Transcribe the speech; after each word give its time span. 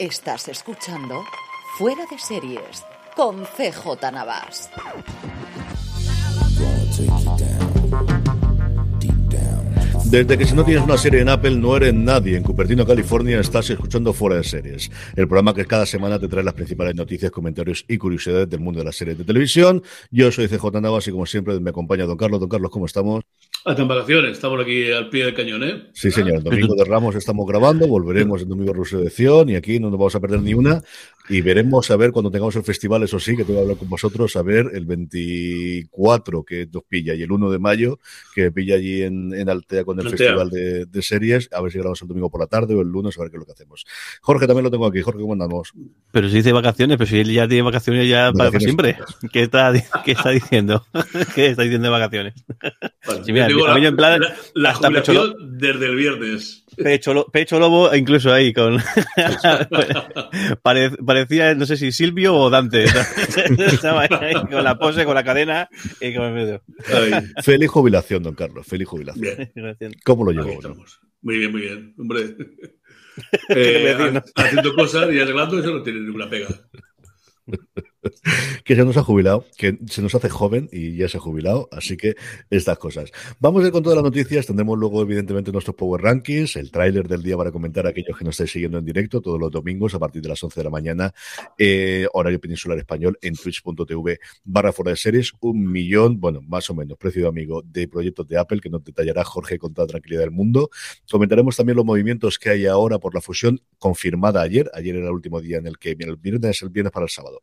Estás 0.00 0.48
escuchando 0.48 1.26
Fuera 1.76 2.06
de 2.10 2.18
Series 2.18 2.86
con 3.14 3.44
CJ 3.44 4.10
Navas. 4.10 4.70
Desde 10.06 10.38
que 10.38 10.46
si 10.46 10.54
no 10.54 10.64
tienes 10.64 10.84
una 10.84 10.96
serie 10.96 11.20
en 11.20 11.28
Apple 11.28 11.50
no 11.56 11.76
eres 11.76 11.92
nadie. 11.92 12.38
En 12.38 12.42
Cupertino, 12.42 12.86
California, 12.86 13.40
estás 13.40 13.68
escuchando 13.68 14.14
Fuera 14.14 14.36
de 14.36 14.44
Series, 14.44 14.90
el 15.16 15.28
programa 15.28 15.52
que 15.52 15.66
cada 15.66 15.84
semana 15.84 16.18
te 16.18 16.28
trae 16.28 16.44
las 16.44 16.54
principales 16.54 16.94
noticias, 16.94 17.30
comentarios 17.30 17.84
y 17.86 17.98
curiosidades 17.98 18.48
del 18.48 18.60
mundo 18.60 18.80
de 18.80 18.86
las 18.86 18.96
series 18.96 19.18
de 19.18 19.24
televisión. 19.24 19.82
Yo 20.10 20.32
soy 20.32 20.48
CJ 20.48 20.80
Navas 20.80 21.06
y 21.08 21.10
como 21.10 21.26
siempre 21.26 21.60
me 21.60 21.68
acompaña 21.68 22.06
Don 22.06 22.16
Carlos. 22.16 22.40
Don 22.40 22.48
Carlos, 22.48 22.70
¿cómo 22.70 22.86
estamos? 22.86 23.22
Hasta 23.62 23.82
en 23.82 23.88
vacaciones, 23.88 24.32
estamos 24.32 24.58
aquí 24.60 24.90
al 24.90 25.10
pie 25.10 25.26
del 25.26 25.34
cañón, 25.34 25.62
¿eh? 25.62 25.90
Sí, 25.92 26.10
señor. 26.10 26.36
El 26.38 26.42
domingo 26.44 26.74
de 26.74 26.84
Ramos 26.84 27.14
estamos 27.14 27.46
grabando, 27.46 27.86
volveremos 27.86 28.40
el 28.40 28.48
domingo 28.48 28.72
de 28.72 28.78
Resurrección 28.78 29.50
y 29.50 29.54
aquí 29.54 29.78
no 29.78 29.90
nos 29.90 29.98
vamos 29.98 30.14
a 30.14 30.20
perder 30.20 30.40
ni 30.40 30.54
una. 30.54 30.82
Y 31.28 31.42
veremos 31.42 31.90
a 31.92 31.96
ver 31.96 32.10
cuando 32.10 32.30
tengamos 32.30 32.56
el 32.56 32.64
festival, 32.64 33.02
eso 33.04 33.20
sí, 33.20 33.36
que 33.36 33.44
tengo 33.44 33.58
que 33.58 33.62
hablar 33.62 33.76
con 33.76 33.88
vosotros, 33.88 34.34
a 34.34 34.42
ver 34.42 34.70
el 34.72 34.84
24 34.84 36.42
que 36.42 36.68
nos 36.72 36.82
pilla 36.84 37.14
y 37.14 37.22
el 37.22 37.30
1 37.30 37.50
de 37.50 37.58
mayo 37.58 38.00
que 38.34 38.50
pilla 38.50 38.74
allí 38.76 39.02
en, 39.02 39.32
en 39.34 39.48
Altea 39.48 39.84
con 39.84 40.00
el 40.00 40.06
Altea. 40.06 40.18
festival 40.18 40.50
de, 40.50 40.86
de 40.86 41.02
series, 41.02 41.48
a 41.52 41.60
ver 41.60 41.70
si 41.70 41.78
grabamos 41.78 42.02
el 42.02 42.08
domingo 42.08 42.30
por 42.30 42.40
la 42.40 42.46
tarde 42.46 42.74
o 42.74 42.80
el 42.80 42.88
lunes, 42.88 43.16
a 43.16 43.22
ver 43.22 43.30
qué 43.30 43.36
es 43.36 43.40
lo 43.40 43.46
que 43.46 43.52
hacemos. 43.52 43.84
Jorge 44.22 44.46
también 44.46 44.64
lo 44.64 44.70
tengo 44.70 44.86
aquí. 44.86 45.02
Jorge, 45.02 45.20
¿cómo 45.20 45.34
andamos? 45.34 45.72
Pero 46.10 46.28
si 46.28 46.36
dice 46.36 46.52
vacaciones, 46.52 46.96
pero 46.96 47.08
si 47.08 47.20
él 47.20 47.32
ya 47.32 47.46
tiene 47.46 47.62
vacaciones 47.62 48.08
ya 48.08 48.32
para, 48.32 48.58
siempre. 48.58 48.96
¿Qué 49.32 49.42
está, 49.42 49.72
¿Qué 50.04 50.12
está 50.12 50.30
diciendo? 50.30 50.84
¿Qué 51.34 51.46
está 51.48 51.62
diciendo 51.62 51.86
de 51.86 51.92
vacaciones? 51.92 52.34
Vale, 53.06 53.24
Sí, 53.24 53.32
mira, 53.32 53.49
digo 53.54 53.66
a 53.68 53.74
mí 53.74 53.80
la, 53.82 53.88
en 53.88 53.96
plan, 53.96 54.20
la- 54.20 54.36
la 54.54 54.70
hasta 54.70 54.88
pecho 54.90 55.12
jubilación 55.12 55.58
desde 55.58 55.86
el 55.86 55.96
viernes. 55.96 56.64
Pecho, 56.76 57.12
lo- 57.14 57.26
pecho 57.26 57.58
lobo, 57.58 57.94
incluso 57.94 58.32
ahí, 58.32 58.52
con. 58.52 58.78
Pare- 60.62 60.90
parecía, 61.04 61.54
no 61.54 61.66
sé 61.66 61.76
si 61.76 61.92
Silvio 61.92 62.34
o 62.34 62.50
Dante. 62.50 62.84
Estaba 63.58 64.02
ahí 64.02 64.34
con 64.50 64.64
la 64.64 64.78
pose, 64.78 65.04
con 65.04 65.14
la 65.14 65.24
cadena 65.24 65.68
y 66.00 66.14
con 66.14 66.24
el 66.26 66.32
medio. 66.34 66.62
Ay, 66.92 67.12
Feliz 67.42 67.68
jubilación, 67.70 68.22
don 68.22 68.34
Carlos. 68.34 68.66
Feliz 68.66 68.88
jubilación. 68.88 69.22
bien, 69.54 69.92
¿Cómo 70.04 70.24
lo 70.24 70.32
llevó? 70.32 70.60
no? 70.62 70.76
Muy 71.22 71.38
bien, 71.38 71.52
muy 71.52 71.60
bien. 71.62 71.94
Hombre. 71.98 72.36
Eh, 73.50 73.94
decir, 73.96 74.12
no? 74.14 74.22
Haciendo 74.36 74.74
cosas 74.74 75.12
y 75.12 75.18
arreglando, 75.20 75.58
eso 75.58 75.72
no 75.72 75.82
tiene 75.82 76.00
ninguna 76.00 76.30
pega. 76.30 76.46
que 78.64 78.76
se 78.76 78.84
nos 78.84 78.96
ha 78.96 79.02
jubilado, 79.02 79.44
que 79.56 79.78
se 79.88 80.02
nos 80.02 80.14
hace 80.14 80.28
joven 80.28 80.68
y 80.72 80.96
ya 80.96 81.08
se 81.08 81.18
ha 81.18 81.20
jubilado, 81.20 81.68
así 81.72 81.96
que 81.96 82.16
estas 82.48 82.78
cosas. 82.78 83.10
Vamos 83.38 83.62
a 83.62 83.66
ir 83.66 83.72
con 83.72 83.82
todas 83.82 83.96
las 83.96 84.04
noticias, 84.04 84.46
tendremos 84.46 84.78
luego 84.78 85.02
evidentemente 85.02 85.52
nuestros 85.52 85.76
Power 85.76 86.02
Rankings, 86.02 86.56
el 86.56 86.70
tráiler 86.70 87.08
del 87.08 87.22
día 87.22 87.36
para 87.36 87.52
comentar 87.52 87.86
a 87.86 87.90
aquellos 87.90 88.16
que 88.16 88.24
nos 88.24 88.34
estáis 88.34 88.52
siguiendo 88.52 88.78
en 88.78 88.84
directo 88.84 89.20
todos 89.20 89.38
los 89.38 89.50
domingos 89.50 89.94
a 89.94 89.98
partir 89.98 90.22
de 90.22 90.28
las 90.28 90.42
11 90.42 90.60
de 90.60 90.64
la 90.64 90.70
mañana, 90.70 91.14
eh, 91.58 92.06
horario 92.12 92.40
peninsular 92.40 92.78
español 92.78 93.18
en 93.22 93.34
twitch.tv 93.34 94.18
barra 94.44 94.72
fuera 94.72 94.90
de 94.92 94.96
series, 94.96 95.32
un 95.40 95.70
millón, 95.70 96.20
bueno, 96.20 96.40
más 96.42 96.70
o 96.70 96.74
menos, 96.74 96.96
precio 96.98 97.22
de 97.22 97.28
amigo 97.28 97.62
de 97.62 97.88
proyectos 97.88 98.26
de 98.28 98.38
Apple 98.38 98.60
que 98.60 98.70
nos 98.70 98.84
detallará 98.84 99.24
Jorge 99.24 99.58
con 99.58 99.74
toda 99.74 99.86
tranquilidad 99.86 100.22
del 100.22 100.30
mundo. 100.30 100.70
Comentaremos 101.10 101.56
también 101.56 101.76
los 101.76 101.84
movimientos 101.84 102.38
que 102.38 102.50
hay 102.50 102.66
ahora 102.66 102.98
por 102.98 103.14
la 103.14 103.20
fusión 103.20 103.60
confirmada 103.78 104.42
ayer, 104.42 104.70
ayer 104.74 104.96
era 104.96 105.06
el 105.06 105.12
último 105.12 105.40
día 105.40 105.58
en 105.58 105.66
el 105.66 105.78
que, 105.78 105.90
el 105.98 106.16
viernes, 106.16 106.62
el 106.62 106.70
viernes 106.70 106.92
para 106.92 107.04
el 107.04 107.10
sábado, 107.10 107.40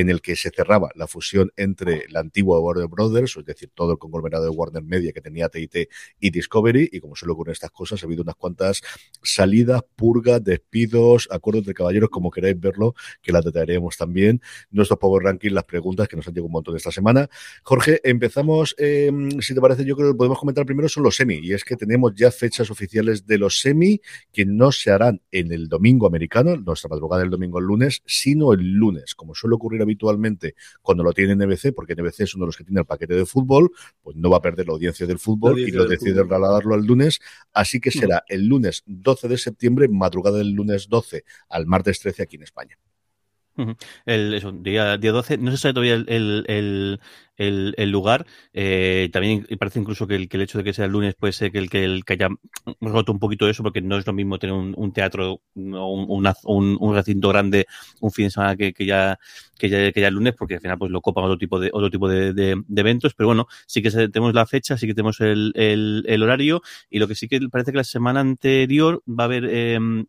en 0.00 0.10
el 0.10 0.20
que 0.20 0.36
se 0.36 0.50
cerraba 0.50 0.90
la 0.94 1.08
fusión 1.08 1.50
entre 1.56 2.04
la 2.08 2.20
antigua 2.20 2.60
Warner 2.60 2.86
Brothers, 2.86 3.36
es 3.36 3.44
decir, 3.44 3.70
todo 3.74 3.92
el 3.92 3.98
conglomerado 3.98 4.44
de 4.44 4.50
Warner 4.50 4.84
Media 4.84 5.12
que 5.12 5.20
tenía 5.20 5.48
TIT 5.48 5.88
y 6.20 6.30
Discovery, 6.30 6.88
y 6.92 7.00
como 7.00 7.16
suele 7.16 7.32
ocurrir 7.32 7.52
estas 7.52 7.72
cosas, 7.72 8.02
ha 8.02 8.06
habido 8.06 8.22
unas 8.22 8.36
cuantas 8.36 8.80
salidas, 9.22 9.82
purgas, 9.96 10.42
despidos, 10.42 11.28
acuerdos 11.32 11.66
de 11.66 11.74
caballeros, 11.74 12.10
como 12.10 12.30
queráis 12.30 12.58
verlo, 12.60 12.94
que 13.20 13.32
las 13.32 13.44
detallaremos 13.44 13.96
también. 13.96 14.40
Nuestros 14.70 15.00
Power 15.00 15.24
Rankings, 15.24 15.52
las 15.52 15.64
preguntas 15.64 16.06
que 16.06 16.16
nos 16.16 16.28
han 16.28 16.34
llegado 16.34 16.46
un 16.46 16.52
montón 16.52 16.76
esta 16.76 16.92
semana. 16.92 17.28
Jorge, 17.64 18.00
empezamos, 18.04 18.76
eh, 18.78 19.10
si 19.40 19.54
te 19.54 19.60
parece, 19.60 19.84
yo 19.84 19.96
creo 19.96 20.12
que 20.12 20.16
podemos 20.16 20.38
comentar 20.38 20.64
primero 20.64 20.88
son 20.88 21.02
los 21.02 21.16
semi, 21.16 21.40
y 21.42 21.54
es 21.54 21.64
que 21.64 21.76
tenemos 21.76 22.14
ya 22.14 22.30
fechas 22.30 22.70
oficiales 22.70 23.26
de 23.26 23.38
los 23.38 23.60
semi 23.60 24.00
que 24.32 24.46
no 24.46 24.70
se 24.70 24.92
harán 24.92 25.22
en 25.32 25.52
el 25.52 25.68
domingo 25.68 26.06
americano, 26.06 26.56
nuestra 26.56 26.88
madrugada 26.88 27.22
del 27.22 27.30
domingo 27.30 27.58
al 27.58 27.64
lunes, 27.64 28.02
sino 28.06 28.52
el 28.52 28.74
lunes, 28.74 29.16
como 29.16 29.34
suele 29.34 29.56
ocurrir 29.56 29.82
habitualmente 29.88 30.54
cuando 30.82 31.02
lo 31.02 31.12
tiene 31.12 31.34
NBC, 31.34 31.74
porque 31.74 31.94
NBC 31.94 32.20
es 32.20 32.34
uno 32.34 32.44
de 32.44 32.48
los 32.48 32.56
que 32.56 32.64
tiene 32.64 32.80
el 32.80 32.86
paquete 32.86 33.14
de 33.14 33.26
fútbol, 33.26 33.70
pues 34.02 34.16
no 34.16 34.30
va 34.30 34.38
a 34.38 34.42
perder 34.42 34.66
la 34.66 34.74
audiencia 34.74 35.06
del 35.06 35.18
fútbol 35.18 35.58
y 35.58 35.70
lo 35.70 35.86
decide 35.86 36.24
trasladarlo 36.24 36.74
al 36.74 36.84
lunes, 36.84 37.20
así 37.52 37.80
que 37.80 37.90
será 37.90 38.24
el 38.28 38.46
lunes 38.46 38.82
12 38.86 39.28
de 39.28 39.38
septiembre, 39.38 39.88
madrugada 39.88 40.38
del 40.38 40.52
lunes 40.52 40.88
12 40.88 41.24
al 41.48 41.66
martes 41.66 42.00
13 42.00 42.22
aquí 42.22 42.36
en 42.36 42.42
España. 42.42 42.78
El, 44.06 44.34
eso, 44.34 44.52
día, 44.52 44.96
día 44.98 45.12
12, 45.12 45.36
no 45.38 45.50
se 45.50 45.56
sabe 45.56 45.74
todavía 45.74 45.94
el, 45.94 46.04
el, 46.08 47.00
el, 47.36 47.74
el- 47.76 47.90
lugar. 47.90 48.26
Eh, 48.52 49.08
también 49.12 49.46
parece 49.58 49.80
incluso 49.80 50.06
que 50.06 50.14
el, 50.16 50.28
que 50.28 50.36
el 50.36 50.42
hecho 50.44 50.58
de 50.58 50.64
que 50.64 50.72
sea 50.72 50.84
el 50.86 50.92
lunes 50.92 51.14
puede 51.14 51.32
ser 51.32 51.50
que 51.52 51.58
el 51.58 51.68
que, 51.70 51.84
el, 51.84 52.04
que 52.04 52.12
haya 52.14 52.28
roto 52.80 53.12
un 53.12 53.18
poquito 53.18 53.48
eso, 53.48 53.62
porque 53.62 53.80
no 53.80 53.96
es 53.98 54.06
lo 54.06 54.12
mismo 54.12 54.38
tener 54.38 54.54
un, 54.54 54.74
un 54.76 54.92
teatro 54.92 55.32
o 55.34 55.40
un, 55.54 56.26
un, 56.44 56.76
un 56.80 56.94
recinto 56.94 57.28
grande 57.30 57.66
un 58.00 58.10
fin 58.12 58.26
de 58.26 58.30
semana 58.30 58.56
que, 58.56 58.72
que 58.72 58.86
ya 58.86 59.18
que 59.58 59.68
ya, 59.68 59.92
que 59.92 60.00
ya 60.00 60.08
el 60.08 60.14
lunes, 60.14 60.34
porque 60.36 60.54
al 60.54 60.60
final 60.60 60.78
pues 60.78 60.90
lo 60.90 61.00
copan 61.00 61.24
otro 61.24 61.38
tipo 61.38 61.58
de 61.60 61.70
otro 61.72 61.90
tipo 61.90 62.08
de, 62.08 62.32
de- 62.32 62.62
de 62.66 62.80
eventos. 62.80 63.14
Pero 63.14 63.28
bueno, 63.28 63.46
sí 63.66 63.82
que 63.82 63.90
tenemos 63.90 64.34
la 64.34 64.46
fecha, 64.46 64.76
sí 64.76 64.86
que 64.86 64.94
tenemos 64.94 65.20
el, 65.20 65.52
horario, 66.22 66.62
y 66.90 66.98
lo 66.98 67.08
que 67.08 67.14
sí 67.14 67.28
que 67.28 67.40
parece 67.50 67.72
que 67.72 67.78
la 67.78 67.84
semana 67.84 68.20
anterior 68.20 69.02
va 69.08 69.24
a 69.24 69.26
haber. 69.26 69.44
em, 69.46 70.06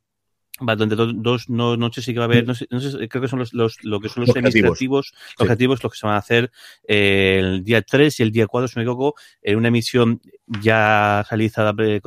Va, 0.67 0.75
donde 0.75 0.95
do- 0.95 1.13
dos 1.13 1.49
no, 1.49 1.77
noches 1.77 2.03
sí 2.05 2.13
que 2.13 2.19
va 2.19 2.25
a 2.25 2.27
haber, 2.27 2.45
no 2.47 2.53
sé, 2.55 2.67
no 2.69 2.79
sé, 2.79 3.07
creo 3.07 3.21
que 3.21 3.27
son 3.27 3.39
los, 3.39 3.53
los, 3.53 3.77
lo 3.83 3.99
que 3.99 4.09
son 4.09 4.21
los 4.21 4.29
semi-creativos, 4.51 5.13
los 5.13 5.45
creativos, 5.47 5.83
los 5.83 5.91
que 5.93 5.97
se 5.99 6.05
van 6.07 6.15
a 6.15 6.19
hacer 6.19 6.51
eh, 6.87 7.39
el 7.41 7.63
día 7.63 7.81
3 7.81 8.19
y 8.19 8.23
el 8.23 8.31
día 8.31 8.47
4, 8.47 8.67
si 8.67 8.75
no 8.75 8.79
me 8.81 8.83
equivoco, 8.83 9.15
en 9.41 9.57
una 9.57 9.69
emisión 9.69 10.21
ya 10.61 11.23
realizada, 11.29 11.73
eh, 11.79 12.01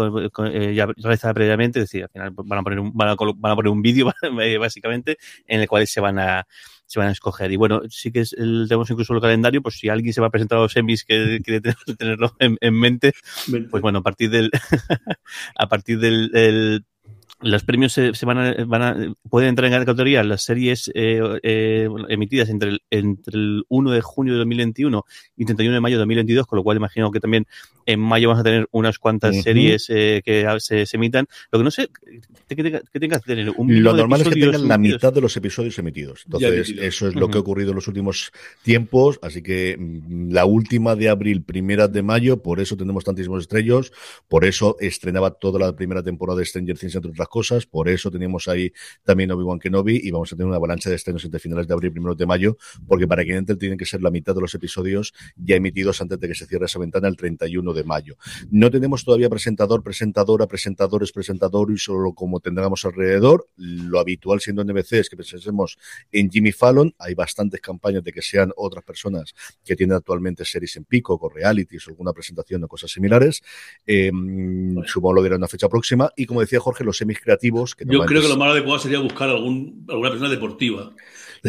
ya 0.74 0.86
realizada 0.96 1.34
previamente, 1.34 1.78
es 1.80 1.84
decir, 1.84 2.02
al 2.04 2.10
final 2.10 2.32
van 2.34 2.58
a 2.58 2.62
poner 2.62 2.80
un, 2.80 2.92
van 2.94 3.08
a, 3.08 3.14
van 3.36 3.52
a 3.52 3.56
poner 3.56 3.70
un 3.72 3.82
vídeo, 3.82 4.12
básicamente, 4.60 5.16
en 5.46 5.60
el 5.60 5.68
cual 5.68 5.86
se 5.86 6.00
van 6.00 6.18
a 6.18 6.46
se 6.84 6.98
van 6.98 7.08
a 7.08 7.12
escoger. 7.12 7.50
Y 7.50 7.56
bueno, 7.56 7.80
sí 7.88 8.12
que 8.12 8.20
es 8.20 8.34
el- 8.34 8.66
tenemos 8.68 8.90
incluso 8.90 9.14
el 9.14 9.20
calendario, 9.22 9.62
pues 9.62 9.76
si 9.78 9.88
alguien 9.88 10.12
se 10.12 10.20
va 10.20 10.26
a 10.26 10.30
presentar 10.30 10.58
a 10.58 10.62
los 10.62 10.72
semis 10.72 11.04
que 11.06 11.40
quiere 11.44 11.62
tener- 11.62 11.76
tenerlo 11.96 12.36
en, 12.38 12.58
en 12.60 12.74
mente, 12.78 13.14
pues 13.70 13.80
bueno, 13.80 14.00
a 14.00 14.02
partir 14.02 14.28
del 14.28 14.50
a 15.56 15.68
partir 15.68 15.98
del, 15.98 16.30
del- 16.30 16.84
los 17.42 17.64
premios 17.64 17.92
se, 17.92 18.14
se 18.14 18.26
van, 18.26 18.38
a, 18.38 18.64
van 18.64 18.82
a 18.82 19.14
pueden 19.28 19.50
entrar 19.50 19.72
en 19.72 19.84
categoría 19.84 20.22
las 20.22 20.42
series 20.44 20.90
eh, 20.94 21.20
eh, 21.42 21.88
emitidas 22.08 22.48
entre 22.48 22.70
el, 22.70 22.82
entre 22.90 23.36
el 23.36 23.64
1 23.68 23.90
de 23.90 24.00
junio 24.00 24.32
de 24.32 24.38
2021 24.38 25.04
y 25.36 25.44
31 25.44 25.74
de 25.74 25.80
mayo 25.80 25.96
de 25.96 26.00
2022, 26.00 26.46
con 26.46 26.56
lo 26.56 26.62
cual 26.62 26.76
imagino 26.76 27.10
que 27.10 27.20
también 27.20 27.46
en 27.86 28.00
mayo 28.00 28.28
vamos 28.28 28.40
a 28.40 28.44
tener 28.44 28.68
unas 28.70 28.98
cuantas 28.98 29.42
series 29.42 29.86
eh, 29.88 30.22
que 30.24 30.46
se, 30.58 30.86
se 30.86 30.96
emitan. 30.96 31.26
Lo 31.50 31.58
que 31.58 31.64
no 31.64 31.70
sé, 31.70 31.88
que, 32.48 32.56
que 32.56 33.00
tenga, 33.00 33.20
que 33.20 33.26
tener 33.26 33.50
un 33.50 33.82
Lo 33.82 33.92
de 33.92 33.98
normal 33.98 34.20
es 34.20 34.28
que 34.28 34.34
tengan 34.34 34.68
la 34.68 34.74
emitidos. 34.76 35.00
mitad 35.00 35.12
de 35.12 35.20
los 35.20 35.36
episodios 35.36 35.78
emitidos. 35.78 36.22
Entonces, 36.26 36.74
eso 36.78 37.08
es 37.08 37.14
lo 37.14 37.28
que 37.28 37.38
ha 37.38 37.40
ocurrido 37.40 37.70
en 37.70 37.76
los 37.76 37.88
últimos 37.88 38.32
tiempos. 38.62 39.18
Así 39.22 39.42
que 39.42 39.76
mm, 39.78 40.30
la 40.32 40.44
última 40.44 40.94
de 40.94 41.08
abril, 41.08 41.42
primera 41.42 41.88
de 41.88 42.02
mayo, 42.02 42.42
por 42.42 42.60
eso 42.60 42.76
tenemos 42.76 43.04
tantísimos 43.04 43.42
estrellos. 43.42 43.92
Por 44.28 44.44
eso 44.44 44.76
estrenaba 44.80 45.32
toda 45.32 45.58
la 45.58 45.74
primera 45.74 46.02
temporada 46.02 46.38
de 46.38 46.44
Stranger 46.44 46.78
Things, 46.78 46.94
entre 46.94 47.10
otras 47.10 47.28
cosas. 47.32 47.64
Por 47.66 47.88
eso 47.88 48.10
teníamos 48.10 48.46
ahí 48.46 48.72
también 49.02 49.32
Obi-Wan 49.32 49.58
Kenobi 49.58 49.98
y 50.04 50.10
vamos 50.10 50.30
a 50.32 50.36
tener 50.36 50.46
una 50.46 50.56
avalancha 50.56 50.90
de 50.90 50.96
estrenos 50.96 51.24
entre 51.24 51.40
finales 51.40 51.66
de 51.66 51.72
abril 51.72 51.88
y 51.88 51.94
primeros 51.94 52.18
de 52.18 52.26
mayo, 52.26 52.58
porque 52.86 53.08
para 53.08 53.24
que 53.24 53.34
entre 53.34 53.56
tienen 53.56 53.78
que 53.78 53.86
ser 53.86 54.02
la 54.02 54.10
mitad 54.10 54.34
de 54.34 54.42
los 54.42 54.54
episodios 54.54 55.14
ya 55.36 55.56
emitidos 55.56 56.00
antes 56.02 56.20
de 56.20 56.28
que 56.28 56.34
se 56.34 56.46
cierre 56.46 56.66
esa 56.66 56.78
ventana 56.78 57.08
el 57.08 57.16
31 57.16 57.72
de 57.72 57.84
mayo. 57.84 58.16
No 58.50 58.70
tenemos 58.70 59.04
todavía 59.04 59.30
presentador, 59.30 59.82
presentadora, 59.82 60.46
presentadores, 60.46 61.10
presentador 61.10 61.72
y 61.72 61.78
solo 61.78 62.12
como 62.12 62.40
tendremos 62.40 62.84
alrededor. 62.84 63.48
Lo 63.56 63.98
habitual 63.98 64.40
siendo 64.40 64.62
NBC 64.62 64.92
es 64.92 65.08
que 65.08 65.16
pensemos 65.16 65.78
en 66.12 66.30
Jimmy 66.30 66.52
Fallon. 66.52 66.94
Hay 66.98 67.14
bastantes 67.14 67.62
campañas 67.62 68.04
de 68.04 68.12
que 68.12 68.20
sean 68.20 68.52
otras 68.56 68.84
personas 68.84 69.34
que 69.64 69.74
tienen 69.74 69.96
actualmente 69.96 70.44
series 70.44 70.76
en 70.76 70.84
pico, 70.84 71.18
con 71.18 71.34
realities 71.34 71.86
o 71.88 71.90
alguna 71.90 72.12
presentación 72.12 72.62
o 72.64 72.68
cosas 72.68 72.90
similares. 72.90 73.42
Eh, 73.86 74.12
Supongo 74.84 75.14
lo 75.14 75.22
dirá 75.22 75.36
en 75.36 75.40
una 75.40 75.48
fecha 75.48 75.68
próxima. 75.68 76.10
Y 76.16 76.26
como 76.26 76.40
decía 76.40 76.60
Jorge, 76.60 76.84
los 76.84 76.98
semis 76.98 77.21
creativos. 77.22 77.74
Que 77.74 77.84
Yo 77.88 78.00
creo 78.04 78.20
que 78.22 78.28
lo 78.28 78.36
más 78.36 78.50
adecuado 78.50 78.78
sería 78.78 78.98
buscar 78.98 79.28
algún, 79.30 79.84
alguna 79.88 80.10
persona 80.10 80.30
deportiva. 80.30 80.90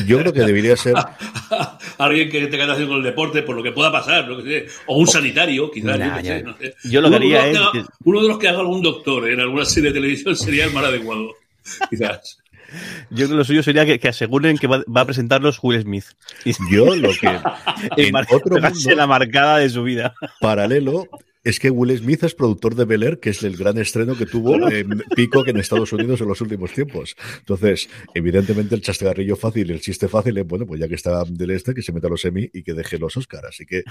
Yo 0.08 0.18
creo 0.20 0.34
que 0.34 0.40
debería 0.42 0.76
ser. 0.76 0.96
Alguien 2.00 2.30
que 2.32 2.48
tenga 2.48 2.64
relación 2.66 2.88
con 2.88 2.98
el 2.98 3.04
deporte, 3.04 3.44
por 3.44 3.56
lo 3.56 3.62
que 3.62 3.72
pueda 3.72 3.92
pasar, 3.92 4.28
sé. 4.44 4.66
o 4.88 4.98
un 4.98 5.08
sanitario, 5.08 5.70
quizás. 5.70 6.00
Nah, 6.00 6.20
yo 6.22 6.44
no 6.44 6.58
sé. 6.58 6.76
Lo 6.92 7.08
Uno 7.08 7.16
haría 7.18 7.38
los 7.38 7.46
es 7.46 7.52
que 7.52 7.72
que- 7.74 7.78
haga- 7.80 7.88
Uno 8.04 8.22
de 8.24 8.28
los 8.28 8.38
que 8.40 8.48
haga 8.48 8.60
algún 8.62 8.82
doctor 8.82 9.30
en 9.30 9.40
alguna 9.40 9.66
serie 9.66 9.90
de 9.92 9.94
televisión 10.00 10.36
sería 10.36 10.66
el 10.66 10.74
más 10.74 10.86
adecuado. 10.86 11.28
Quizás. 11.92 12.40
Yo 13.12 13.18
creo 13.28 13.30
que 13.30 13.36
lo 13.36 13.44
suyo 13.44 13.62
sería 13.62 13.86
que, 13.86 14.00
que 14.00 14.08
aseguren 14.08 14.58
que 14.58 14.66
va, 14.66 14.84
va 14.86 15.02
a 15.02 15.06
presentarlos 15.06 15.60
Will 15.62 15.80
Smith. 15.84 16.06
Yo 16.72 16.96
lo 16.96 17.10
que. 17.14 17.28
en 17.98 18.16
otro 18.16 18.60
mundo- 18.60 18.96
la 18.96 19.06
marcada 19.06 19.60
de 19.60 19.70
su 19.70 19.84
vida. 19.84 20.16
paralelo, 20.42 21.08
Es 21.46 21.60
que 21.60 21.70
Will 21.70 21.98
Smith 21.98 22.24
es 22.24 22.36
productor 22.36 22.74
de 22.74 22.86
Bel 22.86 23.04
Air, 23.04 23.20
que 23.20 23.32
es 23.32 23.44
el 23.44 23.58
gran 23.58 23.78
estreno 23.78 24.16
que 24.16 24.26
tuvo 24.26 24.70
en 24.72 25.04
Pico 25.14 25.46
en 25.46 25.58
Estados 25.58 25.92
Unidos 25.92 26.22
en 26.22 26.30
los 26.30 26.40
últimos 26.40 26.72
tiempos. 26.72 27.18
Entonces, 27.40 27.90
evidentemente 28.14 28.76
el 28.76 28.82
chastegarrillo 28.82 29.36
fácil 29.36 29.70
y 29.70 29.74
el 29.74 29.82
chiste 29.82 30.08
fácil 30.08 30.38
es, 30.38 30.48
bueno, 30.48 30.66
pues 30.66 30.80
ya 30.80 30.88
que 30.88 30.96
está 30.96 31.26
del 31.26 31.52
este, 31.52 31.74
que 31.74 31.82
se 31.82 31.92
meta 31.92 32.08
a 32.08 32.12
los 32.12 32.24
Emmy 32.24 32.50
y 32.54 32.64
que 32.64 32.74
deje 32.74 32.98
los 32.98 33.18
Oscars. 33.18 33.50
Así 33.50 33.66
que 33.66 33.80
eh, 33.80 33.84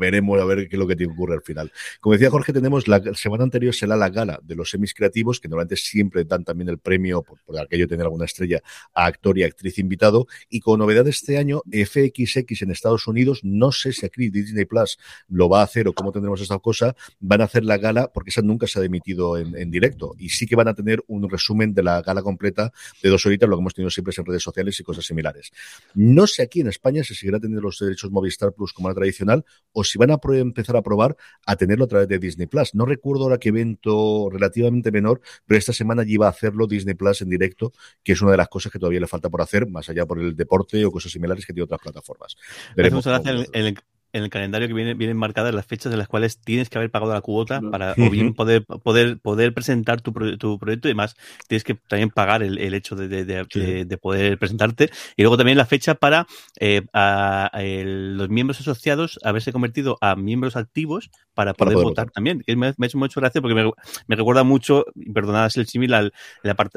veremos 0.00 0.40
a 0.40 0.44
ver 0.46 0.68
qué 0.68 0.74
es 0.74 0.80
lo 0.80 0.88
que 0.88 0.96
te 0.96 1.06
ocurre 1.06 1.34
al 1.34 1.42
final. 1.42 1.70
Como 2.00 2.14
decía 2.14 2.28
Jorge, 2.28 2.52
tenemos 2.52 2.88
la 2.88 3.00
semana 3.14 3.44
anterior 3.44 3.72
será 3.72 3.94
la 3.94 4.10
gala 4.10 4.40
de 4.42 4.56
los 4.56 4.70
semis 4.70 4.94
creativos, 4.94 5.38
que 5.38 5.46
normalmente 5.46 5.76
siempre 5.76 6.24
dan 6.24 6.42
también 6.42 6.70
el 6.70 6.78
premio 6.78 7.22
por, 7.22 7.40
por 7.44 7.56
aquello 7.56 7.84
de 7.84 7.88
tener 7.90 8.06
alguna 8.06 8.24
estrella 8.24 8.60
a 8.94 9.06
actor 9.06 9.38
y 9.38 9.44
actriz 9.44 9.78
invitado. 9.78 10.26
Y 10.48 10.58
con 10.58 10.80
novedad 10.80 11.06
este 11.06 11.38
año, 11.38 11.62
FXX 11.70 12.62
en 12.62 12.72
Estados 12.72 13.06
Unidos, 13.06 13.44
no 13.44 13.70
sé 13.70 13.92
si 13.92 14.04
aquí 14.04 14.28
Disney 14.28 14.64
Plus 14.64 14.98
lo 15.28 15.48
va 15.48 15.60
a 15.60 15.64
hacer 15.64 15.86
o 15.86 15.92
cómo 15.92 16.10
tendremos 16.10 16.40
esta 16.40 16.63
cosa, 16.64 16.96
van 17.20 17.42
a 17.42 17.44
hacer 17.44 17.64
la 17.64 17.76
gala, 17.76 18.10
porque 18.12 18.30
esa 18.30 18.40
nunca 18.40 18.66
se 18.66 18.80
ha 18.80 18.84
emitido 18.84 19.36
en, 19.36 19.54
en 19.56 19.70
directo. 19.70 20.14
Y 20.18 20.30
sí 20.30 20.46
que 20.46 20.56
van 20.56 20.68
a 20.68 20.74
tener 20.74 21.04
un 21.06 21.28
resumen 21.28 21.74
de 21.74 21.82
la 21.82 22.00
gala 22.00 22.22
completa 22.22 22.72
de 23.02 23.10
dos 23.10 23.24
horitas, 23.26 23.48
lo 23.48 23.56
que 23.56 23.60
hemos 23.60 23.74
tenido 23.74 23.90
siempre 23.90 24.14
en 24.16 24.24
redes 24.24 24.42
sociales 24.42 24.80
y 24.80 24.82
cosas 24.82 25.04
similares. 25.04 25.52
No 25.94 26.26
sé 26.26 26.42
aquí 26.42 26.60
en 26.60 26.68
España 26.68 27.04
si 27.04 27.14
seguirá 27.14 27.38
teniendo 27.38 27.60
los 27.60 27.78
derechos 27.78 28.10
Movistar 28.10 28.54
Plus 28.54 28.72
como 28.72 28.88
la 28.88 28.94
tradicional 28.94 29.44
o 29.72 29.84
si 29.84 29.98
van 29.98 30.10
a 30.10 30.18
empezar 30.32 30.76
a 30.76 30.82
probar 30.82 31.16
a 31.46 31.56
tenerlo 31.56 31.84
a 31.84 31.88
través 31.88 32.08
de 32.08 32.18
Disney 32.18 32.46
Plus. 32.46 32.74
No 32.74 32.86
recuerdo 32.86 33.24
ahora 33.24 33.38
qué 33.38 33.50
evento 33.50 34.28
relativamente 34.30 34.90
menor, 34.90 35.20
pero 35.46 35.58
esta 35.58 35.72
semana 35.72 36.02
ya 36.02 36.12
iba 36.12 36.26
a 36.26 36.30
hacerlo 36.30 36.66
Disney 36.66 36.94
Plus 36.94 37.22
en 37.22 37.28
directo, 37.28 37.72
que 38.02 38.12
es 38.12 38.22
una 38.22 38.30
de 38.30 38.38
las 38.38 38.48
cosas 38.48 38.72
que 38.72 38.78
todavía 38.78 39.00
le 39.00 39.06
falta 39.06 39.28
por 39.28 39.42
hacer, 39.42 39.68
más 39.68 39.88
allá 39.88 40.06
por 40.06 40.18
el 40.18 40.34
deporte 40.34 40.84
o 40.84 40.90
cosas 40.90 41.12
similares 41.12 41.44
que 41.44 41.52
tiene 41.52 41.64
otras 41.64 41.80
plataformas. 41.80 42.36
Veremos 42.76 43.06
el, 43.06 43.48
el, 43.52 43.78
en 44.14 44.22
el 44.22 44.30
calendario 44.30 44.68
que 44.68 44.74
viene, 44.74 44.94
vienen 44.94 45.16
marcadas 45.16 45.52
las 45.52 45.66
fechas 45.66 45.92
en 45.92 45.98
las 45.98 46.06
cuales 46.06 46.38
tienes 46.38 46.70
que 46.70 46.78
haber 46.78 46.88
pagado 46.90 47.12
la 47.12 47.20
cuota 47.20 47.60
para 47.60 47.94
o 47.98 48.08
bien 48.10 48.32
poder, 48.32 48.64
poder, 48.64 49.18
poder 49.18 49.52
presentar 49.52 50.00
tu, 50.00 50.12
tu 50.38 50.58
proyecto 50.58 50.86
y 50.86 50.92
además 50.92 51.16
tienes 51.48 51.64
que 51.64 51.74
también 51.74 52.10
pagar 52.10 52.44
el, 52.44 52.58
el 52.58 52.74
hecho 52.74 52.94
de, 52.94 53.08
de, 53.08 53.24
de, 53.24 53.44
sí. 53.50 53.84
de, 53.84 53.98
poder 53.98 54.38
presentarte. 54.38 54.90
Y 55.16 55.22
luego 55.22 55.36
también 55.36 55.58
la 55.58 55.66
fecha 55.66 55.96
para 55.96 56.28
eh, 56.60 56.82
a, 56.92 57.50
a 57.52 57.64
el, 57.64 58.16
los 58.16 58.28
miembros 58.28 58.60
asociados 58.60 59.18
haberse 59.24 59.52
convertido 59.52 59.98
a 60.00 60.14
miembros 60.14 60.54
activos 60.54 61.10
para 61.34 61.52
poder, 61.52 61.56
para 61.56 61.72
poder 61.72 61.84
votar, 61.84 62.04
votar, 62.06 62.10
también. 62.12 62.44
Me, 62.46 62.56
me, 62.56 62.66
ha 62.68 62.86
hecho 62.86 62.98
mucho 62.98 63.20
gracia 63.20 63.40
porque 63.40 63.56
me, 63.56 63.68
me 64.06 64.16
recuerda 64.16 64.44
mucho, 64.44 64.86
perdonad 65.12 65.50
el 65.56 65.66
símil, 65.66 65.92
en, 65.92 66.12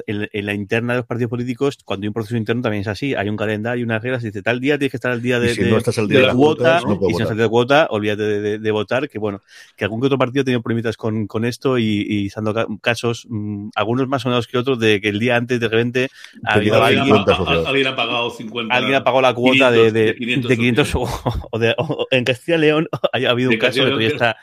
en, 0.07 0.29
en, 0.31 0.45
la 0.45 0.53
interna 0.53 0.93
de 0.93 0.99
los 0.99 1.05
partidos 1.05 1.29
políticos, 1.29 1.77
cuando 1.85 2.05
hay 2.05 2.07
un 2.07 2.13
proceso 2.13 2.35
interno 2.35 2.63
también 2.63 2.81
es 2.81 2.87
así. 2.87 3.13
Hay 3.13 3.29
un 3.29 3.37
calendario 3.37 3.81
y 3.81 3.83
unas 3.83 4.01
reglas 4.01 4.23
y 4.23 4.27
dice 4.27 4.41
tal 4.41 4.59
día 4.59 4.79
tienes 4.79 4.91
que 4.91 4.97
estar 4.97 5.11
al 5.11 5.21
día 5.21 5.39
de, 5.39 5.53
si 5.53 5.61
no 5.61 5.77
estás 5.77 5.99
al 5.99 6.07
día 6.07 6.21
de, 6.21 6.27
la 6.27 6.33
cuota, 6.33 6.81
no 6.81 6.99
y 7.07 7.13
si 7.13 7.23
no 7.23 7.26
de 7.35 7.49
cuota, 7.49 7.87
olvídate 7.89 8.23
de, 8.23 8.41
de, 8.41 8.59
de, 8.59 8.71
votar, 8.71 9.09
que 9.09 9.19
bueno, 9.19 9.41
que 9.75 9.83
algún 9.83 9.99
que 9.99 10.07
otro 10.07 10.17
partido 10.17 10.41
ha 10.41 10.45
tenido 10.45 10.61
problemitas 10.61 10.95
con, 10.95 11.27
con 11.27 11.45
esto 11.45 11.77
y, 11.77 12.05
y 12.07 12.29
dando 12.29 12.79
casos, 12.81 13.25
mmm, 13.29 13.69
algunos 13.75 14.07
más 14.07 14.21
sonados 14.21 14.47
que 14.47 14.57
otros, 14.57 14.79
de 14.79 15.01
que 15.01 15.09
el 15.09 15.19
día 15.19 15.35
antes 15.35 15.59
de 15.59 15.67
repente 15.67 16.09
ha 16.43 16.53
habido 16.53 16.83
alguien, 16.83 17.13
ha, 17.13 17.67
alguien 17.67 17.87
ha 17.87 17.95
pagado 17.95 18.29
50. 18.29 18.73
Alguien 18.73 18.95
ha 18.95 19.03
pagado 19.03 19.21
la 19.21 19.33
cuota 19.33 19.71
500, 19.71 19.73
de, 19.73 19.91
de, 19.91 20.05
de 20.05 20.15
500, 20.15 20.49
de 20.49 20.57
500 20.57 20.95
o, 20.95 21.09
o, 21.51 21.59
de, 21.59 21.75
o, 21.77 22.07
en 22.11 22.23
Castilla 22.23 22.57
y 22.57 22.61
León 22.61 22.87
ha 23.13 23.29
habido 23.29 23.49
un 23.49 23.57
caso 23.57 23.79
que 23.79 23.85
todavía 23.85 24.07
está 24.09 24.37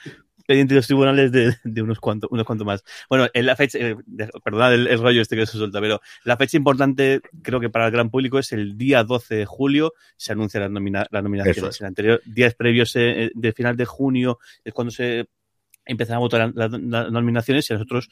pendiente 0.47 0.75
de 0.75 0.79
los 0.79 0.87
tribunales 0.87 1.33
de, 1.33 1.57
de 1.65 1.83
unos 1.83 2.01
cuantos 2.01 2.31
unos 2.31 2.45
cuantos 2.45 2.67
más. 2.67 2.85
Bueno, 3.09 3.29
en 3.33 3.47
la 3.47 3.57
fecha, 3.57 3.79
eh, 3.79 3.97
perdonad 4.43 4.75
el, 4.75 4.87
el, 4.87 4.99
rollo 5.01 5.23
este 5.23 5.37
que 5.37 5.47
se 5.47 5.59
suelta, 5.59 5.81
pero 5.81 6.01
la 6.25 6.37
fecha 6.37 6.57
importante, 6.57 7.21
creo 7.43 7.61
que 7.61 7.71
para 7.71 7.87
el 7.87 7.93
gran 7.93 8.11
público, 8.11 8.39
es 8.39 8.53
el 8.53 8.77
día 8.77 9.05
12 9.05 9.35
de 9.35 9.47
julio, 9.47 9.93
se 10.17 10.33
anuncia 10.33 10.61
las 10.61 10.71
nomina, 10.71 11.07
la 11.11 11.23
nominaciones. 11.23 11.75
Es. 11.75 11.81
En 11.81 11.87
anterior, 11.87 12.21
días 12.25 12.55
previos 12.55 12.95
eh, 12.97 13.31
de 13.35 13.53
final 13.53 13.77
de 13.77 13.85
junio 13.85 14.39
es 14.65 14.73
cuando 14.73 14.91
se 14.91 15.29
empiezan 15.87 16.17
a 16.17 16.19
votar 16.19 16.53
las 16.55 16.71
la, 16.71 16.79
la 16.79 17.11
nominaciones 17.11 17.69
y 17.69 17.75
nosotros 17.75 18.09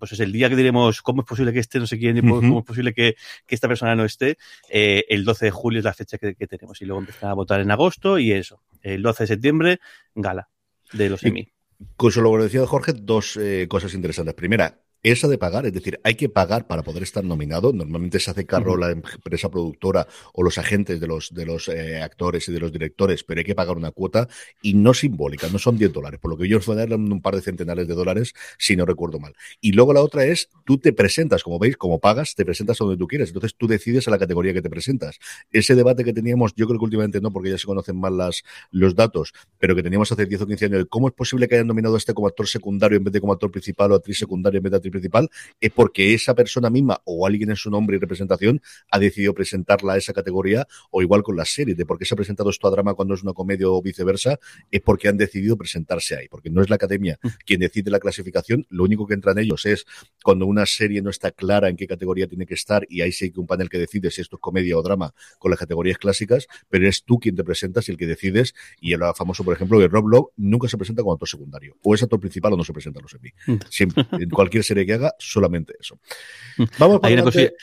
pues 0.00 0.12
es 0.12 0.20
el 0.20 0.32
día 0.32 0.48
que 0.48 0.56
diremos 0.56 1.02
cómo 1.02 1.20
es 1.20 1.28
posible 1.28 1.52
que 1.52 1.58
esté 1.58 1.78
no 1.78 1.86
sé 1.86 1.98
quién 1.98 2.16
y 2.16 2.20
cómo 2.22 2.36
uh 2.36 2.40
-huh. 2.40 2.58
es 2.60 2.64
posible 2.64 2.94
que, 2.94 3.16
que, 3.46 3.54
esta 3.54 3.68
persona 3.68 3.94
no 3.94 4.04
esté. 4.04 4.38
Eh, 4.70 5.04
el 5.10 5.24
12 5.24 5.44
de 5.44 5.50
julio 5.50 5.78
es 5.78 5.84
la 5.84 5.92
fecha 5.92 6.16
que, 6.16 6.34
que, 6.34 6.46
tenemos 6.46 6.80
y 6.80 6.86
luego 6.86 7.00
empiezan 7.00 7.28
a 7.28 7.34
votar 7.34 7.60
en 7.60 7.70
agosto 7.70 8.18
y 8.18 8.32
eso. 8.32 8.62
El 8.80 9.02
12 9.02 9.24
de 9.24 9.26
septiembre, 9.26 9.80
gala 10.14 10.48
de 10.92 11.10
los 11.10 11.22
Emmy. 11.22 11.52
Con 11.96 12.10
lo 12.22 12.32
que 12.32 12.42
decía 12.44 12.66
Jorge, 12.66 12.92
dos 12.94 13.36
eh, 13.36 13.66
cosas 13.68 13.94
interesantes. 13.94 14.34
Primera, 14.34 14.80
esa 15.02 15.28
de 15.28 15.38
pagar, 15.38 15.66
es 15.66 15.72
decir, 15.72 15.98
hay 16.04 16.14
que 16.14 16.28
pagar 16.28 16.66
para 16.66 16.82
poder 16.82 17.02
estar 17.02 17.24
nominado. 17.24 17.72
Normalmente 17.72 18.20
se 18.20 18.30
hace 18.30 18.44
cargo 18.44 18.72
uh 18.72 18.76
-huh. 18.76 18.80
la 18.80 18.90
empresa 18.90 19.50
productora 19.50 20.06
o 20.34 20.42
los 20.42 20.58
agentes 20.58 21.00
de 21.00 21.06
los, 21.06 21.32
de 21.32 21.46
los 21.46 21.68
eh, 21.68 22.02
actores 22.02 22.48
y 22.48 22.52
de 22.52 22.60
los 22.60 22.72
directores, 22.72 23.24
pero 23.24 23.40
hay 23.40 23.44
que 23.44 23.54
pagar 23.54 23.76
una 23.76 23.90
cuota 23.90 24.28
y 24.62 24.74
no 24.74 24.94
simbólica, 24.94 25.48
no 25.48 25.58
son 25.58 25.78
10 25.78 25.92
dólares, 25.92 26.20
por 26.20 26.30
lo 26.30 26.36
que 26.36 26.48
yo 26.48 26.58
os 26.58 26.68
a 26.68 26.74
dar 26.74 26.92
un 26.92 27.22
par 27.22 27.34
de 27.34 27.42
centenares 27.42 27.88
de 27.88 27.94
dólares, 27.94 28.34
si 28.58 28.76
no 28.76 28.84
recuerdo 28.84 29.18
mal. 29.18 29.34
Y 29.60 29.72
luego 29.72 29.92
la 29.92 30.02
otra 30.02 30.24
es, 30.24 30.48
tú 30.64 30.78
te 30.78 30.92
presentas, 30.92 31.42
como 31.42 31.58
veis, 31.58 31.76
como 31.76 31.98
pagas, 31.98 32.34
te 32.34 32.44
presentas 32.44 32.78
donde 32.78 32.96
tú 32.96 33.06
quieres, 33.06 33.30
entonces 33.30 33.54
tú 33.56 33.66
decides 33.66 34.06
a 34.08 34.10
la 34.10 34.18
categoría 34.18 34.52
que 34.52 34.62
te 34.62 34.70
presentas. 34.70 35.18
Ese 35.50 35.74
debate 35.74 36.04
que 36.04 36.12
teníamos, 36.12 36.54
yo 36.54 36.66
creo 36.66 36.78
que 36.78 36.84
últimamente 36.84 37.20
no, 37.20 37.32
porque 37.32 37.50
ya 37.50 37.58
se 37.58 37.66
conocen 37.66 37.96
más 37.98 38.12
las, 38.12 38.42
los 38.70 38.94
datos, 38.94 39.32
pero 39.58 39.74
que 39.74 39.82
teníamos 39.82 40.12
hace 40.12 40.26
10 40.26 40.42
o 40.42 40.46
15 40.46 40.64
años, 40.66 40.78
de 40.78 40.86
cómo 40.86 41.08
es 41.08 41.14
posible 41.14 41.48
que 41.48 41.54
hayan 41.56 41.66
nominado 41.66 41.94
a 41.94 41.98
este 41.98 42.14
como 42.14 42.28
actor 42.28 42.46
secundario 42.46 42.98
en 42.98 43.04
vez 43.04 43.12
de 43.12 43.20
como 43.20 43.32
actor 43.32 43.50
principal 43.50 43.92
o 43.92 43.94
actriz 43.94 44.18
secundaria 44.18 44.58
en 44.58 44.62
vez 44.62 44.70
de 44.70 44.76
actriz 44.76 44.89
principal 44.90 45.28
es 45.60 45.70
porque 45.70 46.14
esa 46.14 46.34
persona 46.34 46.70
misma 46.70 47.00
o 47.04 47.26
alguien 47.26 47.50
en 47.50 47.56
su 47.56 47.70
nombre 47.70 47.96
y 47.96 48.00
representación 48.00 48.62
ha 48.90 48.98
decidido 48.98 49.34
presentarla 49.34 49.94
a 49.94 49.96
esa 49.96 50.12
categoría 50.12 50.66
o 50.90 51.02
igual 51.02 51.22
con 51.22 51.36
las 51.36 51.50
series, 51.50 51.76
de 51.76 51.86
por 51.86 51.98
qué 51.98 52.04
se 52.04 52.14
ha 52.14 52.16
presentado 52.16 52.50
esto 52.50 52.68
a 52.68 52.70
drama 52.70 52.94
cuando 52.94 53.14
es 53.14 53.22
una 53.22 53.32
comedia 53.32 53.68
o 53.68 53.82
viceversa, 53.82 54.38
es 54.70 54.80
porque 54.80 55.08
han 55.08 55.16
decidido 55.16 55.56
presentarse 55.56 56.16
ahí, 56.16 56.28
porque 56.28 56.50
no 56.50 56.62
es 56.62 56.70
la 56.70 56.76
academia 56.76 57.18
quien 57.44 57.60
decide 57.60 57.90
la 57.90 58.00
clasificación, 58.00 58.66
lo 58.68 58.84
único 58.84 59.06
que 59.06 59.14
entra 59.14 59.32
en 59.32 59.38
ellos 59.38 59.66
es 59.66 59.86
cuando 60.22 60.46
una 60.46 60.66
serie 60.66 61.02
no 61.02 61.10
está 61.10 61.30
clara 61.30 61.68
en 61.68 61.76
qué 61.76 61.86
categoría 61.86 62.26
tiene 62.26 62.46
que 62.46 62.54
estar 62.54 62.86
y 62.88 63.00
ahí 63.00 63.12
sí 63.12 63.30
que 63.30 63.40
un 63.40 63.46
panel 63.46 63.68
que 63.68 63.78
decide 63.78 64.10
si 64.10 64.20
esto 64.20 64.36
es 64.36 64.40
comedia 64.40 64.76
o 64.76 64.82
drama 64.82 65.14
con 65.38 65.50
las 65.50 65.58
categorías 65.58 65.98
clásicas, 65.98 66.46
pero 66.68 66.84
eres 66.84 67.04
tú 67.04 67.18
quien 67.18 67.36
te 67.36 67.44
presentas 67.44 67.88
y 67.88 67.92
el 67.92 67.98
que 67.98 68.06
decides. 68.06 68.54
Y 68.80 68.92
el 68.92 69.00
famoso, 69.14 69.44
por 69.44 69.54
ejemplo, 69.54 69.78
de 69.78 69.88
Rob 69.88 70.08
Lowe 70.08 70.32
nunca 70.36 70.68
se 70.68 70.76
presenta 70.76 71.02
como 71.02 71.14
actor 71.14 71.28
secundario, 71.28 71.76
o 71.82 71.94
es 71.94 72.02
actor 72.02 72.20
principal 72.20 72.52
o 72.52 72.56
no 72.56 72.64
se 72.64 72.72
presenta 72.72 73.00
a 73.00 73.02
los 73.02 73.14
EMI. 73.14 73.60
Siempre, 73.68 74.06
en 74.12 74.30
cualquier 74.30 74.64
serie 74.64 74.79
que 74.86 74.94
haga, 74.94 75.14
solamente 75.18 75.74
eso. 75.78 75.98
Vamos 76.78 77.00
para 77.00 77.14
adelante. 77.14 77.54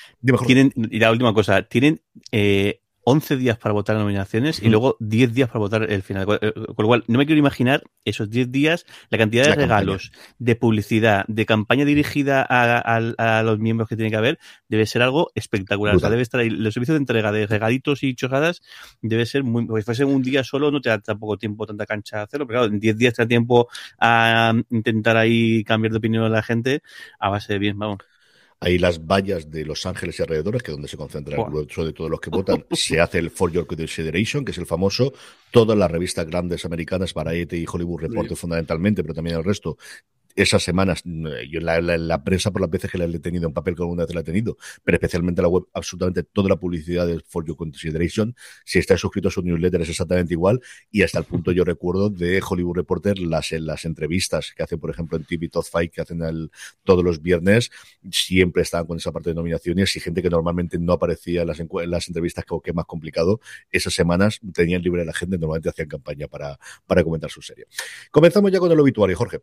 Tienen, 0.46 0.72
y 0.76 1.00
la 1.00 1.12
última 1.12 1.34
cosa, 1.34 1.64
tienen 1.64 2.02
eh, 2.32 2.82
11 3.10 3.38
días 3.38 3.58
para 3.58 3.72
votar 3.72 3.96
nominaciones 3.96 4.62
mm. 4.62 4.66
y 4.66 4.70
luego 4.70 4.98
10 5.00 5.34
días 5.34 5.48
para 5.48 5.60
votar 5.60 5.90
el 5.90 6.04
final. 6.04 6.26
Con 6.26 6.42
lo 6.78 6.88
cual, 6.88 7.06
no 7.08 7.18
me 7.18 7.26
quiero 7.26 7.40
imaginar 7.40 7.84
esos 8.04 8.30
10 8.30 8.52
días, 8.52 8.86
la 9.10 9.18
cantidad 9.18 9.44
de 9.44 9.52
la 9.52 9.56
regalos, 9.56 10.10
campaña. 10.10 10.36
de 10.40 10.56
publicidad, 10.58 11.26
de 11.30 11.46
campaña 11.46 11.86
dirigida 11.86 12.42
a, 12.42 12.78
a, 12.78 13.40
a, 13.40 13.44
los 13.44 13.60
miembros 13.60 13.88
que 13.88 13.96
tiene 13.96 14.12
que 14.12 14.18
haber, 14.18 14.40
debe 14.68 14.86
ser 14.86 15.04
algo 15.04 15.32
espectacular. 15.36 15.96
O 15.96 16.00
sea, 16.00 16.10
debe 16.10 16.22
estar 16.22 16.42
ahí. 16.42 16.50
Los 16.50 16.74
servicios 16.74 16.96
de 16.96 17.00
entrega 17.00 17.32
de 17.32 17.48
regalitos 17.48 18.04
y 18.04 18.14
chocadas 18.14 18.62
debe 19.02 19.26
ser 19.26 19.46
muy. 19.46 19.66
Porque 19.66 19.84
si 19.84 19.86
fuese 19.86 20.04
un 20.04 20.22
día 20.22 20.44
solo, 20.44 20.70
no 20.70 20.82
te 20.82 20.90
da 20.90 21.00
tampoco 21.00 21.38
tiempo, 21.38 21.66
tanta 21.66 21.86
cancha 21.86 22.20
a 22.20 22.24
hacerlo. 22.24 22.46
Pero 22.46 22.60
claro, 22.60 22.74
en 22.74 22.82
10 22.82 22.98
días 22.98 23.14
te 23.14 23.22
da 23.22 23.28
tiempo 23.30 23.70
a 24.02 24.54
intentar 24.70 25.16
ahí 25.16 25.64
cambiar 25.64 25.94
de 25.94 26.00
opinión 26.00 26.26
a 26.26 26.30
la 26.30 26.44
gente 26.44 26.82
a 27.20 27.30
base 27.30 27.54
de 27.54 27.60
bien, 27.60 27.80
vamos. 27.80 28.00
Hay 28.60 28.80
las 28.80 29.06
vallas 29.06 29.52
de 29.52 29.66
Los 29.66 29.86
Ángeles 29.86 30.20
y 30.20 30.24
alrededores, 30.24 30.64
que 30.64 30.72
es 30.72 30.76
donde 30.76 30.88
se 30.88 30.98
concentra 30.98 31.38
el 31.38 31.44
grueso 31.44 31.86
de 31.86 31.94
todos 31.94 32.10
los 32.10 32.20
que 32.20 32.32
votan. 32.32 32.66
se 32.72 33.00
hace 33.00 33.20
el 33.20 33.30
For 33.30 33.52
Your 33.52 33.68
Consideration, 33.68 34.44
que 34.44 34.52
es 34.52 34.58
el 34.58 34.66
famoso. 34.66 35.14
Todas 35.52 35.78
las 35.78 35.92
revistas 35.92 36.26
grandes 36.26 36.66
americanas, 36.66 37.14
Variety 37.14 37.58
y 37.58 37.66
Hollywood 37.72 38.02
Report 38.02 38.30
sí. 38.30 38.36
fundamentalmente, 38.36 39.04
pero 39.04 39.14
también 39.14 39.38
el 39.38 39.44
resto, 39.44 39.78
esas 40.38 40.62
semanas, 40.64 41.02
yo 41.04 41.60
la, 41.60 41.82
la, 41.82 41.98
la, 41.98 42.24
prensa 42.24 42.52
por 42.52 42.62
las 42.62 42.70
veces 42.70 42.92
que 42.92 43.00
la 43.00 43.06
he 43.06 43.20
tenido 43.20 43.48
en 43.48 43.54
papel, 43.54 43.76
que 43.76 43.82
alguna 43.82 44.06
vez 44.06 44.14
la 44.14 44.22
he 44.22 44.24
tenido, 44.24 44.56
pero 44.84 44.96
especialmente 44.96 45.42
la 45.42 45.48
web, 45.48 45.64
absolutamente 45.74 46.22
toda 46.24 46.48
la 46.48 46.58
publicidad 46.58 47.08
de 47.08 47.20
For 47.28 47.44
Your 47.44 47.58
Consideration, 47.58 48.36
si 48.64 48.78
estás 48.78 49.02
suscrito 49.02 49.30
a 49.30 49.32
su 49.32 49.42
newsletter 49.42 49.82
es 49.82 49.90
exactamente 49.90 50.36
igual, 50.36 50.62
y 50.92 51.02
hasta 51.02 51.18
el 51.18 51.26
punto 51.26 51.52
yo 51.52 51.64
recuerdo 51.64 52.12
de 52.12 52.40
Hollywood 52.48 52.76
Reporter 52.76 53.18
las, 53.18 53.52
las 53.52 53.86
entrevistas 53.86 54.54
que 54.56 54.62
hacen, 54.62 54.80
por 54.80 54.92
ejemplo, 54.92 55.18
en 55.18 55.26
TV 55.26 55.50
Top 55.50 55.66
Fight, 55.66 55.92
que 55.92 56.02
hacen 56.02 56.22
el, 56.22 56.52
todos 56.84 57.04
los 57.04 57.20
viernes, 57.20 57.72
siempre 58.12 58.62
estaban 58.62 58.86
con 58.86 58.98
esa 58.98 59.12
parte 59.12 59.32
de 59.32 59.36
nominaciones 59.36 59.96
y 59.96 60.00
gente 60.00 60.22
que 60.22 60.30
normalmente 60.30 60.78
no 60.78 60.94
aparecía 60.94 61.42
en 61.42 61.48
las, 61.48 61.60
en 61.60 61.70
las 61.90 62.08
entrevistas, 62.10 62.46
que, 62.46 62.70
es 62.70 62.76
más 62.76 62.86
complicado, 62.86 63.40
esas 63.72 63.96
semanas 63.96 64.40
tenían 64.54 64.84
libre 64.84 65.04
la 65.04 65.14
gente, 65.14 65.40
normalmente 65.40 65.70
hacían 65.70 65.88
campaña 65.88 66.28
para, 66.28 66.60
para 66.86 67.04
comentar 67.04 67.32
su 67.32 67.42
serie. 67.42 67.66
Comenzamos 68.12 68.52
ya 68.52 68.60
con 68.60 68.72
el 68.72 68.80
obituario, 68.80 69.18
Jorge. 69.18 69.42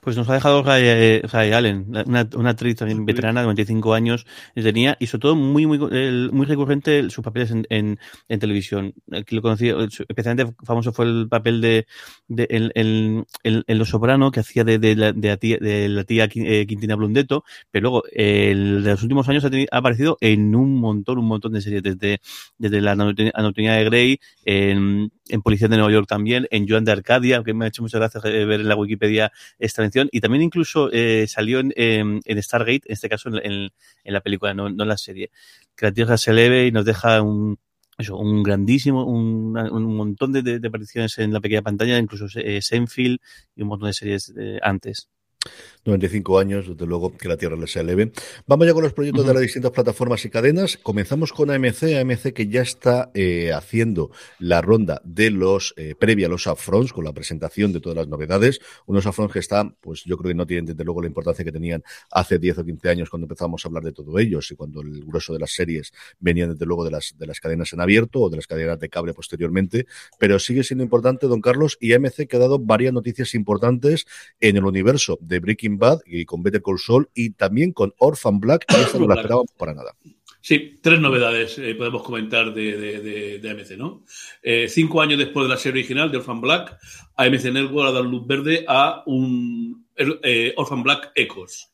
Pues 0.00 0.16
nos 0.16 0.28
ha 0.28 0.34
dejado 0.34 0.62
Ray, 0.62 0.82
eh, 0.84 1.22
Ray 1.30 1.52
Allen, 1.52 1.86
una, 2.06 2.28
una, 2.34 2.50
actriz 2.50 2.76
también 2.76 3.04
veterana 3.04 3.40
de 3.40 3.46
95 3.46 3.94
años 3.94 4.26
tenía, 4.54 4.96
y 4.98 5.06
sobre 5.06 5.22
todo 5.22 5.36
muy, 5.36 5.66
muy, 5.66 5.78
muy 5.78 6.46
recurrente 6.46 7.08
sus 7.10 7.24
papeles 7.24 7.50
en, 7.50 7.66
en, 7.70 7.98
en 8.28 8.40
televisión. 8.40 8.94
Aquí 9.12 9.34
lo 9.34 9.42
conocí, 9.42 9.68
especialmente 10.08 10.54
famoso 10.64 10.92
fue 10.92 11.06
el 11.06 11.28
papel 11.28 11.60
de, 11.60 11.86
de 12.28 12.46
en, 12.50 13.24
en, 13.44 13.78
Los 13.78 13.90
Soprano, 13.90 14.30
que 14.30 14.40
hacía 14.40 14.64
de, 14.64 14.78
de, 14.78 14.96
la, 14.96 15.12
de, 15.12 15.28
la 15.28 15.36
tía, 15.36 15.58
de 15.58 15.88
la 15.88 16.04
tía 16.04 16.28
eh, 16.34 16.66
Quintina 16.66 16.96
Blundetto, 16.96 17.44
pero 17.70 17.82
luego, 17.82 18.02
el, 18.12 18.82
de 18.82 18.90
los 18.90 19.02
últimos 19.02 19.28
años 19.28 19.44
ha, 19.44 19.50
tenido, 19.50 19.68
ha, 19.72 19.78
aparecido 19.78 20.16
en 20.20 20.54
un 20.54 20.74
montón, 20.76 21.18
un 21.18 21.26
montón 21.26 21.52
de 21.52 21.60
series, 21.60 21.82
desde, 21.82 22.20
desde 22.58 22.80
la 22.80 22.92
anatomía 22.92 23.74
de 23.74 23.84
Grey, 23.84 24.20
en 24.44 25.10
en 25.32 25.42
Policía 25.42 25.68
de 25.68 25.76
Nueva 25.76 25.92
York 25.92 26.06
también, 26.06 26.46
en 26.50 26.68
Joan 26.68 26.84
de 26.84 26.92
Arcadia, 26.92 27.42
que 27.42 27.54
me 27.54 27.64
ha 27.64 27.68
hecho 27.68 27.82
muchas 27.82 28.00
gracias 28.00 28.24
eh, 28.26 28.44
ver 28.44 28.60
en 28.60 28.68
la 28.68 28.76
Wikipedia 28.76 29.32
esta 29.58 29.82
mención, 29.82 30.08
y 30.12 30.20
también 30.20 30.42
incluso 30.42 30.90
eh, 30.92 31.26
salió 31.26 31.60
en, 31.60 31.72
en, 31.76 32.42
Stargate, 32.42 32.82
en 32.86 32.92
este 32.92 33.08
caso 33.08 33.30
en, 33.30 33.70
en 34.04 34.12
la 34.12 34.20
película, 34.20 34.52
no, 34.54 34.68
no 34.68 34.82
en 34.82 34.88
la 34.88 34.98
serie. 34.98 35.30
Que 35.74 35.86
la 35.86 35.92
Tierra 35.92 36.18
se 36.18 36.32
eleve 36.32 36.66
y 36.66 36.72
nos 36.72 36.84
deja 36.84 37.22
un, 37.22 37.58
un 38.10 38.42
grandísimo, 38.42 39.04
un, 39.04 39.56
un 39.56 39.96
montón 39.96 40.32
de, 40.32 40.60
apariciones 40.66 41.18
en 41.18 41.32
la 41.32 41.40
pequeña 41.40 41.62
pantalla, 41.62 41.98
incluso 41.98 42.26
eh, 42.38 42.60
Seinfeld 42.60 43.18
y 43.56 43.62
un 43.62 43.68
montón 43.68 43.88
de 43.88 43.94
series 43.94 44.32
eh, 44.36 44.58
antes. 44.62 45.08
95 45.84 46.38
años, 46.38 46.68
desde 46.68 46.86
luego 46.86 47.16
que 47.16 47.28
la 47.28 47.36
Tierra 47.36 47.56
les 47.56 47.72
sea 47.72 47.82
leve. 47.82 48.12
Vamos 48.46 48.66
ya 48.66 48.72
con 48.72 48.84
los 48.84 48.92
proyectos 48.92 49.22
uh 49.22 49.24
-huh. 49.24 49.28
de 49.28 49.34
las 49.34 49.42
distintas 49.42 49.72
plataformas 49.72 50.24
y 50.24 50.30
cadenas. 50.30 50.76
Comenzamos 50.76 51.32
con 51.32 51.50
AMC, 51.50 51.94
AMC 52.00 52.32
que 52.32 52.46
ya 52.48 52.62
está 52.62 53.10
eh, 53.14 53.52
haciendo 53.52 54.10
la 54.38 54.62
ronda 54.62 55.00
de 55.04 55.30
los 55.30 55.74
eh, 55.76 55.94
previa 55.98 56.26
a 56.26 56.30
los 56.30 56.46
upfronts 56.46 56.92
con 56.92 57.04
la 57.04 57.12
presentación 57.12 57.72
de 57.72 57.80
todas 57.80 57.96
las 57.96 58.08
novedades. 58.08 58.60
Unos 58.86 59.06
upfronts 59.06 59.32
que 59.32 59.40
están, 59.40 59.76
pues 59.80 60.04
yo 60.04 60.16
creo 60.16 60.30
que 60.30 60.34
no 60.34 60.46
tienen 60.46 60.66
desde 60.66 60.84
luego 60.84 61.00
la 61.02 61.08
importancia 61.08 61.44
que 61.44 61.52
tenían 61.52 61.82
hace 62.10 62.38
10 62.38 62.58
o 62.58 62.64
15 62.64 62.88
años 62.88 63.10
cuando 63.10 63.24
empezamos 63.24 63.64
a 63.64 63.68
hablar 63.68 63.82
de 63.82 63.92
todo 63.92 64.18
ellos 64.18 64.50
y 64.50 64.54
cuando 64.56 64.82
el 64.82 65.04
grueso 65.04 65.32
de 65.32 65.40
las 65.40 65.52
series 65.52 65.92
venían 66.20 66.52
desde 66.52 66.64
luego 66.64 66.84
de 66.84 66.92
las, 66.92 67.14
de 67.18 67.26
las 67.26 67.40
cadenas 67.40 67.72
en 67.72 67.80
abierto 67.80 68.20
o 68.20 68.30
de 68.30 68.36
las 68.36 68.46
cadenas 68.46 68.78
de 68.78 68.88
cable 68.88 69.14
posteriormente, 69.14 69.86
pero 70.18 70.38
sigue 70.38 70.62
siendo 70.62 70.84
importante, 70.84 71.26
don 71.26 71.40
Carlos, 71.40 71.76
y 71.80 71.92
AMC 71.92 72.28
que 72.28 72.36
ha 72.36 72.40
dado 72.40 72.58
varias 72.58 72.92
noticias 72.92 73.34
importantes 73.34 74.06
en 74.40 74.56
el 74.56 74.64
universo 74.64 75.18
de 75.20 75.40
Breaking 75.40 75.71
Bad 75.78 76.00
y 76.06 76.24
con 76.24 76.42
Better 76.42 76.62
Call 76.62 76.78
Saul 76.78 77.08
y 77.14 77.30
también 77.30 77.72
con 77.72 77.92
Orphan 77.98 78.40
Black, 78.40 78.64
y 78.68 78.80
esta 78.80 78.98
no 78.98 79.08
la 79.08 79.14
esperábamos 79.14 79.52
para 79.56 79.74
nada. 79.74 79.94
Sí, 80.40 80.80
tres 80.82 80.98
novedades 80.98 81.56
eh, 81.58 81.74
podemos 81.76 82.02
comentar 82.02 82.52
de, 82.52 82.76
de, 82.76 83.00
de, 83.00 83.38
de 83.38 83.50
AMC, 83.50 83.70
¿no? 83.78 84.04
Eh, 84.42 84.68
cinco 84.68 85.00
años 85.00 85.18
después 85.18 85.44
de 85.44 85.50
la 85.50 85.56
serie 85.56 85.82
original 85.82 86.10
de 86.10 86.18
Orphan 86.18 86.40
Black, 86.40 86.78
AMC 87.16 87.44
Network 87.44 87.88
ha 87.88 87.92
dado 87.92 88.04
luz 88.04 88.26
verde 88.26 88.64
a 88.66 89.04
un 89.06 89.86
eh, 89.96 90.52
Orphan 90.56 90.82
Black 90.82 91.12
Echoes, 91.14 91.70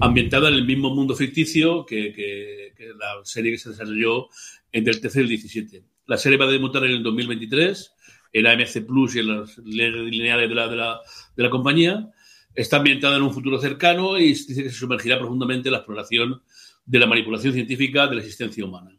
ambientada 0.00 0.48
en 0.48 0.54
el 0.54 0.66
mismo 0.66 0.94
mundo 0.94 1.14
ficticio 1.14 1.86
que, 1.86 2.12
que, 2.12 2.74
que 2.76 2.88
la 2.88 3.24
serie 3.24 3.52
que 3.52 3.58
se 3.58 3.70
desarrolló 3.70 4.28
entre 4.72 4.92
el 4.92 5.00
13 5.00 5.20
y 5.20 5.22
el 5.22 5.28
17. 5.28 5.84
La 6.06 6.18
serie 6.18 6.36
va 6.36 6.44
a 6.44 6.50
debutar 6.50 6.84
en 6.84 6.90
el 6.90 7.02
2023 7.02 7.92
en 8.32 8.46
AMC 8.46 8.86
Plus 8.86 9.16
y 9.16 9.20
en 9.20 9.40
las 9.40 9.58
lineales 9.58 10.48
de 10.48 10.54
la, 10.54 10.68
de 10.68 10.76
la, 10.76 11.00
de 11.36 11.42
la 11.42 11.50
compañía. 11.50 12.10
Está 12.54 12.78
ambientada 12.78 13.16
en 13.16 13.22
un 13.22 13.32
futuro 13.32 13.58
cercano 13.58 14.18
y 14.18 14.28
dice 14.28 14.62
que 14.62 14.70
se 14.70 14.76
sumergirá 14.76 15.18
profundamente 15.18 15.68
en 15.68 15.72
la 15.72 15.78
exploración 15.78 16.42
de 16.84 16.98
la 16.98 17.06
manipulación 17.06 17.54
científica 17.54 18.06
de 18.06 18.16
la 18.16 18.20
existencia 18.20 18.64
humana. 18.64 18.96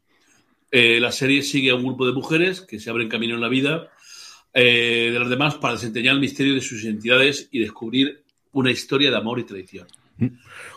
Eh, 0.72 1.00
la 1.00 1.12
serie 1.12 1.44
sigue 1.44 1.70
a 1.70 1.76
un 1.76 1.84
grupo 1.84 2.06
de 2.06 2.14
mujeres 2.14 2.62
que 2.62 2.80
se 2.80 2.90
abren 2.90 3.10
camino 3.10 3.36
en 3.36 3.42
la 3.42 3.50
vida 3.50 3.90
eh, 4.54 5.10
de 5.14 5.20
las 5.20 5.30
demás 5.30 5.56
para 5.56 5.76
desentrañar 5.76 6.16
el 6.16 6.20
misterio 6.20 6.56
de 6.56 6.62
sus 6.62 6.84
identidades 6.84 7.48
y 7.52 7.60
descubrir 7.60 8.24
una 8.54 8.72
historia 8.72 9.12
de 9.12 9.18
amor 9.18 9.40
y 9.40 9.44
traición. 9.44 9.88
Mm. 10.18 10.28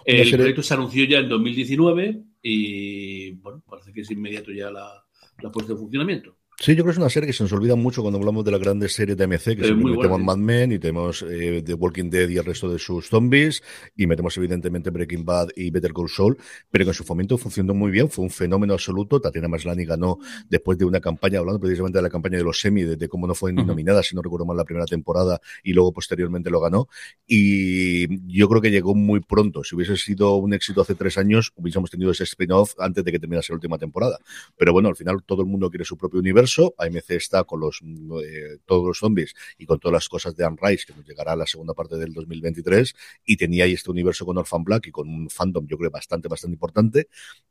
El 0.04 0.18
serie... 0.18 0.36
proyecto 0.36 0.62
se 0.62 0.74
anunció 0.74 1.04
ya 1.04 1.18
en 1.18 1.28
2019 1.28 2.22
y 2.42 3.30
bueno, 3.32 3.62
parece 3.68 3.92
que 3.92 4.02
es 4.02 4.10
inmediato 4.10 4.52
ya 4.52 4.70
la, 4.70 5.02
la 5.42 5.50
puesta 5.50 5.72
en 5.72 5.78
funcionamiento. 5.78 6.36
Sí, 6.58 6.74
yo 6.74 6.84
creo 6.84 6.86
que 6.86 6.92
es 6.92 6.98
una 6.98 7.10
serie 7.10 7.26
que 7.26 7.34
se 7.34 7.42
nos 7.42 7.52
olvida 7.52 7.76
mucho 7.76 8.00
cuando 8.00 8.18
hablamos 8.18 8.42
de 8.42 8.50
las 8.50 8.60
grandes 8.60 8.94
series 8.94 9.14
de 9.14 9.24
AMC, 9.24 9.42
que 9.42 9.64
siempre 9.64 9.90
metemos 9.90 10.08
bueno, 10.08 10.24
Mad 10.24 10.38
Men 10.38 10.72
y 10.72 10.78
tenemos 10.78 11.22
eh, 11.28 11.62
The 11.62 11.74
Walking 11.74 12.08
Dead 12.08 12.30
y 12.30 12.38
el 12.38 12.46
resto 12.46 12.72
de 12.72 12.78
sus 12.78 13.08
zombies, 13.08 13.62
y 13.94 14.06
metemos 14.06 14.34
evidentemente 14.38 14.88
Breaking 14.88 15.26
Bad 15.26 15.48
y 15.54 15.70
Better 15.70 15.92
Call 15.92 16.08
Saul, 16.08 16.38
pero 16.70 16.86
que 16.86 16.92
en 16.92 16.94
su 16.94 17.04
fomento 17.04 17.36
funcionó 17.36 17.74
muy 17.74 17.90
bien, 17.90 18.08
fue 18.08 18.24
un 18.24 18.30
fenómeno 18.30 18.72
absoluto. 18.72 19.20
Tatiana 19.20 19.48
Maslany 19.48 19.84
ganó 19.84 20.18
después 20.48 20.78
de 20.78 20.86
una 20.86 20.98
campaña, 20.98 21.40
hablando 21.40 21.60
precisamente 21.60 21.98
de 21.98 22.02
la 22.02 22.08
campaña 22.08 22.38
de 22.38 22.44
los 22.44 22.58
semi, 22.58 22.84
de, 22.84 22.96
de 22.96 23.06
cómo 23.06 23.26
no 23.26 23.34
fue 23.34 23.52
ni 23.52 23.62
nominada, 23.62 24.02
si 24.02 24.16
no 24.16 24.22
recuerdo 24.22 24.46
mal, 24.46 24.56
la 24.56 24.64
primera 24.64 24.86
temporada, 24.86 25.38
y 25.62 25.74
luego 25.74 25.92
posteriormente 25.92 26.48
lo 26.48 26.60
ganó. 26.60 26.88
Y 27.26 28.34
yo 28.34 28.48
creo 28.48 28.62
que 28.62 28.70
llegó 28.70 28.94
muy 28.94 29.20
pronto. 29.20 29.62
Si 29.62 29.76
hubiese 29.76 29.98
sido 29.98 30.36
un 30.36 30.54
éxito 30.54 30.80
hace 30.80 30.94
tres 30.94 31.18
años, 31.18 31.52
hubiésemos 31.54 31.90
tenido 31.90 32.12
ese 32.12 32.24
spin-off 32.24 32.72
antes 32.78 33.04
de 33.04 33.12
que 33.12 33.18
terminase 33.18 33.52
la 33.52 33.56
última 33.56 33.76
temporada. 33.76 34.18
Pero 34.56 34.72
bueno, 34.72 34.88
al 34.88 34.96
final 34.96 35.22
todo 35.22 35.42
el 35.42 35.48
mundo 35.48 35.68
quiere 35.68 35.84
su 35.84 35.98
propio 35.98 36.18
universo 36.18 36.45
AMC 36.78 37.10
está 37.10 37.44
con 37.44 37.60
los 37.60 37.80
eh, 37.82 38.58
todos 38.64 38.86
los 38.86 38.98
zombies 38.98 39.34
y 39.58 39.66
con 39.66 39.78
todas 39.78 39.94
las 39.94 40.08
cosas 40.08 40.36
de 40.36 40.44
Anne 40.44 40.56
que 40.58 40.94
nos 40.94 41.06
llegará 41.06 41.32
a 41.32 41.36
la 41.36 41.46
segunda 41.46 41.74
parte 41.74 41.96
del 41.96 42.12
2023, 42.12 42.94
y 43.24 43.36
tenía 43.36 43.64
ahí 43.64 43.72
este 43.72 43.90
universo 43.90 44.24
con 44.24 44.38
Orphan 44.38 44.64
Black 44.64 44.88
y 44.88 44.90
con 44.90 45.08
un 45.08 45.30
fandom, 45.30 45.66
yo 45.66 45.78
creo, 45.78 45.90
bastante, 45.90 46.28
bastante 46.28 46.54
importante. 46.54 47.08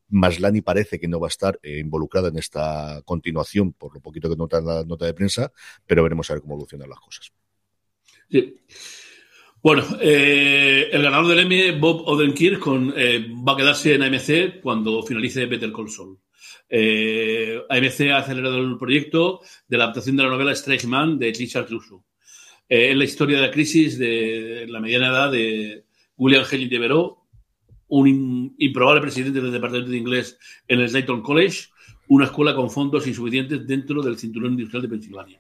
Maslany 0.10 0.62
parece 0.62 1.00
que 1.00 1.08
no 1.08 1.20
va 1.20 1.28
a 1.28 1.30
estar 1.30 1.60
eh, 1.64 1.80
involucrada 1.80 2.30
en 2.30 2.38
esta 2.38 3.02
continuación, 3.06 3.74
por 3.74 3.94
lo 3.94 4.02
poquito 4.02 4.30
que 4.30 4.36
nota 4.36 4.62
la 4.62 4.84
nota 4.84 5.06
de 5.06 5.14
prensa, 5.14 5.52
pero 5.86 6.04
veremos 6.04 6.30
a 6.30 6.34
ver 6.34 6.42
cómo 6.42 6.56
evolucionan 6.56 6.90
las 6.90 7.00
cosas. 7.00 7.32
Bueno, 9.66 9.84
eh, 10.00 10.90
el 10.92 11.02
ganador 11.02 11.28
del 11.28 11.40
Emmy, 11.40 11.72
Bob 11.80 12.04
Odenkirk, 12.06 12.60
con, 12.60 12.94
eh, 12.96 13.28
va 13.48 13.54
a 13.54 13.58
quedarse 13.58 13.96
en 13.96 14.04
AMC 14.04 14.62
cuando 14.62 15.02
finalice 15.02 15.48
Better 15.48 15.72
Call 15.72 15.90
Saul. 15.90 16.20
Eh, 16.78 17.62
AMC 17.70 18.12
ha 18.12 18.18
acelerado 18.18 18.58
el 18.58 18.78
proyecto 18.78 19.40
de 19.66 19.78
la 19.78 19.86
adaptación 19.86 20.18
de 20.18 20.24
la 20.24 20.30
novela 20.30 20.52
Strike 20.52 20.88
Man 20.88 21.18
de 21.18 21.32
Richard 21.32 21.70
Russo. 21.70 22.04
Eh, 22.68 22.92
es 22.92 22.98
la 22.98 23.06
historia 23.06 23.38
de 23.38 23.48
la 23.48 23.52
crisis 23.52 23.98
de 23.98 24.66
la 24.68 24.82
mediana 24.82 25.08
edad 25.08 25.32
de 25.32 25.86
William 26.18 26.44
Henry 26.52 26.68
Devereux, 26.68 27.16
un 27.88 28.54
improbable 28.58 29.00
presidente 29.00 29.40
del 29.40 29.54
departamento 29.54 29.90
de 29.90 29.98
inglés 29.98 30.38
en 30.68 30.82
el 30.82 30.92
Dayton 30.92 31.22
College, 31.22 31.70
una 32.10 32.26
escuela 32.26 32.54
con 32.54 32.70
fondos 32.70 33.08
insuficientes 33.08 33.66
dentro 33.66 34.02
del 34.02 34.18
cinturón 34.18 34.52
industrial 34.52 34.82
de 34.82 34.90
Pensilvania. 34.90 35.40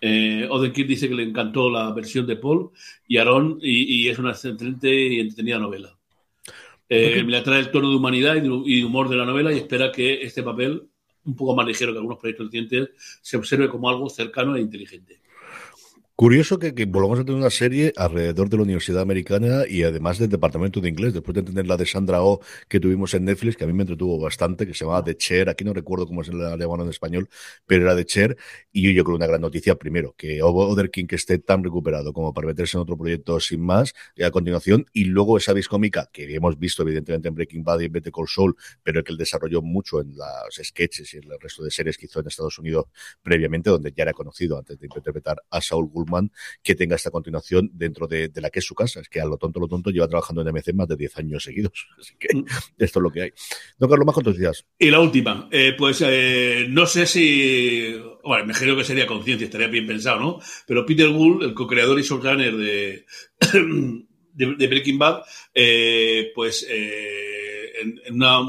Eh, 0.00 0.46
Odenkirk 0.48 0.88
dice 0.88 1.06
que 1.06 1.16
le 1.16 1.24
encantó 1.24 1.68
la 1.68 1.92
versión 1.92 2.26
de 2.26 2.36
Paul 2.36 2.70
y 3.06 3.18
Aaron 3.18 3.58
y, 3.60 4.04
y 4.04 4.08
es 4.08 4.18
una 4.18 4.30
excelente 4.30 4.90
y 4.90 5.20
entretenida 5.20 5.58
novela. 5.58 5.95
Eh. 6.88 7.24
Le 7.26 7.36
atrae 7.36 7.60
el 7.60 7.70
tono 7.70 7.90
de 7.90 7.96
humanidad 7.96 8.36
y 8.36 8.82
humor 8.82 9.08
de 9.08 9.16
la 9.16 9.24
novela 9.24 9.52
y 9.52 9.58
espera 9.58 9.90
que 9.90 10.22
este 10.22 10.42
papel, 10.42 10.82
un 11.24 11.36
poco 11.36 11.54
más 11.54 11.66
ligero 11.66 11.92
que 11.92 11.98
algunos 11.98 12.18
proyectos 12.18 12.46
recientes, 12.46 12.90
se 13.20 13.36
observe 13.36 13.68
como 13.68 13.88
algo 13.88 14.08
cercano 14.08 14.56
e 14.56 14.60
inteligente. 14.60 15.20
Curioso 16.18 16.58
que, 16.58 16.74
que, 16.74 16.86
volvamos 16.86 17.18
a 17.18 17.26
tener 17.26 17.38
una 17.38 17.50
serie 17.50 17.92
alrededor 17.94 18.48
de 18.48 18.56
la 18.56 18.62
Universidad 18.62 19.02
Americana 19.02 19.64
y 19.68 19.82
además 19.82 20.18
del 20.18 20.30
Departamento 20.30 20.80
de 20.80 20.88
Inglés, 20.88 21.12
después 21.12 21.34
de 21.34 21.42
tener 21.42 21.66
la 21.66 21.76
de 21.76 21.84
Sandra 21.84 22.22
O 22.22 22.36
oh 22.36 22.40
que 22.70 22.80
tuvimos 22.80 23.12
en 23.12 23.26
Netflix, 23.26 23.54
que 23.54 23.64
a 23.64 23.66
mí 23.66 23.74
me 23.74 23.82
entretuvo 23.82 24.18
bastante, 24.18 24.66
que 24.66 24.72
se 24.72 24.86
llamaba 24.86 25.04
The 25.04 25.14
Chair, 25.18 25.50
aquí 25.50 25.62
no 25.62 25.74
recuerdo 25.74 26.06
cómo 26.06 26.24
se 26.24 26.32
la 26.32 26.56
llamaban 26.56 26.86
en 26.86 26.88
español, 26.88 27.28
pero 27.66 27.82
era 27.82 27.94
The 27.94 28.06
Chair, 28.06 28.38
y 28.72 28.94
yo 28.94 29.04
creo 29.04 29.16
una 29.16 29.26
gran 29.26 29.42
noticia, 29.42 29.74
primero, 29.74 30.14
que 30.16 30.40
Other 30.42 30.90
King 30.90 31.04
esté 31.10 31.38
tan 31.38 31.62
recuperado 31.62 32.14
como 32.14 32.32
para 32.32 32.46
meterse 32.46 32.78
en 32.78 32.80
otro 32.80 32.96
proyecto 32.96 33.38
sin 33.38 33.60
más, 33.60 33.92
y 34.14 34.22
a 34.22 34.30
continuación, 34.30 34.86
y 34.94 35.04
luego 35.04 35.36
esa 35.36 35.52
vis 35.52 35.68
cómica 35.68 36.08
que 36.10 36.34
hemos 36.34 36.58
visto 36.58 36.80
evidentemente 36.82 37.28
en 37.28 37.34
Breaking 37.34 37.62
Bad 37.62 37.80
y 37.80 37.84
en 37.84 37.92
Better 37.92 38.10
Call 38.10 38.26
Saul, 38.26 38.56
pero 38.82 39.04
que 39.04 39.12
él 39.12 39.18
desarrolló 39.18 39.60
mucho 39.60 40.00
en 40.00 40.16
las 40.16 40.54
sketches 40.62 41.12
y 41.12 41.18
en 41.18 41.24
el 41.30 41.38
resto 41.38 41.62
de 41.62 41.70
series 41.70 41.98
que 41.98 42.06
hizo 42.06 42.20
en 42.20 42.28
Estados 42.28 42.58
Unidos 42.58 42.86
previamente, 43.22 43.68
donde 43.68 43.92
ya 43.94 44.04
era 44.04 44.14
conocido 44.14 44.56
antes 44.56 44.78
de 44.78 44.86
interpretar 44.86 45.42
a 45.50 45.60
Saul 45.60 45.90
Goodman 45.92 46.05
que 46.62 46.74
tenga 46.74 46.96
esta 46.96 47.10
continuación 47.10 47.70
dentro 47.72 48.06
de, 48.06 48.28
de, 48.28 48.40
la 48.40 48.50
que 48.50 48.60
es 48.60 48.64
su 48.64 48.74
casa. 48.74 49.00
Es 49.00 49.08
que 49.08 49.20
a 49.20 49.26
lo 49.26 49.36
tonto, 49.36 49.60
lo 49.60 49.68
tonto 49.68 49.90
lleva 49.90 50.08
trabajando 50.08 50.42
en 50.42 50.48
MC 50.48 50.74
más 50.74 50.88
de 50.88 50.96
10 50.96 51.18
años 51.18 51.44
seguidos. 51.44 51.88
Así 51.98 52.14
que 52.18 52.34
mm. 52.34 52.44
esto 52.78 52.98
es 52.98 53.02
lo 53.02 53.10
que 53.10 53.22
hay. 53.22 53.32
Don 53.78 53.88
Carlos, 53.88 54.06
más 54.06 54.16
noticias. 54.16 54.66
Y 54.78 54.90
la 54.90 55.00
última, 55.00 55.48
eh, 55.50 55.74
pues 55.76 56.02
eh, 56.06 56.66
no 56.68 56.86
sé 56.86 57.06
si, 57.06 57.94
bueno, 58.24 58.46
me 58.46 58.54
creo 58.54 58.76
que 58.76 58.84
sería 58.84 59.06
conciencia, 59.06 59.44
estaría 59.44 59.68
bien 59.68 59.86
pensado, 59.86 60.20
¿no? 60.20 60.40
Pero 60.66 60.86
Peter 60.86 61.08
Gould, 61.08 61.42
el 61.42 61.54
co-creador 61.54 61.98
y 61.98 62.02
showrunner 62.02 62.56
de, 62.56 63.06
de, 64.32 64.54
de, 64.56 64.66
Breaking 64.66 64.98
Bad, 64.98 65.22
eh, 65.54 66.32
pues 66.34 66.66
en, 66.68 68.00
en, 68.04 68.14
una 68.14 68.40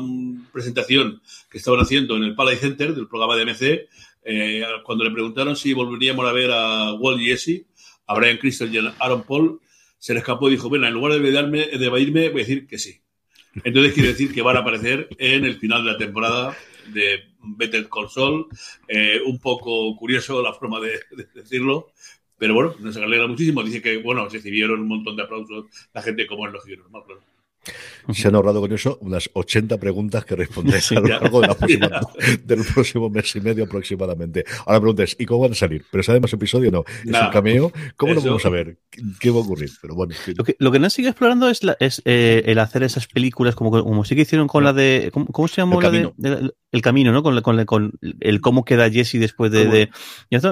presentación 0.52 1.22
que 1.50 1.58
estaban 1.58 1.80
haciendo 1.80 2.16
en 2.18 2.24
el 2.24 2.36
Palais 2.36 2.60
Center 2.60 2.94
del 2.94 3.08
programa 3.08 3.36
de 3.36 3.46
MC, 3.46 3.88
eh, 4.30 4.62
cuando 4.84 5.06
le 5.06 5.12
preguntaron 5.12 5.56
si 5.56 5.72
volveríamos 5.74 6.28
a 6.28 6.34
ver 6.34 6.52
a 6.52 6.94
Walt 6.94 7.22
Jesse, 7.22 7.66
a 8.06 8.14
Brian 8.14 8.38
Crystal 8.38 8.74
y 8.74 8.78
a 8.78 8.94
Aaron 9.00 9.24
Paul, 9.24 9.62
se 9.98 10.14
le 10.14 10.20
escapó 10.20 10.50
y 10.50 10.52
dijo, 10.52 10.68
bueno, 10.68 10.86
en 10.86 10.94
lugar 10.94 11.20
de, 11.20 11.32
darme, 11.32 11.66
de 11.66 11.86
evadirme, 11.86 12.30
voy 12.30 12.42
a 12.42 12.44
decir 12.44 12.68
que 12.68 12.78
sí. 12.78 13.00
Entonces 13.64 13.94
quiere 13.94 14.10
decir 14.10 14.34
que 14.34 14.42
van 14.42 14.58
a 14.58 14.60
aparecer 14.60 15.08
en 15.18 15.46
el 15.46 15.58
final 15.58 15.86
de 15.86 15.92
la 15.94 15.98
temporada 15.98 16.58
de 16.94 17.24
Better 17.42 17.88
Saul. 18.10 18.48
Eh, 18.88 19.22
un 19.26 19.40
poco 19.40 19.96
curioso 19.96 20.42
la 20.42 20.54
forma 20.54 20.82
de, 20.82 21.00
de, 21.12 21.28
decirlo, 21.34 21.92
pero 22.38 22.54
bueno, 22.54 22.76
nos 22.80 22.98
alegra 22.98 23.28
muchísimo. 23.28 23.64
Dice 23.64 23.82
que, 23.82 23.98
bueno, 23.98 24.28
recibieron 24.28 24.82
un 24.82 24.88
montón 24.88 25.16
de 25.16 25.24
aplausos 25.24 25.66
la 25.94 26.02
gente 26.02 26.28
como 26.28 26.46
es 26.48 26.54
lógico, 26.54 26.88
¿no? 26.92 27.02
Claro. 27.04 27.22
Se 28.14 28.28
han 28.28 28.36
ahorrado 28.36 28.62
con 28.62 28.72
eso 28.72 28.98
unas 29.02 29.30
80 29.34 29.78
preguntas 29.78 30.24
que 30.26 30.36
responder 30.36 30.82
a 30.90 31.00
lo 31.00 31.08
largo 31.08 31.42
de 31.42 31.48
la 31.48 31.56
próxima, 31.58 31.90
del 32.44 32.64
próximo 32.64 33.10
mes 33.10 33.36
y 33.36 33.42
medio 33.42 33.66
aproximadamente. 33.66 34.46
Ahora 34.60 34.74
la 34.74 34.80
pregunta 34.80 35.04
es, 35.04 35.16
¿y 35.20 35.26
cómo 35.26 35.42
van 35.42 35.52
a 35.52 35.56
salir? 35.56 35.86
¿Pero 35.92 36.04
sabe 36.04 36.20
más 36.20 36.32
episodio 36.34 36.72
no? 36.72 36.84
¿Es 37.06 37.20
un 37.20 37.30
cameo? 37.32 37.72
¿Cómo 37.96 38.14
eso. 38.14 38.22
lo 38.22 38.28
vamos 38.28 38.46
a 38.46 38.50
ver? 38.50 38.78
¿Qué 39.20 39.30
va 39.30 39.38
a 39.38 39.42
ocurrir? 39.42 39.70
Pero 39.82 39.96
bueno. 39.96 40.16
Lo 40.36 40.44
que, 40.44 40.56
lo 40.60 40.72
que 40.72 40.80
no 40.80 40.90
sigue 40.90 41.10
explorando 41.10 41.50
es, 41.50 41.64
la, 41.64 41.76
es 41.80 42.02
eh, 42.06 42.44
el 42.46 42.60
hacer 42.60 42.84
esas 42.84 43.08
películas 43.08 43.56
como, 43.56 43.72
como 43.72 44.06
sí 44.06 44.16
que 44.16 44.22
hicieron 44.22 44.48
con 44.48 44.64
la 44.64 44.74
de... 44.74 45.10
¿Cómo, 45.14 45.28
cómo 45.28 45.48
se 45.48 45.62
llamó 45.62 45.80
el 45.80 45.84
la 45.84 45.92
camino. 45.92 46.14
de, 46.18 46.30
de, 46.36 46.52
el 46.72 46.82
camino, 46.82 47.12
¿no? 47.12 47.24
Con, 47.24 47.42
con, 47.42 47.66
con, 47.66 47.94
el 48.20 48.42
cómo 48.42 48.66
queda 48.66 48.90
Jesse 48.90 49.20
después 49.20 49.52
de, 49.52 49.68
de, 49.68 49.90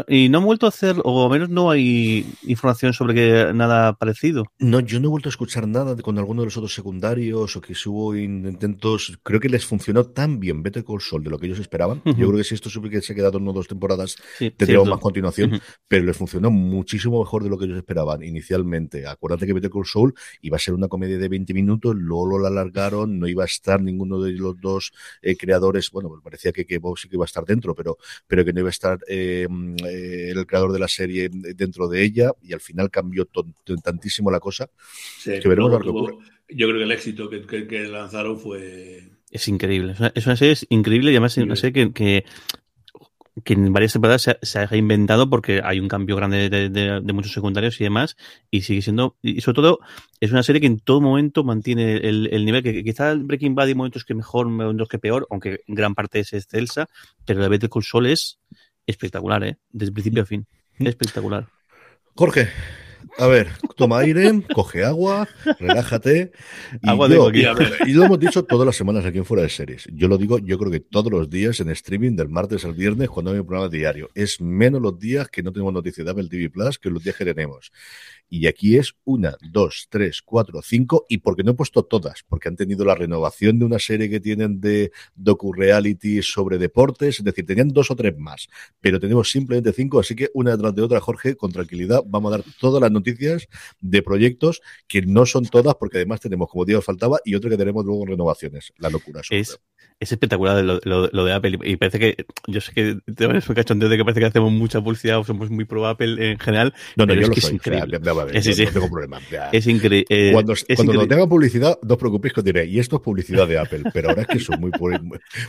Y 0.07 0.29
no 0.29 0.37
han 0.37 0.45
vuelto 0.45 0.65
a 0.65 0.69
hacer, 0.69 0.95
o 1.03 1.25
al 1.25 1.31
menos 1.31 1.49
no 1.49 1.71
hay 1.71 2.25
información 2.43 2.93
sobre 2.93 3.13
que 3.13 3.53
nada 3.53 3.93
parecido. 3.93 4.45
No, 4.59 4.79
yo 4.79 4.99
no 4.99 5.07
he 5.07 5.09
vuelto 5.09 5.29
a 5.29 5.31
escuchar 5.31 5.67
nada 5.67 5.95
con 5.97 6.17
alguno 6.17 6.41
de 6.41 6.47
los 6.47 6.57
otros 6.57 6.73
secundarios 6.73 7.55
o 7.55 7.61
que 7.61 7.73
hubo 7.85 8.15
intentos. 8.15 9.17
Creo 9.23 9.39
que 9.39 9.49
les 9.49 9.65
funcionó 9.65 10.05
tan 10.05 10.39
bien 10.39 10.63
Better 10.63 10.83
Call 10.83 11.01
Saul 11.01 11.23
de 11.23 11.29
lo 11.29 11.37
que 11.37 11.47
ellos 11.47 11.59
esperaban. 11.59 12.01
Uh 12.05 12.11
-huh. 12.11 12.17
Yo 12.17 12.27
creo 12.27 12.37
que 12.37 12.43
si 12.43 12.55
esto 12.55 12.69
que 12.81 13.01
se 13.01 13.13
ha 13.13 13.15
quedado 13.15 13.37
o 13.37 13.53
dos 13.53 13.67
temporadas, 13.67 14.15
sí, 14.37 14.51
tendríamos 14.51 14.89
más 14.89 14.99
continuación, 14.99 15.53
uh 15.53 15.55
-huh. 15.55 15.61
pero 15.87 16.05
les 16.05 16.15
funcionó 16.15 16.49
muchísimo 16.49 17.19
mejor 17.19 17.43
de 17.43 17.49
lo 17.49 17.57
que 17.57 17.65
ellos 17.65 17.77
esperaban 17.77 18.23
inicialmente. 18.23 19.07
Acuérdate 19.07 19.45
que 19.45 19.53
Better 19.53 19.69
Call 19.69 19.85
Saul 19.85 20.13
iba 20.41 20.55
a 20.55 20.59
ser 20.59 20.73
una 20.73 20.87
comedia 20.87 21.17
de 21.17 21.27
20 21.27 21.53
minutos, 21.53 21.95
luego 21.95 22.37
lo 22.39 22.47
alargaron, 22.47 23.19
no 23.19 23.27
iba 23.27 23.43
a 23.43 23.47
estar 23.47 23.81
ninguno 23.81 24.21
de 24.21 24.31
los 24.31 24.59
dos 24.59 24.93
eh, 25.21 25.35
creadores. 25.35 25.89
Bueno, 25.91 26.04
pues 26.09 26.21
parecía 26.23 26.51
que, 26.51 26.65
que 26.65 26.77
Bob 26.77 26.97
sí 26.97 27.07
que 27.07 27.15
iba 27.15 27.23
a 27.23 27.25
estar 27.25 27.45
dentro, 27.45 27.75
pero, 27.75 27.97
pero 28.27 28.43
que 28.45 28.53
no 28.53 28.59
iba 28.61 28.69
a 28.69 28.71
estar 28.71 28.99
eh, 29.07 29.47
eh, 29.85 30.31
el 30.35 30.45
creador 30.45 30.71
de 30.71 30.79
la 30.79 30.87
serie 30.87 31.29
dentro 31.31 31.87
de 31.87 32.03
ella, 32.03 32.31
y 32.41 32.53
al 32.53 32.61
final 32.61 32.89
cambió 32.89 33.27
tantísimo 33.83 34.31
la 34.31 34.39
cosa 34.39 34.69
sí, 35.19 35.39
que 35.39 35.47
veremos 35.47 35.71
lo 35.71 35.79
que 35.79 35.89
ocurre. 35.89 36.13
Yo 36.49 36.67
creo 36.67 36.77
que 36.77 36.83
el 36.83 36.91
éxito 36.91 37.29
que, 37.29 37.41
que, 37.45 37.67
que 37.67 37.87
lanzaron 37.87 38.39
fue 38.39 39.09
es 39.31 39.47
increíble. 39.47 39.93
Es 39.93 39.99
una, 39.99 40.11
es 40.15 40.25
una, 40.27 40.35
serie 40.37 40.55
increíble 40.69 41.11
y 41.11 41.15
además 41.15 41.37
es 41.37 41.43
una 41.43 41.55
serie 41.57 41.73
que, 41.73 41.93
que, 41.93 42.25
que 43.43 43.53
en 43.53 43.73
varias 43.73 43.93
temporadas 43.93 44.21
se 44.21 44.31
ha, 44.31 44.37
se 44.41 44.59
ha, 44.59 44.65
reinventado 44.65 45.29
porque 45.29 45.61
hay 45.63 45.79
un 45.79 45.87
cambio 45.87 46.15
grande 46.15 46.49
de, 46.49 46.69
de, 46.69 47.01
de, 47.01 47.13
muchos 47.13 47.33
secundarios 47.33 47.79
y 47.81 47.83
demás 47.83 48.15
y 48.49 48.61
sigue 48.61 48.81
siendo, 48.81 49.17
y 49.21 49.41
sobre 49.41 49.55
todo 49.55 49.79
es 50.21 50.31
una 50.31 50.43
serie 50.43 50.61
que 50.61 50.67
en 50.67 50.79
todo 50.79 51.01
momento 51.01 51.43
mantiene 51.43 51.97
el, 51.97 52.29
el 52.31 52.45
nivel, 52.45 52.63
que 52.63 52.83
quizá 52.83 53.11
el 53.11 53.23
Breaking 53.23 53.55
Bad 53.55 53.67
hay 53.67 53.75
momentos 53.75 54.05
que 54.05 54.13
mejor, 54.13 54.47
momentos 54.47 54.87
que 54.87 54.99
peor, 54.99 55.27
aunque 55.29 55.61
gran 55.67 55.95
parte 55.95 56.21
es 56.21 56.31
excelsa, 56.33 56.87
pero 57.25 57.41
la 57.41 57.49
Better 57.49 57.69
Call 57.69 57.83
Saul 57.83 58.05
es 58.07 58.39
espectacular, 58.87 59.43
¿eh? 59.43 59.57
desde 59.69 59.91
principio 59.91 60.23
a 60.23 60.25
fin. 60.25 60.47
Espectacular. 60.79 61.47
Jorge, 62.15 62.49
a 63.17 63.27
ver, 63.27 63.49
toma 63.75 63.99
aire, 63.99 64.43
coge 64.53 64.83
agua, 64.83 65.27
relájate. 65.59 66.31
Y, 66.81 66.89
agua 66.89 67.07
yo, 67.07 67.29
de 67.29 67.39
y, 67.39 67.89
y, 67.89 67.93
lo 67.93 68.05
hemos 68.05 68.19
dicho 68.19 68.43
todas 68.43 68.65
las 68.65 68.75
semanas 68.75 69.05
aquí 69.05 69.17
en 69.17 69.25
Fuera 69.25 69.43
de 69.43 69.49
Series. 69.49 69.87
Yo 69.93 70.07
lo 70.07 70.17
digo, 70.17 70.37
yo 70.39 70.57
creo 70.57 70.71
que 70.71 70.81
todos 70.81 71.11
los 71.11 71.29
días 71.29 71.59
en 71.59 71.69
streaming, 71.69 72.15
del 72.15 72.29
martes 72.29 72.65
al 72.65 72.73
viernes, 72.73 73.09
cuando 73.09 73.31
hay 73.31 73.39
un 73.39 73.45
programa 73.45 73.69
diario. 73.69 74.09
Es 74.15 74.41
menos 74.41 74.81
los 74.81 74.99
días 74.99 75.29
que 75.29 75.43
no 75.43 75.51
tenemos 75.51 75.73
noticias 75.73 76.03
de 76.05 76.11
Apple 76.11 76.27
TV 76.29 76.49
Plus 76.49 76.77
que 76.77 76.89
los 76.89 77.03
días 77.03 77.15
que 77.15 77.25
tenemos. 77.25 77.71
Y 78.27 78.47
aquí 78.47 78.75
es 78.75 78.95
una, 79.03 79.37
dos, 79.51 79.87
tres, 79.89 80.21
cuatro, 80.23 80.61
cinco, 80.63 81.05
y 81.07 81.19
porque 81.19 81.43
no 81.43 81.51
he 81.51 81.53
puesto 81.53 81.83
todas, 81.83 82.23
porque 82.27 82.49
han 82.49 82.55
tenido 82.55 82.83
la 82.83 82.95
renovación 82.95 83.59
de 83.59 83.65
una 83.65 83.79
serie 83.79 84.09
que 84.09 84.19
tienen 84.19 84.59
de 84.59 84.91
docu-reality 85.15 86.21
sobre 86.23 86.57
deportes, 86.57 87.19
es 87.19 87.23
decir, 87.23 87.45
tenían 87.45 87.69
dos 87.69 87.91
o 87.91 87.95
tres 87.95 88.17
más, 88.17 88.47
pero 88.81 88.99
tenemos 88.99 89.29
simplemente 89.29 89.73
cinco, 89.73 89.99
así 89.99 90.15
que 90.15 90.31
una 90.33 90.51
detrás 90.51 90.73
de 90.73 90.81
otra, 90.81 90.99
Jorge, 90.99 91.35
con 91.35 91.51
tranquilidad, 91.51 92.03
vamos 92.05 92.33
a 92.33 92.37
dar 92.37 92.45
todas 92.59 92.81
las 92.81 92.91
noticias 92.91 93.04
de 93.79 94.01
proyectos 94.01 94.61
que 94.87 95.01
no 95.01 95.25
son 95.25 95.45
todas, 95.45 95.75
porque 95.75 95.97
además 95.97 96.19
tenemos, 96.21 96.49
como 96.49 96.65
digo, 96.65 96.81
faltaba, 96.81 97.19
y 97.23 97.35
otro 97.35 97.49
que 97.49 97.57
tenemos 97.57 97.85
luego 97.85 98.05
renovaciones, 98.05 98.73
la 98.77 98.89
locura. 98.89 99.21
Es, 99.29 99.59
es 99.99 100.11
espectacular 100.11 100.63
lo, 100.63 100.79
lo, 100.83 101.09
lo, 101.11 101.25
de 101.25 101.33
Apple, 101.33 101.59
y 101.63 101.77
parece 101.77 101.99
que, 101.99 102.25
yo 102.47 102.59
sé 102.61 102.73
que 102.73 102.97
te 103.13 103.27
van 103.27 103.37
a 103.37 103.41
cachondeo 103.41 103.89
de 103.89 103.97
que 103.97 104.03
parece 104.03 104.19
que 104.19 104.25
hacemos 104.25 104.51
mucha 104.51 104.81
publicidad 104.81 105.19
o 105.19 105.23
somos 105.23 105.49
muy 105.49 105.65
pro 105.65 105.87
Apple 105.87 106.31
en 106.31 106.39
general, 106.39 106.73
no, 106.95 107.05
no, 107.05 107.13
yo 107.13 107.21
es 107.21 107.27
lo 107.29 107.33
que 107.33 107.41
soy, 107.41 107.49
es 107.49 107.53
increíble. 107.55 107.97
O 107.97 108.03
sea, 108.03 108.13
ver, 108.13 108.43
sí, 108.43 108.53
sí. 108.53 108.65
no 108.65 108.71
tengo 108.71 108.89
problema. 108.89 109.19
Ya. 109.31 109.49
Es 109.51 109.67
increíble. 109.67 110.05
Eh, 110.09 110.31
cuando 110.33 110.53
es 110.53 110.63
cuando 110.65 110.83
increíble. 110.83 111.03
no 111.03 111.07
tenga 111.07 111.27
publicidad, 111.27 111.79
no 111.81 111.93
os 111.93 111.99
preocupéis 111.99 112.33
que 112.33 112.39
os 112.41 112.43
diré, 112.43 112.65
y 112.65 112.79
esto 112.79 112.97
es 112.97 113.01
publicidad 113.01 113.47
de 113.47 113.57
Apple, 113.57 113.83
pero 113.93 114.09
ahora 114.09 114.23
es 114.23 114.27
que 114.27 114.39
soy 114.39 114.57
muy, 114.57 114.71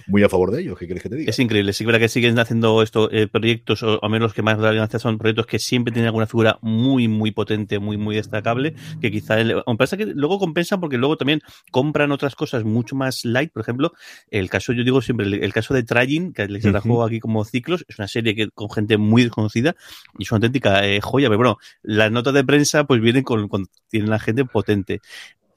muy, 0.07 0.23
a 0.23 0.29
favor 0.29 0.53
de 0.53 0.63
ellos. 0.63 0.79
¿Qué 0.79 0.87
quieres 0.87 1.03
que 1.03 1.09
te 1.09 1.17
diga? 1.17 1.31
Es 1.31 1.39
increíble. 1.39 1.73
Sí, 1.73 1.85
verdad 1.85 2.01
que 2.01 2.09
siguen 2.09 2.39
haciendo 2.39 2.83
estos 2.83 3.09
eh, 3.13 3.27
proyectos, 3.27 3.83
o 3.83 4.03
al 4.03 4.11
menos 4.11 4.27
los 4.27 4.35
que 4.35 4.43
más 4.43 4.59
relevancia 4.59 4.99
son 4.99 5.19
proyectos 5.19 5.47
que 5.47 5.59
siempre 5.59 5.93
tienen 5.93 6.07
alguna 6.07 6.27
figura 6.27 6.59
muy, 6.63 7.09
muy 7.09 7.33
potente, 7.33 7.46
muy, 7.81 7.97
muy 7.97 8.17
destacable, 8.17 8.75
que 9.01 9.11
quizá. 9.11 9.41
El, 9.41 9.63
aunque 9.67 9.79
pasa 9.79 9.97
que 9.97 10.07
luego 10.07 10.39
compensan 10.39 10.81
porque 10.81 10.99
luego 10.99 11.17
también 11.17 11.41
compran 11.71 12.13
otras 12.13 12.35
cosas 12.35 12.65
mucho 12.65 12.97
más 12.97 13.25
light. 13.25 13.53
Por 13.53 13.63
ejemplo, 13.63 13.93
el 14.31 14.51
caso, 14.51 14.73
yo 14.73 14.85
digo 14.85 15.01
siempre, 15.01 15.27
el, 15.27 15.35
el 15.35 15.53
caso 15.53 15.75
de 15.75 15.83
Trayin, 15.83 16.33
que 16.33 16.47
les 16.49 16.63
trajo 16.63 16.89
uh 16.89 17.03
-huh. 17.03 17.07
aquí 17.07 17.21
como 17.21 17.45
ciclos, 17.45 17.85
es 17.89 17.99
una 17.99 18.09
serie 18.09 18.35
que 18.35 18.49
con 18.51 18.71
gente 18.71 18.97
muy 18.99 19.23
desconocida 19.23 19.75
y 20.19 20.25
es 20.25 20.33
una 20.33 20.37
auténtica 20.37 20.87
eh, 20.87 21.01
joya. 21.01 21.29
Pero 21.29 21.39
bueno, 21.39 21.59
las 21.83 22.11
notas 22.11 22.35
de 22.35 22.45
prensa 22.45 22.85
pues 22.85 23.01
vienen 23.01 23.23
con, 23.23 23.49
con 23.49 23.67
tienen 23.89 24.11
la 24.11 24.19
gente 24.19 24.45
potente. 24.45 25.01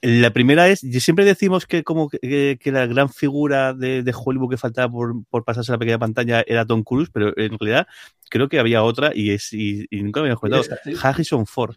La 0.01 0.31
primera 0.31 0.69
es, 0.69 0.79
siempre 0.79 1.25
decimos 1.25 1.65
que 1.65 1.83
como 1.83 2.09
que, 2.09 2.57
que 2.61 2.71
la 2.71 2.85
gran 2.85 3.09
figura 3.09 3.73
de, 3.73 4.01
de, 4.01 4.13
Hollywood 4.15 4.51
que 4.51 4.57
faltaba 4.57 4.89
por, 4.89 5.25
por 5.25 5.43
pasarse 5.43 5.71
a 5.71 5.75
la 5.75 5.79
pequeña 5.79 5.99
pantalla 5.99 6.43
era 6.47 6.65
Tom 6.65 6.83
Cruise, 6.83 7.09
pero 7.11 7.37
en 7.37 7.57
realidad 7.59 7.87
creo 8.29 8.47
que 8.47 8.59
había 8.59 8.83
otra 8.83 9.11
y 9.13 9.31
es 9.31 9.51
y, 9.51 9.87
y 9.89 10.01
nunca 10.01 10.21
me 10.21 10.27
había 10.27 10.37
comentado. 10.37 10.63
Harrison 11.01 11.45
Ford. 11.45 11.75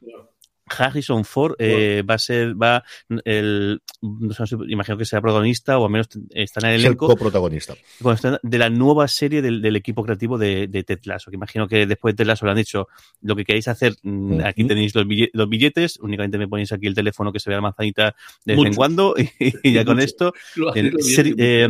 Harrison 0.78 1.24
Ford 1.24 1.54
eh, 1.58 2.02
va 2.08 2.14
a 2.14 2.18
ser, 2.18 2.54
va 2.60 2.82
el, 3.24 3.80
no 4.00 4.32
sé, 4.32 4.44
imagino 4.68 4.96
que 4.98 5.04
sea 5.04 5.20
protagonista 5.20 5.78
o 5.78 5.84
al 5.86 5.90
menos 5.90 6.08
está 6.30 6.60
en 6.60 6.74
el 6.74 6.80
elenco. 6.80 7.06
El 7.06 7.10
coprotagonista. 7.12 7.74
De 8.42 8.58
la 8.58 8.70
nueva 8.70 9.08
serie 9.08 9.42
del, 9.42 9.60
del 9.62 9.76
equipo 9.76 10.02
creativo 10.04 10.38
de, 10.38 10.66
de, 10.68 10.82
Ted 10.82 11.00
Lasso, 11.04 11.30
que 11.30 11.36
imagino 11.36 11.68
que 11.68 11.86
después 11.86 12.14
de 12.14 12.18
Ted 12.18 12.26
Lasso 12.26 12.44
le 12.46 12.52
han 12.52 12.56
dicho 12.58 12.88
lo 13.20 13.36
que 13.36 13.44
queréis 13.44 13.68
hacer, 13.68 13.94
-huh. 14.02 14.44
aquí 14.44 14.64
tenéis 14.64 14.94
los 14.94 15.06
billetes, 15.06 15.30
los 15.34 15.48
billetes, 15.48 15.98
únicamente 16.00 16.38
me 16.38 16.48
ponéis 16.48 16.72
aquí 16.72 16.86
el 16.86 16.94
teléfono 16.94 17.32
que 17.32 17.40
se 17.40 17.50
vea 17.50 17.58
la 17.58 17.62
manzanita 17.62 18.14
de 18.44 18.56
vez 18.56 18.66
en 18.66 18.74
cuando 18.74 19.14
y, 19.16 19.30
y, 19.62 19.72
ya 19.72 19.84
con 19.84 20.00
esto. 20.00 20.32
eh, 20.74 20.92
eh, 21.38 21.68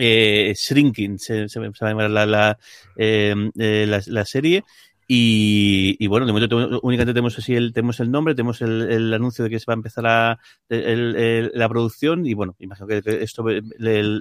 eh, 0.00 0.54
Shrinking 0.56 1.18
se, 1.18 1.48
se, 1.48 1.60
se, 1.60 1.60
va 1.60 1.66
a 1.80 1.88
llamar 1.88 2.10
la, 2.10 2.24
la, 2.26 2.58
eh, 2.96 3.34
la, 3.56 4.00
la 4.06 4.24
serie 4.24 4.62
y, 5.10 6.06
bueno, 6.06 6.26
de 6.26 6.32
momento 6.32 6.80
únicamente 6.82 7.14
tenemos 7.14 7.38
así 7.38 7.54
el, 7.54 7.72
tenemos 7.72 7.98
el 8.00 8.10
nombre, 8.10 8.34
tenemos 8.34 8.60
el, 8.60 8.82
el, 8.82 9.14
anuncio 9.14 9.42
de 9.42 9.50
que 9.50 9.58
se 9.58 9.64
va 9.66 9.72
a 9.72 9.76
empezar 9.76 10.06
a, 10.06 10.38
el, 10.68 11.50
la 11.54 11.66
producción 11.66 12.26
y 12.26 12.34
bueno, 12.34 12.54
imagino 12.58 12.86
que 12.86 13.00
esto 13.22 13.42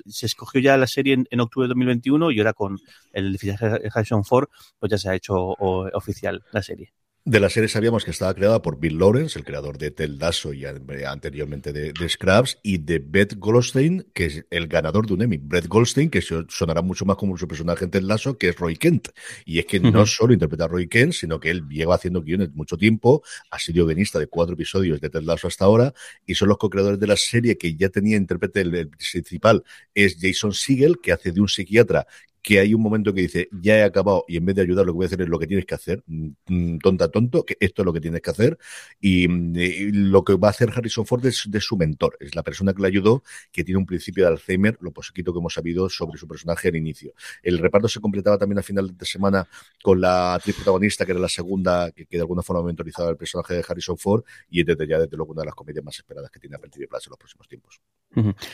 se 0.05 0.25
escogió 0.25 0.61
ya 0.61 0.77
la 0.77 0.87
serie 0.87 1.25
en, 1.29 1.39
octubre 1.41 1.65
de 1.65 1.69
2021 1.69 2.31
y 2.31 2.39
ahora 2.39 2.53
con 2.53 2.77
el 3.11 3.33
de 3.33 3.89
Harrison 3.93 4.23
Ford 4.23 4.47
pues 4.79 4.89
ya 4.89 4.97
se 4.97 5.09
ha 5.09 5.15
hecho 5.15 5.35
o, 5.35 5.89
oficial 5.93 6.41
la 6.53 6.63
serie. 6.63 6.93
De 7.27 7.41
la 7.41 7.49
serie 7.49 7.67
sabíamos 7.67 8.05
que 8.05 8.11
estaba 8.11 8.33
creada 8.33 8.61
por 8.61 8.79
Bill 8.79 8.99
Lawrence, 8.99 9.37
el 9.37 9.43
creador 9.43 9.77
de 9.77 9.91
Ted 9.91 10.11
Lasso 10.11 10.53
y 10.53 10.63
anteriormente 10.63 11.73
de, 11.73 11.91
de, 11.91 12.07
Scraps, 12.07 12.57
y 12.63 12.77
de 12.77 12.99
Beth 12.99 13.35
Goldstein, 13.37 14.07
que 14.13 14.25
es 14.27 14.45
el 14.49 14.67
ganador 14.67 15.05
de 15.05 15.13
un 15.13 15.23
Emmy. 15.23 15.35
Brett 15.35 15.67
Goldstein, 15.67 16.09
que 16.09 16.21
sonará 16.21 16.81
mucho 16.81 17.03
más 17.03 17.17
como 17.17 17.37
su 17.37 17.45
personaje 17.45 17.83
en 17.83 17.91
Ted 17.91 18.03
Lasso, 18.03 18.37
que 18.37 18.47
es 18.47 18.55
Roy 18.55 18.77
Kent. 18.77 19.09
Y 19.43 19.59
es 19.59 19.65
que 19.65 19.77
uh 19.77 19.81
-huh. 19.81 19.91
no 19.91 20.05
solo 20.05 20.31
interpreta 20.31 20.63
a 20.63 20.67
Roy 20.69 20.87
Kent, 20.87 21.11
sino 21.11 21.37
que 21.37 21.49
él 21.49 21.67
lleva 21.67 21.95
haciendo 21.95 22.21
guiones 22.21 22.53
mucho 22.53 22.77
tiempo, 22.77 23.21
ha 23.51 23.59
sido 23.59 23.85
guionista 23.85 24.19
de 24.19 24.27
cuatro 24.27 24.53
episodios 24.53 25.01
de 25.01 25.09
Ted 25.09 25.23
Lasso 25.23 25.49
hasta 25.49 25.65
ahora, 25.65 25.93
y 26.25 26.33
son 26.33 26.47
los 26.47 26.57
co-creadores 26.57 26.97
de 26.97 27.07
la 27.07 27.17
serie 27.17 27.57
que 27.57 27.75
ya 27.75 27.89
tenía 27.89 28.15
intérprete, 28.15 28.61
el, 28.61 28.73
el 28.73 28.87
principal 28.87 29.65
es 29.93 30.15
Jason 30.17 30.53
Siegel, 30.53 30.99
que 31.03 31.11
hace 31.11 31.33
de 31.33 31.41
un 31.41 31.49
psiquiatra 31.49 32.07
que 32.47 32.61
hay 32.61 32.73
un 32.73 32.81
momento 32.81 33.13
que 33.13 33.19
dice, 33.19 33.49
ya 33.51 33.77
he 33.77 33.83
acabado 33.83 34.23
y 34.25 34.37
en 34.37 34.45
vez 34.45 34.55
de 34.55 34.61
ayudar 34.61 34.85
lo 34.85 34.93
que 34.93 34.95
voy 34.95 35.03
a 35.03 35.07
hacer 35.07 35.21
es 35.21 35.27
lo 35.27 35.37
que 35.37 35.47
tienes 35.47 35.65
que 35.65 35.75
hacer, 35.75 36.01
mm, 36.07 36.77
tonta 36.77 37.09
tonto, 37.09 37.43
que 37.43 37.57
esto 37.59 37.81
es 37.81 37.85
lo 37.85 37.91
que 37.91 37.99
tienes 37.99 38.21
que 38.21 38.29
hacer 38.29 38.57
y, 39.01 39.29
y 39.29 39.91
lo 39.91 40.23
que 40.23 40.35
va 40.35 40.47
a 40.47 40.51
hacer 40.51 40.71
Harrison 40.73 41.05
Ford 41.05 41.25
es 41.25 41.43
de 41.49 41.59
su 41.59 41.75
mentor, 41.75 42.15
es 42.21 42.35
la 42.35 42.43
persona 42.43 42.73
que 42.73 42.81
le 42.81 42.87
ayudó, 42.87 43.21
que 43.51 43.65
tiene 43.65 43.79
un 43.79 43.85
principio 43.85 44.23
de 44.23 44.29
Alzheimer, 44.29 44.77
lo 44.79 44.91
poquito 44.91 45.33
que 45.33 45.39
hemos 45.39 45.55
sabido 45.55 45.89
sobre 45.89 46.17
su 46.17 46.25
personaje 46.25 46.69
al 46.69 46.77
inicio. 46.77 47.11
El 47.43 47.57
reparto 47.57 47.89
se 47.89 47.99
completaba 47.99 48.37
también 48.37 48.59
a 48.59 48.63
final 48.63 48.95
de 48.95 49.05
semana 49.05 49.45
con 49.83 49.99
la 49.99 50.35
actriz 50.35 50.55
protagonista, 50.55 51.05
que 51.05 51.11
era 51.11 51.19
la 51.19 51.27
segunda, 51.27 51.91
que, 51.91 52.05
que 52.05 52.15
de 52.15 52.21
alguna 52.21 52.43
forma 52.43 52.63
mentorizaba 52.63 53.09
el 53.09 53.17
personaje 53.17 53.55
de 53.55 53.65
Harrison 53.67 53.97
Ford 53.97 54.23
y 54.49 54.61
es 54.61 54.65
desde 54.65 54.87
ya 54.87 54.99
desde 54.99 55.17
luego 55.17 55.33
una 55.33 55.41
de 55.41 55.47
las 55.47 55.55
comedias 55.55 55.83
más 55.83 55.97
esperadas 55.97 56.31
que 56.31 56.39
tiene 56.39 56.55
Apple 56.55 56.69
TV 56.69 56.87
Plus 56.87 57.07
en 57.07 57.09
los 57.09 57.19
próximos 57.19 57.47
tiempos. 57.49 57.81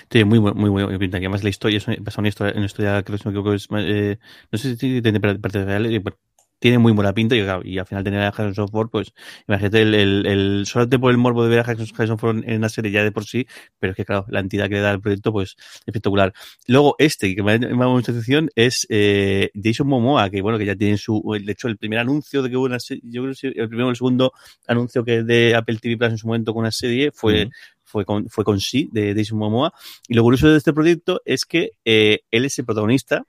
Sí, 0.09 0.23
muy, 0.23 0.39
muy, 0.39 0.69
muy 0.69 0.97
pinta. 0.97 1.19
Que 1.19 1.25
además 1.25 1.43
la 1.43 1.49
historia 1.49 1.77
es 1.77 1.87
una 2.17 2.27
historia, 2.27 2.53
una 2.55 2.65
historia 2.65 3.03
que 3.03 3.13
que 3.13 3.55
es, 3.55 3.69
eh, 3.83 4.19
no 4.51 4.57
sé 4.57 4.75
si 4.75 5.01
tiene 5.01 5.19
parte 5.19 5.65
real, 5.65 5.85
eh, 5.85 6.01
tiene 6.63 6.77
muy 6.77 6.93
buena 6.93 7.13
pinta 7.13 7.35
y, 7.35 7.41
claro, 7.41 7.61
y 7.65 7.77
al 7.77 7.85
final 7.85 8.05
tener 8.05 8.21
a 8.21 8.29
Harrison 8.29 8.69
Ford, 8.69 8.89
pues 8.89 9.13
imagínate 9.49 9.81
el, 9.81 9.93
el, 9.93 10.25
el 10.25 10.63
solamente 10.65 10.97
por 10.97 11.11
el 11.11 11.17
morbo 11.17 11.43
de 11.43 11.49
ver 11.49 11.59
a 11.59 11.63
Harrison 11.63 12.17
Ford 12.17 12.41
en 12.45 12.55
una 12.55 12.69
serie 12.69 12.89
ya 12.89 13.03
de 13.03 13.11
por 13.11 13.25
sí, 13.25 13.45
pero 13.79 13.91
es 13.91 13.97
que 13.97 14.05
claro, 14.05 14.25
la 14.29 14.39
entidad 14.39 14.69
que 14.69 14.75
le 14.75 14.79
da 14.79 14.91
el 14.91 15.01
proyecto, 15.01 15.33
pues 15.33 15.57
espectacular. 15.85 16.33
Luego 16.67 16.95
este, 16.99 17.35
que 17.35 17.43
me 17.43 17.51
ha 17.51 17.57
llamado 17.57 17.91
mucha 17.91 18.13
atención, 18.13 18.49
es 18.55 18.87
eh, 18.89 19.49
Jason 19.61 19.87
Momoa, 19.87 20.29
que 20.29 20.41
bueno, 20.41 20.57
que 20.57 20.65
ya 20.65 20.77
tiene 20.77 20.97
su, 20.97 21.21
de 21.37 21.51
hecho 21.51 21.67
el 21.67 21.75
primer 21.75 21.99
anuncio 21.99 22.41
de 22.41 22.49
que 22.49 22.55
hubo 22.55 22.63
una 22.63 22.79
serie, 22.79 23.03
yo 23.07 23.23
creo 23.23 23.35
que 23.35 23.47
el 23.59 23.67
primero 23.67 23.87
o 23.87 23.89
el 23.89 23.97
segundo 23.97 24.31
anuncio 24.65 25.03
que 25.03 25.23
de 25.23 25.55
Apple 25.55 25.79
TV 25.81 25.97
Plus 25.97 26.11
en 26.11 26.17
su 26.17 26.27
momento 26.27 26.53
con 26.53 26.61
una 26.61 26.71
serie 26.71 27.11
fue, 27.11 27.43
uh 27.43 27.47
-huh 27.49 27.51
fue 27.93 28.05
con, 28.05 28.27
fue 28.27 28.43
con 28.43 28.59
sí 28.59 28.89
de 28.91 29.13
Jason 29.15 29.37
Momoa. 29.37 29.71
Y 30.07 30.15
lo 30.15 30.23
curioso 30.23 30.49
de 30.49 30.57
este 30.57 30.73
proyecto 30.73 31.21
es 31.25 31.45
que 31.45 31.73
eh, 31.85 32.21
él 32.31 32.45
es 32.45 32.57
el 32.57 32.65
protagonista, 32.65 33.23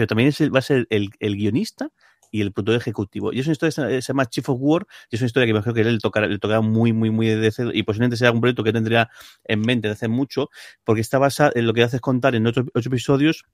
pero 0.00 0.06
también 0.06 0.32
va 0.54 0.60
a 0.60 0.62
ser 0.62 0.86
el, 0.88 1.10
el, 1.18 1.36
guionista 1.36 1.90
y 2.30 2.40
el 2.40 2.52
productor 2.52 2.76
ejecutivo. 2.76 3.34
Y 3.34 3.40
es 3.40 3.46
una 3.46 3.52
historia 3.52 4.00
se 4.00 4.00
llama 4.00 4.24
Chief 4.24 4.48
of 4.48 4.56
War, 4.58 4.86
y 5.10 5.16
es 5.16 5.20
una 5.20 5.26
historia 5.26 5.46
que 5.46 5.52
me 5.52 5.60
creo 5.60 5.74
que 5.74 5.82
él 5.82 5.98
tocará, 6.00 6.26
le 6.26 6.38
tocará 6.38 6.62
muy, 6.62 6.94
muy, 6.94 7.10
muy 7.10 7.26
de 7.26 7.50
cero, 7.52 7.70
y 7.74 7.82
posiblemente 7.82 8.16
sea 8.16 8.32
un 8.32 8.40
proyecto 8.40 8.64
que 8.64 8.72
tendría 8.72 9.10
en 9.44 9.60
mente 9.60 9.88
de 9.88 9.92
hace 9.92 10.08
mucho, 10.08 10.48
porque 10.84 11.02
está 11.02 11.18
basado 11.18 11.52
en 11.54 11.66
lo 11.66 11.74
que 11.74 11.82
hace 11.82 11.96
es 11.96 12.00
contar 12.00 12.34
en 12.34 12.46
ocho, 12.46 12.64
ocho 12.72 12.88
episodios 12.88 13.44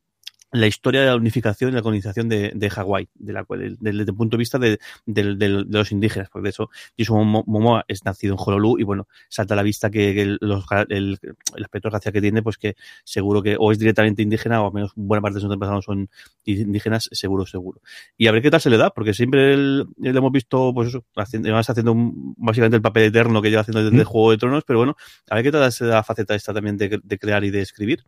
la 0.53 0.67
historia 0.67 1.01
de 1.01 1.07
la 1.09 1.17
unificación 1.17 1.71
y 1.71 1.75
la 1.75 1.83
colonización 1.83 2.29
de, 2.29 2.53
de 2.55 2.71
Hawái, 2.71 3.09
de 3.15 3.33
la, 3.33 3.45
desde 3.49 4.03
el 4.03 4.15
punto 4.15 4.37
de 4.37 4.39
vista 4.39 4.59
de, 4.59 4.79
de, 5.05 5.49
los 5.69 5.93
indígenas, 5.93 6.29
porque 6.31 6.45
de 6.45 6.51
eso 6.51 6.71
Jason 6.97 7.27
Momoa 7.27 7.85
es 7.89 8.05
nacido 8.05 8.35
en 8.35 8.41
Honolulu 8.41 8.79
y 8.79 8.85
bueno, 8.85 9.09
salta 9.29 9.55
a 9.55 9.57
la 9.57 9.63
vista 9.63 9.91
que, 9.91 10.23
el, 10.23 10.39
los, 10.41 10.65
el, 10.89 11.19
el, 11.57 11.65
aspecto 11.65 11.91
racial 11.91 12.13
que 12.13 12.21
tiene, 12.21 12.43
pues 12.43 12.59
que 12.59 12.77
seguro 13.05 13.43
que 13.43 13.57
o 13.59 13.73
es 13.73 13.79
directamente 13.79 14.23
indígena 14.23 14.63
o 14.63 14.69
al 14.69 14.73
menos 14.73 14.93
buena 14.95 15.21
parte 15.21 15.35
de 15.35 15.41
sus 15.41 15.51
antepasados 15.51 15.85
son 15.85 16.09
indígenas, 16.45 17.09
seguro, 17.13 17.45
seguro. 17.45 17.81
Y 18.17 18.29
a 18.29 18.33
ver 18.33 18.43
qué 18.43 18.51
tal 18.51 18.61
se 18.61 18.71
le 18.71 18.77
da, 18.77 18.91
porque 18.91 19.15
siempre 19.15 19.57
le 19.57 19.85
hemos 19.99 20.33
visto, 20.33 20.73
pues 20.73 20.89
eso, 20.89 21.05
haciendo, 21.17 21.49
además 21.49 21.69
haciendo 21.69 21.93
un, 21.93 22.35
básicamente 22.37 22.77
el 22.77 22.83
papel 22.83 23.05
eterno 23.05 23.43
que 23.43 23.51
lleva 23.51 23.63
haciendo 23.63 23.83
desde 23.83 23.99
el 23.99 24.05
Juego 24.05 24.31
de 24.31 24.39
Tronos, 24.39 24.65
pero 24.65 24.79
bueno, 24.79 24.97
a 25.29 25.35
ver 25.35 25.45
qué 25.45 25.53
tal 25.53 25.73
se 25.73 25.87
da 25.87 25.97
la 25.97 26.03
faceta 26.05 26.35
esta 26.35 26.55
también 26.55 26.77
de, 26.77 27.01
de 27.03 27.19
crear 27.19 27.45
y 27.45 27.51
de 27.51 27.63
escribir. 27.63 28.05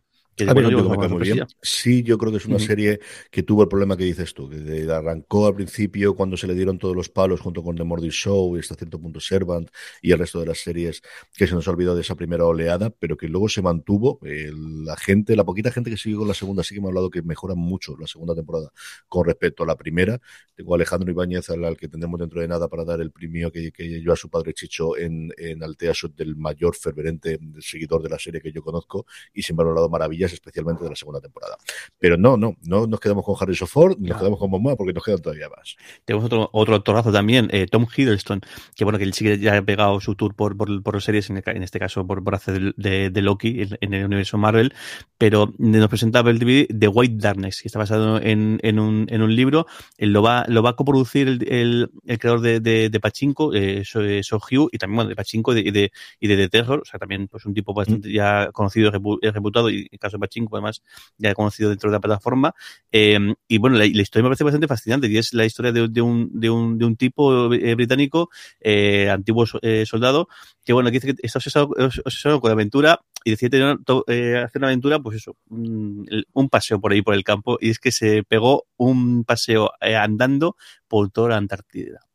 A 0.47 0.53
mí 0.53 0.61
no 0.61 0.89
me 0.89 1.07
muy 1.07 1.23
bien. 1.23 1.45
Sí, 1.61 2.03
yo 2.03 2.17
creo 2.17 2.31
que 2.31 2.37
es 2.37 2.45
una 2.45 2.59
serie 2.59 2.99
que 3.31 3.43
tuvo 3.43 3.63
el 3.63 3.67
problema 3.69 3.97
que 3.97 4.03
dices 4.03 4.33
tú, 4.33 4.49
que 4.49 4.87
arrancó 4.91 5.47
al 5.47 5.55
principio 5.55 6.15
cuando 6.15 6.37
se 6.37 6.47
le 6.47 6.53
dieron 6.53 6.77
todos 6.77 6.95
los 6.95 7.09
palos 7.09 7.41
junto 7.41 7.63
con 7.63 7.75
The 7.75 7.83
Morning 7.83 8.09
Show 8.09 8.55
y 8.55 8.59
hasta 8.59 8.75
cierto 8.75 8.99
punto 8.99 9.19
Servant 9.19 9.69
y 10.01 10.11
el 10.11 10.19
resto 10.19 10.39
de 10.39 10.45
las 10.45 10.59
series 10.59 11.01
que 11.35 11.47
se 11.47 11.53
nos 11.53 11.67
ha 11.67 11.71
olvidado 11.71 11.95
de 11.95 12.01
esa 12.01 12.15
primera 12.15 12.45
oleada, 12.45 12.89
pero 12.89 13.17
que 13.17 13.27
luego 13.27 13.49
se 13.49 13.61
mantuvo. 13.61 14.19
la 14.21 14.95
gente, 14.97 15.35
la 15.35 15.43
poquita 15.43 15.71
gente 15.71 15.89
que 15.89 15.97
siguió 15.97 16.19
con 16.19 16.27
la 16.27 16.33
segunda, 16.33 16.63
sí 16.63 16.75
que 16.75 16.81
me 16.81 16.87
ha 16.87 16.89
hablado 16.89 17.09
que 17.09 17.21
mejora 17.21 17.55
mucho 17.55 17.95
la 17.99 18.07
segunda 18.07 18.35
temporada 18.35 18.71
con 19.07 19.25
respecto 19.25 19.63
a 19.63 19.65
la 19.65 19.75
primera. 19.75 20.19
Tengo 20.55 20.73
a 20.73 20.77
Alejandro 20.77 21.11
Ibáñez, 21.11 21.49
al, 21.49 21.77
que 21.77 21.87
tendremos 21.87 22.19
dentro 22.19 22.41
de 22.41 22.47
nada 22.47 22.67
para 22.67 22.83
dar 22.83 23.01
el 23.01 23.11
premio 23.11 23.51
que, 23.51 23.71
que 23.71 24.03
a 24.09 24.15
su 24.15 24.29
padre 24.29 24.53
Chicho 24.53 24.97
en, 24.97 25.31
en 25.37 25.63
Altea, 25.63 25.93
del 26.15 26.35
mayor 26.35 26.75
ferverente 26.75 27.39
seguidor 27.59 28.01
de 28.01 28.09
la 28.09 28.19
serie 28.19 28.41
que 28.41 28.51
yo 28.51 28.61
conozco, 28.61 29.05
y 29.33 29.41
siempre 29.43 29.65
ha 29.65 29.69
hablado 29.69 29.89
maravillas 29.89 30.28
especialmente 30.33 30.83
de 30.83 30.89
la 30.89 30.95
segunda 30.95 31.21
temporada. 31.21 31.57
Pero 31.97 32.17
no, 32.17 32.37
no, 32.37 32.55
no 32.63 32.87
nos 32.87 32.99
quedamos 32.99 33.25
con 33.25 33.35
Harrison 33.39 33.67
Ford, 33.67 33.97
nos 33.99 34.17
quedamos 34.17 34.39
con 34.39 34.49
Momoa 34.49 34.75
porque 34.75 34.93
nos 34.93 35.03
quedan 35.03 35.21
todavía 35.21 35.49
más. 35.49 35.75
Tenemos 36.05 36.25
otro, 36.25 36.49
otro 36.53 36.75
actorazo 36.75 37.11
también, 37.11 37.49
eh, 37.51 37.67
Tom 37.67 37.85
Hiddleston, 37.95 38.41
que 38.75 38.83
bueno, 38.83 38.97
que 38.97 39.05
él 39.05 39.13
sí 39.13 39.25
que 39.25 39.39
ya 39.39 39.57
ha 39.57 39.61
pegado 39.61 39.99
su 39.99 40.15
tour 40.15 40.35
por, 40.35 40.55
por, 40.55 40.83
por 40.83 41.01
series, 41.01 41.29
en, 41.29 41.41
en, 41.45 41.63
este 41.63 41.79
caso 41.79 42.05
por, 42.05 42.23
por 42.23 42.35
hacer 42.35 42.73
de, 42.75 43.09
de, 43.09 43.21
Loki 43.21 43.61
en, 43.81 43.93
el 43.93 44.05
universo 44.05 44.37
Marvel, 44.37 44.73
pero 45.17 45.53
nos 45.57 45.87
presentaba 45.87 46.29
el 46.29 46.39
DVD 46.39 46.67
de 46.69 46.87
White 46.87 47.15
Darkness, 47.17 47.61
que 47.61 47.67
está 47.67 47.79
basado 47.79 48.21
en, 48.21 48.59
en, 48.63 48.79
un, 48.79 49.07
en 49.09 49.21
un 49.21 49.35
libro, 49.35 49.67
él 49.97 50.13
lo 50.13 50.21
va, 50.21 50.45
lo 50.47 50.63
va 50.63 50.71
a 50.71 50.75
coproducir 50.75 51.27
el, 51.27 51.47
el, 51.51 51.91
el 52.05 52.19
creador 52.19 52.41
de, 52.41 52.59
de, 52.59 52.89
de 52.89 52.99
Pachinko, 52.99 53.53
eh, 53.53 53.83
So, 53.83 54.03
eh, 54.03 54.21
Hugh, 54.21 54.69
y 54.71 54.77
también 54.77 54.95
bueno, 54.97 55.09
de 55.09 55.15
Pachinko 55.15 55.55
y 55.55 55.71
de, 55.71 55.91
y 56.19 56.27
de, 56.27 56.37
The 56.37 56.49
Terror, 56.49 56.81
o 56.81 56.85
sea, 56.85 56.99
también 56.99 57.27
pues 57.27 57.45
un 57.45 57.53
tipo 57.53 57.73
bastante 57.73 58.09
mm. 58.09 58.11
ya 58.11 58.51
conocido, 58.51 58.91
reputado, 58.91 59.69
y 59.69 59.87
en 59.91 59.97
caso 59.97 60.18
Pachinko, 60.19 60.55
además, 60.55 60.81
ya 61.17 61.31
he 61.31 61.33
conocido 61.33 61.69
dentro 61.69 61.89
de 61.89 61.95
la 61.95 61.99
plataforma. 61.99 62.53
Eh, 62.91 63.17
y 63.47 63.57
bueno, 63.57 63.77
la, 63.77 63.85
la, 63.85 64.01
historia 64.01 64.23
me 64.23 64.29
parece 64.29 64.43
bastante 64.43 64.67
fascinante 64.67 65.07
y 65.07 65.17
es 65.17 65.33
la 65.33 65.45
historia 65.45 65.71
de, 65.71 65.81
un, 66.01 66.29
de, 66.39 66.49
un, 66.49 66.77
de 66.77 66.85
un 66.85 66.95
tipo 66.95 67.53
eh, 67.53 67.75
británico, 67.75 68.29
eh, 68.59 69.09
antiguo 69.09 69.45
eh, 69.61 69.85
soldado, 69.85 70.27
que 70.63 70.73
bueno, 70.73 70.89
que 70.89 70.99
dice 70.99 71.15
que 71.15 71.25
está 71.25 71.39
obsesado, 71.39 71.69
obsesado 72.05 72.41
con 72.41 72.49
la 72.49 72.53
aventura 72.53 72.99
y 73.23 73.31
decide 73.31 73.59
eh, 74.07 74.37
hacer 74.37 74.59
una 74.59 74.67
aventura, 74.67 74.99
pues 74.99 75.17
eso, 75.17 75.35
un, 75.49 76.07
un, 76.33 76.49
paseo 76.49 76.79
por 76.79 76.91
ahí 76.93 77.01
por 77.01 77.13
el 77.13 77.23
campo 77.23 77.57
y 77.59 77.69
es 77.69 77.79
que 77.79 77.91
se 77.91 78.23
pegó 78.23 78.65
un 78.77 79.23
paseo 79.25 79.71
andando 79.81 80.55
por 80.87 81.11
toda 81.11 81.29
la 81.29 81.37
Antártida 81.37 82.08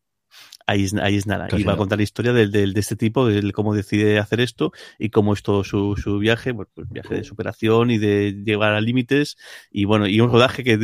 ahí 0.67 0.85
es, 0.85 0.95
ahí 0.95 1.17
es 1.17 1.27
nada. 1.27 1.49
Casi 1.49 1.63
y 1.63 1.65
va 1.65 1.75
a 1.75 1.77
contar 1.77 1.99
la 1.99 2.05
historia 2.05 2.33
de, 2.33 2.49
de, 2.49 2.73
de, 2.73 2.81
este 2.81 2.97
tipo, 2.97 3.27
de 3.27 3.53
cómo 3.53 3.75
decide 3.75 4.19
hacer 4.19 4.41
esto 4.41 4.73
y 4.99 5.11
cómo 5.11 5.33
es 5.33 5.43
todo 5.43 5.65
su, 5.65 5.97
su 5.97 6.19
viaje, 6.19 6.55
pues, 6.55 6.69
pues 6.75 6.89
viaje 6.89 7.15
de 7.15 7.25
superación 7.25 7.91
y 7.91 7.99
de 7.99 8.43
llegar 8.45 8.73
a 8.73 8.81
límites 8.81 9.37
y 9.71 9.85
bueno, 9.85 10.07
y 10.07 10.21
un 10.21 10.31
rodaje 10.31 10.65
que 10.65 10.77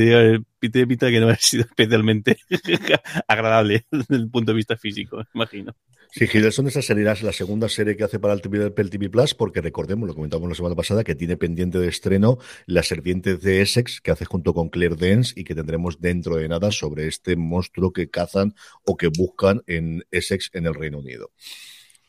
tiene 0.68 0.87
pinta 0.87 1.11
que 1.11 1.20
no 1.20 1.29
ha 1.31 1.37
sido 1.37 1.64
especialmente 1.64 2.38
agradable 3.29 3.87
desde 3.90 4.16
el 4.16 4.31
punto 4.31 4.53
de 4.53 4.57
vista 4.57 4.77
físico, 4.77 5.23
imagino. 5.35 5.75
Sí, 6.12 6.25
Hiddleston 6.25 6.66
esa 6.66 6.83
sería 6.83 7.14
la 7.23 7.33
segunda 7.33 7.68
serie 7.68 7.96
que 7.96 8.03
hace 8.03 8.18
para 8.18 8.35
el 8.35 8.40
TV, 8.40 8.73
el 8.77 8.90
TV 8.90 9.09
Plus, 9.09 9.33
porque 9.35 9.61
recordemos, 9.61 10.09
lo 10.09 10.14
comentamos 10.14 10.49
la 10.49 10.57
semana 10.57 10.75
pasada, 10.75 11.05
que 11.05 11.14
tiene 11.14 11.37
pendiente 11.37 11.79
de 11.79 11.87
estreno 11.87 12.38
La 12.66 12.83
Serpiente 12.83 13.37
de 13.37 13.62
Essex, 13.62 14.01
que 14.01 14.11
hace 14.11 14.25
junto 14.25 14.53
con 14.53 14.70
Claire 14.70 14.96
Dance 14.96 15.38
y 15.38 15.44
que 15.44 15.55
tendremos 15.55 16.01
dentro 16.01 16.35
de 16.35 16.49
nada 16.49 16.73
sobre 16.73 17.07
este 17.07 17.37
monstruo 17.37 17.92
que 17.92 18.11
cazan 18.11 18.55
o 18.85 18.96
que 18.96 19.07
buscan 19.07 19.62
en 19.68 20.05
Essex 20.11 20.51
en 20.53 20.66
el 20.66 20.75
Reino 20.75 20.99
Unido. 20.99 21.31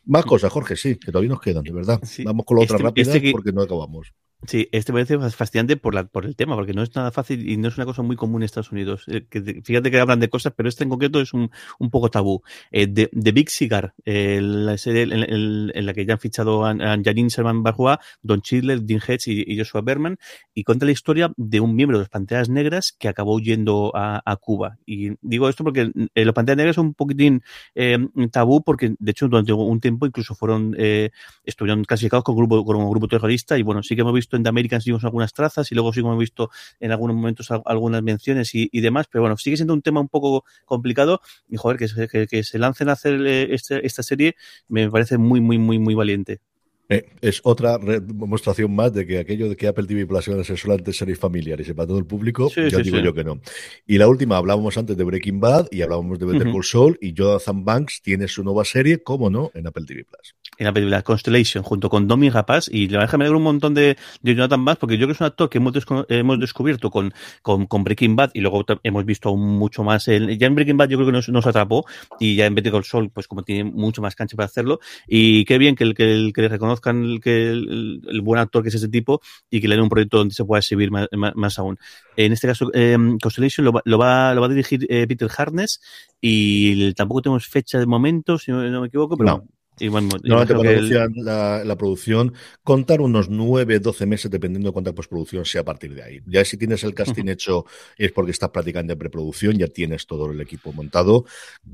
Más 0.05 0.25
cosas, 0.25 0.51
Jorge, 0.51 0.75
sí, 0.75 0.95
que 0.95 1.11
todavía 1.11 1.29
nos 1.29 1.41
quedan, 1.41 1.63
de 1.63 1.71
verdad. 1.71 1.99
Sí. 2.03 2.23
Vamos 2.23 2.45
con 2.45 2.57
la 2.57 2.63
otra 2.63 2.77
este, 2.77 2.83
rápida 2.83 3.13
este 3.13 3.21
que... 3.21 3.31
porque 3.31 3.51
no 3.51 3.61
acabamos. 3.61 4.13
Sí, 4.47 4.67
este 4.71 4.91
parece 4.91 5.19
fascinante 5.29 5.77
por, 5.77 5.93
la, 5.93 6.05
por 6.05 6.25
el 6.25 6.35
tema, 6.35 6.55
porque 6.55 6.73
no 6.73 6.81
es 6.81 6.95
nada 6.95 7.11
fácil 7.11 7.47
y 7.47 7.57
no 7.57 7.67
es 7.67 7.77
una 7.77 7.85
cosa 7.85 8.01
muy 8.01 8.15
común 8.15 8.41
en 8.41 8.45
Estados 8.45 8.71
Unidos. 8.71 9.05
Eh, 9.07 9.23
fíjate 9.63 9.91
que 9.91 9.99
hablan 9.99 10.19
de 10.19 10.29
cosas, 10.29 10.53
pero 10.55 10.67
este 10.67 10.83
en 10.83 10.89
concreto 10.89 11.21
es 11.21 11.33
un, 11.33 11.51
un 11.77 11.89
poco 11.91 12.09
tabú. 12.09 12.41
Eh, 12.71 12.87
de, 12.87 13.31
Big 13.31 13.51
Cigar, 13.51 13.93
eh, 14.03 14.39
la 14.41 14.77
serie 14.79 15.03
en, 15.03 15.85
la 15.85 15.93
que 15.93 16.05
ya 16.07 16.13
han 16.13 16.19
fichado 16.19 16.65
a, 16.65 16.73
Janine 16.73 17.29
Sherman 17.29 17.61
Barjoa, 17.61 17.99
Don 18.23 18.41
Chidler, 18.41 18.81
Dean 18.81 18.99
Hedge 19.07 19.27
y, 19.27 19.57
Joshua 19.59 19.81
Berman, 19.81 20.17
y 20.55 20.63
cuenta 20.63 20.87
la 20.87 20.91
historia 20.91 21.31
de 21.37 21.59
un 21.59 21.75
miembro 21.75 21.99
de 21.99 22.01
los 22.01 22.09
Panteras 22.09 22.49
Negras 22.49 22.95
que 22.97 23.09
acabó 23.09 23.39
yendo 23.39 23.91
a, 23.93 24.21
Cuba. 24.41 24.77
Y 24.87 25.11
digo 25.21 25.49
esto 25.49 25.63
porque 25.63 25.91
eh, 26.15 26.25
los 26.25 26.33
Panteras 26.33 26.57
Negras 26.57 26.75
son 26.75 26.87
un 26.87 26.93
poquitín 26.95 27.43
tabú, 28.31 28.63
porque 28.63 28.95
de 28.97 29.11
hecho 29.11 29.27
durante 29.27 29.53
un 29.53 29.79
tiempo 29.79 30.07
incluso 30.07 30.33
fueron, 30.33 30.75
estuvieron 31.43 31.83
clasificados 31.83 32.23
como 32.23 32.37
grupo, 32.37 32.65
como 32.65 32.89
grupo 32.89 33.07
terrorista, 33.07 33.57
y 33.57 33.61
bueno, 33.61 33.83
sí 33.83 33.93
que 33.93 34.01
hemos 34.01 34.13
visto 34.13 34.30
en 34.35 34.43
The 34.43 34.49
Americans 34.49 34.85
vimos 34.85 35.03
algunas 35.03 35.33
trazas 35.33 35.71
y 35.71 35.75
luego 35.75 35.93
sí 35.93 36.01
hemos 36.01 36.17
visto 36.17 36.49
en 36.79 36.91
algunos 36.91 37.15
momentos 37.15 37.49
algunas 37.65 38.03
menciones 38.03 38.51
y, 38.53 38.81
demás, 38.81 39.07
pero 39.11 39.21
bueno, 39.21 39.37
sigue 39.37 39.57
siendo 39.57 39.73
un 39.73 39.81
tema 39.81 39.99
un 39.99 40.09
poco 40.09 40.43
complicado 40.65 41.21
y 41.49 41.57
joder, 41.57 41.77
que, 41.77 42.27
que, 42.27 42.43
se 42.43 42.59
lancen 42.59 42.89
a 42.89 42.93
hacer 42.93 43.25
este, 43.25 43.85
esta 43.85 44.03
serie 44.03 44.35
me 44.67 44.89
parece 44.89 45.17
muy, 45.17 45.41
muy, 45.41 45.57
muy, 45.57 45.79
muy 45.79 45.93
valiente. 45.93 46.39
Eh, 46.91 47.05
es 47.21 47.39
otra 47.45 47.77
demostración 47.77 48.75
más 48.75 48.91
de 48.91 49.07
que 49.07 49.19
aquello 49.19 49.47
de 49.47 49.55
que 49.55 49.65
Apple 49.65 49.85
TV 49.85 50.05
Plus 50.05 50.27
iban 50.27 50.41
a 50.41 50.43
ser 50.43 50.57
solamente 50.57 50.91
series 50.91 51.17
familiares 51.17 51.69
y 51.69 51.73
para 51.73 51.87
todo 51.87 51.97
el 51.97 52.05
público, 52.05 52.49
sí, 52.49 52.63
ya 52.69 52.79
sí, 52.79 52.83
digo 52.83 52.97
sí. 52.97 53.03
yo 53.03 53.13
que 53.13 53.23
no. 53.23 53.39
Y 53.87 53.97
la 53.97 54.09
última, 54.09 54.35
hablábamos 54.35 54.77
antes 54.77 54.97
de 54.97 55.03
Breaking 55.05 55.39
Bad 55.39 55.67
y 55.71 55.83
hablábamos 55.83 56.19
de 56.19 56.25
Better 56.25 56.43
Call 56.43 56.55
uh 56.55 56.59
-huh. 56.59 56.69
Saul 56.69 56.97
y 56.99 57.13
Jonathan 57.13 57.63
Banks 57.63 58.01
tiene 58.01 58.27
su 58.27 58.43
nueva 58.43 58.65
serie, 58.65 59.01
¿cómo 59.01 59.29
no?, 59.29 59.51
en 59.53 59.67
Apple 59.67 59.85
TV 59.85 60.03
Plus. 60.03 60.35
En 60.57 60.65
la 60.65 60.73
película 60.73 61.01
Constellation, 61.01 61.63
junto 61.63 61.89
con 61.89 62.09
Domi 62.09 62.29
Rapaz, 62.29 62.67
y 62.69 62.89
la 62.89 62.99
verdad 62.99 63.17
me 63.17 63.23
alegro 63.23 63.37
un 63.37 63.45
montón 63.45 63.73
de, 63.73 63.95
de, 64.21 64.35
Jonathan 64.35 64.65
Banks, 64.65 64.79
porque 64.81 64.97
yo 64.97 65.05
creo 65.05 65.07
que 65.07 65.13
es 65.13 65.21
un 65.21 65.27
actor 65.27 65.49
que 65.49 65.59
hemos, 65.59 65.73
hemos 66.09 66.39
descubierto 66.39 66.91
con, 66.91 67.13
con, 67.41 67.67
con, 67.67 67.85
Breaking 67.85 68.17
Bad 68.17 68.31
y 68.33 68.41
luego 68.41 68.65
hemos 68.83 69.05
visto 69.05 69.33
mucho 69.35 69.83
más. 69.83 70.09
El, 70.09 70.37
ya 70.37 70.47
en 70.47 70.55
Breaking 70.55 70.77
Bad 70.77 70.89
yo 70.89 70.97
creo 70.97 71.07
que 71.07 71.13
nos, 71.13 71.29
nos 71.29 71.47
atrapó 71.47 71.85
y 72.19 72.35
ya 72.35 72.47
en 72.47 72.53
Better 72.53 72.73
Call 72.73 72.83
Saul, 72.83 73.09
pues 73.11 73.29
como 73.29 73.43
tiene 73.43 73.63
mucho 73.63 74.01
más 74.01 74.13
cancha 74.13 74.35
para 74.35 74.45
hacerlo. 74.47 74.81
Y 75.07 75.45
qué 75.45 75.57
bien 75.57 75.75
que, 75.75 75.85
el, 75.85 75.95
que, 75.95 76.11
el, 76.11 76.33
que 76.33 76.41
le 76.41 76.49
el, 76.89 77.21
que 77.21 77.49
el, 77.51 78.21
buen 78.23 78.39
actor 78.39 78.63
que 78.63 78.69
es 78.69 78.75
ese 78.75 78.89
tipo 78.89 79.21
y 79.49 79.61
que 79.61 79.67
le 79.67 79.75
den 79.75 79.83
un 79.83 79.89
proyecto 79.89 80.17
donde 80.17 80.33
se 80.33 80.45
pueda 80.45 80.59
exhibir 80.59 80.91
más, 80.91 81.07
más, 81.11 81.59
aún. 81.59 81.77
En 82.15 82.33
este 82.33 82.47
caso, 82.47 82.71
eh, 82.73 82.97
Constellation 83.21 83.65
lo, 83.65 83.73
lo, 83.83 83.97
va, 83.97 84.33
lo 84.33 84.41
va 84.41 84.47
a 84.47 84.49
dirigir 84.49 84.85
eh, 84.89 85.07
Peter 85.07 85.29
Harness 85.35 85.81
y 86.19 86.93
tampoco 86.93 87.21
tenemos 87.21 87.47
fecha 87.47 87.79
de 87.79 87.85
momento, 87.85 88.37
si 88.37 88.51
no, 88.51 88.81
me 88.81 88.87
equivoco, 88.87 89.17
pero. 89.17 89.45
Y 89.79 89.87
bueno, 89.87 90.09
Normalmente 90.23 90.79
el... 90.79 91.25
la, 91.25 91.63
la, 91.63 91.75
producción, 91.75 92.33
contar 92.63 93.01
unos 93.01 93.29
9, 93.29 93.79
12 93.79 94.05
meses, 94.05 94.29
dependiendo 94.29 94.69
de 94.69 94.73
cuánta 94.73 94.93
postproducción 94.93 95.45
sea 95.45 95.61
a 95.61 95.63
partir 95.63 95.95
de 95.95 96.03
ahí. 96.03 96.19
Ya 96.27 96.45
si 96.45 96.57
tienes 96.57 96.83
el 96.83 96.93
casting 96.93 97.23
uh 97.23 97.27
-huh. 97.27 97.31
hecho 97.31 97.65
es 97.97 98.11
porque 98.11 98.31
estás 98.31 98.49
prácticamente 98.49 98.93
en 98.93 98.99
preproducción, 98.99 99.57
ya 99.57 99.67
tienes 99.67 100.05
todo 100.05 100.29
el 100.29 100.39
equipo 100.41 100.71
montado. 100.73 101.25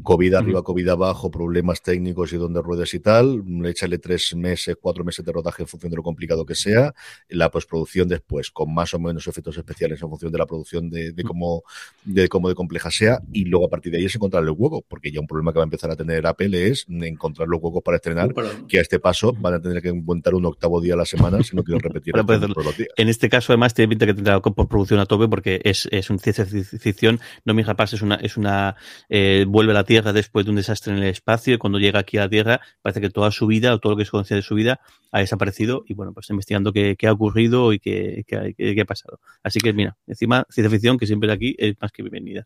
COVID 0.04 0.30
uh 0.30 0.36
-huh. 0.36 0.40
arriba, 0.40 0.64
COVID 0.64 0.88
abajo, 0.88 1.32
problemas 1.32 1.82
técnicos 1.82 2.32
y 2.34 2.38
donde 2.38 2.62
ruedas 2.62 2.94
y 2.94 3.00
tal. 3.00 3.44
Échale 3.66 3.98
tres 3.98 4.34
meses, 4.36 4.78
cuatro 4.80 5.04
meses 5.04 5.26
de 5.26 5.32
rodaje 5.32 5.64
en 5.64 5.68
función 5.68 5.90
de 5.90 5.98
lo 5.98 6.04
complicado 6.04 6.46
que 6.46 6.56
sea. 6.56 6.94
La 7.30 7.50
postproducción 7.52 8.08
después, 8.08 8.52
con 8.52 8.74
más 8.74 8.94
o 8.94 9.00
menos 9.00 9.28
efectos 9.28 9.58
especiales 9.58 10.02
en 10.02 10.10
función 10.10 10.32
de 10.32 10.38
la 10.38 10.46
producción 10.46 10.90
de, 10.90 11.12
de 11.12 11.24
cómo, 11.24 11.64
de 12.06 12.30
cómo 12.30 12.48
de 12.48 12.56
compleja 12.56 12.90
sea. 12.90 13.20
Y 13.34 13.46
luego 13.46 13.66
a 13.66 13.70
partir 13.70 13.92
de 13.92 13.98
ahí 13.98 14.06
es 14.06 14.16
encontrar 14.16 14.44
el 14.44 14.52
hueco, 14.52 14.86
porque 14.88 15.12
ya 15.12 15.20
un 15.20 15.28
problema 15.28 15.52
que 15.52 15.58
va 15.58 15.64
a 15.64 15.66
empezar 15.66 15.92
a 15.92 15.96
tener 15.96 16.26
Apple 16.26 16.70
es 16.70 16.86
encontrar 16.88 17.48
los 17.48 17.62
huecos 17.62 17.84
para 17.88 17.96
estrenar, 17.96 18.34
que 18.68 18.80
a 18.80 18.82
este 18.82 19.00
paso 19.00 19.32
van 19.40 19.54
a 19.54 19.62
tener 19.62 19.82
que 19.82 19.94
montar 19.94 20.36
un 20.36 20.46
octavo 20.46 20.82
día 20.82 20.94
a 20.94 20.98
la 20.98 21.06
semana 21.06 21.42
si 21.42 21.56
no 21.56 21.64
quieren 21.64 21.80
repetir 21.80 22.14
todos 22.14 22.66
los 22.66 22.78
días. 22.78 22.90
En 22.98 23.08
este 23.08 23.30
caso, 23.30 23.54
además, 23.54 23.74
tiene 23.74 23.88
pinta 23.88 24.06
que 24.06 24.14
tendrá 24.14 24.42
por 24.42 24.68
producción 24.68 25.00
a 25.00 25.06
tope 25.06 25.30
porque 25.30 25.62
es, 25.64 25.88
es 25.90 26.10
un 26.10 26.20
ciencia 26.20 26.46
ficción. 26.46 27.22
No, 27.46 27.54
mi 27.54 27.64
rapaz 27.64 27.94
es 27.94 28.02
una, 28.02 28.16
es 28.16 28.36
una 28.36 28.76
eh, 29.08 29.46
vuelve 29.48 29.72
a 29.72 29.76
la 29.76 29.86
Tierra 29.86 30.12
después 30.12 30.44
de 30.46 30.50
un 30.50 30.58
desastre 30.58 30.92
en 30.92 31.00
el 31.00 31.06
espacio 31.06 31.54
y 31.54 31.58
cuando 31.58 31.80
llega 31.80 32.00
aquí 32.00 32.18
a 32.18 32.22
la 32.24 32.30
Tierra 32.30 32.60
parece 32.82 33.00
que 33.00 33.10
toda 33.10 33.32
su 33.32 33.48
vida 33.48 33.74
o 33.74 33.80
todo 33.80 33.94
lo 33.94 33.98
que 33.98 34.04
se 34.04 34.12
conoce 34.12 34.36
de 34.36 34.42
su 34.42 34.56
vida 34.56 34.82
ha 35.14 35.20
desaparecido 35.20 35.86
y 35.88 35.94
bueno, 35.94 36.14
pues 36.14 36.30
investigando 36.30 36.74
qué, 36.74 36.98
qué 36.98 37.08
ha 37.08 37.14
ocurrido 37.14 37.72
y 37.72 37.80
qué, 37.80 38.26
qué, 38.28 38.54
qué, 38.58 38.82
ha 38.82 38.86
pasado. 38.86 39.22
Así 39.44 39.60
que 39.60 39.72
mira, 39.72 39.96
encima 40.08 40.46
ciencia 40.50 40.70
ficción 40.70 40.98
que 40.98 41.08
siempre 41.08 41.32
aquí 41.32 41.56
es 41.58 41.76
más 41.80 41.94
que 41.94 42.04
bienvenida. 42.04 42.46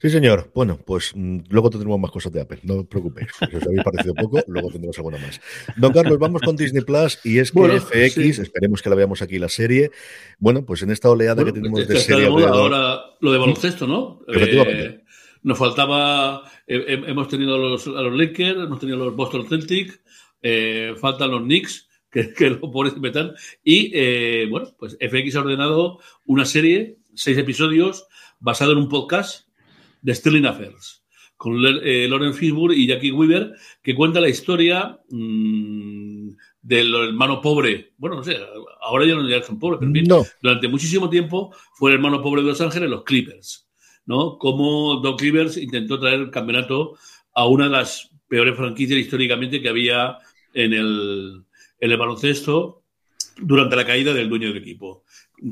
Sí, 0.00 0.08
señor. 0.08 0.50
Bueno, 0.54 0.78
pues 0.84 1.12
mm, 1.14 1.40
luego 1.50 1.68
tendremos 1.68 2.00
más 2.00 2.10
cosas 2.10 2.32
de 2.32 2.40
Apple, 2.40 2.60
no 2.62 2.76
os 2.76 2.86
preocupéis. 2.86 3.28
Si 3.38 3.56
os 3.56 3.62
habéis 3.66 3.82
parecido 3.84 4.14
poco, 4.14 4.42
luego 4.54 4.70
tendremos 4.70 4.96
alguna 4.96 5.18
más. 5.18 5.40
Don 5.76 5.92
Carlos, 5.92 6.18
vamos 6.18 6.40
con 6.42 6.56
Disney 6.56 6.82
Plus 6.82 7.18
y 7.24 7.38
es 7.38 7.52
que 7.52 7.80
FX, 7.80 8.38
esperemos 8.38 8.80
que 8.80 8.88
la 8.88 8.96
veamos 8.96 9.20
aquí 9.20 9.38
la 9.38 9.48
serie. 9.48 9.90
Bueno, 10.38 10.64
pues 10.64 10.82
en 10.82 10.90
esta 10.90 11.10
oleada 11.10 11.44
que 11.44 11.52
tenemos 11.52 11.86
de 11.86 11.98
serie. 11.98 12.26
ahora 12.26 13.00
lo 13.20 13.32
de 13.32 13.38
baloncesto, 13.38 13.86
¿no? 13.86 14.20
Eh, 14.28 15.02
nos 15.42 15.58
faltaba, 15.58 16.50
eh, 16.66 17.02
hemos 17.06 17.28
tenido 17.28 17.56
a 17.56 17.58
los, 17.58 17.86
a 17.86 18.02
los 18.02 18.14
Lakers, 18.16 18.58
hemos 18.60 18.80
tenido 18.80 19.02
a 19.02 19.06
los 19.06 19.16
Boston 19.16 19.46
Celtics, 19.46 20.00
eh, 20.40 20.94
faltan 20.98 21.30
los 21.30 21.42
Knicks, 21.42 21.88
que, 22.10 22.32
que 22.32 22.50
lo 22.50 22.70
pones 22.70 22.96
metal. 22.96 23.36
Y 23.62 24.46
bueno, 24.46 24.74
pues 24.78 24.96
FX 25.00 25.36
ha 25.36 25.40
ordenado 25.40 25.98
una 26.24 26.44
serie, 26.44 26.98
seis 27.14 27.36
episodios, 27.36 28.06
basado 28.40 28.72
en 28.72 28.78
un 28.78 28.88
podcast 28.88 29.48
de 30.00 30.14
Sterling 30.14 30.46
Affairs 30.46 31.03
con 31.44 31.62
eh, 31.62 32.08
Lauren 32.08 32.32
Fishburne 32.32 32.74
y 32.74 32.86
Jackie 32.86 33.12
Weaver, 33.12 33.52
que 33.82 33.94
cuenta 33.94 34.18
la 34.18 34.30
historia 34.30 34.98
mmm, 35.10 36.30
del 36.62 36.94
hermano 36.94 37.42
pobre. 37.42 37.92
Bueno, 37.98 38.16
no 38.16 38.24
sé, 38.24 38.38
ahora 38.80 39.04
ya 39.04 39.14
no 39.14 39.28
ya 39.28 39.42
son 39.42 39.58
pobres, 39.58 39.78
pero 39.92 40.24
durante 40.40 40.68
muchísimo 40.68 41.10
tiempo 41.10 41.54
fue 41.74 41.90
el 41.90 41.96
hermano 41.96 42.22
pobre 42.22 42.40
de 42.40 42.48
Los 42.48 42.62
Ángeles, 42.62 42.88
los 42.88 43.04
Clippers. 43.04 43.68
¿no? 44.06 44.38
Como 44.38 45.02
Doc 45.02 45.20
Rivers 45.20 45.58
intentó 45.58 46.00
traer 46.00 46.20
el 46.20 46.30
campeonato 46.30 46.96
a 47.34 47.46
una 47.46 47.64
de 47.64 47.72
las 47.72 48.10
peores 48.26 48.56
franquicias 48.56 48.98
históricamente 48.98 49.60
que 49.60 49.68
había 49.68 50.16
en 50.54 50.72
el, 50.72 51.44
en 51.78 51.90
el 51.90 51.98
baloncesto 51.98 52.84
durante 53.36 53.76
la 53.76 53.84
caída 53.84 54.14
del 54.14 54.30
dueño 54.30 54.48
del 54.48 54.56
equipo 54.56 55.04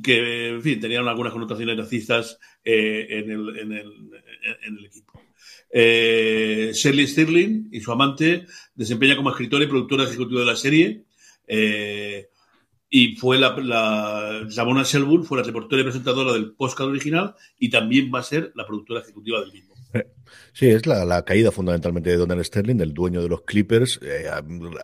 que, 0.03 0.49
en 0.49 0.63
fin, 0.63 0.81
tenían 0.81 1.09
algunas 1.09 1.33
connotaciones 1.33 1.77
racistas 1.77 2.39
eh, 2.65 3.07
en, 3.11 3.31
el, 3.31 3.59
en, 3.59 3.73
el, 3.73 3.93
en, 4.63 4.79
el, 4.79 4.87
equipo. 4.87 5.12
Eh, 5.73 6.71
Shirley 6.75 7.07
Stirling 7.07 7.69
y 7.73 7.81
su 7.81 7.91
amante 7.91 8.47
desempeña 8.75 9.17
como 9.17 9.31
escritora 9.31 9.65
y 9.65 9.69
productora 9.69 10.05
ejecutiva 10.05 10.41
de 10.41 10.47
la 10.47 10.57
serie. 10.57 11.05
Eh, 11.47 12.29
y 12.91 13.17
fue 13.17 13.39
la, 13.39 13.57
la 13.57 14.47
Ramona 14.55 14.83
Shelburne, 14.83 15.25
fue 15.25 15.39
la 15.39 15.45
reportera 15.45 15.81
y 15.81 15.85
presentadora 15.85 16.35
del 16.35 16.53
podcast 16.53 16.91
original 16.91 17.35
y 17.59 17.71
también 17.71 18.11
va 18.15 18.19
a 18.19 18.23
ser 18.23 18.53
la 18.55 18.67
productora 18.67 19.01
ejecutiva 19.01 19.41
del 19.41 19.53
mismo. 19.53 19.72
Sí, 20.55 20.69
es 20.69 20.87
la, 20.87 21.25
caída 21.25 21.51
fundamentalmente 21.51 22.11
de 22.11 22.17
Donald 22.17 22.43
Sterling, 22.45 22.77
del 22.77 22.93
dueño 22.93 23.23
de 23.23 23.29
los 23.29 23.43
Clippers. 23.43 23.99
Eh, 24.03 24.27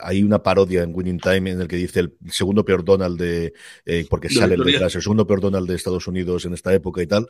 hay 0.00 0.22
una 0.22 0.42
parodia 0.42 0.82
en 0.82 0.94
Winning 0.94 1.20
Time 1.20 1.50
en 1.50 1.60
el 1.60 1.68
que 1.68 1.76
dice 1.76 2.00
el 2.00 2.16
segundo 2.30 2.64
peor 2.64 2.84
Donald 2.84 3.18
de, 3.18 3.52
eh, 3.84 4.06
porque 4.08 4.28
sale 4.28 4.56
detrás, 4.56 4.94
el 4.94 5.02
segundo 5.02 5.26
peor 5.26 5.40
Donald 5.40 5.68
de 5.68 5.74
Estados 5.74 6.06
Unidos 6.06 6.44
en 6.44 6.54
esta 6.54 6.72
época 6.74 7.02
y 7.02 7.06
tal. 7.06 7.28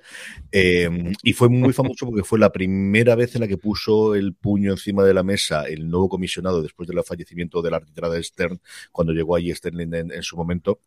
Eh, 0.53 1.13
y 1.23 1.33
fue 1.33 1.49
muy 1.49 1.73
famoso 1.73 2.07
porque 2.07 2.25
fue 2.25 2.39
la 2.39 2.53
primera 2.53 3.15
vez 3.15 3.35
en 3.35 3.43
la 3.43 3.49
que 3.49 3.59
puso 3.59 4.15
el 4.15 4.35
puño 4.35 4.73
encima 4.73 5.05
de 5.05 5.15
la 5.15 5.23
mesa 5.23 5.65
el 5.65 5.89
nuevo 5.89 6.09
comisionado 6.09 6.63
después 6.63 6.89
del 6.89 7.03
fallecimiento 7.03 7.63
de 7.63 7.71
la 7.71 7.77
arbitrada 7.79 8.23
Stern, 8.23 8.61
cuando 8.93 9.13
llegó 9.13 9.37
allí 9.37 9.55
Sterling 9.55 9.95
en 9.95 10.23
su 10.23 10.37
momento 10.37 10.81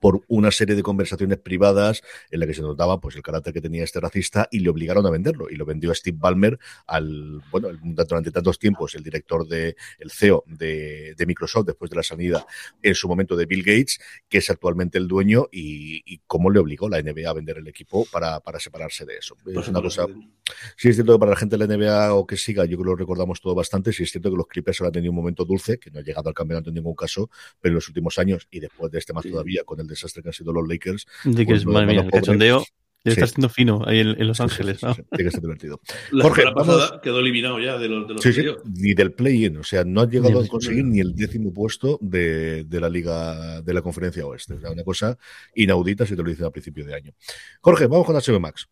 por 0.00 0.22
una 0.28 0.50
serie 0.50 0.74
de 0.74 0.82
conversaciones 0.82 1.38
privadas 1.38 2.02
en 2.30 2.40
la 2.40 2.46
que 2.46 2.54
se 2.54 2.62
notaba 2.62 3.00
pues 3.00 3.16
el 3.16 3.22
carácter 3.22 3.52
que 3.52 3.60
tenía 3.60 3.84
este 3.84 4.00
racista 4.00 4.48
y 4.50 4.60
le 4.60 4.70
obligaron 4.70 5.06
a 5.06 5.10
venderlo 5.10 5.48
y 5.50 5.56
lo 5.56 5.64
vendió 5.64 5.90
a 5.90 5.94
Steve 5.94 6.16
Ballmer 6.20 6.58
al 6.86 7.42
bueno 7.50 7.68
durante 7.82 8.30
tantos 8.30 8.58
tiempos 8.58 8.94
el 8.94 9.02
director 9.02 9.46
de 9.46 9.76
el 9.98 10.10
CEO 10.10 10.44
de, 10.46 11.14
Microsoft 11.26 11.66
después 11.66 11.90
de 11.90 11.96
la 11.96 12.02
salida 12.02 12.46
en 12.82 12.94
su 12.94 13.06
momento 13.06 13.36
de 13.36 13.44
Bill 13.44 13.62
Gates 13.62 13.98
que 14.28 14.38
es 14.38 14.48
actualmente 14.50 14.98
el 14.98 15.08
dueño 15.08 15.46
y, 15.52 16.18
cómo 16.26 16.50
le 16.50 16.58
obligó 16.58 16.88
la 16.88 17.00
NBA 17.00 17.28
a 17.28 17.32
vender 17.32 17.58
el 17.58 17.68
equipo 17.68 18.06
para, 18.10 18.40
para 18.40 18.58
separarse 18.58 19.04
de 19.04 19.16
eso. 19.16 19.34
Es 19.46 19.54
pues 19.54 19.68
una 19.68 19.80
cosa 19.80 20.06
sí 20.76 20.88
es 20.88 20.96
cierto 20.96 21.12
que 21.12 21.18
para 21.18 21.30
la 21.30 21.36
gente 21.36 21.56
de 21.56 21.66
la 21.66 21.76
NBA 21.76 22.14
o 22.14 22.26
que 22.26 22.36
siga 22.36 22.64
yo 22.64 22.76
creo 22.76 22.78
que 22.78 22.90
lo 22.90 22.96
recordamos 22.96 23.40
todo 23.40 23.54
bastante 23.54 23.92
sí 23.92 24.02
es 24.04 24.10
cierto 24.10 24.30
que 24.30 24.36
los 24.36 24.46
Clippers 24.46 24.80
han 24.80 24.92
tenido 24.92 25.10
un 25.10 25.16
momento 25.16 25.44
dulce 25.44 25.78
que 25.78 25.90
no 25.90 26.00
ha 26.00 26.02
llegado 26.02 26.28
al 26.28 26.34
campeonato 26.34 26.70
en 26.70 26.74
ningún 26.74 26.94
caso 26.94 27.30
pero 27.60 27.72
en 27.72 27.74
los 27.76 27.88
últimos 27.88 28.18
años 28.18 28.48
y 28.50 28.60
después 28.60 28.90
de 28.90 28.98
este 28.98 29.12
más 29.12 29.24
todavía 29.24 29.64
con 29.64 29.77
el 29.80 29.86
desastre 29.86 30.22
que 30.22 30.30
han 30.30 30.32
sido 30.32 30.52
los 30.52 30.66
Lakers. 30.68 31.06
De 31.24 31.46
que 31.46 31.54
es, 31.54 31.66
madre 31.66 31.86
mía, 31.86 32.02
el 32.02 32.10
cachondeo. 32.10 32.64
Está 33.04 33.26
siendo 33.26 33.48
fino 33.48 33.82
ahí 33.86 34.00
en, 34.00 34.26
Los 34.26 34.40
Ángeles. 34.40 34.82
¿no? 34.82 34.94
Sí, 34.94 35.02
tiene 35.10 35.24
que 35.24 35.30
ser 35.30 35.40
divertido. 35.40 35.80
La 36.10 36.24
Jorge, 36.24 36.44
quedó 37.02 37.20
eliminado 37.20 37.60
ya 37.60 37.78
de 37.78 37.88
los, 37.88 38.08
de 38.08 38.14
los 38.14 38.22
sí, 38.22 38.44
ni 38.64 38.92
del 38.92 39.12
play-in. 39.12 39.56
O 39.56 39.64
sea, 39.64 39.84
no 39.84 40.02
ha 40.02 40.08
llegado 40.08 40.40
a 40.40 40.46
conseguir 40.46 40.84
ni 40.84 41.00
el 41.00 41.14
décimo 41.14 41.52
puesto 41.52 41.98
de, 42.00 42.64
de, 42.64 42.80
la 42.80 42.88
Liga 42.88 43.62
de 43.62 43.72
la 43.72 43.82
Conferencia 43.82 44.26
Oeste. 44.26 44.54
O 44.54 44.60
sea, 44.60 44.70
una 44.70 44.84
cosa 44.84 45.16
inaudita 45.54 46.06
si 46.06 46.16
te 46.16 46.22
lo 46.22 46.28
dicen 46.28 46.46
a 46.46 46.50
principio 46.50 46.84
de 46.84 46.94
año. 46.94 47.12
Jorge, 47.60 47.86
vamos 47.86 48.06
con 48.06 48.16
HBO 48.16 48.40
Max. 48.40 48.68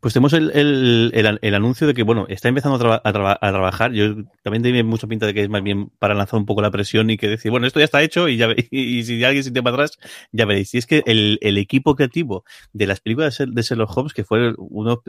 Pues 0.00 0.14
tenemos 0.14 0.32
el, 0.32 0.52
el, 0.54 1.38
el, 1.42 1.54
anuncio 1.54 1.84
de 1.88 1.92
que, 1.92 2.04
bueno, 2.04 2.26
está 2.28 2.48
empezando 2.48 2.76
a, 2.92 3.00
a, 3.02 3.12
trabajar. 3.12 3.92
Yo 3.92 4.14
también 4.42 4.62
tiene 4.62 4.84
mucha 4.84 5.08
pinta 5.08 5.26
de 5.26 5.34
que 5.34 5.42
es 5.42 5.48
más 5.48 5.62
bien 5.62 5.90
para 5.98 6.14
lanzar 6.14 6.38
un 6.38 6.46
poco 6.46 6.62
la 6.62 6.70
presión 6.70 7.10
y 7.10 7.16
que 7.16 7.26
decir, 7.26 7.50
bueno, 7.50 7.66
esto 7.66 7.80
ya 7.80 7.84
está 7.84 8.00
hecho 8.00 8.28
y 8.28 8.36
ya 8.36 8.48
y, 8.70 9.02
si 9.02 9.24
alguien 9.24 9.42
se 9.42 9.50
para 9.60 9.74
atrás, 9.74 9.98
ya 10.30 10.44
veréis. 10.44 10.72
Y 10.74 10.78
es 10.78 10.86
que 10.86 11.02
el, 11.04 11.38
el 11.42 11.58
equipo 11.58 11.96
creativo 11.96 12.44
de 12.72 12.86
las 12.86 13.00
películas 13.00 13.38
de 13.38 13.62
Sherlock 13.62 13.96
Holmes, 13.96 14.14
que 14.14 14.22
fue 14.22 14.54
uno, 14.56 15.02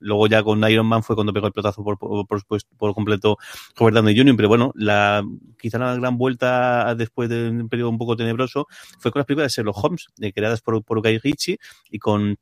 luego 0.00 0.26
ya 0.26 0.42
con 0.42 0.62
Iron 0.70 0.86
Man 0.86 1.02
fue 1.02 1.16
cuando 1.16 1.32
pegó 1.32 1.46
el 1.46 1.52
pelotazo 1.54 1.82
por, 1.82 1.98
por, 1.98 2.26
por, 2.26 2.60
por 2.76 2.94
completo 2.94 3.38
Robert 3.76 3.94
Downey 3.94 4.14
Jr., 4.14 4.36
pero 4.36 4.48
bueno, 4.48 4.72
la, 4.74 5.24
quizá 5.58 5.78
la 5.78 5.94
gran 5.96 6.18
vuelta 6.18 6.94
después 6.96 7.30
de 7.30 7.48
un 7.48 7.68
periodo 7.70 7.88
un 7.88 7.98
poco 7.98 8.14
tenebroso 8.14 8.66
fue 8.98 9.10
con 9.10 9.20
las 9.20 9.26
películas 9.26 9.52
de 9.52 9.56
Sherlock 9.56 9.82
Holmes, 9.82 10.06
de, 10.18 10.34
creadas 10.34 10.60
por, 10.60 10.84
por 10.84 11.00
Guy 11.00 11.18
Ritchie 11.18 11.58
y 11.90 11.98
con 11.98 12.36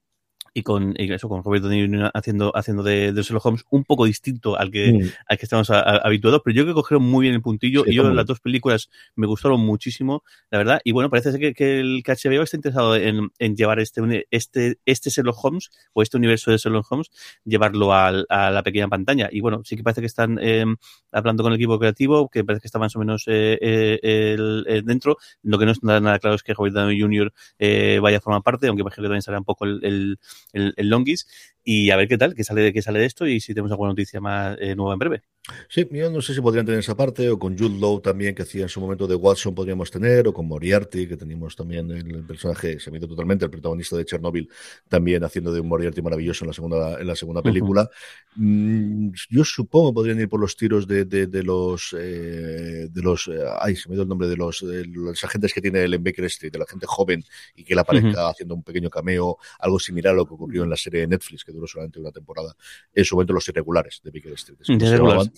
y 0.56 0.62
con 0.62 0.94
y 0.96 1.12
eso 1.12 1.28
con 1.28 1.44
Robert 1.44 1.64
Downey 1.64 2.08
haciendo 2.14 2.50
haciendo 2.56 2.82
de, 2.82 3.12
de 3.12 3.22
Sherlock 3.22 3.44
Holmes 3.44 3.64
un 3.68 3.84
poco 3.84 4.06
distinto 4.06 4.58
al 4.58 4.70
que 4.70 4.90
mm. 4.90 5.08
al 5.28 5.36
que 5.36 5.44
estamos 5.44 5.68
habituados 5.70 6.40
pero 6.42 6.56
yo 6.56 6.62
creo 6.62 6.74
que 6.74 6.80
cogieron 6.80 7.04
muy 7.04 7.24
bien 7.24 7.34
el 7.34 7.42
puntillo 7.42 7.84
y 7.86 7.94
yo 7.94 8.08
las 8.08 8.24
dos 8.24 8.40
películas 8.40 8.88
me 9.16 9.26
gustaron 9.26 9.60
muchísimo 9.60 10.24
la 10.50 10.56
verdad 10.56 10.80
y 10.82 10.92
bueno 10.92 11.10
parece 11.10 11.38
que, 11.38 11.52
que 11.52 11.80
el 11.80 12.02
que 12.02 12.12
HBO 12.12 12.42
está 12.42 12.56
interesado 12.56 12.96
en, 12.96 13.28
en, 13.38 13.54
llevar 13.54 13.80
este 13.80 14.26
este 14.30 14.78
este 14.86 15.10
Sherlock 15.10 15.44
Holmes 15.44 15.68
o 15.92 16.00
este 16.00 16.16
universo 16.16 16.50
de 16.50 16.56
Sherlock 16.56 16.90
Holmes 16.90 17.10
llevarlo 17.44 17.92
a, 17.92 18.08
a 18.08 18.50
la 18.50 18.62
pequeña 18.62 18.88
pantalla 18.88 19.28
y 19.30 19.42
bueno 19.42 19.60
sí 19.62 19.76
que 19.76 19.82
parece 19.82 20.00
que 20.00 20.06
están 20.06 20.38
eh, 20.40 20.64
hablando 21.12 21.42
con 21.42 21.52
el 21.52 21.56
equipo 21.56 21.78
creativo 21.78 22.30
que 22.30 22.44
parece 22.44 22.62
que 22.62 22.68
está 22.68 22.78
más 22.78 22.96
o 22.96 22.98
menos 22.98 23.24
eh, 23.26 23.58
eh, 23.60 23.98
el, 24.32 24.84
dentro 24.86 25.18
lo 25.42 25.58
que 25.58 25.66
no 25.66 25.72
está 25.72 26.00
nada 26.00 26.18
claro 26.18 26.34
es 26.34 26.42
que 26.42 26.54
Robert 26.54 26.74
Downey 26.74 26.98
Jr. 26.98 27.30
Eh, 27.58 27.98
vaya 28.00 28.16
a 28.16 28.20
formar 28.20 28.42
parte 28.42 28.68
aunque 28.68 28.80
imagino 28.80 29.02
que 29.02 29.08
también 29.08 29.22
será 29.22 29.36
un 29.36 29.44
poco 29.44 29.66
el, 29.66 29.80
el 29.82 30.18
el, 30.52 30.74
el 30.76 30.88
Longis 30.90 31.26
y 31.64 31.90
a 31.90 31.96
ver 31.96 32.08
qué 32.08 32.18
tal, 32.18 32.34
qué 32.34 32.44
sale, 32.44 32.72
qué 32.72 32.82
sale 32.82 32.98
de 33.00 33.06
esto 33.06 33.26
y 33.26 33.40
si 33.40 33.54
tenemos 33.54 33.70
alguna 33.72 33.90
noticia 33.90 34.20
más 34.20 34.56
eh, 34.60 34.74
nueva 34.76 34.94
en 34.94 34.98
breve. 34.98 35.22
Sí, 35.68 35.86
yo 35.92 36.10
no 36.10 36.20
sé 36.20 36.34
si 36.34 36.40
podrían 36.40 36.66
tener 36.66 36.80
esa 36.80 36.96
parte, 36.96 37.28
o 37.30 37.38
con 37.38 37.56
Jude 37.56 37.78
Law 37.78 38.00
también, 38.00 38.34
que 38.34 38.42
hacía 38.42 38.62
en 38.62 38.68
su 38.68 38.80
momento 38.80 39.06
de 39.06 39.14
Watson, 39.14 39.54
podríamos 39.54 39.90
tener, 39.90 40.26
o 40.26 40.32
con 40.32 40.46
Moriarty, 40.46 41.06
que 41.06 41.16
teníamos 41.16 41.54
también 41.54 41.90
el 41.90 42.24
personaje, 42.24 42.80
se 42.80 42.90
mide 42.90 43.06
totalmente, 43.06 43.44
el 43.44 43.50
protagonista 43.50 43.96
de 43.96 44.04
Chernobyl, 44.04 44.48
también 44.88 45.22
haciendo 45.22 45.52
de 45.52 45.60
un 45.60 45.68
Moriarty 45.68 46.02
maravilloso 46.02 46.44
en 46.44 46.48
la 46.48 46.52
segunda, 46.52 47.00
en 47.00 47.06
la 47.06 47.14
segunda 47.14 47.42
película. 47.42 47.88
Mm, 48.34 49.10
yo 49.30 49.44
supongo 49.44 49.94
podrían 49.94 50.20
ir 50.20 50.28
por 50.28 50.40
los 50.40 50.56
tiros 50.56 50.86
de, 50.86 51.04
de, 51.04 51.26
de 51.28 51.42
los, 51.42 51.94
eh, 51.98 52.88
de 52.90 53.02
los, 53.02 53.28
eh, 53.28 53.44
ay, 53.60 53.76
se 53.76 53.88
me 53.88 53.94
dio 53.94 54.02
el 54.02 54.08
nombre 54.08 54.28
de 54.28 54.36
los, 54.36 54.62
los 54.62 55.22
agentes 55.24 55.52
que 55.52 55.60
tiene 55.60 55.84
el 55.84 55.94
en 55.94 56.02
Baker 56.02 56.24
Street, 56.24 56.52
de 56.52 56.58
la 56.58 56.66
gente 56.66 56.86
joven, 56.86 57.22
y 57.54 57.62
que 57.62 57.74
él 57.74 57.78
aparezca 57.78 58.28
haciendo 58.28 58.54
un 58.54 58.62
pequeño 58.62 58.90
cameo, 58.90 59.38
algo 59.60 59.78
similar 59.78 60.12
a 60.12 60.16
lo 60.16 60.26
que 60.26 60.34
ocurrió 60.34 60.64
en 60.64 60.70
la 60.70 60.76
serie 60.76 61.02
de 61.02 61.06
Netflix, 61.06 61.44
que 61.44 61.52
duró 61.52 61.66
solamente 61.66 62.00
una 62.00 62.10
temporada, 62.10 62.54
en 62.92 63.04
su 63.04 63.14
momento 63.14 63.32
los 63.32 63.48
irregulares 63.48 64.00
de 64.02 64.10
Baker 64.10 64.32
Street. 64.32 64.58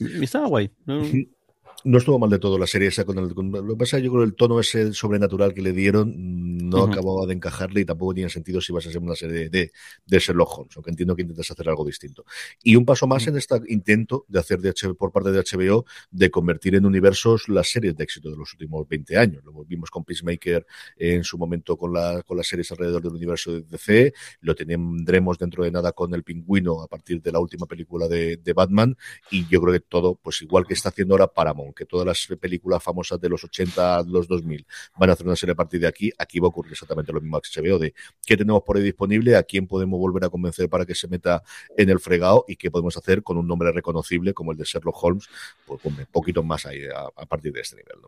Estaba 0.01 0.49
guay. 0.49 0.71
No 1.85 1.99
estuvo 1.99 2.19
mal 2.19 2.29
de 2.29 2.41
todo 2.41 2.59
la 2.59 2.67
serie 2.67 2.88
esa 2.88 3.05
con 3.05 3.19
el, 3.19 3.29
lo 3.29 3.75
que 3.75 3.79
pasa 3.79 4.01
yo 4.01 4.11
creo 4.11 4.25
el 4.25 4.35
tono 4.35 4.59
ese 4.59 4.93
sobrenatural 4.93 5.55
que 5.55 5.62
le 5.62 5.73
dieron 5.73 6.69
no 6.69 6.83
acababa 6.83 7.25
de 7.25 7.35
encajarle 7.35 7.83
y 7.83 7.85
tampoco 7.85 8.14
tenía 8.14 8.29
sentido 8.29 8.61
si 8.61 8.73
vas 8.73 8.87
a 8.87 8.91
ser 8.91 9.01
una 9.01 9.14
serie 9.14 9.49
de, 9.49 9.73
de 10.05 10.19
Sherlock 10.19 10.59
Holmes, 10.59 10.77
aunque 10.77 10.91
entiendo 10.91 11.14
que 11.14 11.23
intentas 11.23 11.51
hacer 11.51 11.69
algo 11.69 11.85
distinto. 11.85 12.25
Y 12.62 12.77
un 12.77 12.85
paso 12.85 13.07
más 13.07 13.27
en 13.29 13.37
este 13.37 13.61
intento 13.69 14.25
de 14.29 14.41
hacer 14.41 14.59
de 14.61 14.73
HBO, 14.73 14.95
por 14.97 15.12
parte 15.12 15.31
de 15.31 15.41
HBO 15.41 15.85
de 16.11 16.31
convertir 16.31 16.75
en 16.75 16.85
universos 16.85 17.49
las 17.49 17.71
series 17.71 17.97
de 17.97 18.05
éxito 18.05 18.31
de 18.31 18.37
los 18.37 18.53
últimos 18.53 18.87
20 18.88 19.17
años. 19.17 19.45
Lo 19.45 19.64
vimos 19.64 19.91
con 19.91 20.05
Peacemaker 20.05 20.67
en 20.97 21.23
su 21.23 21.38
momento 21.38 21.77
con, 21.77 21.93
la, 21.93 22.23
con 22.23 22.37
las 22.37 22.49
series 22.49 22.71
alrededor 22.73 23.03
del 23.03 23.14
universo 23.14 23.53
de 23.53 23.62
DC, 23.62 24.12
lo 24.41 24.55
tendremos 24.55 25.38
dentro 25.38 25.62
de 25.62 25.71
nada 25.71 25.93
con 25.93 26.12
El 26.12 26.25
Pingüino 26.25 26.83
a 26.83 26.88
partir 26.88 27.23
de 27.23 27.33
la 27.33 27.38
última 27.38 27.67
película 27.67 28.09
de, 28.09 28.37
de 28.37 28.53
Batman 28.53 28.97
y 29.31 29.47
yo 29.47 29.61
creo 29.61 29.73
que 29.73 29.81
todo, 29.81 30.17
pues 30.17 30.43
igual 30.43 30.67
que 30.67 30.75
está 30.75 30.88
haciendo 30.88 31.14
ahora 31.14 31.29
Paramount 31.29 31.69
que 31.79 31.87
todas 31.87 32.05
las 32.05 32.38
películas 32.41 32.83
famosas 32.83 33.21
de 33.21 33.29
los 33.29 33.45
80 33.45 34.03
los 34.09 34.27
2000 34.27 34.67
van 34.99 35.11
a 35.11 35.12
hacer 35.12 35.27
una 35.27 35.37
serie 35.37 35.53
a 35.53 35.57
partir 35.57 35.81
de 35.81 35.87
aquí, 35.87 36.11
aquí 36.19 36.41
va 36.41 36.47
a 36.47 36.49
ocurrir 36.49 36.73
exactamente 36.73 37.12
lo 37.12 37.21
mismo 37.21 37.41
que 37.41 37.49
se 37.49 37.61
veo 37.61 37.79
de 37.79 37.95
qué 38.27 38.37
tenemos 38.37 38.62
por 38.62 38.77
ahí 38.77 38.83
disponible, 38.83 39.37
a 39.37 39.45
quién 39.45 39.67
podemos 39.67 39.99
volver 40.01 40.25
a 40.25 40.29
convencer 40.29 40.69
para 40.69 40.85
que 40.85 40.95
se 40.95 41.07
meta 41.07 41.43
en 41.77 41.88
el 41.88 42.01
fregado 42.01 42.45
y 42.49 42.57
qué 42.57 42.71
podemos 42.71 42.97
hacer 42.97 43.23
con 43.23 43.37
un 43.37 43.47
nombre 43.47 43.71
reconocible 43.71 44.35
como 44.35 44.53
el 44.53 44.59
de 44.59 44.64
Sherlock 44.64 45.03
Holmes, 45.03 45.29
pues 45.64 45.81
un 45.85 45.97
poquito 46.11 46.43
más 46.43 46.67
ahí 46.67 46.83
a, 46.85 47.27
partir 47.27 47.53
de 47.53 47.61
este 47.61 47.77
nivel. 47.77 47.99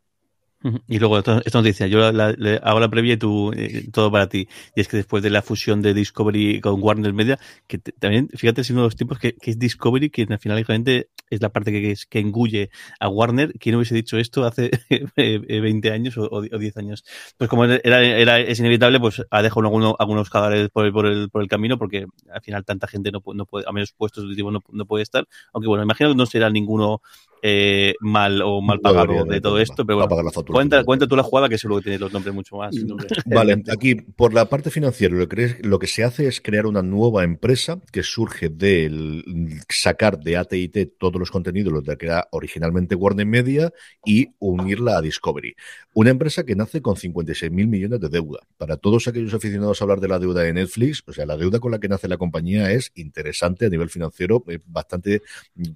Y 0.86 0.98
luego 0.98 1.18
esta 1.18 1.40
noticia, 1.54 1.86
yo 1.86 2.12
la, 2.12 2.34
hago 2.62 2.80
la 2.80 2.90
previa 2.90 3.14
y 3.14 3.16
tú, 3.16 3.50
eh, 3.56 3.88
todo 3.90 4.12
para 4.12 4.28
ti. 4.28 4.46
Y 4.74 4.82
es 4.82 4.88
que 4.88 4.98
después 4.98 5.22
de 5.22 5.30
la 5.30 5.40
fusión 5.40 5.80
de 5.80 5.94
Discovery 5.94 6.60
con 6.60 6.82
Warner 6.82 7.14
Media, 7.14 7.38
que 7.66 7.78
también, 7.78 8.28
fíjate, 8.28 8.60
es 8.60 8.70
uno 8.70 8.82
de 8.82 8.86
los 8.88 8.96
tiempos 8.96 9.18
que, 9.18 9.36
es 9.40 9.58
Discovery, 9.58 10.10
que 10.10 10.26
al 10.28 10.38
final 10.38 10.62
realmente 10.66 11.08
es 11.30 11.40
la 11.40 11.48
parte 11.48 11.72
que, 11.72 11.94
que 12.08 12.18
engulle 12.18 12.70
a 12.98 13.08
Warner. 13.08 13.54
¿Quién 13.58 13.76
hubiese 13.76 13.94
dicho 13.94 14.18
esto 14.18 14.44
hace 14.44 14.70
20 15.16 15.88
eh, 15.88 15.92
años 15.92 16.18
o, 16.18 16.42
10 16.42 16.76
años? 16.76 17.04
Pues 17.38 17.48
como 17.48 17.64
era, 17.64 18.02
era, 18.02 18.38
es 18.40 18.58
inevitable, 18.58 19.00
pues 19.00 19.22
ha 19.30 19.42
dejado 19.42 19.62
algunos, 19.62 19.94
algunos 19.98 20.28
cadáveres 20.28 20.68
por 20.70 20.84
el, 20.84 20.92
por, 20.92 21.06
el, 21.06 21.30
por 21.30 21.42
el 21.42 21.48
camino, 21.48 21.78
porque 21.78 22.06
al 22.32 22.42
final 22.42 22.64
tanta 22.64 22.86
gente 22.86 23.10
no, 23.12 23.22
no 23.34 23.46
puede, 23.46 23.64
a 23.68 23.72
menos 23.72 23.92
puestos 23.92 24.28
de 24.28 24.34
tipo 24.34 24.50
no, 24.50 24.62
no 24.70 24.86
puede 24.86 25.02
estar. 25.02 25.26
Aunque 25.52 25.68
bueno, 25.68 25.84
imagino 25.84 26.10
que 26.10 26.16
no 26.16 26.26
será 26.26 26.50
ninguno 26.50 27.00
eh, 27.42 27.94
mal 28.00 28.42
o 28.42 28.60
mal 28.60 28.80
pagado 28.80 29.24
de 29.24 29.40
todo 29.40 29.58
esto, 29.58 29.86
pero 29.86 30.06
bueno, 30.06 30.30
cuenta, 30.46 30.84
cuenta 30.84 31.06
tú 31.06 31.16
la 31.16 31.22
jugada 31.22 31.48
que 31.48 31.58
seguro 31.58 31.78
que 31.78 31.84
tiene 31.84 31.98
los 31.98 32.12
nombres 32.12 32.34
mucho 32.34 32.56
más. 32.56 32.74
Vale, 33.26 33.62
aquí 33.70 33.94
por 33.94 34.34
la 34.34 34.46
parte 34.48 34.70
financiera 34.70 35.14
lo 35.14 35.28
que, 35.28 35.56
lo 35.62 35.78
que 35.78 35.86
se 35.86 36.04
hace 36.04 36.26
es 36.26 36.40
crear 36.40 36.66
una 36.66 36.82
nueva 36.82 37.24
empresa 37.24 37.80
que 37.92 38.02
surge 38.02 38.48
de 38.48 39.62
sacar 39.68 40.18
de 40.18 40.36
AT&T 40.36 40.86
todos 40.98 41.18
los 41.18 41.30
contenidos, 41.30 41.72
los 41.72 41.84
de 41.84 41.96
que 41.96 42.06
era 42.06 42.28
originalmente 42.30 42.94
Warner 42.94 43.26
Media 43.26 43.72
y 44.04 44.28
unirla 44.38 44.98
a 44.98 45.02
Discovery. 45.02 45.54
Una 45.94 46.10
empresa 46.10 46.44
que 46.44 46.54
nace 46.54 46.82
con 46.82 46.96
56 46.96 47.50
mil 47.50 47.68
millones 47.68 48.00
de 48.00 48.08
deuda. 48.08 48.40
Para 48.58 48.76
todos 48.76 49.08
aquellos 49.08 49.34
aficionados 49.34 49.80
a 49.80 49.84
hablar 49.84 50.00
de 50.00 50.08
la 50.08 50.18
deuda 50.18 50.42
de 50.42 50.52
Netflix, 50.52 51.02
o 51.06 51.12
sea, 51.12 51.26
la 51.26 51.36
deuda 51.36 51.58
con 51.58 51.72
la 51.72 51.80
que 51.80 51.88
nace 51.88 52.06
la 52.06 52.16
compañía 52.16 52.70
es 52.72 52.92
interesante 52.94 53.66
a 53.66 53.68
nivel 53.68 53.88
financiero, 53.88 54.44
bastante 54.66 55.22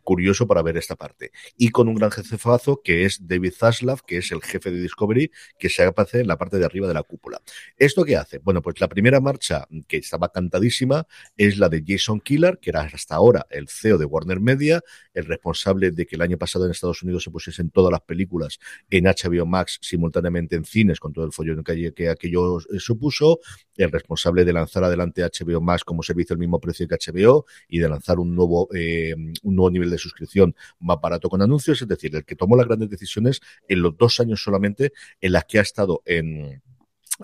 curioso 0.03 0.47
para 0.47 0.63
ver 0.63 0.77
esta 0.77 0.95
parte 0.95 1.33
y 1.57 1.71
con 1.71 1.89
un 1.89 1.95
gran 1.95 2.11
jefazo 2.11 2.81
que 2.83 3.05
es 3.05 3.27
David 3.27 3.53
Zaslav, 3.57 4.03
que 4.03 4.19
es 4.19 4.33
el 4.33 4.43
jefe 4.43 4.71
de 4.71 4.81
Discovery, 4.81 5.31
que 5.59 5.69
se 5.69 5.85
aparece 5.85 6.21
en 6.21 6.29
la 6.29 6.37
parte 6.37 6.59
de 6.59 6.65
arriba 6.65 6.89
de 6.89 6.95
la 6.95 7.03
cúpula. 7.03 7.41
¿Esto 7.77 8.05
qué 8.05 8.17
hace? 8.17 8.39
Bueno, 8.39 8.63
pues 8.63 8.81
la 8.81 8.89
primera 8.89 9.21
marcha 9.21 9.67
que 9.87 9.99
estaba 9.99 10.31
cantadísima 10.31 11.07
es 11.37 11.59
la 11.59 11.69
de 11.69 11.85
Jason 11.87 12.21
Killer, 12.21 12.59
que 12.61 12.71
era 12.71 12.83
hasta 12.83 13.15
ahora 13.15 13.47
el 13.51 13.69
CEO 13.69 13.99
de 13.99 14.05
Warner 14.05 14.41
Media, 14.41 14.83
el 15.13 15.27
responsable 15.27 15.91
de 15.91 16.07
que 16.07 16.17
el 16.17 16.23
año 16.23 16.39
pasado 16.39 16.65
en 16.65 16.73
Estados 16.73 17.03
Unidos 17.03 17.25
se 17.25 17.31
pusiesen 17.31 17.71
todas 17.71 17.91
las 17.91 18.01
películas 18.03 18.59
en 18.91 19.05
HBO 19.05 19.47
Max 19.47 19.79
simultáneamente 19.81 20.57
en 20.57 20.65
cines 20.65 21.01
con 21.01 21.13
todo 21.13 21.25
el 21.25 21.33
follón 21.33 21.63
que, 21.63 21.93
que 21.93 22.09
aquello 22.09 22.59
eh, 22.59 22.79
supuso, 22.79 23.41
el 23.77 23.91
responsable 23.91 24.45
de 24.45 24.53
lanzar 24.53 24.85
adelante 24.85 25.23
HBO 25.23 25.61
Max 25.61 25.85
como 25.85 26.03
servicio 26.03 26.35
al 26.35 26.39
mismo 26.39 26.61
precio 26.61 26.87
que 26.89 26.97
HBO 26.97 27.47
y 27.69 27.79
de 27.79 27.89
lanzar 27.89 28.19
un 28.19 28.35
nuevo, 28.35 28.69
eh, 28.75 29.15
un 29.15 29.57
nuevo 29.57 29.71
nivel 29.71 29.91
de 29.91 29.99
suscripción 29.99 30.55
más 30.81 30.99
barato 31.01 31.29
con 31.29 31.43
anuncios, 31.45 31.81
es 31.81 31.89
decir, 31.89 32.15
el 32.17 32.25
que 32.25 32.37
tomó 32.37 32.57
las 32.57 32.67
grandes 32.67 32.91
decisiones 32.91 33.41
en 33.69 33.83
los 33.83 33.97
dos 33.97 34.21
años 34.21 34.43
solamente 34.43 34.93
en 35.21 35.33
las 35.33 35.45
que 35.45 35.59
ha 35.59 35.63
estado 35.63 36.03
en 36.05 36.63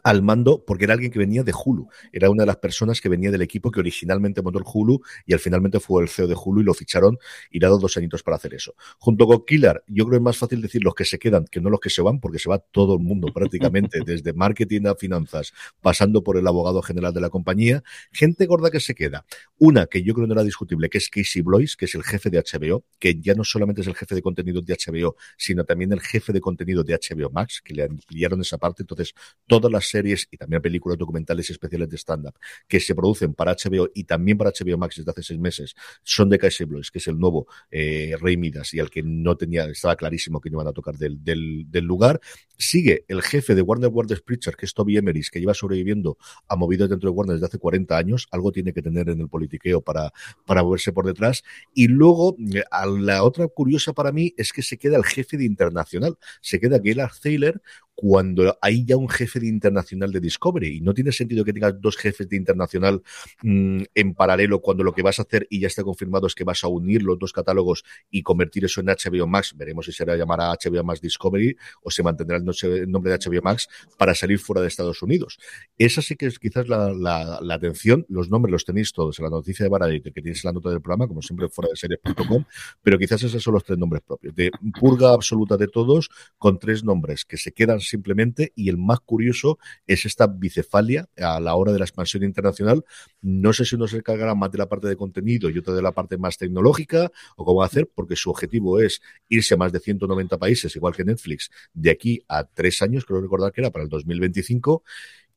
al 0.02 0.22
mando 0.22 0.64
porque 0.66 0.84
era 0.84 0.94
alguien 0.94 1.10
que 1.10 1.18
venía 1.18 1.42
de 1.42 1.52
Hulu. 1.52 1.88
Era 2.12 2.30
una 2.30 2.42
de 2.42 2.46
las 2.46 2.56
personas 2.56 3.00
que 3.00 3.08
venía 3.08 3.30
del 3.30 3.42
equipo 3.42 3.70
que 3.70 3.80
originalmente 3.80 4.42
montó 4.42 4.58
el 4.58 4.64
Hulu 4.66 5.00
y 5.26 5.32
al 5.32 5.38
finalmente 5.38 5.80
fue 5.80 6.02
el 6.02 6.08
CEO 6.08 6.26
de 6.26 6.36
Hulu 6.36 6.60
y 6.60 6.64
lo 6.64 6.74
ficharon 6.74 7.18
y 7.50 7.58
le 7.58 7.66
ha 7.66 7.68
dado 7.68 7.80
dos 7.80 7.96
añitos 7.96 8.22
para 8.22 8.36
hacer 8.36 8.54
eso. 8.54 8.74
Junto 8.98 9.26
con 9.26 9.44
Killer, 9.44 9.82
yo 9.86 10.04
creo 10.04 10.10
que 10.10 10.16
es 10.16 10.22
más 10.22 10.36
fácil 10.36 10.60
decir 10.62 10.82
los 10.82 10.94
que 10.94 11.04
se 11.04 11.18
quedan 11.18 11.46
que 11.46 11.60
no 11.60 11.70
los 11.70 11.80
que 11.80 11.90
se 11.90 12.02
van 12.02 12.20
porque 12.20 12.38
se 12.38 12.48
va 12.48 12.58
todo 12.58 12.94
el 12.94 13.00
mundo 13.00 13.28
prácticamente, 13.32 14.00
desde 14.06 14.32
marketing 14.32 14.86
a 14.86 14.94
finanzas, 14.94 15.52
pasando 15.80 16.22
por 16.22 16.36
el 16.36 16.46
abogado 16.46 16.82
general 16.82 17.12
de 17.12 17.20
la 17.20 17.30
compañía. 17.30 17.82
Gente 18.12 18.46
gorda 18.46 18.70
que 18.70 18.80
se 18.80 18.94
queda. 18.94 19.24
Una 19.58 19.86
que 19.86 20.02
yo 20.02 20.14
creo 20.14 20.26
no 20.26 20.34
era 20.34 20.44
discutible, 20.44 20.88
que 20.88 20.98
es 20.98 21.08
Casey 21.08 21.42
Blois, 21.42 21.76
que 21.76 21.84
es 21.86 21.94
el 21.94 22.02
jefe 22.02 22.30
de 22.30 22.38
HBO, 22.38 22.84
que 22.98 23.20
ya 23.20 23.34
no 23.34 23.44
solamente 23.44 23.80
es 23.82 23.86
el 23.86 23.94
jefe 23.94 24.14
de 24.14 24.22
contenido 24.22 24.60
de 24.60 24.74
HBO, 24.74 25.16
sino 25.36 25.64
también 25.64 25.92
el 25.92 26.00
jefe 26.00 26.32
de 26.32 26.40
contenido 26.40 26.84
de 26.84 26.94
HBO 26.94 27.30
Max, 27.30 27.60
que 27.64 27.74
le 27.74 27.84
ampliaron 27.84 28.40
esa 28.40 28.58
parte. 28.58 28.82
Entonces, 28.82 29.14
todas 29.46 29.70
las 29.70 29.89
series 29.90 30.28
y 30.30 30.36
también 30.36 30.62
películas 30.62 30.98
documentales 30.98 31.48
y 31.50 31.52
especiales 31.52 31.88
de 31.88 31.96
stand-up 31.96 32.34
que 32.68 32.80
se 32.80 32.94
producen 32.94 33.34
para 33.34 33.52
HBO 33.52 33.88
y 33.94 34.04
también 34.04 34.38
para 34.38 34.50
HBO 34.50 34.78
Max 34.78 34.96
desde 34.96 35.10
hace 35.10 35.22
seis 35.22 35.40
meses 35.40 35.74
son 36.02 36.28
de 36.28 36.38
Casey 36.38 36.66
Blois, 36.66 36.90
que 36.90 36.98
es 36.98 37.06
el 37.08 37.18
nuevo 37.18 37.46
eh, 37.70 38.16
Rey 38.20 38.36
Midas 38.36 38.72
y 38.74 38.80
al 38.80 38.90
que 38.90 39.02
no 39.02 39.36
tenía, 39.36 39.64
estaba 39.66 39.96
clarísimo 39.96 40.40
que 40.40 40.50
no 40.50 40.56
iban 40.56 40.68
a 40.68 40.72
tocar 40.72 40.96
del, 40.96 41.22
del, 41.22 41.84
lugar. 41.84 42.20
Sigue 42.56 43.04
el 43.08 43.22
jefe 43.22 43.54
de 43.54 43.62
Warner 43.62 43.90
Brothers 43.90 44.22
Preacher, 44.22 44.54
que 44.54 44.66
es 44.66 44.74
Toby 44.74 44.98
Emeris, 44.98 45.30
que 45.30 45.40
lleva 45.40 45.54
sobreviviendo 45.54 46.18
a 46.46 46.56
movidos 46.56 46.90
dentro 46.90 47.10
de 47.10 47.16
Warner 47.16 47.34
desde 47.36 47.46
hace 47.46 47.58
40 47.58 47.96
años. 47.96 48.28
Algo 48.30 48.52
tiene 48.52 48.72
que 48.72 48.82
tener 48.82 49.08
en 49.08 49.20
el 49.20 49.28
politiqueo 49.28 49.80
para, 49.80 50.12
para 50.46 50.62
moverse 50.62 50.92
por 50.92 51.06
detrás. 51.06 51.42
Y 51.74 51.88
luego, 51.88 52.36
eh, 52.54 52.62
a 52.70 52.86
la 52.86 53.24
otra 53.24 53.48
curiosa 53.48 53.92
para 53.92 54.12
mí 54.12 54.34
es 54.36 54.52
que 54.52 54.62
se 54.62 54.78
queda 54.78 54.96
el 54.96 55.04
jefe 55.04 55.36
de 55.36 55.44
internacional. 55.44 56.16
Se 56.40 56.60
queda 56.60 56.78
Gaylord 56.78 57.12
Thaler, 57.22 57.62
cuando 58.00 58.56
hay 58.62 58.86
ya 58.86 58.96
un 58.96 59.10
jefe 59.10 59.40
de 59.40 59.46
internacional 59.46 60.10
de 60.10 60.20
Discovery. 60.20 60.78
Y 60.78 60.80
no 60.80 60.94
tiene 60.94 61.12
sentido 61.12 61.44
que 61.44 61.52
tengas 61.52 61.78
dos 61.78 61.98
jefes 61.98 62.26
de 62.30 62.36
internacional 62.36 63.02
mm, 63.42 63.82
en 63.94 64.14
paralelo 64.14 64.62
cuando 64.62 64.82
lo 64.82 64.94
que 64.94 65.02
vas 65.02 65.18
a 65.18 65.22
hacer 65.22 65.46
y 65.50 65.60
ya 65.60 65.66
está 65.66 65.84
confirmado 65.84 66.26
es 66.26 66.34
que 66.34 66.42
vas 66.42 66.64
a 66.64 66.68
unir 66.68 67.02
los 67.02 67.18
dos 67.18 67.34
catálogos 67.34 67.84
y 68.10 68.22
convertir 68.22 68.64
eso 68.64 68.80
en 68.80 68.86
HBO 68.86 69.26
Max. 69.26 69.54
Veremos 69.54 69.84
si 69.84 69.92
será 69.92 70.16
llamar 70.16 70.40
a 70.40 70.52
HBO 70.52 70.82
Max 70.82 71.02
Discovery 71.02 71.54
o 71.82 71.90
se 71.90 72.02
mantendrá 72.02 72.38
el 72.38 72.90
nombre 72.90 73.12
de 73.12 73.18
HBO 73.18 73.42
Max 73.42 73.68
para 73.98 74.14
salir 74.14 74.38
fuera 74.38 74.62
de 74.62 74.68
Estados 74.68 75.02
Unidos. 75.02 75.38
Esa 75.76 76.00
sí 76.00 76.16
que 76.16 76.24
es 76.24 76.38
quizás 76.38 76.68
la, 76.68 77.38
atención. 77.52 78.06
Los 78.08 78.30
nombres 78.30 78.50
los 78.50 78.64
tenéis 78.64 78.94
todos 78.94 79.18
en 79.18 79.24
la 79.24 79.30
noticia 79.30 79.64
de 79.64 79.68
Baradit, 79.68 80.04
que 80.04 80.22
tienes 80.22 80.42
la 80.42 80.52
nota 80.52 80.70
del 80.70 80.80
programa, 80.80 81.06
como 81.06 81.20
siempre 81.20 81.50
fuera 81.50 81.68
de 81.68 81.76
series.com, 81.76 82.44
pero 82.82 82.98
quizás 82.98 83.22
esos 83.22 83.42
son 83.42 83.52
los 83.52 83.64
tres 83.64 83.78
nombres 83.78 84.02
propios. 84.06 84.34
De 84.34 84.50
purga 84.80 85.12
absoluta 85.12 85.58
de 85.58 85.68
todos, 85.68 86.08
con 86.38 86.58
tres 86.58 86.82
nombres 86.82 87.26
que 87.26 87.36
se 87.36 87.52
quedan 87.52 87.80
simplemente, 87.90 88.52
y 88.56 88.68
el 88.68 88.78
más 88.78 89.00
curioso 89.00 89.58
es 89.86 90.06
esta 90.06 90.26
bicefalia 90.26 91.08
a 91.18 91.40
la 91.40 91.54
hora 91.54 91.72
de 91.72 91.78
la 91.78 91.84
expansión 91.84 92.22
internacional. 92.22 92.84
No 93.20 93.52
sé 93.52 93.64
si 93.64 93.76
uno 93.76 93.86
se 93.86 93.98
encargará 93.98 94.34
más 94.34 94.50
de 94.50 94.58
la 94.58 94.68
parte 94.68 94.88
de 94.88 94.96
contenido 94.96 95.50
y 95.50 95.58
otro 95.58 95.74
de 95.74 95.82
la 95.82 95.92
parte 95.92 96.16
más 96.16 96.38
tecnológica, 96.38 97.10
o 97.36 97.44
cómo 97.44 97.62
hacer, 97.62 97.88
porque 97.94 98.16
su 98.16 98.30
objetivo 98.30 98.80
es 98.80 99.02
irse 99.28 99.54
a 99.54 99.56
más 99.56 99.72
de 99.72 99.80
190 99.80 100.38
países, 100.38 100.74
igual 100.76 100.94
que 100.94 101.04
Netflix, 101.04 101.50
de 101.74 101.90
aquí 101.90 102.22
a 102.28 102.44
tres 102.44 102.80
años, 102.82 103.04
creo 103.04 103.20
recordar 103.20 103.52
que 103.52 103.60
era 103.60 103.70
para 103.70 103.84
el 103.84 103.90
2025 103.90 104.82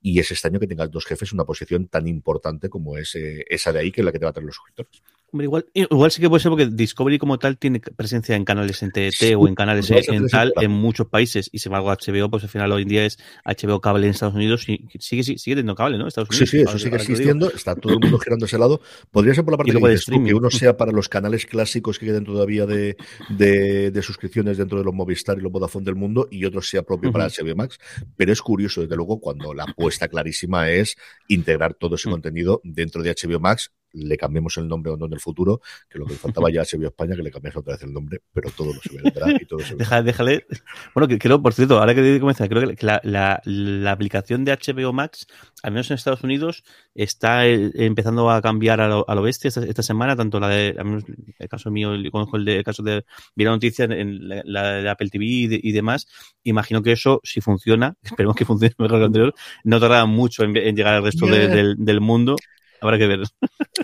y 0.01 0.19
es 0.19 0.31
este 0.31 0.49
año 0.49 0.59
que 0.59 0.67
tengas 0.67 0.91
dos 0.91 1.05
jefes 1.05 1.31
una 1.31 1.45
posición 1.45 1.87
tan 1.87 2.07
importante 2.07 2.69
como 2.69 2.97
es 2.97 3.15
eh, 3.15 3.45
esa 3.49 3.71
de 3.71 3.79
ahí, 3.79 3.91
que 3.91 4.01
es 4.01 4.05
la 4.05 4.11
que 4.11 4.19
te 4.19 4.25
va 4.25 4.31
a 4.31 4.33
traer 4.33 4.45
los 4.45 4.55
suscriptores 4.55 5.01
igual, 5.41 5.65
igual 5.73 6.11
sí 6.11 6.21
que 6.21 6.29
puede 6.29 6.41
ser 6.41 6.49
porque 6.51 6.67
Discovery 6.67 7.17
como 7.17 7.39
tal 7.39 7.57
tiene 7.57 7.79
presencia 7.79 8.35
en 8.35 8.45
canales 8.45 8.83
en 8.83 8.91
TT 8.91 9.35
o 9.37 9.47
en 9.47 9.55
canales 9.55 9.89
en 9.89 10.27
tal 10.27 10.53
en 10.57 10.71
muchos 10.71 11.07
países 11.07 11.49
y 11.51 11.59
sin 11.59 11.73
embargo 11.73 11.89
HBO 11.91 12.29
pues 12.29 12.43
al 12.43 12.49
final 12.49 12.71
hoy 12.71 12.83
en 12.83 12.87
día 12.87 13.05
es 13.05 13.17
HBO 13.45 13.81
cable 13.81 14.05
en 14.05 14.11
Estados 14.11 14.35
Unidos 14.35 14.67
y 14.69 14.85
sigue, 14.99 15.23
sigue, 15.23 15.55
teniendo 15.55 15.75
cable, 15.75 15.97
¿no? 15.97 16.07
Estados 16.07 16.29
Unidos, 16.29 16.49
sí, 16.49 16.57
sí, 16.57 16.63
eso 16.63 16.77
sigue 16.77 16.97
existiendo, 16.97 17.49
está 17.51 17.75
todo 17.75 17.93
el 17.93 17.99
mundo 17.99 18.19
girando 18.19 18.45
ese 18.45 18.57
lado. 18.57 18.81
Podría 19.11 19.33
ser 19.33 19.43
por 19.43 19.53
la 19.53 19.57
parte 19.57 19.73
de 19.73 20.23
que 20.23 20.33
uno 20.33 20.49
sea 20.49 20.77
para 20.77 20.91
los 20.91 21.09
canales 21.09 21.45
clásicos 21.45 21.99
que 21.99 22.05
queden 22.05 22.25
todavía 22.25 22.65
de, 22.65 22.95
de, 23.29 24.01
suscripciones 24.03 24.57
dentro 24.57 24.77
de 24.77 24.83
los 24.83 24.93
Movistar 24.93 25.37
y 25.37 25.41
los 25.41 25.51
Vodafone 25.51 25.85
del 25.85 25.95
mundo 25.95 26.27
y 26.29 26.45
otro 26.45 26.61
sea 26.61 26.83
propio 26.83 27.11
para 27.11 27.27
HBO 27.27 27.55
Max, 27.55 27.79
pero 28.17 28.31
es 28.33 28.41
curioso 28.41 28.81
desde 28.81 28.95
luego 28.95 29.19
cuando 29.19 29.53
la 29.53 29.63
apuesta 29.63 30.07
clarísima 30.07 30.69
es 30.69 30.97
integrar 31.27 31.73
todo 31.73 31.95
ese 31.95 32.09
mm. 32.09 32.11
contenido 32.11 32.61
dentro 32.63 33.01
de 33.01 33.15
HBO 33.15 33.39
Max 33.39 33.71
le 33.93 34.17
cambiemos 34.17 34.57
el 34.57 34.67
nombre 34.67 34.91
o 34.91 34.97
no 34.97 35.05
en 35.05 35.13
el 35.13 35.19
futuro, 35.19 35.61
que 35.89 35.99
lo 35.99 36.05
que 36.05 36.15
faltaba 36.15 36.51
ya 36.51 36.65
se 36.65 36.77
vio 36.77 36.89
España, 36.89 37.15
que 37.15 37.23
le 37.23 37.31
cambiase 37.31 37.59
otra 37.59 37.73
vez 37.73 37.83
el 37.83 37.93
nombre, 37.93 38.21
pero 38.33 38.49
todo 38.51 38.73
lo 38.73 38.81
se 38.81 38.95
vendrá 39.01 39.31
y 39.31 39.45
todo 39.45 39.59
se 39.59 39.75
Déjale, 39.75 40.03
déjale. 40.03 40.45
Bueno, 40.93 41.07
que 41.07 41.17
creo, 41.17 41.41
por 41.41 41.53
cierto, 41.53 41.79
ahora 41.79 41.93
que 41.95 42.19
comenzar, 42.19 42.49
creo 42.49 42.75
que 42.75 42.85
la, 42.85 42.99
la, 43.03 43.41
la, 43.45 43.91
aplicación 43.91 44.43
de 44.43 44.51
HBO 44.51 44.93
Max, 44.93 45.27
al 45.61 45.71
menos 45.71 45.89
en 45.91 45.95
Estados 45.95 46.23
Unidos, 46.23 46.63
está 46.95 47.47
eh, 47.47 47.71
empezando 47.75 48.29
a 48.29 48.41
cambiar 48.41 48.81
a 48.81 48.87
lo, 48.87 49.07
a 49.07 49.15
lo 49.15 49.21
bestia 49.21 49.49
esta, 49.49 49.83
semana, 49.83 50.15
tanto 50.15 50.39
la 50.39 50.49
de, 50.49 50.75
al 50.77 50.85
menos 50.85 51.03
el 51.37 51.49
caso 51.49 51.69
mío, 51.69 51.91
conozco 52.11 52.37
el, 52.37 52.45
de, 52.45 52.57
el 52.57 52.63
caso 52.63 52.83
de, 52.83 53.05
vi 53.35 53.43
la 53.43 53.51
noticia 53.51 53.85
en 53.85 54.27
la, 54.27 54.81
de 54.81 54.89
Apple 54.89 55.09
TV 55.09 55.25
y, 55.25 55.71
demás, 55.71 56.07
imagino 56.43 56.81
que 56.81 56.93
eso, 56.93 57.21
si 57.23 57.41
funciona, 57.41 57.95
esperemos 58.03 58.35
que 58.35 58.45
funcione 58.45 58.73
mejor 58.77 58.97
que 58.97 58.99
lo 58.99 59.05
anterior, 59.05 59.35
no 59.63 59.79
tardará 59.79 60.05
mucho 60.05 60.43
en, 60.43 60.53
llegar 60.53 60.95
al 60.95 61.03
resto 61.03 61.27
del, 61.27 61.75
del 61.77 62.01
mundo 62.01 62.35
habrá 62.83 62.97
que 62.97 63.07
ver. 63.07 63.21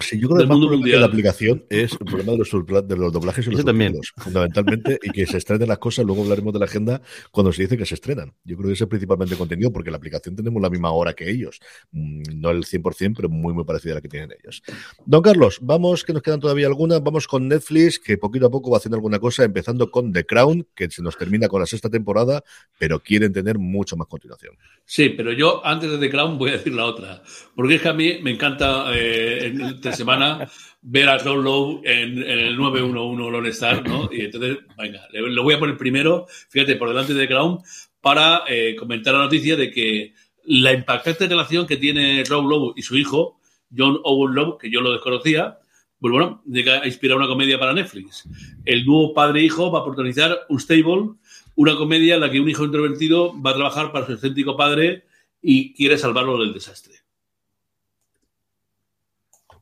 Sí, 0.01 0.19
yo 0.19 0.27
creo 0.27 0.37
que 0.37 0.43
el 0.43 0.49
problema 0.49 0.85
de 0.85 0.99
la 0.99 1.05
aplicación 1.05 1.65
es 1.69 1.93
el 1.93 2.05
problema 2.05 2.33
de 2.33 2.37
los, 2.37 2.87
de 2.87 2.95
los 2.95 3.13
doblajes 3.13 3.47
y 3.47 3.51
los 3.51 3.61
subtítulos, 3.61 4.13
fundamentalmente, 4.17 4.99
y 5.01 5.09
que 5.09 5.25
se 5.25 5.37
estrenen 5.37 5.67
las 5.67 5.79
cosas, 5.79 6.05
luego 6.05 6.21
hablaremos 6.23 6.53
de 6.53 6.59
la 6.59 6.65
agenda 6.65 7.01
cuando 7.31 7.51
se 7.51 7.63
dice 7.63 7.77
que 7.77 7.85
se 7.85 7.95
estrenan. 7.95 8.33
Yo 8.43 8.55
creo 8.57 8.67
que 8.67 8.73
ese 8.73 8.83
es 8.83 8.89
principalmente 8.89 9.35
contenido, 9.35 9.71
porque 9.71 9.89
la 9.89 9.97
aplicación 9.97 10.35
tenemos 10.35 10.61
la 10.61 10.69
misma 10.69 10.91
hora 10.91 11.13
que 11.13 11.29
ellos. 11.29 11.59
Mm, 11.91 12.21
no 12.35 12.51
el 12.51 12.65
100%, 12.65 13.13
pero 13.15 13.29
muy, 13.29 13.53
muy 13.53 13.63
parecida 13.63 13.93
a 13.93 13.95
la 13.95 14.01
que 14.01 14.09
tienen 14.09 14.31
ellos. 14.39 14.61
Don 15.05 15.21
Carlos, 15.21 15.59
vamos, 15.61 16.03
que 16.03 16.13
nos 16.13 16.21
quedan 16.21 16.39
todavía 16.39 16.67
algunas, 16.67 17.01
vamos 17.01 17.27
con 17.27 17.47
Netflix, 17.47 17.99
que 17.99 18.17
poquito 18.17 18.47
a 18.47 18.51
poco 18.51 18.71
va 18.71 18.77
haciendo 18.77 18.97
alguna 18.97 19.19
cosa, 19.19 19.43
empezando 19.43 19.89
con 19.89 20.11
The 20.13 20.25
Crown, 20.25 20.67
que 20.75 20.89
se 20.89 21.01
nos 21.01 21.17
termina 21.17 21.47
con 21.47 21.61
la 21.61 21.65
sexta 21.65 21.89
temporada, 21.89 22.43
pero 22.77 22.99
quieren 22.99 23.33
tener 23.33 23.57
mucho 23.57 23.97
más 23.97 24.07
continuación. 24.07 24.55
Sí, 24.85 25.09
pero 25.09 25.31
yo 25.33 25.65
antes 25.65 25.89
de 25.91 25.97
The 25.97 26.09
Crown 26.09 26.37
voy 26.37 26.49
a 26.49 26.53
decir 26.53 26.73
la 26.73 26.85
otra, 26.85 27.21
porque 27.55 27.75
es 27.75 27.81
que 27.81 27.89
a 27.89 27.93
mí 27.93 28.19
me 28.21 28.31
encanta 28.31 28.88
eh, 28.93 29.47
entre 29.47 29.93
semana 29.93 30.49
ver 30.81 31.09
a 31.09 31.17
Rob 31.17 31.43
Lowe 31.43 31.81
en, 31.83 32.17
el 32.23 32.55
911 32.55 33.31
Lone 33.31 33.49
Star, 33.49 33.87
¿no? 33.87 34.09
Y 34.11 34.21
entonces, 34.21 34.59
venga, 34.77 35.07
lo 35.11 35.43
voy 35.43 35.55
a 35.55 35.59
poner 35.59 35.77
primero, 35.77 36.25
fíjate, 36.49 36.75
por 36.75 36.89
delante 36.89 37.13
de 37.13 37.27
Crown, 37.27 37.59
para 38.01 38.43
eh, 38.47 38.75
comentar 38.75 39.13
la 39.13 39.23
noticia 39.23 39.55
de 39.55 39.71
que 39.71 40.13
la 40.45 40.73
impactante 40.73 41.27
relación 41.27 41.67
que 41.67 41.77
tiene 41.77 42.23
Rob 42.27 42.47
Lowe 42.47 42.73
y 42.75 42.81
su 42.81 42.97
hijo, 42.97 43.39
John 43.75 43.99
Owen 44.03 44.33
Lowe, 44.33 44.57
que 44.57 44.71
yo 44.71 44.81
lo 44.81 44.91
desconocía, 44.91 45.59
pues 45.99 46.11
bueno, 46.13 46.41
llega 46.45 46.81
a 46.81 46.85
inspirar 46.85 47.17
una 47.17 47.27
comedia 47.27 47.59
para 47.59 47.73
Netflix. 47.73 48.27
El 48.63 48.85
nuevo 48.85 49.13
padre-hijo 49.13 49.69
va 49.71 49.79
a 49.79 49.83
protagonizar 49.83 50.39
Unstable, 50.47 51.11
una 51.55 51.75
comedia 51.75 52.15
en 52.15 52.21
la 52.21 52.31
que 52.31 52.39
un 52.39 52.49
hijo 52.49 52.63
introvertido 52.63 53.39
va 53.41 53.51
a 53.51 53.55
trabajar 53.55 53.91
para 53.91 54.05
su 54.05 54.13
excéntrico 54.13 54.55
padre 54.55 55.03
y 55.41 55.73
quiere 55.73 55.97
salvarlo 55.97 56.39
del 56.39 56.53
desastre. 56.53 56.95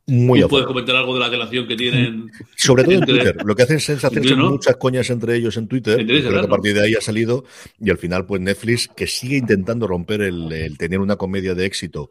Muy 0.10 0.39
¿Tú 0.39 0.45
a 0.45 0.49
puedes 0.49 0.68
comentar 0.68 0.95
algo 0.95 1.14
de 1.16 1.20
la 1.20 1.28
relación 1.28 1.68
que 1.68 1.76
tienen? 1.76 2.32
Sobre 2.55 2.86
todo 2.86 2.93
en 2.93 3.05
Twitter. 3.05 3.38
Lo 3.43 3.53
que 3.58 3.64
hacen 3.64 3.76
es 3.76 3.89
hacerse 3.89 4.38
¿no? 4.38 4.51
muchas 4.51 4.78
coñas 4.78 5.10
entre 5.10 5.36
ellos 5.36 5.58
en 5.58 5.68
Twitter. 5.68 5.97
Creo 6.05 6.32
que 6.32 6.39
a 6.39 6.47
partir 6.47 6.76
de 6.76 6.82
ahí 6.82 6.95
ha 6.95 7.01
salido. 7.01 7.43
Y 7.78 7.89
al 7.89 7.97
final, 7.97 8.26
pues 8.26 8.39
Netflix, 8.39 8.88
que 8.95 9.05
sigue 9.05 9.36
intentando 9.36 9.86
romper 9.86 10.22
el, 10.22 10.49
el 10.53 10.78
tener 10.78 11.01
una 11.01 11.18
comedia 11.18 11.53
de 11.55 11.66
éxito, 11.66 12.10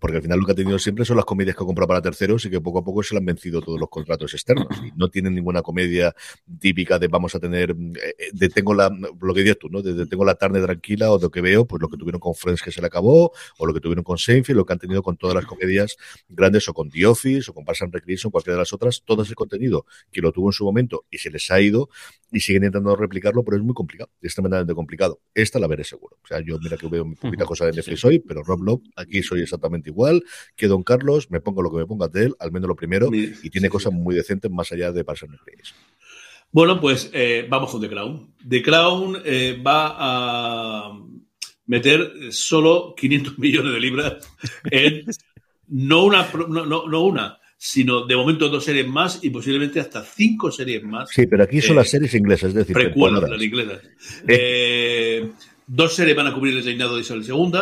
porque 0.00 0.16
al 0.16 0.22
final 0.24 0.40
lo 0.40 0.46
que 0.46 0.52
ha 0.52 0.54
tenido 0.56 0.76
siempre 0.80 1.04
son 1.04 1.18
las 1.18 1.24
comedias 1.24 1.54
que 1.54 1.62
ha 1.62 1.66
comprado 1.66 1.86
para 1.86 2.02
terceros 2.02 2.44
y 2.46 2.50
que 2.50 2.60
poco 2.60 2.80
a 2.80 2.84
poco 2.84 3.04
se 3.04 3.14
le 3.14 3.20
han 3.20 3.26
vencido 3.26 3.62
todos 3.62 3.78
los 3.78 3.90
contratos 3.90 4.34
externos. 4.34 4.66
Y 4.84 4.90
no 4.98 5.08
tienen 5.08 5.32
ninguna 5.32 5.62
comedia 5.62 6.16
típica 6.58 6.98
de 6.98 7.06
vamos 7.06 7.36
a 7.36 7.38
tener, 7.38 7.70
eh, 7.70 8.28
de 8.32 8.48
tengo 8.48 8.74
la, 8.74 8.90
lo 9.20 9.34
que 9.34 9.42
dices 9.42 9.60
tú, 9.60 9.68
¿no? 9.68 9.82
De, 9.82 9.94
de 9.94 10.06
tengo 10.06 10.24
la 10.24 10.34
tarde 10.34 10.60
tranquila 10.62 11.12
o 11.12 11.18
de 11.18 11.26
lo 11.26 11.30
que 11.30 11.42
veo, 11.42 11.64
pues 11.64 11.80
lo 11.80 11.88
que 11.88 11.96
tuvieron 11.96 12.18
con 12.20 12.34
Friends 12.34 12.60
que 12.60 12.72
se 12.72 12.80
le 12.80 12.88
acabó, 12.88 13.30
o 13.56 13.66
lo 13.66 13.72
que 13.72 13.78
tuvieron 13.78 14.02
con 14.02 14.18
Seinfeld, 14.18 14.56
lo 14.56 14.66
que 14.66 14.72
han 14.72 14.80
tenido 14.80 15.00
con 15.04 15.16
todas 15.16 15.36
las 15.36 15.46
comedias 15.46 15.96
grandes 16.28 16.68
o 16.68 16.74
con 16.74 16.90
The 16.90 17.06
Office 17.06 17.35
o 17.48 17.54
con 17.54 17.64
Parks 17.64 17.82
and 17.82 17.92
Recreation, 17.92 18.30
cualquiera 18.30 18.56
de 18.56 18.60
las 18.60 18.72
otras, 18.72 19.02
todo 19.04 19.22
ese 19.22 19.34
contenido 19.34 19.86
que 20.12 20.20
lo 20.20 20.32
tuvo 20.32 20.48
en 20.48 20.52
su 20.52 20.64
momento 20.64 21.04
y 21.10 21.18
se 21.18 21.30
les 21.30 21.50
ha 21.50 21.60
ido 21.60 21.88
y 22.32 22.40
siguen 22.40 22.64
intentando 22.64 22.96
replicarlo, 22.96 23.44
pero 23.44 23.56
es 23.56 23.62
muy 23.62 23.74
complicado, 23.74 24.10
es 24.20 24.34
tremendamente 24.34 24.74
complicado. 24.74 25.20
Esta 25.34 25.58
la 25.58 25.66
veré 25.66 25.84
seguro. 25.84 26.18
O 26.22 26.26
sea, 26.26 26.40
yo 26.40 26.58
mira 26.58 26.76
que 26.76 26.88
veo 26.88 27.04
muy 27.04 27.16
poquita 27.16 27.44
cosa 27.44 27.66
de 27.66 27.72
Netflix 27.72 28.04
hoy, 28.04 28.18
pero 28.18 28.42
Rob 28.42 28.62
Love, 28.62 28.82
aquí 28.96 29.22
soy 29.22 29.42
exactamente 29.42 29.90
igual 29.90 30.22
que 30.56 30.66
Don 30.66 30.82
Carlos, 30.82 31.30
me 31.30 31.40
pongo 31.40 31.62
lo 31.62 31.70
que 31.70 31.78
me 31.78 31.86
ponga 31.86 32.08
de 32.08 32.26
él, 32.26 32.34
al 32.38 32.52
menos 32.52 32.68
lo 32.68 32.76
primero, 32.76 33.10
y 33.12 33.50
tiene 33.50 33.68
cosas 33.68 33.92
muy 33.92 34.14
decentes 34.14 34.50
más 34.50 34.72
allá 34.72 34.92
de 34.92 35.04
Parks 35.04 35.24
and 35.24 35.32
Recreation. 35.32 35.76
Bueno, 36.52 36.80
pues 36.80 37.10
eh, 37.12 37.46
vamos 37.48 37.70
con 37.70 37.80
The 37.80 37.88
Crown. 37.88 38.34
The 38.48 38.62
Crown 38.62 39.18
eh, 39.24 39.60
va 39.64 39.94
a 39.98 40.98
meter 41.66 42.32
solo 42.32 42.94
500 42.96 43.38
millones 43.38 43.74
de 43.74 43.80
libras 43.80 44.36
en 44.70 45.04
no 45.68 46.04
una, 46.04 46.28
no, 46.48 46.66
no, 46.66 46.86
no 46.88 47.00
una, 47.02 47.38
sino 47.58 48.04
de 48.06 48.16
momento 48.16 48.48
dos 48.48 48.64
series 48.64 48.86
más 48.86 49.20
y 49.22 49.30
posiblemente 49.30 49.80
hasta 49.80 50.02
cinco 50.04 50.50
series 50.50 50.82
más. 50.82 51.08
Sí, 51.10 51.26
pero 51.26 51.44
aquí 51.44 51.60
son 51.60 51.72
Eh, 51.72 51.76
las 51.80 51.90
series 51.90 52.14
inglesas, 52.14 52.50
es 52.50 52.54
decir, 52.54 52.74
precuelas, 52.74 53.28
las 53.28 53.42
inglesas. 53.42 53.80
Eh, 54.28 55.30
dos 55.66 55.94
series 55.94 56.16
van 56.16 56.26
a 56.28 56.34
cubrir 56.34 56.56
el 56.56 56.64
reinado 56.64 56.94
de 56.96 57.02
Isabel 57.02 57.24
II 57.26 57.52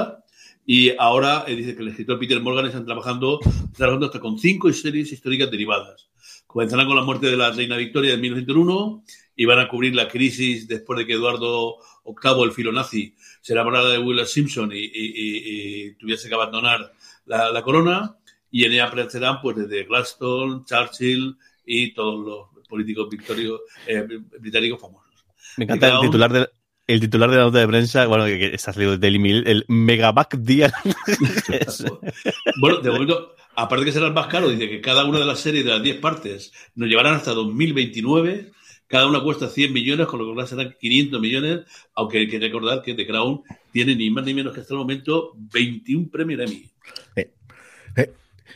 y 0.66 0.90
ahora 0.98 1.44
eh, 1.46 1.54
dice 1.54 1.74
que 1.76 1.82
el 1.82 1.88
escritor 1.88 2.18
Peter 2.18 2.40
Morgan 2.40 2.66
están 2.66 2.84
trabajando, 2.84 3.38
trabajando 3.76 4.06
hasta 4.06 4.20
con 4.20 4.38
cinco 4.38 4.72
series 4.72 5.12
históricas 5.12 5.50
derivadas. 5.50 6.08
Comenzarán 6.46 6.86
con 6.86 6.96
la 6.96 7.02
muerte 7.02 7.26
de 7.26 7.36
la 7.36 7.50
reina 7.50 7.76
Victoria 7.76 8.14
en 8.14 8.20
1901 8.20 9.04
y 9.36 9.44
van 9.44 9.58
a 9.58 9.68
cubrir 9.68 9.94
la 9.94 10.08
crisis 10.08 10.68
después 10.68 10.98
de 10.98 11.06
que 11.06 11.14
Eduardo 11.14 11.76
VIII, 12.04 12.44
el 12.44 12.52
filonazi, 12.52 13.14
se 13.40 13.52
enamorara 13.52 13.88
de 13.88 13.98
Willard 13.98 14.26
Simpson 14.28 14.70
y, 14.72 14.78
y- 14.78 14.88
y- 14.94 15.84
y 15.88 15.94
tuviese 15.94 16.28
que 16.28 16.34
abandonar 16.34 16.92
la, 17.26 17.50
la 17.50 17.62
corona. 17.62 18.16
Y 18.50 18.64
en 18.64 18.72
ella 18.72 18.86
aparecerán 18.86 19.40
pues 19.40 19.56
desde 19.56 19.84
Gladstone, 19.84 20.62
Churchill 20.64 21.36
y 21.66 21.92
todos 21.92 22.24
los 22.24 22.68
políticos 22.68 23.08
victorios, 23.10 23.60
eh, 23.86 24.06
británicos 24.38 24.80
famosos. 24.80 25.24
Me 25.56 25.64
encanta 25.64 25.94
el 25.94 26.00
titular 26.00 26.32
de 26.32 26.48
el 26.86 27.00
titular 27.00 27.30
de 27.30 27.36
la 27.36 27.44
nota 27.44 27.60
de 27.60 27.66
prensa, 27.66 28.06
bueno, 28.06 28.26
que, 28.26 28.38
que 28.38 28.54
está 28.54 28.72
salido 28.72 28.92
de 28.92 28.98
Daily 28.98 29.18
Mail, 29.18 29.44
el 29.46 29.64
Megaback 29.68 30.36
Deal. 30.36 30.72
Bueno, 32.60 32.80
de 32.80 32.90
momento, 32.90 33.34
aparte 33.54 33.86
que 33.86 33.92
será 33.92 34.06
el 34.06 34.12
más 34.12 34.26
caro, 34.26 34.48
dice 34.48 34.68
que 34.68 34.80
cada 34.80 35.04
una 35.04 35.18
de 35.18 35.24
las 35.24 35.40
series 35.40 35.64
de 35.64 35.70
las 35.70 35.82
10 35.82 35.98
partes 35.98 36.52
nos 36.74 36.88
llevarán 36.88 37.14
hasta 37.14 37.32
2029. 37.32 38.52
Cada 38.86 39.06
una 39.06 39.22
cuesta 39.22 39.48
100 39.48 39.72
millones, 39.72 40.06
con 40.06 40.18
lo 40.20 40.34
que 40.34 40.46
serán 40.46 40.74
500 40.78 41.20
millones, 41.20 41.60
aunque 41.94 42.18
hay 42.18 42.28
que 42.28 42.38
recordar 42.38 42.82
que 42.82 42.94
The 42.94 43.06
Crown 43.06 43.42
tiene 43.72 43.96
ni 43.96 44.10
más 44.10 44.24
ni 44.24 44.34
menos 44.34 44.52
que 44.52 44.60
hasta 44.60 44.74
el 44.74 44.78
momento 44.78 45.32
21 45.52 46.08
premios 46.10 46.40
Emmy. 46.40 46.70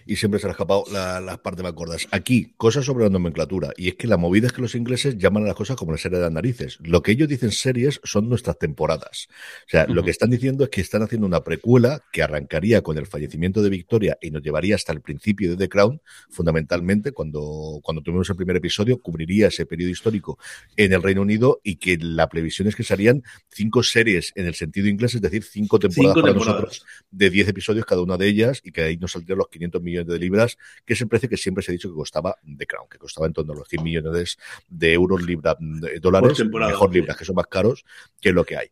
Y 0.08 0.16
siempre 0.16 0.40
se 0.40 0.46
le 0.46 0.50
ha 0.50 0.52
escapado 0.52 0.84
la- 0.90 1.20
las 1.20 1.38
partes 1.38 1.62
más 1.62 1.72
gordas. 1.74 2.08
Aquí, 2.10 2.52
cosas 2.56 2.84
sobre 2.84 3.04
la 3.04 3.10
nomenclatura. 3.10 3.70
Y 3.76 3.88
es 3.88 3.94
que 3.94 4.06
la 4.08 4.16
movida 4.16 4.46
es 4.48 4.52
que 4.52 4.62
los 4.62 4.74
ingleses 4.74 5.16
llaman 5.18 5.44
a 5.44 5.46
las 5.48 5.54
cosas 5.54 5.76
como 5.76 5.92
la 5.92 5.98
serie 5.98 6.18
de 6.18 6.24
las 6.24 6.32
narices. 6.32 6.78
Lo 6.82 7.02
que 7.02 7.12
ellos 7.12 7.28
dicen 7.28 7.52
series 7.52 8.00
son 8.04 8.28
nuestras 8.28 8.58
temporadas. 8.58 9.28
O 9.66 9.70
sea, 9.70 9.86
lo 9.86 10.02
que 10.02 10.10
están 10.10 10.30
diciendo 10.30 10.64
es 10.64 10.70
que 10.70 10.80
están 10.80 11.02
haciendo 11.02 11.26
una 11.26 11.44
precuela 11.44 12.02
que 12.12 12.22
arrancaría 12.22 12.82
con 12.82 12.98
el 12.98 13.06
fallecimiento 13.06 13.62
de 13.62 13.70
Victoria 13.70 14.18
y 14.20 14.30
nos 14.30 14.42
llevaría 14.42 14.74
hasta 14.74 14.92
el 14.92 15.00
principio 15.02 15.50
de 15.50 15.56
The 15.56 15.68
Crown, 15.68 16.00
fundamentalmente, 16.30 17.12
cuando, 17.12 17.80
cuando 17.82 18.02
tuvimos 18.02 18.30
el 18.30 18.36
primer 18.36 18.56
episodio, 18.56 19.00
cubriría 19.02 19.48
ese 19.48 19.66
periodo 19.66 19.90
histórico 19.90 20.38
en 20.76 20.92
el 20.92 21.02
Reino 21.02 21.20
Unido 21.22 21.60
y 21.62 21.76
que 21.76 21.98
la 22.00 22.28
previsión 22.28 22.68
es 22.68 22.76
que 22.76 22.84
serían 22.84 23.22
cinco 23.50 23.82
series 23.82 24.32
en 24.36 24.46
el 24.46 24.54
sentido 24.54 24.88
inglés, 24.88 25.14
es 25.14 25.20
decir, 25.20 25.42
cinco 25.44 25.78
temporadas 25.78 26.14
Cinco 26.14 26.20
para 26.22 26.32
temporadas. 26.32 26.62
nosotros 26.62 26.86
de 27.10 27.30
10 27.30 27.48
episodios 27.48 27.84
cada 27.84 28.02
una 28.02 28.16
de 28.16 28.28
ellas 28.28 28.60
y 28.64 28.70
que 28.72 28.82
ahí 28.82 28.96
nos 28.96 29.12
saldrían 29.12 29.38
los 29.38 29.48
500 29.48 29.82
millones 29.82 29.97
de 30.04 30.18
libras, 30.18 30.58
que 30.84 30.94
es 30.94 31.00
el 31.00 31.08
precio 31.08 31.28
que 31.28 31.36
siempre 31.36 31.62
se 31.62 31.70
ha 31.70 31.74
dicho 31.74 31.88
que 31.88 31.94
costaba 31.94 32.36
The 32.44 32.66
Crown, 32.66 32.88
que 32.88 32.98
costaba 32.98 33.26
en 33.26 33.32
torno 33.32 33.52
a 33.52 33.56
los 33.56 33.68
100 33.68 33.82
millones 33.82 34.38
de 34.68 34.92
euros, 34.92 35.22
libra, 35.22 35.56
de 35.58 36.00
dólares, 36.00 36.44
mejor 36.44 36.92
libras, 36.92 37.16
que 37.16 37.24
son 37.24 37.36
más 37.36 37.46
caros 37.46 37.84
que 38.20 38.32
lo 38.32 38.44
que 38.44 38.56
hay. 38.56 38.68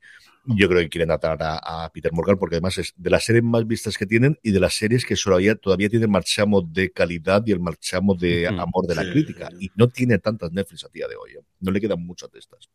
Yo 0.48 0.68
creo 0.68 0.80
que 0.80 0.88
quieren 0.88 1.10
atar 1.10 1.42
a, 1.42 1.84
a 1.84 1.90
Peter 1.90 2.12
Morgan 2.12 2.38
porque 2.38 2.54
además 2.54 2.78
es 2.78 2.94
de 2.96 3.10
las 3.10 3.24
series 3.24 3.42
más 3.42 3.66
vistas 3.66 3.98
que 3.98 4.06
tienen 4.06 4.38
y 4.44 4.52
de 4.52 4.60
las 4.60 4.74
series 4.74 5.04
que 5.04 5.16
todavía, 5.16 5.56
todavía 5.56 5.88
tienen 5.88 6.08
marchamo 6.08 6.62
de 6.62 6.92
calidad 6.92 7.42
y 7.46 7.52
el 7.52 7.58
marchamo 7.58 8.14
de 8.14 8.46
amor 8.46 8.86
de 8.86 8.94
la 8.94 9.02
Sí, 9.02 9.10
crítica. 9.10 9.48
Y 9.58 9.70
no 9.74 9.88
tiene 9.88 10.18
tantas 10.18 10.52
Netflix 10.52 10.84
a 10.84 10.88
día 10.88 11.08
de 11.08 11.16
hoy. 11.16 11.32
¿eh? 11.32 11.40
No 11.58 11.72
le 11.72 11.80
quedan 11.80 12.04
muchas 12.06 12.30
de 12.30 12.38
estas. 12.38 12.70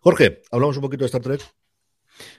Jorge, 0.00 0.42
hablamos 0.50 0.76
un 0.76 0.82
poquito 0.82 1.04
de 1.04 1.06
Star 1.06 1.20
Trek. 1.20 1.42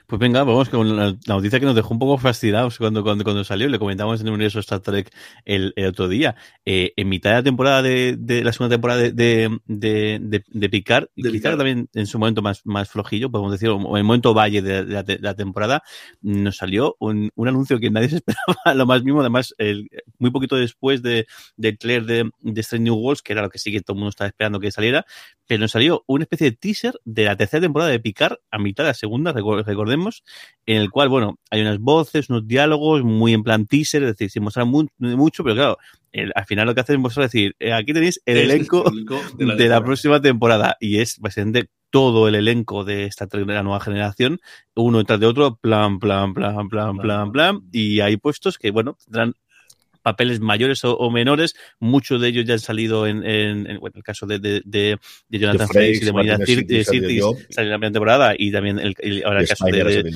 Pues 0.06 0.18
venga, 0.18 0.42
vamos 0.44 0.68
con 0.68 0.96
la, 0.96 1.16
noticia 1.26 1.60
que 1.60 1.66
nos 1.66 1.74
dejó 1.74 1.94
un 1.94 1.98
poco 2.00 2.18
fascinados 2.18 2.78
cuando, 2.78 3.02
cuando, 3.02 3.24
cuando 3.24 3.44
salió. 3.44 3.68
Le 3.68 3.78
comentamos 3.78 4.20
en 4.20 4.26
el 4.26 4.32
universo 4.34 4.58
Star 4.60 4.80
Trek 4.80 5.10
el, 5.44 5.72
el 5.76 5.86
otro 5.86 6.08
día. 6.08 6.36
Eh, 6.64 6.92
en 6.96 7.08
mitad 7.08 7.30
de 7.30 7.36
la 7.36 7.42
temporada 7.42 7.82
de, 7.82 8.16
de 8.18 8.42
la 8.44 8.52
segunda 8.52 8.74
temporada 8.74 9.00
de, 9.00 9.12
de, 9.12 9.58
de, 9.66 10.18
de, 10.20 10.44
de 10.48 10.68
Picard, 10.68 11.06
De 11.16 11.30
quizá 11.30 11.32
Picard. 11.32 11.56
también 11.58 11.88
en 11.94 12.06
su 12.06 12.18
momento 12.18 12.42
más, 12.42 12.60
más 12.64 12.88
flojillo, 12.90 13.30
podemos 13.30 13.52
decir, 13.52 13.68
o 13.68 13.78
en 13.78 13.96
el 13.98 14.04
momento 14.04 14.34
valle 14.34 14.62
de, 14.62 14.84
la, 14.84 15.02
de 15.02 15.18
la 15.20 15.34
temporada, 15.34 15.82
nos 16.20 16.56
salió 16.56 16.96
un, 16.98 17.30
un 17.34 17.48
anuncio 17.48 17.78
que 17.78 17.90
nadie 17.90 18.08
se 18.10 18.16
esperaba, 18.16 18.74
lo 18.74 18.86
más 18.86 19.02
mismo, 19.04 19.20
además, 19.20 19.54
el, 19.58 19.88
muy 20.18 20.30
poquito 20.30 20.56
después 20.56 21.02
de, 21.02 21.26
del 21.56 21.78
trailer 21.78 22.04
de, 22.06 22.30
de 22.40 22.60
Strange 22.60 22.84
New 22.84 22.94
Worlds, 22.96 23.22
que 23.22 23.32
era 23.32 23.42
lo 23.42 23.50
que 23.50 23.58
sí 23.58 23.72
que 23.72 23.80
todo 23.80 23.94
el 23.94 23.98
mundo 24.00 24.10
estaba 24.10 24.28
esperando 24.28 24.60
que 24.60 24.70
saliera, 24.70 25.04
pero 25.46 25.60
nos 25.60 25.72
salió 25.72 26.04
una 26.06 26.24
especie 26.24 26.50
de 26.50 26.56
teaser 26.56 26.94
de 27.04 27.24
la 27.24 27.36
tercera 27.36 27.60
temporada 27.60 27.90
de 27.90 28.00
Picard 28.00 28.36
a 28.50 28.58
mitad 28.58 28.84
de 28.84 28.88
la 28.90 28.94
segunda, 28.94 29.32
recor- 29.32 29.64
recordemos, 29.70 30.22
en 30.66 30.76
el 30.76 30.90
cual, 30.90 31.08
bueno, 31.08 31.38
hay 31.50 31.62
unas 31.62 31.78
voces, 31.78 32.28
unos 32.30 32.46
diálogos 32.46 33.02
muy 33.02 33.32
en 33.32 33.42
plan 33.42 33.66
teaser, 33.66 34.02
es 34.02 34.10
decir, 34.10 34.30
se 34.30 34.40
muestra 34.40 34.64
mu- 34.64 34.86
mucho, 34.98 35.42
pero 35.42 35.54
claro, 35.56 35.78
el- 36.12 36.32
al 36.34 36.44
final 36.44 36.66
lo 36.66 36.74
que 36.74 36.80
hacen 36.80 36.96
es 36.96 37.00
mostrar, 37.02 37.26
decir, 37.26 37.54
eh, 37.58 37.72
aquí 37.72 37.92
tenéis 37.92 38.20
el 38.26 38.36
Es 38.38 38.44
elenco 38.44 38.84
el 38.88 38.94
elenco 38.94 39.22
de 39.38 39.68
la, 39.68 39.82
próxima 39.84 40.20
temporada 40.20 40.76
y 40.80 40.98
es 40.98 41.18
básicamente 41.18 41.68
todo 41.90 42.28
el 42.28 42.34
elenco 42.36 42.84
de 42.84 43.04
esta 43.06 43.26
Trek 43.26 43.46
de 43.46 43.54
la 43.54 43.62
nueva 43.62 43.80
generación, 43.80 44.38
uno 44.74 44.98
detrás 44.98 45.18
de 45.18 45.26
otro, 45.26 45.56
plan, 45.56 45.98
plan, 45.98 46.34
plan, 46.34 46.68
plan, 46.68 46.96
plan, 46.98 47.32
plan, 47.32 47.60
y 47.72 48.00
hay 48.00 48.16
puestos 48.16 48.58
que, 48.58 48.70
bueno, 48.70 48.96
tendrán 49.04 49.34
papeles 50.02 50.40
mayores 50.40 50.84
o, 50.84 50.96
o 50.96 51.10
menores, 51.10 51.54
muchos 51.78 52.20
de 52.20 52.28
ellos 52.28 52.44
ya 52.46 52.54
han 52.54 52.58
salido 52.60 53.06
en, 53.06 53.24
en, 53.24 53.68
en, 53.70 53.78
bueno, 53.80 53.94
el 53.96 54.02
caso 54.02 54.26
de, 54.26 54.38
de, 54.38 54.62
de, 54.64 54.98
de 55.28 55.38
Jonathan 55.38 55.68
Frakes 55.68 56.02
y 56.02 56.04
de 56.06 56.12
Marina 56.12 56.36
Sirtis, 56.46 56.88
Job. 57.22 57.36
salió 57.50 57.66
en 57.68 57.70
la 57.70 57.78
primera 57.78 57.92
temporada 57.92 58.34
y 58.38 58.50
también 58.52 58.78
el, 58.78 58.94
el- 58.98 59.24
ahora 59.24 59.40
el 59.40 59.48
caso 59.48 59.64
de, 59.64 59.70
Spider 59.70 59.86
de, 60.04 60.10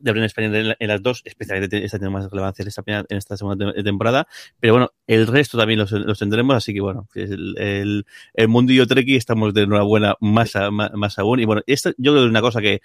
de 0.00 0.12
Bren 0.12 0.54
en, 0.54 0.76
en 0.78 0.88
las 0.88 1.02
dos, 1.02 1.22
especialmente 1.24 1.82
esta 1.84 1.98
tiene 1.98 2.12
más 2.12 2.28
relevancia 2.30 2.62
en 2.62 2.68
esta, 2.68 2.82
primera- 2.82 3.06
en 3.08 3.16
esta 3.16 3.36
segunda 3.36 3.66
tem- 3.72 3.84
temporada, 3.84 4.26
pero 4.60 4.74
bueno, 4.74 4.92
el 5.06 5.26
resto 5.26 5.56
también 5.56 5.78
los, 5.78 5.92
los 5.92 6.18
tendremos, 6.18 6.54
así 6.56 6.74
que 6.74 6.80
bueno, 6.80 7.08
el, 7.14 7.54
el, 7.58 8.06
el 8.34 8.48
mundillo 8.48 8.86
Treki 8.86 9.16
estamos 9.16 9.54
de 9.54 9.62
enhorabuena 9.62 10.16
más, 10.20 10.56
a- 10.56 10.70
más, 10.70 10.92
más 10.94 11.18
aún, 11.18 11.40
y 11.40 11.44
bueno, 11.46 11.62
esto 11.66 11.90
yo 11.96 12.12
creo 12.12 12.22
que 12.22 12.24
es 12.26 12.30
una 12.30 12.40
cosa 12.42 12.60
que, 12.60 12.82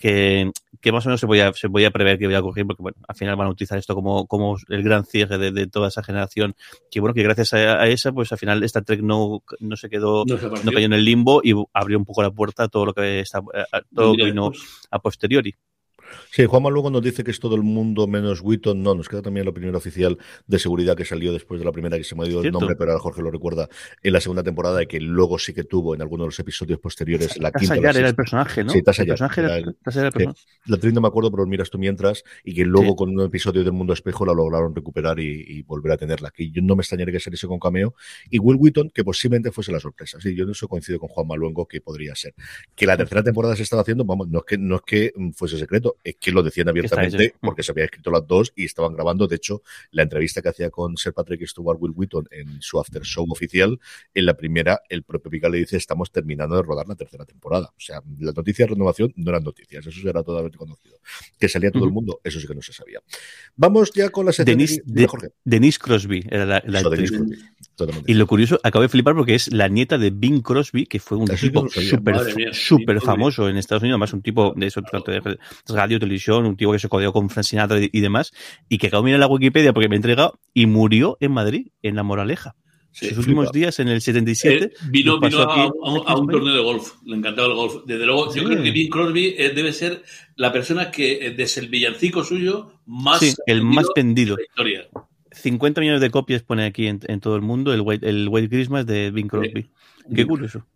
que, 0.00 0.50
que 0.80 0.92
más 0.92 1.04
o 1.04 1.10
menos 1.10 1.20
se 1.20 1.26
podía, 1.26 1.52
se 1.52 1.68
podía 1.68 1.90
prever 1.90 2.18
que 2.18 2.24
iba 2.24 2.36
a 2.36 2.40
ocurrir, 2.40 2.66
porque 2.66 2.82
bueno, 2.82 2.96
al 3.06 3.14
final 3.14 3.36
van 3.36 3.48
a 3.48 3.50
utilizar 3.50 3.78
esto 3.78 3.94
como, 3.94 4.26
como 4.26 4.56
el 4.70 4.82
gran 4.82 5.04
cierre 5.04 5.36
de, 5.36 5.52
de 5.52 5.66
toda 5.66 5.88
esa 5.88 6.02
generación, 6.02 6.56
que 6.90 7.00
bueno, 7.00 7.12
que 7.12 7.22
gracias 7.22 7.52
a, 7.52 7.82
a 7.82 7.86
esa, 7.86 8.10
pues 8.10 8.32
al 8.32 8.38
final 8.38 8.62
esta 8.62 8.80
Trek 8.80 9.02
no, 9.02 9.42
no 9.60 9.76
se 9.76 9.90
quedó, 9.90 10.24
No 10.24 10.38
se 10.38 10.48
partió. 10.48 10.64
no 10.64 10.72
cayó 10.72 10.86
en 10.86 10.94
el 10.94 11.04
limbo 11.04 11.42
y 11.44 11.52
abrió 11.74 11.98
un 11.98 12.06
poco 12.06 12.22
la 12.22 12.30
puerta 12.30 12.64
a 12.64 12.68
todo 12.68 12.86
lo 12.86 12.94
que 12.94 13.20
está, 13.20 13.40
a 13.40 13.82
todo 13.94 14.12
lo 14.12 14.16
que 14.16 14.24
vino 14.24 14.48
pues, 14.50 14.62
a 14.90 14.98
posteriori. 15.00 15.54
Sí, 16.30 16.44
Juanma 16.46 16.70
luego 16.70 16.90
nos 16.90 17.02
dice 17.02 17.24
que 17.24 17.30
es 17.30 17.40
todo 17.40 17.54
el 17.56 17.62
mundo 17.62 18.06
menos 18.06 18.40
Witton. 18.42 18.82
No, 18.82 18.94
nos 18.94 19.08
queda 19.08 19.22
también 19.22 19.44
la 19.46 19.50
opinión 19.50 19.74
oficial 19.74 20.18
de 20.46 20.58
seguridad 20.58 20.96
que 20.96 21.04
salió 21.04 21.32
después 21.32 21.60
de 21.60 21.66
la 21.66 21.72
primera, 21.72 21.96
que 21.96 22.04
se 22.04 22.14
me 22.14 22.24
ha 22.24 22.28
ido 22.28 22.42
el 22.42 22.52
nombre, 22.52 22.76
pero 22.76 22.92
ahora 22.92 23.02
Jorge 23.02 23.22
lo 23.22 23.30
recuerda, 23.30 23.68
en 24.02 24.12
la 24.12 24.20
segunda 24.20 24.42
temporada, 24.42 24.82
y 24.82 24.86
que 24.86 25.00
luego 25.00 25.38
sí 25.38 25.52
que 25.52 25.64
tuvo 25.64 25.94
en 25.94 26.02
algunos 26.02 26.24
de 26.24 26.28
los 26.28 26.38
episodios 26.38 26.78
posteriores 26.78 27.36
la 27.38 27.52
quinta. 27.52 27.76
era 27.76 28.08
el 28.08 28.14
personaje, 28.14 28.64
¿no? 28.64 28.72
Sí, 28.72 28.82
personaje. 28.82 29.42
La 29.42 30.76
actriz 30.76 30.92
no 30.92 31.00
me 31.00 31.08
acuerdo, 31.08 31.30
pero 31.30 31.46
miras 31.46 31.70
tú 31.70 31.78
mientras, 31.78 32.24
y 32.44 32.54
que 32.54 32.64
luego 32.64 32.96
con 32.96 33.10
un 33.10 33.24
episodio 33.24 33.64
del 33.64 33.72
Mundo 33.72 33.92
Espejo 33.92 34.24
la 34.26 34.34
lograron 34.34 34.74
recuperar 34.74 35.18
y, 35.20 35.62
volver 35.62 35.92
a 35.92 35.96
tenerla. 35.96 36.30
Que 36.30 36.50
yo 36.50 36.62
no 36.62 36.74
me 36.74 36.82
extrañaría 36.82 37.12
que 37.12 37.20
saliese 37.20 37.46
con 37.46 37.58
cameo. 37.58 37.94
Y 38.28 38.38
Will 38.38 38.56
Witton, 38.58 38.90
que 38.90 39.04
posiblemente 39.04 39.52
fuese 39.52 39.72
la 39.72 39.80
sorpresa. 39.80 40.18
Sí, 40.20 40.34
yo 40.34 40.44
en 40.44 40.50
eso 40.50 40.68
coincido 40.68 40.98
con 40.98 41.08
Juan 41.08 41.26
Maluengo 41.26 41.66
que 41.66 41.80
podría 41.80 42.14
ser. 42.14 42.34
Que 42.74 42.86
la 42.86 42.96
tercera 42.96 43.22
temporada 43.22 43.54
se 43.56 43.62
estaba 43.62 43.82
haciendo, 43.82 44.04
vamos, 44.04 44.28
no 44.28 44.40
es 44.40 44.44
que, 44.44 44.58
no 44.58 44.76
es 44.76 44.82
que 44.82 45.12
fuese 45.34 45.58
secreto, 45.58 45.96
es 46.02 46.16
que 46.16 46.32
lo 46.32 46.42
decían 46.42 46.68
abiertamente 46.68 47.34
porque 47.40 47.62
se 47.62 47.72
había 47.72 47.84
escrito 47.84 48.10
las 48.10 48.26
dos 48.26 48.52
y 48.56 48.64
estaban 48.64 48.94
grabando. 48.94 49.26
De 49.26 49.36
hecho, 49.36 49.62
la 49.90 50.02
entrevista 50.02 50.42
que 50.42 50.48
hacía 50.48 50.70
con 50.70 50.96
Sir 50.96 51.12
Patrick 51.12 51.46
Stewart 51.46 51.78
Will 51.80 51.92
Witton 51.94 52.26
en 52.30 52.60
su 52.60 52.78
after 52.80 53.02
show 53.02 53.26
oficial, 53.30 53.78
en 54.14 54.26
la 54.26 54.34
primera, 54.34 54.80
el 54.88 55.02
propio 55.02 55.30
Pica 55.30 55.48
le 55.48 55.58
dice: 55.58 55.76
Estamos 55.76 56.10
terminando 56.10 56.56
de 56.56 56.62
rodar 56.62 56.86
la 56.88 56.94
tercera 56.94 57.24
temporada. 57.24 57.66
O 57.76 57.80
sea, 57.80 58.02
las 58.18 58.36
noticias 58.36 58.68
de 58.68 58.74
renovación 58.74 59.12
no 59.16 59.30
eran 59.30 59.44
noticias, 59.44 59.86
eso 59.86 60.08
era 60.08 60.22
totalmente 60.22 60.58
conocido. 60.58 60.98
Que 61.38 61.48
salía 61.48 61.70
todo 61.70 61.84
el 61.84 61.92
mundo, 61.92 62.20
eso 62.24 62.40
sí 62.40 62.46
que 62.46 62.54
no 62.54 62.62
se 62.62 62.72
sabía. 62.72 63.00
Vamos 63.56 63.92
ya 63.92 64.10
con 64.10 64.26
la 64.26 64.32
sección 64.32 64.58
Denise, 64.58 64.82
de, 64.84 65.08
Denise 65.44 65.78
Crosby 65.78 66.24
era 66.30 66.46
la, 66.46 66.62
la 66.66 66.82
y 68.06 68.14
lo 68.14 68.26
curioso, 68.26 68.60
acabo 68.62 68.82
de 68.82 68.88
flipar 68.88 69.14
porque 69.14 69.34
es 69.34 69.52
la 69.52 69.68
nieta 69.68 69.98
de 69.98 70.10
Bing 70.10 70.42
Crosby, 70.42 70.86
que 70.86 71.00
fue 71.00 71.18
un 71.18 71.26
tipo 71.26 71.68
súper 71.68 72.52
super 72.52 73.00
famoso 73.00 73.48
en 73.48 73.56
Estados 73.56 73.82
Unidos, 73.82 73.94
además 73.94 74.12
un 74.12 74.22
tipo 74.22 74.52
de 74.56 74.66
eso, 74.66 74.82
de 74.82 75.89
radio, 75.90 75.98
televisión, 75.98 76.46
un 76.46 76.56
tipo 76.56 76.72
que 76.72 76.78
se 76.78 76.88
codeó 76.88 77.12
con 77.12 77.28
Frank 77.30 77.44
Sinatra 77.44 77.78
y, 77.80 78.00
demás, 78.00 78.32
y 78.68 78.78
que 78.78 78.86
acabo 78.86 79.02
de 79.02 79.06
mirar 79.06 79.20
la 79.20 79.26
Wikipedia 79.26 79.72
porque 79.72 79.88
me 79.88 79.96
he 79.96 79.98
entregado 79.98 80.38
y 80.54 80.66
murió 80.66 81.16
en 81.20 81.32
Madrid, 81.32 81.68
en 81.82 81.96
La 81.96 82.02
Moraleja. 82.02 82.54
Sus 82.92 83.18
últimos 83.18 83.52
días, 83.52 83.78
en 83.78 83.88
el 83.88 84.00
77. 84.00 84.64
Eh, 84.64 84.70
vino, 84.90 85.20
vino 85.20 85.42
a, 85.42 86.16
un 86.16 86.28
torneo 86.28 86.54
de 86.54 86.60
golf. 86.60 86.94
Le 87.04 87.16
encantaba 87.16 87.46
el 87.46 87.54
golf. 87.54 87.84
Desde 87.86 88.04
luego, 88.04 88.34
yo 88.34 88.42
creo 88.42 88.60
que 88.60 88.70
Bing 88.72 88.90
Crosby 88.90 89.34
eh, 89.38 89.52
debe 89.54 89.72
ser 89.72 90.02
la 90.34 90.52
persona 90.52 90.90
que, 90.90 91.26
eh, 91.26 91.30
desde 91.30 91.60
el 91.60 91.68
villancico 91.68 92.24
suyo, 92.24 92.80
más. 92.86 93.20
Sí, 93.20 93.32
el 93.46 93.62
más 93.62 93.86
vendido. 93.94 94.36
50 95.32 95.80
millones 95.80 96.00
de 96.00 96.10
copias 96.10 96.42
pone 96.42 96.64
aquí 96.64 96.88
en, 96.88 96.98
todo 97.20 97.36
el 97.36 97.42
mundo 97.42 97.72
el 97.72 97.80
White, 97.80 98.08
el 98.08 98.28
White 98.28 98.48
Christmas 98.48 98.84
de 98.86 99.12
Bing 99.12 99.28
Crosby. 99.28 99.70
Qué 100.12 100.26
curioso. 100.26 100.66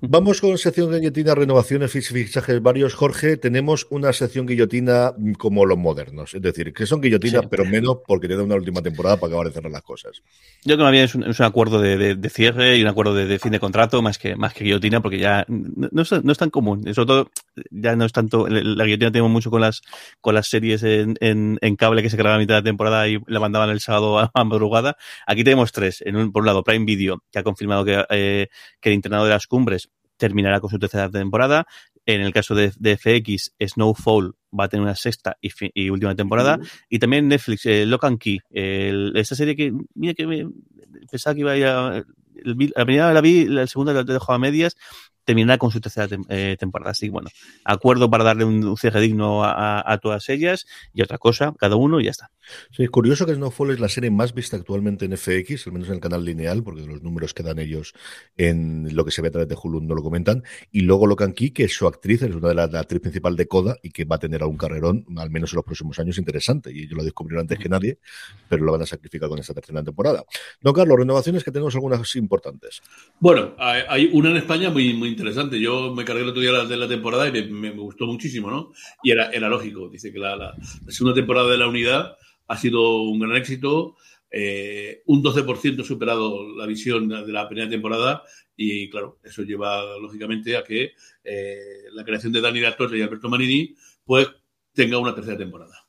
Vamos 0.00 0.40
con 0.40 0.56
sección 0.58 0.92
guillotina, 0.92 1.34
renovaciones, 1.34 1.90
fichajes 1.90 2.62
varios. 2.62 2.94
Jorge, 2.94 3.36
tenemos 3.36 3.88
una 3.90 4.12
sección 4.12 4.46
guillotina 4.46 5.12
como 5.38 5.66
los 5.66 5.76
modernos, 5.76 6.34
es 6.34 6.40
decir, 6.40 6.72
que 6.72 6.86
son 6.86 7.00
guillotinas, 7.00 7.46
pero 7.50 7.64
menos 7.64 7.98
porque 8.06 8.28
tiene 8.28 8.44
una 8.44 8.54
última 8.54 8.80
temporada 8.80 9.16
para 9.16 9.30
acabar 9.30 9.48
de 9.48 9.52
cerrar 9.54 9.72
las 9.72 9.82
cosas. 9.82 10.22
Yo 10.64 10.76
creo 10.76 10.78
que 10.78 10.84
había 10.84 11.02
es 11.02 11.16
un, 11.16 11.24
es 11.24 11.40
un 11.40 11.46
acuerdo 11.46 11.80
de, 11.80 12.14
de, 12.14 12.30
cierre 12.30 12.76
y 12.76 12.82
un 12.82 12.86
acuerdo 12.86 13.12
de, 13.12 13.38
fin 13.40 13.50
de 13.50 13.58
contrato 13.58 14.00
más 14.00 14.18
que, 14.18 14.36
más 14.36 14.54
que 14.54 14.62
guillotina, 14.62 15.02
porque 15.02 15.18
ya 15.18 15.44
no, 15.48 16.02
es, 16.02 16.12
no 16.12 16.30
es 16.30 16.38
tan 16.38 16.50
común. 16.50 16.82
Sobre 16.94 17.06
todo, 17.06 17.30
ya 17.72 17.96
no 17.96 18.04
es 18.04 18.12
tanto. 18.12 18.46
La 18.46 18.84
guillotina 18.84 19.10
tenemos 19.10 19.32
mucho 19.32 19.50
con 19.50 19.62
las, 19.62 19.82
con 20.20 20.32
las 20.32 20.46
series 20.46 20.84
en, 20.84 21.16
en, 21.20 21.58
en 21.60 21.74
cable 21.74 22.02
que 22.02 22.10
se 22.10 22.16
grababan 22.16 22.38
a 22.38 22.44
mitad 22.44 22.54
de 22.54 22.62
temporada 22.62 23.08
y 23.08 23.18
la 23.26 23.40
mandaban 23.40 23.70
el 23.70 23.80
sábado 23.80 24.20
a, 24.20 24.30
madrugada. 24.44 24.96
Aquí 25.26 25.42
tenemos 25.42 25.72
tres. 25.72 26.02
En 26.06 26.14
un, 26.14 26.30
por 26.30 26.42
un 26.42 26.46
lado, 26.46 26.62
Prime 26.62 26.84
Video, 26.84 27.24
que 27.32 27.40
ha 27.40 27.42
confirmado 27.42 27.84
que, 27.84 28.04
eh, 28.10 28.46
que 28.80 28.90
el 28.90 28.94
internado 28.94 29.24
de 29.24 29.30
las 29.30 29.48
cumbres 29.48 29.87
terminará 30.18 30.60
con 30.60 30.70
su 30.70 30.78
tercera 30.78 31.08
temporada. 31.10 31.66
En 32.04 32.20
el 32.20 32.32
caso 32.32 32.54
de, 32.54 32.70
FX, 32.70 33.54
Snowfall 33.60 34.34
va 34.58 34.64
a 34.64 34.68
tener 34.68 34.82
una 34.82 34.94
sexta 34.94 35.36
y, 35.40 35.90
última 35.90 36.14
temporada. 36.14 36.58
Y 36.88 36.98
también 36.98 37.28
Netflix, 37.28 37.66
eh, 37.66 37.86
Lock 37.86 38.04
and 38.04 38.18
Key, 38.18 38.40
esa 38.50 39.34
serie 39.34 39.54
que, 39.54 39.72
mira 39.94 40.14
que 40.14 40.26
me, 40.26 40.46
pensaba 41.10 41.34
que 41.34 41.40
iba 41.40 41.52
a 41.52 41.56
ir 41.56 41.66
a, 41.66 42.04
la 42.44 42.84
primera 42.84 43.12
la 43.12 43.20
vi, 43.20 43.46
la 43.46 43.66
segunda 43.66 43.92
la 43.92 44.04
dejado 44.04 44.34
a 44.34 44.38
medias, 44.38 44.76
terminará 45.28 45.58
con 45.58 45.70
su 45.70 45.78
tercera 45.78 46.08
eh, 46.30 46.56
temporada. 46.58 46.92
Así 46.92 47.06
que 47.06 47.10
bueno, 47.10 47.28
acuerdo 47.62 48.08
para 48.08 48.24
darle 48.24 48.46
un, 48.46 48.78
cierre 48.78 49.02
digno 49.02 49.44
a, 49.44 49.98
todas 50.00 50.30
ellas 50.30 50.66
y 50.94 51.02
otra 51.02 51.18
cosa, 51.18 51.52
cada 51.58 51.76
uno 51.76 52.00
y 52.00 52.04
ya 52.04 52.12
está. 52.12 52.30
Sí, 52.70 52.82
es 52.82 52.88
curioso 52.88 53.26
que 53.26 53.34
Snowfall 53.34 53.72
es 53.72 53.80
la 53.80 53.90
serie 53.90 54.10
más 54.10 54.32
vista 54.32 54.56
actualmente 54.56 55.04
en 55.04 55.14
FX, 55.18 55.66
al 55.66 55.74
menos 55.74 55.88
en 55.88 55.96
el 55.96 56.00
canal 56.00 56.24
lineal, 56.24 56.62
porque 56.62 56.86
los 56.86 57.02
números 57.02 57.34
que 57.34 57.42
dan 57.42 57.58
ellos 57.58 57.92
en 58.38 58.88
lo 58.96 59.04
que 59.04 59.10
se 59.10 59.20
ve 59.20 59.28
a 59.28 59.30
través 59.30 59.48
de 59.48 59.56
Hulu 59.62 59.82
no 59.82 59.94
lo 59.94 60.02
comentan. 60.02 60.42
Y 60.72 60.80
luego 60.80 61.06
Locan 61.06 61.34
Key, 61.34 61.50
que 61.50 61.64
es 61.64 61.74
su 61.74 61.86
actriz, 61.86 62.22
es 62.22 62.34
una 62.34 62.48
de 62.48 62.54
las 62.54 62.72
la 62.72 62.80
actriz 62.80 63.02
principal 63.02 63.36
de 63.36 63.46
Coda 63.46 63.76
y 63.82 63.90
que 63.90 64.06
va 64.06 64.16
a 64.16 64.18
tener 64.18 64.40
algún 64.40 64.56
carrerón, 64.56 65.04
al 65.18 65.28
menos 65.28 65.52
en 65.52 65.56
los 65.56 65.64
próximos 65.66 65.98
años, 65.98 66.16
interesante. 66.16 66.72
Y 66.72 66.84
ellos 66.84 66.96
lo 66.96 67.04
descubrieron 67.04 67.42
antes 67.42 67.58
que 67.58 67.68
nadie, 67.68 67.98
pero 68.48 68.64
lo 68.64 68.72
van 68.72 68.80
a 68.80 68.86
sacrificar 68.86 69.28
con 69.28 69.38
esta 69.38 69.52
tercera 69.52 69.82
temporada. 69.82 70.24
No, 70.62 70.72
Carlos, 70.72 70.98
renovaciones 70.98 71.44
que 71.44 71.52
tenemos 71.52 71.74
algunas 71.74 72.16
importantes. 72.16 72.80
Bueno, 73.20 73.54
hay 73.58 74.08
una 74.14 74.30
en 74.30 74.38
España 74.38 74.70
muy, 74.70 74.94
muy 74.94 75.10
interesante. 75.18 75.60
Yo 75.60 75.92
me 75.94 76.04
cargué 76.04 76.22
el 76.22 76.28
otro 76.28 76.40
día 76.40 76.52
de 76.64 76.76
la 76.76 76.88
temporada 76.88 77.28
y 77.28 77.50
me, 77.50 77.70
gustó 77.70 78.06
muchísimo, 78.06 78.50
¿no? 78.50 78.72
Y 79.02 79.10
era, 79.10 79.48
lógico. 79.48 79.88
Dice 79.88 80.12
que 80.12 80.18
la, 80.18 80.54
segunda 80.88 81.14
temporada 81.14 81.50
de 81.50 81.58
la 81.58 81.66
unidad 81.66 82.16
ha 82.46 82.56
sido 82.56 83.02
un 83.02 83.18
gran 83.18 83.36
éxito. 83.36 83.96
Eh, 84.30 85.02
un 85.06 85.22
12% 85.22 85.82
superado 85.84 86.46
la 86.54 86.66
visión 86.66 87.08
de 87.08 87.32
la 87.32 87.48
primera 87.48 87.70
temporada 87.70 88.22
y 88.54 88.90
claro, 88.90 89.18
eso 89.24 89.42
lleva 89.42 89.96
lógicamente 89.98 90.54
a 90.54 90.64
que 90.64 90.92
eh, 91.24 91.56
la 91.92 92.04
creación 92.04 92.30
de 92.30 92.42
Dani 92.42 92.60
Torre 92.76 92.98
y 92.98 93.00
Alberto 93.00 93.30
Manini 93.30 93.74
pues 94.04 94.28
tenga 94.74 94.98
una 94.98 95.14
tercera 95.14 95.38
temporada. 95.38 95.88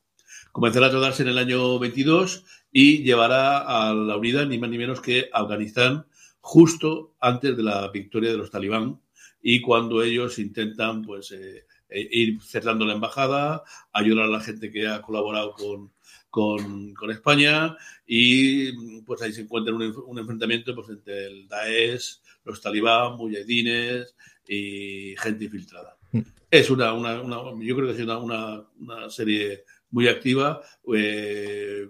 Comenzará 0.53 0.87
a 0.87 0.89
tratarse 0.89 1.23
en 1.23 1.29
el 1.29 1.37
año 1.37 1.79
22 1.79 2.45
y 2.71 3.03
llevará 3.03 3.57
a 3.57 3.93
la 3.93 4.15
unidad 4.15 4.45
ni 4.45 4.57
más 4.57 4.69
ni 4.69 4.77
menos 4.77 5.01
que 5.01 5.29
Afganistán 5.33 6.05
justo 6.39 7.15
antes 7.19 7.57
de 7.57 7.63
la 7.63 7.89
victoria 7.89 8.31
de 8.31 8.37
los 8.37 8.51
talibán 8.51 9.01
y 9.41 9.61
cuando 9.61 10.03
ellos 10.03 10.39
intentan 10.39 11.01
pues 11.03 11.31
eh, 11.31 11.65
eh, 11.89 12.07
ir 12.11 12.41
cerrando 12.41 12.85
la 12.85 12.93
embajada, 12.93 13.63
ayudar 13.91 14.25
a 14.25 14.29
la 14.29 14.41
gente 14.41 14.71
que 14.71 14.87
ha 14.87 15.01
colaborado 15.01 15.53
con, 15.53 15.91
con, 16.29 17.11
España 17.11 17.75
y 18.05 19.01
pues 19.01 19.21
ahí 19.21 19.33
se 19.33 19.41
encuentra 19.41 19.73
un, 19.73 20.19
enfrentamiento 20.19 20.75
pues, 20.75 20.89
entre 20.89 21.27
el 21.27 21.47
Daesh, 21.47 22.19
los 22.45 22.61
talibán, 22.61 23.17
mujahidines 23.17 24.15
y 24.47 25.15
gente 25.17 25.45
infiltrada. 25.45 25.97
Mm. 26.11 26.21
Es 26.51 26.69
una, 26.69 26.93
una, 26.93 27.21
una, 27.21 27.37
yo 27.63 27.75
creo 27.75 27.87
que 27.87 27.93
es 27.93 28.01
una, 28.01 28.17
una, 28.19 29.09
serie 29.09 29.63
muy 29.91 30.07
activa, 30.07 30.61
eh, 30.93 31.87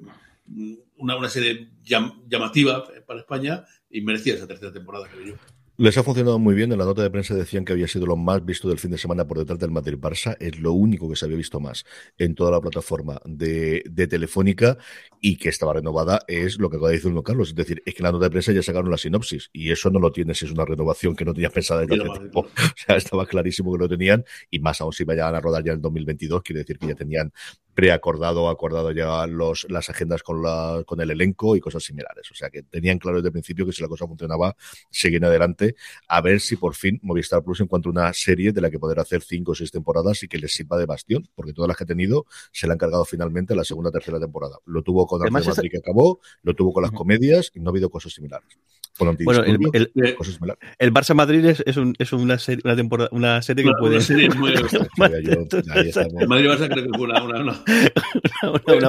una, 0.97 1.18
una 1.18 1.30
serie 1.30 1.72
llamativa 1.84 2.86
para 3.06 3.20
España 3.20 3.66
y 3.89 4.02
merecía 4.02 4.36
esa 4.36 4.47
tercera 4.47 4.72
temporada, 4.72 5.08
creo 5.10 5.26
yo. 5.26 5.59
Les 5.80 5.97
ha 5.97 6.03
funcionado 6.03 6.39
muy 6.39 6.55
bien. 6.55 6.73
En 6.73 6.77
la 6.77 6.84
nota 6.84 7.01
de 7.01 7.09
prensa 7.09 7.34
decían 7.36 7.63
que 7.63 7.71
había 7.71 7.88
sido 7.88 8.05
lo 8.05 8.17
más 8.17 8.43
visto 8.43 8.67
del 8.67 8.80
fin 8.80 8.91
de 8.91 8.97
semana 8.97 9.25
por 9.25 9.38
detrás 9.38 9.59
del 9.59 9.71
Madrid-Barça. 9.71 10.36
Es 10.41 10.59
lo 10.59 10.73
único 10.73 11.09
que 11.09 11.15
se 11.15 11.23
había 11.23 11.38
visto 11.38 11.61
más 11.61 11.86
en 12.17 12.36
toda 12.36 12.51
la 12.51 12.59
plataforma 12.59 13.21
de, 13.23 13.84
Telefónica 14.09 14.77
y 15.21 15.38
que 15.38 15.47
estaba 15.47 15.71
renovada 15.71 16.19
es 16.27 16.59
lo 16.59 16.69
que 16.69 16.75
acaba 16.75 16.89
de 16.89 16.95
decir 16.95 17.09
uno 17.09 17.23
Carlos. 17.23 17.49
Es 17.49 17.55
decir, 17.55 17.82
es 17.86 17.93
que 17.93 17.99
en 17.99 18.03
la 18.03 18.11
nota 18.11 18.25
de 18.25 18.32
prensa 18.32 18.51
ya 18.51 18.61
sacaron 18.61 18.91
la 18.91 18.97
sinopsis 18.97 19.51
y 19.53 19.71
eso 19.71 19.89
no 19.89 19.99
lo 19.99 20.11
tienes. 20.11 20.41
Es 20.41 20.51
una 20.51 20.65
renovación 20.65 21.15
que 21.15 21.23
no 21.23 21.34
tenías 21.34 21.53
pensada 21.53 21.86
desde 21.86 22.03
hace 22.03 22.19
tiempo. 22.19 22.41
O 22.59 22.73
sea, 22.75 22.97
estaba 22.97 23.25
clarísimo 23.25 23.71
que 23.71 23.80
lo 23.80 23.88
tenían 23.88 24.25
y 24.51 24.59
más 24.59 24.82
aún 24.82 24.91
si 24.91 25.05
vayan 25.05 25.34
a 25.34 25.39
rodar 25.39 25.63
ya 25.63 25.71
en 25.71 25.82
2022. 25.82 26.43
Quiere 26.43 26.59
decir 26.59 26.77
que 26.77 26.88
ya 26.88 26.95
tenían 26.95 27.32
preacordado, 27.80 28.49
acordado 28.49 28.91
ya 28.91 29.25
los, 29.25 29.65
las 29.69 29.89
agendas 29.89 30.21
con, 30.21 30.43
la, 30.43 30.84
con 30.86 30.99
el 30.99 31.11
elenco 31.11 31.55
y 31.55 31.61
cosas 31.61 31.82
similares. 31.82 32.30
O 32.30 32.36
sea 32.36 32.49
que 32.49 32.63
tenían 32.63 32.99
claro 32.99 33.19
desde 33.19 33.30
el 33.30 33.32
principio 33.32 33.65
que 33.65 33.71
si 33.71 33.82
la 33.82 33.88
cosa 33.88 34.05
funcionaba, 34.05 34.53
seguían 34.91 35.23
adelante. 35.23 35.75
A 36.09 36.19
ver 36.19 36.41
si 36.41 36.57
por 36.57 36.75
fin 36.75 36.99
Movistar 37.01 37.41
Plus 37.41 37.61
encuentra 37.61 37.89
una 37.89 38.11
serie 38.11 38.51
de 38.51 38.59
la 38.59 38.69
que 38.69 38.80
poder 38.80 38.99
hacer 38.99 39.21
cinco 39.21 39.53
o 39.53 39.55
seis 39.55 39.71
temporadas 39.71 40.21
y 40.23 40.27
que 40.27 40.38
les 40.38 40.51
sirva 40.51 40.77
de 40.77 40.86
bastión, 40.86 41.25
porque 41.36 41.53
todas 41.53 41.69
las 41.69 41.77
que 41.77 41.86
ha 41.86 41.88
tenido 41.88 42.25
se 42.51 42.67
la 42.67 42.73
han 42.73 42.80
cargado 42.80 43.05
finalmente 43.05 43.55
la 43.55 43.63
segunda 43.63 43.89
o 43.89 43.93
tercera 43.93 44.19
temporada. 44.19 44.57
Lo 44.65 44.82
tuvo 44.82 45.07
con 45.07 45.21
Arce 45.23 45.69
que 45.69 45.77
acabó, 45.77 46.19
lo 46.43 46.53
tuvo 46.53 46.73
con 46.73 46.84
las 46.84 46.91
comedias 46.91 47.49
y 47.53 47.61
no 47.61 47.69
ha 47.69 47.71
habido 47.71 47.89
cosas 47.89 48.11
similares. 48.11 48.49
bueno, 48.97 49.43
el, 49.45 49.89
el, 49.95 50.15
cosas 50.15 50.34
similares. 50.34 50.61
el, 50.77 50.93
Barça 50.93 51.13
Madrid 51.13 51.45
es, 51.45 51.63
es, 51.65 51.77
un, 51.77 51.95
es 51.97 52.11
una, 52.11 52.38
serie, 52.39 52.61
una, 52.65 52.75
temporada, 52.75 53.09
una 53.13 53.41
serie 53.41 53.63
que 53.63 53.71
puede. 53.80 54.01
ser 54.01 54.36
muy 54.36 54.51
el 54.53 56.27
Madrid 56.27 56.47
Barça 56.49 56.67
creo 56.69 56.84
que 56.84 56.97
fue 56.97 57.07
una, 57.07 57.23
una, 57.23 57.41
una, 57.41 57.63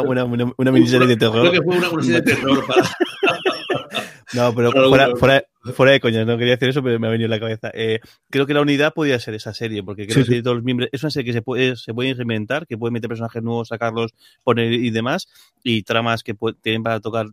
una, 0.03 0.24
una, 0.24 0.53
una, 0.57 0.72
miniserie 0.72 1.07
de 1.07 1.16
terror. 1.16 1.49
Creo 1.49 1.53
que 1.53 1.62
fue 1.62 1.76
una, 1.76 1.89
de 2.03 2.22
terror 2.22 2.66
para. 2.66 2.83
no, 4.33 4.55
pero 4.55 4.72
fuera, 4.72 5.16
fuera, 5.16 5.45
fuera 5.75 5.93
de 5.93 6.01
coña, 6.01 6.25
no 6.25 6.39
quería 6.39 6.55
decir 6.55 6.69
eso, 6.69 6.83
pero 6.83 6.99
me 6.99 7.07
ha 7.07 7.11
venido 7.11 7.27
en 7.27 7.31
la 7.31 7.41
cabeza. 7.41 7.71
Eh, 7.75 8.01
creo 8.31 8.47
que 8.47 8.55
la 8.55 8.63
unidad 8.63 8.93
podría 8.95 9.19
ser 9.19 9.35
esa 9.35 9.53
serie, 9.55 9.83
porque 9.83 10.07
creo 10.07 10.25
que 10.25 10.43
todos 10.43 10.57
los 10.57 10.65
miembros, 10.65 10.89
es 10.93 11.03
una 11.03 11.11
serie 11.11 11.27
que 11.27 11.33
se 11.33 11.43
puede, 11.43 11.77
se 11.77 11.93
puede 11.93 12.15
reinventar, 12.15 12.67
que 12.67 12.79
puede 12.79 12.93
meter 12.93 13.09
personajes 13.09 13.43
nuevos, 13.43 13.69
sacarlos, 13.69 14.13
poner 14.43 14.73
y 14.73 14.91
demás, 14.91 15.29
y 15.63 15.83
tramas 15.83 16.23
que 16.23 16.35
tienen 16.63 16.83
para 16.83 17.01
tocar 17.01 17.27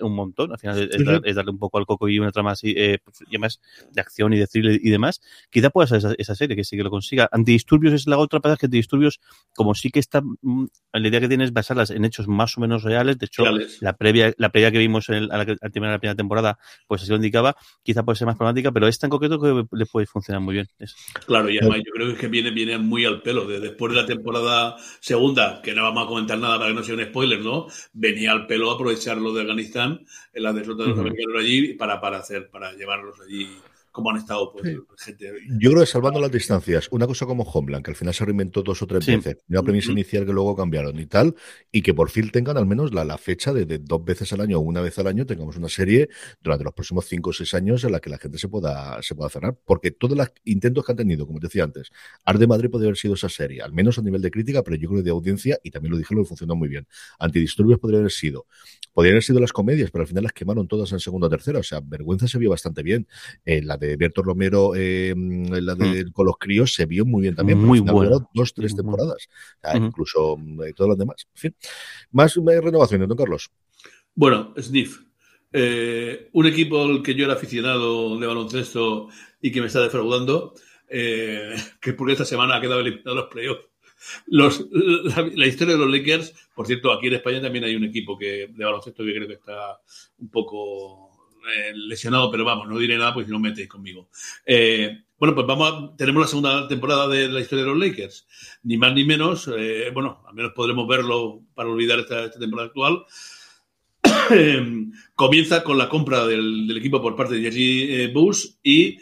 un 0.00 0.14
montón. 0.14 0.52
Al 0.52 0.58
final 0.58 0.90
es, 1.24 1.34
darle 1.34 1.50
un 1.50 1.58
poco 1.58 1.78
al 1.78 1.86
coco 1.86 2.08
y 2.08 2.18
una 2.18 2.30
trama 2.30 2.52
así, 2.52 2.74
eh, 2.76 2.98
pues, 3.02 3.18
y 3.28 3.38
más 3.38 3.60
de 3.92 4.00
acción 4.00 4.32
y 4.32 4.38
de 4.38 4.46
thriller 4.46 4.80
y 4.82 4.90
demás. 4.90 5.20
Quizá 5.50 5.70
pueda 5.70 5.86
ser 5.86 6.14
esa, 6.18 6.34
serie 6.34 6.56
que 6.56 6.64
sí 6.64 6.76
que 6.76 6.82
lo 6.82 6.90
consiga. 6.90 7.28
Antidisturbios 7.32 7.94
es 7.94 8.06
la 8.06 8.18
otra 8.18 8.40
cosa 8.40 8.56
que 8.56 8.66
Antidisturbios, 8.66 9.20
como 9.54 9.74
sí 9.74 9.90
que 9.90 10.00
está, 10.00 10.20
mm, 10.20 10.66
la 10.92 11.08
idea 11.08 11.20
que 11.20 11.28
tienes 11.28 11.48
es 11.48 11.52
basarlas 11.52 11.90
en 11.90 12.04
hechos 12.04 12.28
más 12.28 12.56
o 12.56 12.60
menos 12.60 12.82
reales. 12.82 13.18
De 13.18 13.26
hecho, 13.26 13.44
la 13.80 13.92
previa, 13.94 14.32
la 14.38 14.50
previa 14.50 14.70
que 14.70 14.78
vimos 14.78 15.08
en 15.08 15.28
la, 15.28 15.38
la, 15.38 15.98
primera 15.98 16.14
temporada, 16.14 16.58
pues 16.86 17.02
así 17.02 17.10
lo 17.10 17.16
indicaba, 17.16 17.56
quizá 17.82 18.02
puede 18.02 18.16
ser 18.16 18.26
más 18.26 18.36
problemática, 18.36 18.72
pero 18.72 18.88
esta 18.88 19.06
en 19.06 19.10
concreto 19.10 19.40
que 19.40 19.64
le 19.70 19.86
puede 19.86 20.06
funcionar 20.06 20.40
muy 20.42 20.54
bien. 20.54 20.68
Claro, 21.26 21.50
y 21.50 21.58
además 21.58 21.78
yo 21.84 21.92
creo 21.92 22.16
que 22.16 22.28
viene, 22.28 22.50
viene 22.50 22.78
muy 22.78 23.04
al 23.04 23.22
pelo. 23.22 23.46
De 23.46 23.60
después 23.60 23.92
de 23.92 24.00
la 24.00 24.06
temporada 24.06 24.76
segunda, 25.00 25.60
que 25.62 25.74
no 25.74 25.82
vamos 25.82 26.04
a 26.04 26.08
comentar 26.08 26.38
nada 26.38 26.58
para 26.58 26.70
que 26.70 26.76
no 26.76 26.82
sea 26.82 26.94
un 26.94 27.04
spoiler, 27.04 27.40
¿no? 27.40 27.66
Venía 27.92 28.32
al 28.32 28.46
pelo 28.46 28.70
aprovechar 28.70 29.18
lo 29.18 29.32
de 29.32 29.42
Afganistán, 29.42 30.04
en 30.32 30.42
la 30.42 30.52
derrota 30.52 30.84
de 30.84 30.90
los 30.90 30.98
americanos 30.98 31.36
allí, 31.38 31.74
para, 31.74 32.00
para 32.00 32.18
hacer, 32.18 32.48
para 32.50 32.72
llevarlos 32.72 33.20
allí 33.20 33.48
como 33.94 34.10
han 34.10 34.16
estado 34.16 34.52
pues, 34.52 34.76
gente. 34.98 35.32
Yo 35.60 35.70
creo 35.70 35.82
que 35.82 35.86
salvando 35.86 36.20
las 36.20 36.32
distancias, 36.32 36.88
una 36.90 37.06
cosa 37.06 37.26
como 37.26 37.44
Homeland, 37.44 37.84
que 37.84 37.92
al 37.92 37.96
final 37.96 38.12
se 38.12 38.24
reinventó 38.24 38.64
dos 38.64 38.82
o 38.82 38.88
tres 38.88 39.06
veces, 39.06 39.36
una 39.48 39.62
premisa 39.62 39.92
inicial 39.92 40.26
que 40.26 40.32
luego 40.32 40.56
cambiaron 40.56 40.98
y 40.98 41.06
tal, 41.06 41.36
y 41.70 41.80
que 41.80 41.94
por 41.94 42.10
fin 42.10 42.28
tengan 42.32 42.56
al 42.56 42.66
menos 42.66 42.92
la, 42.92 43.04
la 43.04 43.18
fecha 43.18 43.52
de, 43.52 43.78
dos 43.78 44.04
veces 44.04 44.32
al 44.32 44.40
año 44.40 44.58
o 44.58 44.62
una 44.62 44.80
vez 44.80 44.98
al 44.98 45.06
año, 45.06 45.24
tengamos 45.26 45.56
una 45.56 45.68
serie 45.68 46.08
durante 46.42 46.64
los 46.64 46.74
próximos 46.74 47.06
cinco 47.06 47.30
o 47.30 47.32
seis 47.32 47.54
años 47.54 47.84
en 47.84 47.92
la 47.92 48.00
que 48.00 48.10
la 48.10 48.18
gente 48.18 48.36
se 48.36 48.48
pueda, 48.48 49.00
se 49.00 49.14
pueda 49.14 49.30
cerrar, 49.30 49.56
porque 49.64 49.92
todos 49.92 50.18
los 50.18 50.32
intentos 50.42 50.84
que 50.84 50.90
han 50.90 50.98
tenido, 50.98 51.24
como 51.24 51.38
te 51.38 51.46
decía 51.46 51.62
antes, 51.62 51.92
Art 52.24 52.40
de 52.40 52.48
Madrid 52.48 52.70
podría 52.70 52.88
haber 52.88 52.98
sido 52.98 53.14
esa 53.14 53.28
serie, 53.28 53.62
al 53.62 53.72
menos 53.72 53.96
a 53.96 54.02
nivel 54.02 54.22
de 54.22 54.32
crítica, 54.32 54.64
pero 54.64 54.74
yo 54.74 54.88
creo 54.88 55.02
que 55.02 55.04
de 55.04 55.10
audiencia, 55.10 55.60
y 55.62 55.70
también 55.70 55.92
lo 55.92 55.98
dije, 55.98 56.16
lo 56.16 56.24
funcionó 56.24 56.56
muy 56.56 56.66
bien. 56.66 56.88
Antidisturbios 57.20 57.78
podría 57.78 58.00
haber 58.00 58.10
sido, 58.10 58.46
podrían 58.92 59.12
haber 59.12 59.22
sido 59.22 59.38
las 59.38 59.52
comedias, 59.52 59.92
pero 59.92 60.02
al 60.02 60.08
final 60.08 60.24
las 60.24 60.32
quemaron 60.32 60.66
todas 60.66 60.90
en 60.90 60.98
segunda 60.98 61.28
o 61.28 61.30
tercera, 61.30 61.60
o 61.60 61.62
sea, 61.62 61.80
Vergüenza 61.80 62.26
se 62.26 62.38
vio 62.38 62.50
bastante 62.50 62.82
bien, 62.82 63.06
eh, 63.44 63.62
la 63.62 63.76
de 63.88 63.96
Berto 63.96 64.22
Romero, 64.22 64.74
eh, 64.74 65.14
la 65.16 65.74
de, 65.74 66.04
mm. 66.04 66.12
con 66.12 66.26
los 66.26 66.36
críos, 66.38 66.74
se 66.74 66.86
vio 66.86 67.04
muy 67.04 67.22
bien 67.22 67.34
también. 67.34 67.58
Muy 67.58 67.80
bueno. 67.80 68.28
Dos, 68.34 68.54
tres 68.54 68.74
temporadas. 68.74 69.28
Incluso 69.74 70.36
mm, 70.36 70.60
todas 70.74 70.90
las 70.90 70.98
demás. 70.98 71.26
En 71.34 71.40
fin. 71.40 71.56
Más 72.12 72.34
renovaciones, 72.34 73.08
don 73.08 73.16
Carlos. 73.16 73.50
Bueno, 74.14 74.54
Sniff. 74.58 75.00
Eh, 75.52 76.30
un 76.32 76.46
equipo 76.46 76.82
al 76.82 77.02
que 77.02 77.14
yo 77.14 77.26
era 77.26 77.34
aficionado 77.34 78.18
de 78.18 78.26
baloncesto 78.26 79.08
y 79.40 79.52
que 79.52 79.60
me 79.60 79.68
está 79.68 79.80
defraudando, 79.80 80.54
eh, 80.88 81.54
que 81.80 81.92
por 81.92 82.10
esta 82.10 82.24
semana 82.24 82.56
ha 82.56 82.60
quedado 82.60 82.80
eliminado 82.80 83.14
los 83.14 83.26
playoffs. 83.26 83.68
Los, 84.26 84.66
la, 84.72 85.46
historia 85.46 85.74
de 85.74 85.80
los 85.80 85.90
Lakers, 85.90 86.34
por 86.54 86.66
cierto, 86.66 86.92
aquí 86.92 87.06
en 87.06 87.14
España 87.14 87.40
también 87.40 87.64
hay 87.64 87.76
un 87.76 87.84
equipo 87.84 88.18
que 88.18 88.48
de 88.48 88.64
baloncesto 88.64 89.04
que 89.04 89.14
creo 89.14 89.28
que 89.28 89.34
está 89.34 89.78
un 90.18 90.28
poco 90.28 91.03
eh, 91.52 91.72
lesionado, 91.74 92.30
pero 92.30 92.44
vamos, 92.44 92.68
no 92.68 92.78
diré 92.78 92.96
nada 92.96 93.12
porque 93.12 93.26
si 93.26 93.32
no 93.32 93.38
metéis 93.38 93.68
conmigo. 93.68 94.08
Eh, 94.46 95.02
bueno, 95.18 95.34
pues 95.34 95.46
vamos 95.46 95.96
tenemos 95.96 96.22
la 96.22 96.28
segunda 96.28 96.68
temporada 96.68 97.08
de 97.08 97.28
la 97.28 97.40
historia 97.40 97.64
de 97.64 97.70
los 97.70 97.78
Lakers. 97.78 98.26
Ni 98.62 98.76
más 98.76 98.94
ni 98.94 99.04
menos, 99.04 99.50
eh, 99.56 99.90
bueno, 99.92 100.22
al 100.26 100.34
menos 100.34 100.52
podremos 100.52 100.86
verlo 100.88 101.42
para 101.54 101.68
olvidar 101.68 102.00
esta, 102.00 102.30
temporada 102.30 102.68
actual. 102.68 103.04
Comienza 105.14 105.62
con 105.62 105.78
la 105.78 105.88
compra 105.88 106.26
del, 106.26 106.76
equipo 106.76 107.02
por 107.02 107.16
parte 107.16 107.34
de 107.34 107.50
Jesse 107.50 108.12
Bush 108.12 108.46
y 108.62 108.98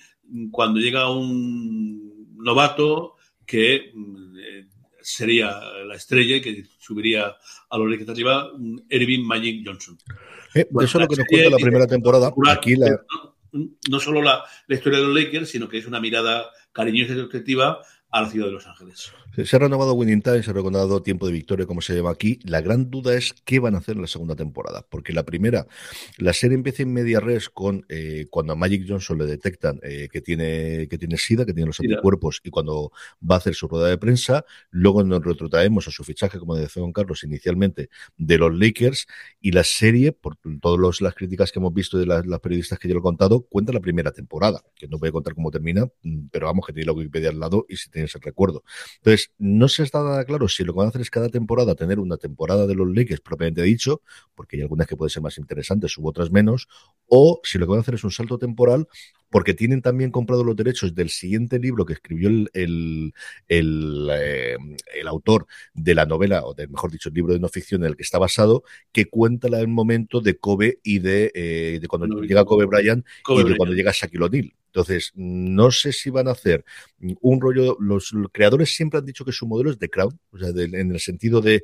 cuando 0.51 0.80
llega 0.80 1.11
un 1.11 2.34
novato 2.36 3.16
que 3.47 3.93
sería 5.01 5.61
la 5.86 5.97
estrella 5.97 6.40
que 6.40 6.64
subiría 6.78 7.36
a 7.70 7.78
los 7.78 7.90
Lakers 7.90 8.11
arriba, 8.11 8.51
Ervin 8.88 9.26
Magic 9.26 9.62
Johnson. 9.64 9.99
Eh, 10.55 10.66
eso 10.80 10.84
es 10.84 10.94
lo 10.94 11.09
que 11.09 11.16
nos 11.16 11.26
cuenta 11.26 11.50
la 11.50 11.57
primera 11.57 11.86
temporada. 11.86 12.32
Aquí 12.50 12.76
la... 12.76 13.00
no, 13.53 14.00
solo 14.00 14.22
la, 14.22 14.44
la, 14.66 14.74
historia 14.74 14.98
de 14.98 15.07
los 15.07 15.14
Lakers, 15.14 15.50
sino 15.50 15.68
que 15.68 15.78
es 15.78 15.86
una 15.86 16.00
mirada 16.00 16.50
cariñosa 16.72 17.14
y 17.14 17.20
objetiva 17.20 17.80
a 18.11 18.22
la 18.22 18.28
ciudad 18.28 18.46
de 18.46 18.53
Los 18.53 18.66
Ángeles. 18.66 19.12
Se 19.35 19.57
ha 19.57 19.59
renovado 19.59 19.95
Winning 19.95 20.20
Time, 20.20 20.43
se 20.43 20.51
ha 20.51 20.53
renovado 20.53 21.03
Tiempo 21.03 21.26
de 21.26 21.33
Victoria, 21.33 21.64
como 21.64 21.80
se 21.80 21.97
llama 21.97 22.11
aquí. 22.11 22.39
La 22.45 22.61
gran 22.61 22.91
duda 22.91 23.14
es 23.14 23.35
qué 23.45 23.61
van 23.61 23.74
a 23.74 23.78
hacer 23.78 23.97
en 23.97 24.03
la 24.03 24.07
segunda 24.07 24.37
temporada, 24.37 24.85
porque 24.91 25.14
la 25.14 25.24
primera, 25.24 25.66
la 26.18 26.35
serie 26.35 26.55
empieza 26.55 26.83
en 26.83 26.93
media 26.93 27.18
res 27.18 27.49
con 27.49 27.87
eh, 27.89 28.26
cuando 28.28 28.53
a 28.53 28.57
Magic 28.57 28.85
Johnson 28.87 29.16
le 29.16 29.24
detectan 29.24 29.80
eh, 29.83 30.09
que 30.12 30.20
tiene 30.20 30.87
que 30.89 30.99
tiene 30.99 31.16
SIDA, 31.16 31.47
que 31.47 31.55
tiene 31.55 31.68
los 31.68 31.80
anticuerpos, 31.80 32.43
y 32.45 32.51
cuando 32.51 32.93
va 33.22 33.37
a 33.37 33.39
hacer 33.39 33.55
su 33.55 33.68
rueda 33.68 33.89
de 33.89 33.97
prensa, 33.97 34.45
luego 34.70 35.03
nos 35.03 35.24
retrotraemos 35.24 35.89
a 35.89 35.91
su 35.91 36.05
fichaje, 36.05 36.39
como 36.39 36.55
decía 36.55 36.83
Don 36.83 36.93
Carlos, 36.93 37.24
inicialmente 37.24 37.89
de 38.18 38.37
los 38.37 38.55
Lakers, 38.55 39.07
y 39.41 39.53
la 39.53 39.64
serie, 39.64 40.12
por 40.12 40.37
todas 40.61 41.01
las 41.01 41.14
críticas 41.14 41.53
que 41.53 41.59
hemos 41.59 41.72
visto 41.72 41.99
de 41.99 42.05
las, 42.05 42.22
periodistas 42.41 42.78
que 42.78 42.89
yo 42.89 42.95
lo 42.95 43.01
he 43.01 43.03
contado, 43.03 43.41
cuenta 43.43 43.72
la 43.72 43.80
primera 43.80 44.12
temporada, 44.12 44.62
que 44.74 44.89
no 44.89 44.99
voy 44.99 45.09
a 45.09 45.12
contar 45.12 45.35
cómo 45.35 45.51
termina, 45.51 45.87
mm, 46.03 46.26
pero 46.30 46.47
vamos, 46.47 46.66
que 46.66 46.74
tiene 46.74 46.87
la 46.87 46.93
Wikipedia 46.93 47.30
al 47.30 47.41
lado 47.41 47.64
y 47.66 47.76
si 47.76 47.89
tienes 47.89 48.14
el 48.14 48.20
recuerdo. 48.20 48.62
Entonces, 48.97 49.22
no 49.39 49.68
se 49.68 49.83
está 49.83 50.03
nada 50.03 50.25
claro 50.25 50.49
si 50.49 50.64
lo 50.64 50.73
que 50.73 50.79
van 50.79 50.87
a 50.87 50.89
hacer 50.91 51.01
es 51.01 51.11
cada 51.11 51.29
temporada 51.29 51.75
tener 51.75 51.99
una 51.99 52.16
temporada 52.16 52.66
de 52.66 52.75
los 52.75 52.89
Lakers 52.89 53.20
propiamente 53.20 53.62
dicho, 53.62 54.03
porque 54.35 54.57
hay 54.57 54.62
algunas 54.62 54.87
que 54.87 54.97
pueden 54.97 55.11
ser 55.11 55.23
más 55.23 55.39
interesantes 55.39 55.97
u 55.99 56.07
otras 56.07 56.31
menos, 56.31 56.68
o 57.07 57.41
si 57.43 57.59
lo 57.59 57.66
que 57.66 57.70
van 57.70 57.79
a 57.79 57.83
hacer 57.83 57.95
es 57.95 58.05
un 58.05 58.11
salto 58.11 58.39
temporal 58.39 58.87
porque 59.33 59.55
tienen 59.55 59.81
también 59.81 60.11
comprado 60.11 60.45
los 60.45 60.55
derechos 60.55 60.95
del 60.95 61.09
siguiente 61.09 61.59
libro 61.59 61.87
que 61.87 61.95
escribió 61.95 62.29
el, 62.29 62.51
el, 62.53 63.14
el, 63.49 64.09
eh, 64.12 64.57
autor 65.07 65.47
de 65.73 65.95
la 65.95 66.05
novela, 66.05 66.45
o 66.45 66.53
de, 66.53 66.68
mejor 66.68 66.91
dicho, 66.91 67.09
el 67.09 67.14
libro 67.14 67.33
de 67.33 67.41
no 67.41 67.49
ficción 67.49 67.83
en 67.83 67.89
el 67.89 67.97
que 67.97 68.03
está 68.03 68.18
basado, 68.18 68.62
que 68.93 69.07
cuenta 69.07 69.49
el 69.49 69.68
momento 69.68 70.20
de 70.20 70.37
Kobe 70.37 70.81
y 70.83 70.99
de, 70.99 71.33
eh, 71.35 71.79
de 71.81 71.89
cuando 71.89 72.20
llega 72.20 72.45
Kobe 72.45 72.66
Bryant 72.66 73.07
y 73.27 73.43
de 73.43 73.57
cuando 73.57 73.75
llega 73.75 73.91
Shaquille 73.93 74.25
O'Neal. 74.25 74.53
Entonces, 74.75 75.12
no 75.14 75.70
sé 75.70 75.93
si 75.93 76.09
van 76.09 76.29
a 76.29 76.31
hacer 76.31 76.64
un 77.20 77.41
rollo. 77.43 77.77
Los 77.79 78.14
creadores 78.33 78.75
siempre 78.75 78.99
han 78.99 79.05
dicho 79.05 79.23
que 79.23 79.33
su 79.33 79.47
modelo 79.47 79.70
es 79.70 79.79
de 79.79 79.91
crowd, 79.91 80.14
o 80.31 80.39
sea, 80.39 80.49
en 80.49 80.93
el 80.93 80.99
sentido 80.99 81.43
de, 81.43 81.62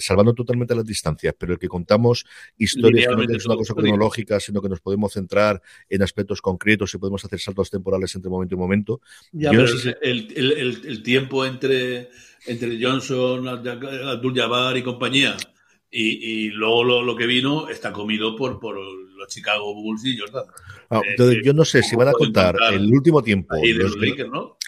salvando 0.00 0.34
totalmente 0.34 0.74
las 0.74 0.84
distancias, 0.84 1.34
pero 1.38 1.54
el 1.54 1.58
que 1.58 1.66
contamos 1.66 2.26
historias 2.58 3.06
que 3.08 3.26
no 3.26 3.36
es 3.36 3.46
una 3.46 3.56
cosa 3.56 3.72
cronológica, 3.72 4.38
sino 4.38 4.60
que 4.60 4.68
nos 4.68 4.82
podemos 4.82 5.14
centrar 5.14 5.62
en 5.88 6.02
aspectos 6.02 6.42
concretos 6.42 6.92
y 6.92 6.98
podemos 6.98 7.24
hacer 7.24 7.40
saltos 7.40 7.70
temporales 7.70 8.14
entre 8.14 8.30
momento 8.30 8.54
y 8.54 8.58
momento. 8.58 9.00
Ya, 9.32 9.50
pero 9.50 9.64
el, 10.02 11.02
tiempo 11.02 11.46
entre, 11.46 12.10
entre 12.46 12.84
Johnson, 12.84 13.48
Abdul 13.48 14.34
Jabbar 14.34 14.76
y 14.76 14.82
compañía 14.82 15.38
y, 15.90 16.48
luego 16.50 17.02
lo, 17.02 17.16
que 17.16 17.26
vino 17.26 17.68
está 17.68 17.92
comido 17.92 18.36
por, 18.36 18.58
por 18.58 18.76
los 19.16 19.28
Chicago 19.28 19.74
Bulls 19.74 20.04
y 20.04 20.18
Jordan. 20.18 20.44
Ah, 20.90 21.00
eh, 21.04 21.10
entonces, 21.10 21.38
yo 21.44 21.52
no 21.52 21.64
sé 21.64 21.82
si 21.82 21.96
van 21.96 22.08
a 22.08 22.12
contar 22.12 22.56
el 22.72 22.92
último 22.92 23.22
tiempo. 23.22 23.56
Y, 23.62 23.72
los, 23.72 23.96
Lakers, 23.96 24.30
¿no? 24.30 24.58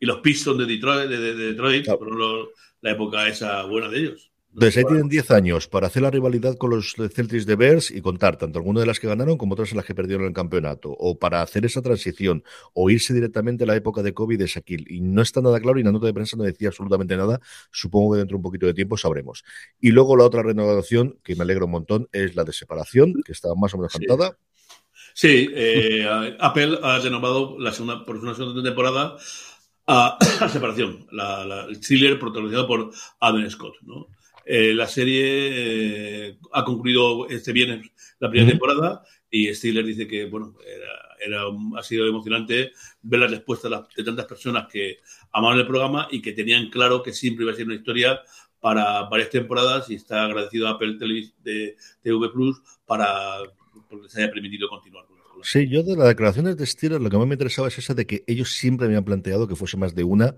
y, 0.00 0.06
los, 0.06 0.18
Pistons 0.20 0.58
de 0.58 0.66
Detroit, 0.66 1.08
de, 1.08 1.34
Detroit 1.34 1.86
la 2.82 2.90
época 2.92 3.28
esa 3.28 3.64
buena 3.64 3.88
de 3.88 3.98
ellos. 3.98 4.29
Entonces 4.52 4.78
ahí 4.78 4.84
tienen 4.84 5.08
10 5.08 5.30
años 5.30 5.68
para 5.68 5.86
hacer 5.86 6.02
la 6.02 6.10
rivalidad 6.10 6.56
con 6.56 6.70
los 6.70 6.94
Celtics 6.94 7.46
de 7.46 7.54
Bears 7.54 7.90
y 7.92 8.00
contar 8.00 8.36
tanto 8.36 8.58
algunas 8.58 8.82
de 8.82 8.86
las 8.86 8.98
que 8.98 9.06
ganaron 9.06 9.38
como 9.38 9.52
otras 9.52 9.70
en 9.70 9.76
las 9.76 9.86
que 9.86 9.94
perdieron 9.94 10.26
el 10.26 10.32
campeonato, 10.32 10.90
o 10.90 11.18
para 11.18 11.40
hacer 11.40 11.64
esa 11.64 11.82
transición, 11.82 12.42
o 12.74 12.90
irse 12.90 13.14
directamente 13.14 13.62
a 13.62 13.68
la 13.68 13.76
época 13.76 14.02
de 14.02 14.12
COVID 14.12 14.38
de 14.38 14.46
Shaquille. 14.46 14.86
Y 14.88 15.00
no 15.00 15.22
está 15.22 15.40
nada 15.40 15.60
claro 15.60 15.78
y 15.78 15.84
la 15.84 15.92
nota 15.92 16.06
de 16.06 16.14
prensa 16.14 16.36
no 16.36 16.42
decía 16.42 16.68
absolutamente 16.68 17.16
nada. 17.16 17.40
Supongo 17.70 18.12
que 18.12 18.18
dentro 18.18 18.34
de 18.34 18.38
un 18.38 18.42
poquito 18.42 18.66
de 18.66 18.74
tiempo 18.74 18.96
sabremos. 18.96 19.44
Y 19.80 19.90
luego 19.90 20.16
la 20.16 20.24
otra 20.24 20.42
renovación, 20.42 21.18
que 21.22 21.36
me 21.36 21.42
alegra 21.42 21.66
un 21.66 21.70
montón, 21.70 22.08
es 22.10 22.34
la 22.34 22.42
de 22.42 22.52
separación, 22.52 23.14
que 23.24 23.32
está 23.32 23.54
más 23.54 23.72
o 23.74 23.78
menos 23.78 23.92
cantada. 23.92 24.36
Sí, 25.14 25.48
eh, 25.54 26.06
Apple 26.40 26.78
ha 26.82 26.98
renovado 26.98 27.56
la 27.58 27.72
segunda, 27.72 28.04
por 28.04 28.16
una 28.16 28.34
segunda 28.34 28.62
temporada 28.62 29.16
a, 29.86 30.18
separación, 30.48 31.06
el 31.68 31.80
thriller 31.80 32.18
protagonizado 32.18 32.66
por 32.66 32.90
Adam 33.20 33.48
Scott, 33.48 33.74
¿no? 33.82 34.08
Eh, 34.52 34.74
la 34.74 34.88
serie 34.88 36.26
eh, 36.26 36.38
ha 36.52 36.64
concluido 36.64 37.28
este 37.28 37.52
viernes 37.52 37.88
la 38.18 38.28
primera 38.28 38.50
temporada 38.50 39.04
y 39.30 39.54
Steeler 39.54 39.84
dice 39.84 40.08
que 40.08 40.24
bueno 40.24 40.56
era, 41.24 41.44
ha 41.78 41.82
sido 41.84 42.04
emocionante 42.08 42.72
ver 43.00 43.20
las 43.20 43.30
respuestas 43.30 43.70
de 43.96 44.02
tantas 44.02 44.26
personas 44.26 44.66
que 44.66 44.98
amaban 45.30 45.60
el 45.60 45.68
programa 45.68 46.08
y 46.10 46.20
que 46.20 46.32
tenían 46.32 46.68
claro 46.68 47.00
que 47.00 47.12
siempre 47.12 47.44
iba 47.44 47.52
a 47.52 47.54
ser 47.54 47.66
una 47.66 47.76
historia 47.76 48.22
para 48.58 49.04
varias 49.04 49.30
temporadas 49.30 49.88
y 49.88 49.94
está 49.94 50.24
agradecido 50.24 50.66
a 50.66 50.72
Apple 50.72 50.96
TV, 50.98 51.30
de 51.44 51.76
TV 52.02 52.28
Plus 52.30 52.60
para 52.84 53.38
porque 53.88 54.08
se 54.08 54.20
haya 54.20 54.32
permitido 54.32 54.68
continuar 54.68 55.06
Sí, 55.42 55.68
yo 55.68 55.82
de 55.82 55.96
las 55.96 56.08
declaraciones 56.08 56.56
de 56.56 56.66
Steelers 56.66 57.02
lo 57.02 57.10
que 57.10 57.16
más 57.16 57.26
me 57.26 57.34
interesaba 57.34 57.68
es 57.68 57.78
esa 57.78 57.94
de 57.94 58.06
que 58.06 58.24
ellos 58.26 58.52
siempre 58.52 58.88
me 58.88 58.96
han 58.96 59.04
planteado 59.04 59.48
que 59.48 59.56
fuese 59.56 59.76
más 59.76 59.94
de 59.94 60.04
una, 60.04 60.36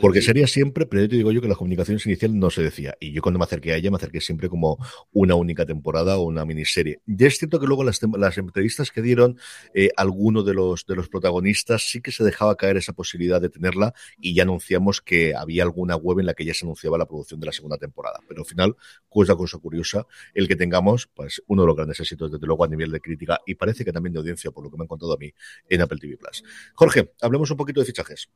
porque 0.00 0.22
sería 0.22 0.46
siempre, 0.46 0.86
pero 0.86 1.02
yo 1.02 1.08
te 1.08 1.16
digo 1.16 1.32
yo 1.32 1.40
que 1.40 1.48
las 1.48 1.56
comunicaciones 1.56 2.04
inicial 2.06 2.38
no 2.38 2.50
se 2.50 2.62
decía. 2.62 2.94
Y 3.00 3.12
yo 3.12 3.22
cuando 3.22 3.38
me 3.38 3.44
acerqué 3.44 3.72
a 3.72 3.76
ella 3.76 3.90
me 3.90 3.96
acerqué 3.96 4.20
siempre 4.20 4.48
como 4.48 4.78
una 5.12 5.34
única 5.34 5.66
temporada 5.66 6.16
o 6.18 6.22
una 6.22 6.44
miniserie. 6.44 7.00
Ya 7.06 7.26
es 7.26 7.38
cierto 7.38 7.60
que 7.60 7.66
luego 7.66 7.84
las, 7.84 8.00
las 8.16 8.38
entrevistas 8.38 8.90
que 8.90 9.02
dieron 9.02 9.38
eh, 9.74 9.90
alguno 9.96 10.42
de 10.42 10.54
los, 10.54 10.86
de 10.86 10.96
los 10.96 11.08
protagonistas 11.08 11.88
sí 11.88 12.00
que 12.00 12.12
se 12.12 12.24
dejaba 12.24 12.56
caer 12.56 12.76
esa 12.76 12.92
posibilidad 12.92 13.40
de 13.40 13.48
tenerla 13.48 13.94
y 14.20 14.34
ya 14.34 14.42
anunciamos 14.42 15.00
que 15.00 15.34
había 15.34 15.62
alguna 15.62 15.96
web 15.96 16.20
en 16.20 16.26
la 16.26 16.34
que 16.34 16.44
ya 16.44 16.54
se 16.54 16.64
anunciaba 16.64 16.98
la 16.98 17.06
producción 17.06 17.40
de 17.40 17.46
la 17.46 17.52
segunda 17.52 17.78
temporada. 17.78 18.20
Pero 18.28 18.42
al 18.42 18.46
final, 18.46 18.76
cosa 19.08 19.36
cosa 19.36 19.58
curiosa, 19.58 20.06
el 20.34 20.48
que 20.48 20.56
tengamos, 20.56 21.08
pues 21.14 21.42
uno 21.46 21.62
de 21.62 21.66
los 21.66 21.76
grandes 21.76 22.00
éxitos 22.00 22.30
desde 22.30 22.46
luego 22.46 22.64
a 22.64 22.68
nivel 22.68 22.90
de 22.90 23.00
crítica 23.00 23.40
y 23.46 23.54
parece 23.54 23.84
que 23.84 23.92
también 23.92 24.12
de 24.12 24.20
audiencia, 24.20 24.41
por 24.50 24.64
lo 24.64 24.70
que 24.70 24.76
me 24.76 24.84
han 24.84 24.88
contado 24.88 25.14
a 25.14 25.16
mí 25.16 25.32
en 25.68 25.80
Apple 25.80 25.98
TV 25.98 26.16
Plus. 26.16 26.42
Jorge, 26.74 27.12
hablemos 27.20 27.50
un 27.50 27.56
poquito 27.56 27.80
de 27.80 27.86
fichajes. 27.86 28.28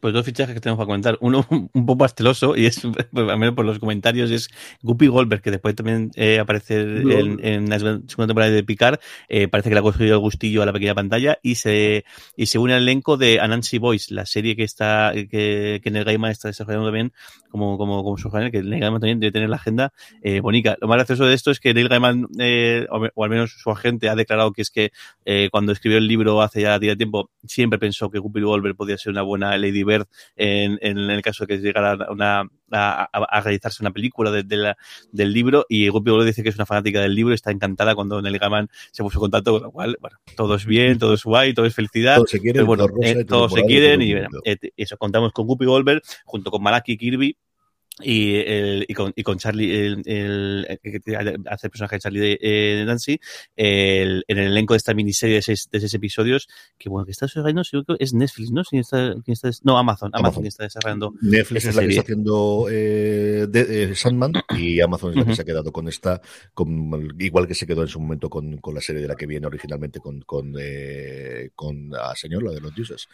Pues 0.00 0.14
dos 0.14 0.24
fichajes 0.24 0.54
que 0.54 0.60
tenemos 0.60 0.78
para 0.78 0.86
comentar. 0.86 1.18
Uno 1.20 1.46
un 1.72 1.86
poco 1.86 1.98
pasteloso, 1.98 2.56
y 2.56 2.66
es, 2.66 2.80
pues, 3.12 3.28
al 3.28 3.38
menos 3.38 3.54
por 3.54 3.64
los 3.64 3.78
comentarios, 3.78 4.30
es 4.30 4.48
Guppy 4.82 5.06
Goldberg, 5.06 5.42
que 5.42 5.50
después 5.50 5.74
también 5.74 6.10
eh, 6.16 6.38
aparece 6.38 6.80
en, 6.80 7.44
en, 7.44 7.70
la 7.70 7.78
segunda 7.78 8.26
temporada 8.26 8.50
de 8.50 8.64
Picar. 8.64 9.00
Eh, 9.28 9.48
parece 9.48 9.68
que 9.68 9.74
le 9.74 9.80
ha 9.80 9.82
cogido 9.82 10.14
el 10.14 10.20
gustillo 10.20 10.62
a 10.62 10.66
la 10.66 10.72
pequeña 10.72 10.94
pantalla 10.94 11.38
y 11.42 11.56
se, 11.56 12.04
y 12.36 12.46
se 12.46 12.58
une 12.58 12.74
al 12.74 12.82
elenco 12.82 13.16
de 13.16 13.40
Anansi 13.40 13.78
Boys, 13.78 14.10
la 14.10 14.26
serie 14.26 14.56
que 14.56 14.64
está, 14.64 15.12
que, 15.14 15.80
que 15.82 15.90
Neil 15.90 16.04
Gaiman 16.04 16.30
está 16.30 16.48
desarrollando 16.48 16.86
también 16.86 17.12
como, 17.56 17.78
como, 17.78 18.04
como 18.04 18.18
su 18.18 18.30
que 18.30 18.62
Neil 18.62 18.80
Gaiman 18.80 19.00
también 19.00 19.20
debe 19.20 19.32
tener 19.32 19.48
la 19.48 19.56
agenda 19.56 19.92
eh, 20.22 20.40
bonita. 20.40 20.76
Lo 20.80 20.88
más 20.88 20.96
gracioso 20.96 21.24
de 21.24 21.34
esto 21.34 21.50
es 21.50 21.60
que 21.60 21.72
Neil 21.72 21.88
Gaiman, 21.88 22.26
eh, 22.38 22.86
o, 22.90 23.08
o, 23.14 23.24
al 23.24 23.30
menos 23.30 23.52
su 23.58 23.70
agente, 23.70 24.08
ha 24.08 24.14
declarado 24.14 24.52
que 24.52 24.62
es 24.62 24.70
que 24.70 24.92
eh, 25.24 25.48
cuando 25.50 25.72
escribió 25.72 25.98
el 25.98 26.06
libro 26.06 26.42
hace 26.42 26.62
ya 26.62 26.78
tiempo, 26.78 27.30
siempre 27.44 27.78
pensó 27.78 28.10
que 28.10 28.18
Guppy 28.18 28.42
Goldberg 28.42 28.76
podía 28.76 28.98
ser 28.98 29.12
una 29.12 29.22
buena 29.22 29.56
Lady 29.56 29.75
Bird 29.84 30.06
en, 30.36 30.78
en, 30.80 30.98
el 30.98 31.22
caso 31.22 31.44
de 31.44 31.56
que 31.56 31.62
llegara 31.62 31.96
una, 32.10 32.48
a, 32.70 33.04
a, 33.04 33.40
realizarse 33.40 33.82
una 33.82 33.92
película 33.92 34.30
de, 34.30 34.42
de 34.42 34.56
la, 34.56 34.76
del 35.12 35.32
libro 35.32 35.66
y 35.68 35.88
Guppy 35.88 36.10
Goldberg 36.10 36.28
dice 36.28 36.42
que 36.42 36.48
es 36.48 36.56
una 36.56 36.66
fanática 36.66 37.00
del 37.00 37.14
libro 37.14 37.32
y 37.32 37.34
está 37.34 37.50
encantada 37.50 37.94
cuando 37.94 38.20
Neil 38.20 38.38
Gaiman 38.38 38.68
se 38.90 39.02
puso 39.02 39.18
en 39.18 39.20
contacto, 39.20 39.52
con 39.52 39.62
lo 39.62 39.70
cual, 39.70 39.96
bueno, 40.00 40.18
todo 40.36 40.54
es 40.54 40.66
bien, 40.66 40.98
todo 40.98 41.14
es 41.14 41.24
guay, 41.24 41.54
todo 41.54 41.66
es 41.66 41.74
felicidad. 41.74 42.16
Todos 42.16 42.30
se 42.30 42.40
quieren, 42.40 42.66
pero 42.66 42.66
bueno, 42.66 42.86
eh, 43.02 43.24
todos 43.24 43.52
se 43.52 43.62
quieren 43.62 44.02
y, 44.02 44.12
bueno, 44.12 44.28
eh, 44.44 44.56
eso, 44.76 44.96
contamos 44.96 45.32
con 45.32 45.46
Guppy 45.46 45.66
Goldberg 45.66 46.02
junto 46.24 46.50
con 46.50 46.62
Malaki 46.62 46.96
Kirby 46.96 47.36
y, 48.02 48.36
el, 48.36 48.84
y, 48.88 48.94
con, 48.94 49.12
y 49.16 49.22
con 49.22 49.38
Charlie, 49.38 49.74
el, 49.74 50.02
el, 50.04 50.66
el 50.68 51.02
que 51.02 51.16
hace 51.46 51.66
el 51.66 51.70
personaje 51.70 51.96
de 51.96 52.00
Charlie 52.00 52.20
de, 52.20 52.38
eh, 52.42 52.84
Nancy, 52.86 53.18
el, 53.56 54.24
en 54.28 54.38
el 54.38 54.48
elenco 54.48 54.74
de 54.74 54.78
esta 54.78 54.92
miniserie 54.92 55.36
de 55.36 55.42
seis, 55.42 55.68
de 55.70 55.80
seis 55.80 55.94
episodios, 55.94 56.46
que 56.78 56.88
bueno, 56.90 57.06
que 57.06 57.12
está 57.12 57.26
desarrollando, 57.26 57.62
es 57.98 58.12
Netflix, 58.12 58.50
¿no? 58.50 58.62
¿Quién 58.64 58.80
está, 58.80 59.14
está, 59.26 59.50
no, 59.62 59.78
Amazon, 59.78 60.10
Amazon, 60.12 60.26
Amazon. 60.26 60.46
está 60.46 60.64
desarrollando. 60.64 61.14
Netflix 61.22 61.64
es 61.64 61.74
la 61.74 61.82
serie. 61.82 61.88
que 61.88 61.92
está 61.94 62.02
haciendo 62.02 62.66
eh, 62.70 63.46
de, 63.48 63.84
eh, 63.84 63.94
Sandman 63.94 64.32
y 64.58 64.80
Amazon 64.80 65.10
es 65.10 65.16
la 65.16 65.22
uh 65.22 65.24
-huh. 65.24 65.28
que 65.28 65.36
se 65.36 65.42
ha 65.42 65.46
quedado 65.46 65.72
con 65.72 65.88
esta, 65.88 66.20
con, 66.52 67.14
igual 67.18 67.46
que 67.46 67.54
se 67.54 67.66
quedó 67.66 67.82
en 67.82 67.88
su 67.88 67.98
momento 67.98 68.28
con, 68.28 68.58
con 68.58 68.74
la 68.74 68.80
serie 68.82 69.00
de 69.00 69.08
la 69.08 69.16
que 69.16 69.26
viene 69.26 69.46
originalmente 69.46 70.00
con, 70.00 70.20
con, 70.20 70.54
eh, 70.58 71.50
con 71.54 71.94
a 71.94 72.14
señor, 72.14 72.42
la 72.42 72.52
de 72.52 72.60
los 72.60 72.74
dioses. 72.74 73.08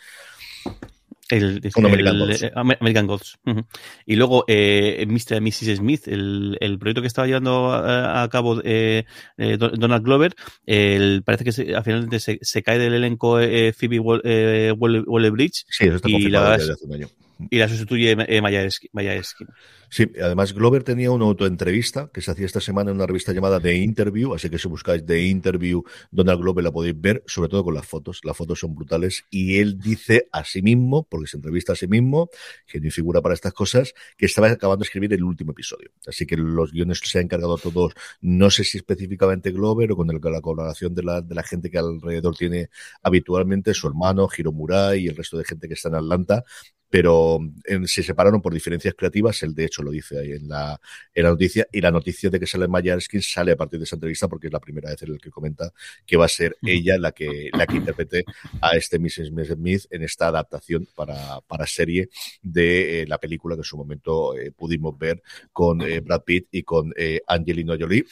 El, 1.33 1.63
Con 1.73 1.87
el, 1.87 1.93
American 1.93 2.19
Gods. 2.19 2.43
el, 2.43 2.53
American 2.55 3.07
Gods. 3.07 3.39
Uh 3.47 3.51
-huh. 3.53 3.67
Y 4.05 4.17
luego 4.17 4.45
eh, 4.49 5.07
Mr. 5.09 5.41
Mrs. 5.41 5.79
Smith, 5.79 6.07
el, 6.07 6.59
el, 6.61 6.79
proyecto 6.79 7.01
que 7.01 7.07
estaba 7.07 7.27
llevando 7.27 7.73
a, 7.73 8.23
a 8.23 8.29
cabo 8.29 8.61
eh, 8.63 9.05
eh, 9.39 9.57
Donald 9.57 10.05
Glover, 10.05 10.35
el, 10.67 11.23
parece 11.25 11.45
que 11.45 11.53
se, 11.53 11.75
al 11.75 11.85
final 11.85 12.21
se, 12.21 12.39
se, 12.43 12.63
cae 12.63 12.79
del 12.79 12.93
elenco 12.93 13.41
eh, 13.41 13.73
Phoebe 13.73 13.99
Waller, 13.99 14.75
Waller 14.75 15.31
Bridge. 15.31 15.65
Sí, 15.71 15.87
eso 15.87 15.97
está 15.97 16.11
y 16.11 16.29
la, 16.29 16.59
desde 16.59 16.73
hace 16.75 16.85
un 16.85 16.95
año. 16.97 17.09
Y 17.51 17.59
la 17.59 17.69
sustituye 17.69 18.17
eh, 18.29 18.41
Maya 18.43 18.65
Eskin. 18.65 19.49
Sí, 19.89 20.11
además 20.23 20.55
Glover 20.55 20.85
tenía 20.85 21.11
una 21.11 21.27
autoentrevista 21.27 22.09
que 22.13 22.23
se 22.23 22.31
hacía 22.31 22.47
esta 22.47 22.63
semana 22.63 22.91
en 22.91 22.97
una 22.97 23.07
revista 23.07 23.33
llamada 23.35 23.61
The 23.61 23.77
Interview, 23.77 24.33
así 24.33 24.49
que 24.49 24.59
si 24.59 24.67
buscáis 24.67 25.05
The 25.05 25.27
Interview, 25.27 25.83
Donald 26.11 26.41
Glover 26.41 26.65
la 26.65 26.73
podéis 26.73 26.99
ver, 26.99 27.23
sobre 27.27 27.51
todo 27.51 27.63
con 27.63 27.75
las 27.75 27.87
fotos. 27.87 28.21
Las 28.25 28.35
fotos 28.35 28.61
son 28.61 28.75
brutales 28.75 29.25
y 29.31 29.59
él 29.59 29.79
dice 29.79 30.29
a 30.33 30.45
sí 30.45 30.63
mismo, 30.63 31.07
porque 31.11 31.27
se 31.27 31.37
entrevista 31.37 31.75
a 31.75 31.77
sí 31.77 31.89
mismo, 31.89 32.31
genio 32.65 32.89
y 32.89 32.91
figura 32.91 33.21
para 33.21 33.35
estas 33.35 33.53
cosas, 33.53 33.93
que 34.17 34.25
estaba 34.25 34.49
acabando 34.49 34.83
de 34.83 34.87
escribir 34.87 35.13
el 35.13 35.25
último 35.25 35.53
episodio. 35.53 35.91
Así 36.07 36.25
que 36.25 36.39
los 36.39 36.73
guiones 36.73 37.01
se 37.05 37.19
han 37.19 37.25
encargado 37.25 37.59
todos, 37.59 37.93
no 38.23 38.51
sé 38.51 38.65
si 38.65 38.79
específicamente 38.79 39.51
Glover 39.51 39.93
o 39.93 39.97
con 39.97 40.07
la 40.07 40.41
colaboración 40.41 40.95
de 40.95 41.03
la, 41.03 41.21
de 41.21 41.35
la 41.35 41.43
gente 41.43 41.71
que 41.71 41.77
alrededor 41.77 42.35
tiene 42.35 42.71
habitualmente, 43.03 43.75
su 43.75 43.89
hermano, 43.89 44.27
Hiro 44.35 44.53
Murai 44.53 45.01
y 45.01 45.09
el 45.09 45.17
resto 45.17 45.37
de 45.37 45.45
gente 45.45 45.69
que 45.69 45.75
está 45.75 45.91
en 45.91 45.97
Atlanta, 45.97 46.45
pero 46.93 47.39
en, 47.65 47.89
se 47.89 48.03
separaron 48.03 48.43
por 48.43 48.53
diferencias 48.53 48.93
creativas, 48.95 49.43
él 49.43 49.55
de 49.55 49.65
hecho 49.65 49.83
lo 49.83 49.91
dice 49.91 50.19
ahí 50.19 50.33
en 50.33 50.47
la, 50.47 50.79
en 51.15 51.23
la 51.23 51.31
noticia, 51.31 51.67
y 51.73 51.81
la 51.81 51.91
noticia 51.91 52.29
de 52.29 52.39
que 52.39 52.47
sale 52.47 52.69
Maya 52.69 52.93
Erskine 52.93 53.23
sale 53.23 53.53
a 53.53 53.57
partir 53.57 53.79
de 53.79 53.85
esa 53.85 53.97
entrevista 53.97 54.29
porque 54.29 54.49
es 54.49 54.53
la 54.53 54.61
primera 54.61 54.91
vez 54.91 55.01
en 55.01 55.15
la 55.15 55.19
que 55.19 55.31
comenta 55.31 55.73
que 56.05 56.19
va 56.19 56.27
a 56.27 56.29
ser 56.29 56.59
ella 56.61 56.99
la 56.99 57.13
que, 57.13 57.49
la 57.55 57.67
que 57.67 57.77
interprete 57.77 58.25
a 58.61 58.77
este 58.77 58.99
Mrs. 58.99 59.29
Smith 59.29 59.87
en 59.89 60.03
esta 60.03 60.27
adaptación 60.27 60.87
para, 60.95 61.41
para 61.41 61.67
serie 61.67 62.11
de 62.43 63.01
eh, 63.01 63.07
la 63.07 63.17
película 63.17 63.57
que 63.57 63.61
en 63.61 63.65
su 63.65 63.79
momento 63.79 64.37
eh, 64.37 64.53
pudimos 64.53 64.99
ver 64.99 65.23
con 65.51 65.81
eh, 65.81 66.01
Brad 66.01 66.25
Pitt 66.25 66.49
y 66.51 66.63
con 66.63 66.93
Angelina 67.27 67.75
Jolie. 67.81 68.05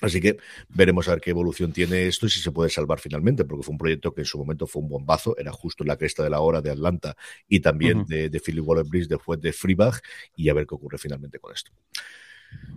Así 0.00 0.20
que 0.20 0.36
veremos 0.68 1.06
a 1.08 1.12
ver 1.12 1.20
qué 1.20 1.30
evolución 1.30 1.72
tiene 1.72 2.06
esto 2.06 2.26
y 2.26 2.30
si 2.30 2.40
se 2.40 2.50
puede 2.50 2.68
salvar 2.70 2.98
finalmente, 3.00 3.44
porque 3.44 3.62
fue 3.62 3.72
un 3.72 3.78
proyecto 3.78 4.12
que 4.12 4.22
en 4.22 4.26
su 4.26 4.38
momento 4.38 4.66
fue 4.66 4.82
un 4.82 4.88
bombazo, 4.88 5.36
era 5.38 5.52
justo 5.52 5.84
en 5.84 5.88
la 5.88 5.96
cresta 5.96 6.22
de 6.22 6.30
la 6.30 6.40
hora 6.40 6.60
de 6.60 6.70
Atlanta 6.70 7.16
y 7.48 7.60
también 7.60 7.98
uh 7.98 8.02
-huh. 8.02 8.08
de, 8.08 8.28
de 8.30 8.40
Philip 8.40 8.66
Waller 8.66 8.84
Bridge 8.84 9.08
después 9.08 9.40
de 9.40 9.52
Freebag 9.52 10.00
y 10.36 10.48
a 10.48 10.54
ver 10.54 10.66
qué 10.66 10.74
ocurre 10.74 10.98
finalmente 10.98 11.38
con 11.38 11.52
esto. 11.52 11.70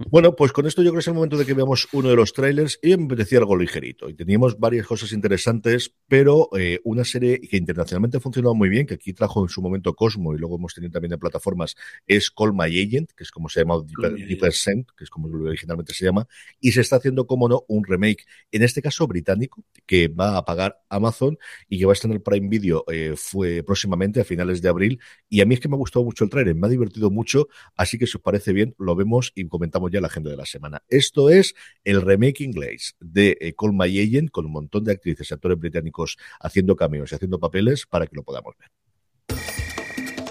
Bueno, 0.09 0.35
pues 0.35 0.51
con 0.51 0.67
esto 0.67 0.83
yo 0.83 0.91
creo 0.91 0.99
que 0.99 1.01
es 1.01 1.07
el 1.07 1.15
momento 1.15 1.37
de 1.37 1.45
que 1.45 1.55
veamos 1.55 1.87
uno 1.91 2.09
de 2.09 2.15
los 2.15 2.31
trailers 2.31 2.79
y 2.83 2.95
me 2.95 3.05
apetecía 3.05 3.39
algo 3.39 3.57
ligerito. 3.57 4.07
Y 4.07 4.13
teníamos 4.13 4.59
varias 4.59 4.85
cosas 4.85 5.11
interesantes, 5.11 5.95
pero 6.07 6.49
eh, 6.57 6.79
una 6.83 7.03
serie 7.03 7.41
que 7.41 7.57
internacionalmente 7.57 8.17
ha 8.17 8.19
funcionado 8.19 8.53
muy 8.53 8.69
bien, 8.69 8.85
que 8.85 8.93
aquí 8.93 9.13
trajo 9.13 9.41
en 9.43 9.49
su 9.49 9.61
momento 9.61 9.95
Cosmo 9.95 10.35
y 10.35 10.37
luego 10.37 10.57
hemos 10.57 10.73
tenido 10.75 10.91
también 10.91 11.13
en 11.13 11.19
plataformas, 11.19 11.75
es 12.05 12.29
Call 12.29 12.53
My 12.53 12.65
Agent, 12.65 13.11
que 13.13 13.23
es 13.23 13.31
como 13.31 13.49
se 13.49 13.61
llama 13.61 13.81
Deeper 14.27 14.53
Scent, 14.53 14.89
que 14.95 15.03
es 15.03 15.09
como 15.09 15.27
originalmente 15.27 15.93
se 15.93 16.05
llama, 16.05 16.27
y 16.59 16.71
se 16.71 16.81
está 16.81 16.97
haciendo, 16.97 17.25
como 17.25 17.49
no, 17.49 17.65
un 17.67 17.83
remake, 17.83 18.25
en 18.51 18.63
este 18.63 18.81
caso 18.81 19.07
británico, 19.07 19.63
que 19.85 20.09
va 20.09 20.37
a 20.37 20.45
pagar 20.45 20.79
Amazon 20.89 21.37
y 21.67 21.79
que 21.79 21.85
va 21.85 21.91
a 21.91 21.95
estar 21.95 22.09
en 22.09 22.17
el 22.17 22.21
Prime 22.21 22.47
Video 22.49 22.85
eh, 22.91 23.13
fue 23.15 23.63
próximamente 23.63 24.21
a 24.21 24.23
finales 24.23 24.61
de 24.61 24.69
abril. 24.69 24.99
Y 25.27 25.41
a 25.41 25.45
mí 25.45 25.55
es 25.55 25.59
que 25.59 25.67
me 25.67 25.75
ha 25.75 25.77
gustado 25.77 26.05
mucho 26.05 26.23
el 26.23 26.29
trailer, 26.29 26.55
me 26.55 26.67
ha 26.67 26.69
divertido 26.69 27.09
mucho, 27.09 27.47
así 27.75 27.97
que 27.97 28.05
si 28.05 28.17
os 28.17 28.23
parece 28.23 28.53
bien, 28.53 28.75
lo 28.77 28.95
vemos 28.95 29.33
y 29.35 29.45
comentamos 29.47 29.66
comentamos 29.67 29.91
ya 29.91 29.99
la 29.99 30.07
agenda 30.07 30.29
de 30.29 30.37
la 30.37 30.45
semana. 30.45 30.81
Esto 30.87 31.29
es 31.29 31.53
el 31.83 32.01
remake 32.01 32.41
inglés 32.41 32.95
de 33.01 33.37
eh, 33.41 33.53
Call 33.53 33.73
My 33.73 33.87
Agent 33.99 34.31
con 34.31 34.45
un 34.45 34.53
montón 34.53 34.85
de 34.85 34.93
actrices 34.93 35.29
y 35.29 35.33
actores 35.33 35.59
británicos 35.59 36.17
haciendo 36.39 36.75
cameos 36.75 37.11
y 37.11 37.15
haciendo 37.15 37.37
papeles 37.37 37.85
para 37.85 38.07
que 38.07 38.15
lo 38.15 38.23
podamos 38.23 38.55
ver. 38.57 38.69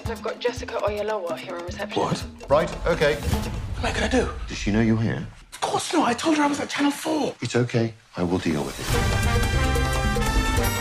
I've 0.09 0.23
got 0.23 0.41
Jessica 0.41 0.79
Oyalowo 0.79 1.35
here 1.35 1.57
in 1.57 1.65
reception. 1.65 2.01
What? 2.01 2.25
Right, 2.49 2.69
okay. 2.87 3.15
What 3.15 3.47
am 3.77 3.85
I 3.85 3.91
gonna 3.91 4.09
do? 4.09 4.27
Does 4.47 4.57
she 4.57 4.71
know 4.71 4.81
you're 4.81 5.01
here? 5.01 5.27
Of 5.51 5.61
course 5.61 5.93
not. 5.93 6.07
I 6.07 6.13
told 6.15 6.37
her 6.37 6.43
I 6.43 6.47
was 6.47 6.59
at 6.59 6.69
Channel 6.69 6.91
4. 6.91 7.35
It's 7.41 7.55
okay. 7.55 7.93
I 8.15 8.23
will 8.23 8.39
deal 8.39 8.63
with 8.63 8.79
it. 8.79 8.87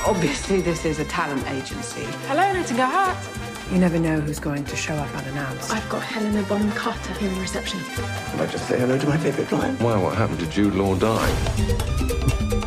Obviously, 0.07 0.63
this 0.63 0.85
is 0.85 1.01
a 1.01 1.05
talent 1.05 1.45
agency. 1.51 2.07
Hello, 2.29 2.53
Nightingale 2.53 2.87
Hat. 2.87 3.56
You 3.71 3.79
never 3.79 3.99
know 3.99 4.21
who's 4.21 4.39
going 4.39 4.65
to 4.65 4.77
show 4.77 4.95
up 4.95 5.13
unannounced. 5.17 5.73
I've 5.73 5.89
got 5.89 6.01
Helena 6.03 6.43
Bonham 6.45 6.71
Carter 6.73 7.13
here 7.15 7.31
in 7.31 7.39
reception. 7.41 7.81
Can 7.81 8.41
I 8.41 8.47
just 8.47 8.69
say 8.69 8.79
hello 8.79 8.97
to 8.97 9.07
my 9.09 9.17
favourite 9.19 9.49
client? 9.49 9.81
Why, 9.81 9.97
what 10.01 10.17
happened 10.17 10.39
to 10.41 10.47
Jude 10.49 10.75
Law 10.75 10.95
die? 10.95 11.29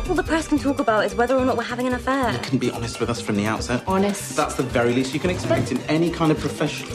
All 0.08 0.14
the 0.14 0.22
press 0.22 0.46
can 0.46 0.58
talk 0.58 0.78
about 0.78 1.06
is 1.06 1.14
whether 1.14 1.36
or 1.36 1.44
not 1.46 1.56
we're 1.56 1.62
having 1.64 1.86
an 1.86 1.94
affair. 1.94 2.32
You 2.32 2.38
can 2.40 2.58
be 2.58 2.70
honest 2.70 3.00
with 3.00 3.08
us 3.08 3.18
from 3.20 3.36
the 3.36 3.46
outset. 3.46 3.82
Honest? 3.86 4.36
That's 4.36 4.56
the 4.56 4.62
very 4.62 4.92
least 4.92 5.14
you 5.14 5.20
can 5.20 5.30
expect 5.30 5.72
in 5.72 5.78
any 5.82 6.10
kind 6.10 6.30
of 6.30 6.38
profession. 6.38 6.88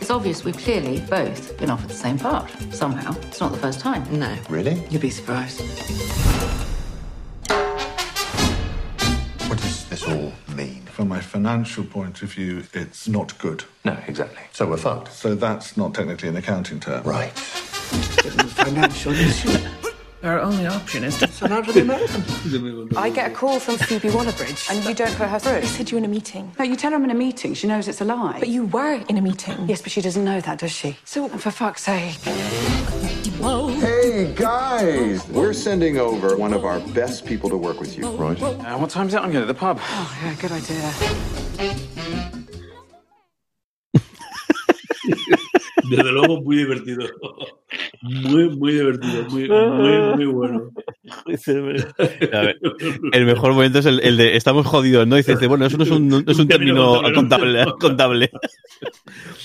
It's 0.00 0.10
obvious 0.10 0.44
we've 0.44 0.56
clearly 0.56 1.00
both 1.00 1.58
been 1.58 1.70
offered 1.70 1.90
the 1.90 1.94
same 1.94 2.18
part. 2.18 2.48
Somehow. 2.70 3.16
It's 3.22 3.40
not 3.40 3.50
the 3.50 3.58
first 3.58 3.80
time. 3.80 4.04
No. 4.16 4.36
Really? 4.48 4.84
You'd 4.88 5.02
be 5.02 5.10
surprised. 5.10 5.60
What 9.48 9.58
does 9.58 9.88
this 9.88 10.04
all 10.06 10.32
mean? 10.54 10.79
From 11.00 11.12
a 11.12 11.22
financial 11.22 11.84
point 11.84 12.20
of 12.20 12.30
view, 12.30 12.64
it's 12.74 13.08
not 13.08 13.38
good. 13.38 13.64
No, 13.86 13.96
exactly. 14.06 14.42
So 14.52 14.66
we're 14.66 14.76
fucked. 14.76 15.10
So 15.14 15.34
that's 15.34 15.74
not 15.74 15.94
technically 15.94 16.28
an 16.28 16.36
accounting 16.36 16.78
term. 16.78 17.04
Right. 17.04 17.32
financial 17.32 19.12
issue. 19.14 19.79
Our 20.22 20.38
only 20.38 20.66
option 20.66 21.02
is 21.04 21.16
to 21.18 21.28
Sign 21.28 21.50
out 21.50 21.64
to 21.64 21.72
the 21.72 21.80
American. 21.80 22.22
I 22.94 23.08
get 23.08 23.30
a 23.30 23.34
call 23.34 23.58
from 23.58 23.78
Phoebe 23.78 24.10
Waller-Bridge, 24.10 24.66
and 24.70 24.84
you 24.84 24.92
don't 24.94 25.14
put 25.16 25.28
her 25.28 25.38
through. 25.38 25.52
I 25.56 25.60
said 25.62 25.90
you 25.90 25.96
in 25.96 26.04
a 26.04 26.08
meeting. 26.08 26.52
No, 26.58 26.64
you 26.66 26.76
tell 26.76 26.90
her 26.90 26.96
I'm 26.96 27.04
in 27.04 27.10
a 27.10 27.14
meeting. 27.14 27.54
She 27.54 27.66
knows 27.66 27.88
it's 27.88 28.02
a 28.02 28.04
lie. 28.04 28.38
But 28.38 28.48
you 28.50 28.66
were 28.66 29.02
in 29.08 29.16
a 29.16 29.22
meeting. 29.22 29.66
Yes, 29.66 29.80
but 29.80 29.92
she 29.92 30.02
doesn't 30.02 30.22
know 30.22 30.38
that, 30.42 30.58
does 30.58 30.72
she? 30.72 30.98
So, 31.06 31.26
for 31.28 31.50
fuck's 31.50 31.84
sake. 31.84 32.16
Hey, 33.80 34.34
guys! 34.36 35.26
We're 35.28 35.54
sending 35.54 35.96
over 35.96 36.36
one 36.36 36.52
of 36.52 36.66
our 36.66 36.80
best 36.80 37.24
people 37.24 37.48
to 37.48 37.56
work 37.56 37.80
with 37.80 37.96
you, 37.96 38.10
right? 38.10 38.38
Uh, 38.42 38.76
what 38.76 38.90
time's 38.90 39.14
it? 39.14 39.22
I'm 39.22 39.32
going 39.32 39.42
to 39.42 39.46
the 39.50 39.54
pub. 39.58 39.78
Oh, 39.80 40.18
yeah, 40.22 40.34
good 40.34 40.52
idea. 40.52 40.92
Desde 45.90 46.12
luego, 46.12 46.42
muy 46.42 46.56
divertido. 46.56 47.08
Muy, 48.02 48.48
muy 48.56 48.72
divertido. 48.72 49.24
Muy, 49.28 49.48
muy, 49.48 50.16
muy 50.16 50.24
bueno. 50.26 50.70
A 52.32 52.40
ver, 52.40 52.58
el 53.12 53.26
mejor 53.26 53.52
momento 53.52 53.80
es 53.80 53.86
el, 53.86 54.00
el 54.00 54.16
de 54.16 54.36
estamos 54.36 54.66
jodidos, 54.66 55.06
¿no? 55.06 55.16
Dices, 55.16 55.38
bueno, 55.46 55.66
eso 55.66 55.76
no 55.76 55.84
es 55.84 55.90
un, 55.90 56.08
no 56.08 56.18
es 56.26 56.38
un 56.38 56.48
término 56.48 57.02
contable. 57.14 57.64
contable. 57.80 58.30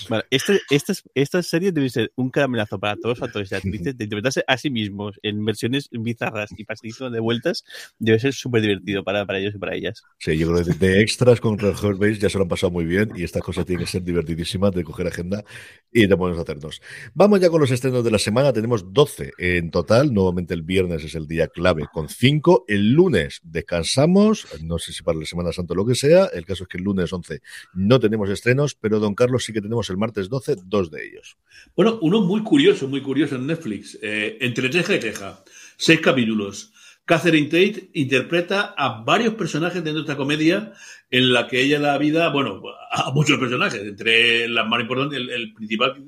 Vale, 0.08 0.24
este, 0.30 0.60
esta, 0.70 0.94
esta 1.14 1.42
serie 1.42 1.72
debe 1.72 1.90
ser 1.90 2.12
un 2.16 2.30
caramelazo 2.30 2.78
para 2.78 2.96
todos 2.96 3.18
los 3.18 3.28
actores 3.28 3.52
y 3.52 3.54
actrices 3.56 3.96
de 3.96 4.04
interpretarse 4.04 4.44
a 4.46 4.56
sí 4.56 4.70
mismos 4.70 5.18
en 5.22 5.44
versiones 5.44 5.88
bizarras 5.90 6.50
y 6.56 6.64
pasadizos 6.64 7.12
de 7.12 7.20
vueltas. 7.20 7.64
Debe 7.98 8.18
ser 8.18 8.32
súper 8.32 8.62
divertido 8.62 9.04
para, 9.04 9.26
para 9.26 9.38
ellos 9.38 9.54
y 9.54 9.58
para 9.58 9.74
ellas. 9.74 10.02
Sí, 10.18 10.36
yo 10.38 10.50
creo 10.50 10.64
que 10.64 10.72
de 10.72 11.00
extras 11.02 11.40
con 11.40 11.58
Red 11.58 11.74
Base 11.98 12.18
ya 12.18 12.30
se 12.30 12.38
lo 12.38 12.44
han 12.44 12.48
pasado 12.48 12.70
muy 12.70 12.84
bien 12.84 13.12
y 13.16 13.24
estas 13.24 13.42
cosas 13.42 13.66
tienen 13.66 13.84
que 13.84 13.90
ser 13.90 14.02
divertidísimas 14.02 14.72
de 14.72 14.84
coger 14.84 15.08
agenda 15.08 15.44
y 15.92 16.06
de 16.06 16.16
ponernos 16.16 16.38
a 16.38 16.42
hacernos. 16.42 16.80
Vamos 17.14 17.40
ya 17.40 17.50
con 17.50 17.60
los 17.60 17.70
estrenos 17.70 18.04
de 18.04 18.10
la 18.10 18.18
semana. 18.18 18.45
Tenemos 18.52 18.92
12 18.92 19.32
en 19.38 19.70
total. 19.70 20.12
Nuevamente 20.12 20.54
el 20.54 20.62
viernes 20.62 21.04
es 21.04 21.14
el 21.14 21.26
día 21.26 21.48
clave 21.48 21.86
con 21.92 22.08
5. 22.08 22.64
El 22.68 22.92
lunes 22.92 23.40
descansamos. 23.42 24.46
No 24.62 24.78
sé 24.78 24.92
si 24.92 25.02
para 25.02 25.18
la 25.18 25.24
Semana 25.24 25.52
Santa 25.52 25.74
o 25.74 25.76
lo 25.76 25.86
que 25.86 25.94
sea. 25.94 26.26
El 26.26 26.44
caso 26.44 26.64
es 26.64 26.68
que 26.68 26.78
el 26.78 26.84
lunes 26.84 27.12
11 27.12 27.40
no 27.74 28.00
tenemos 28.00 28.30
estrenos, 28.30 28.74
pero 28.74 29.00
Don 29.00 29.14
Carlos 29.14 29.44
sí 29.44 29.52
que 29.52 29.60
tenemos 29.60 29.90
el 29.90 29.96
martes 29.96 30.28
12 30.28 30.56
dos 30.64 30.90
de 30.90 31.06
ellos. 31.06 31.36
Bueno, 31.74 31.98
uno 32.02 32.20
muy 32.22 32.42
curioso, 32.42 32.88
muy 32.88 33.02
curioso 33.02 33.36
en 33.36 33.46
Netflix. 33.46 33.98
Eh, 34.02 34.38
entre 34.40 34.70
ceja 34.72 34.96
y 34.96 35.00
ceja. 35.00 35.44
Seis 35.76 36.00
capítulos. 36.00 36.72
Catherine 37.06 37.46
Tate 37.46 37.90
interpreta 37.92 38.74
a 38.76 39.02
varios 39.04 39.34
personajes 39.34 39.82
dentro 39.84 40.02
de 40.02 40.08
esta 40.10 40.16
comedia 40.16 40.72
en 41.08 41.32
la 41.32 41.46
que 41.46 41.60
ella 41.62 41.78
da 41.78 41.96
vida, 41.98 42.30
bueno, 42.30 42.60
a 42.90 43.12
muchos 43.12 43.38
personajes, 43.38 43.80
entre 43.80 44.48
las 44.48 44.66
más 44.66 44.80
importantes, 44.80 45.20
el 45.20 45.54
principal 45.54 46.04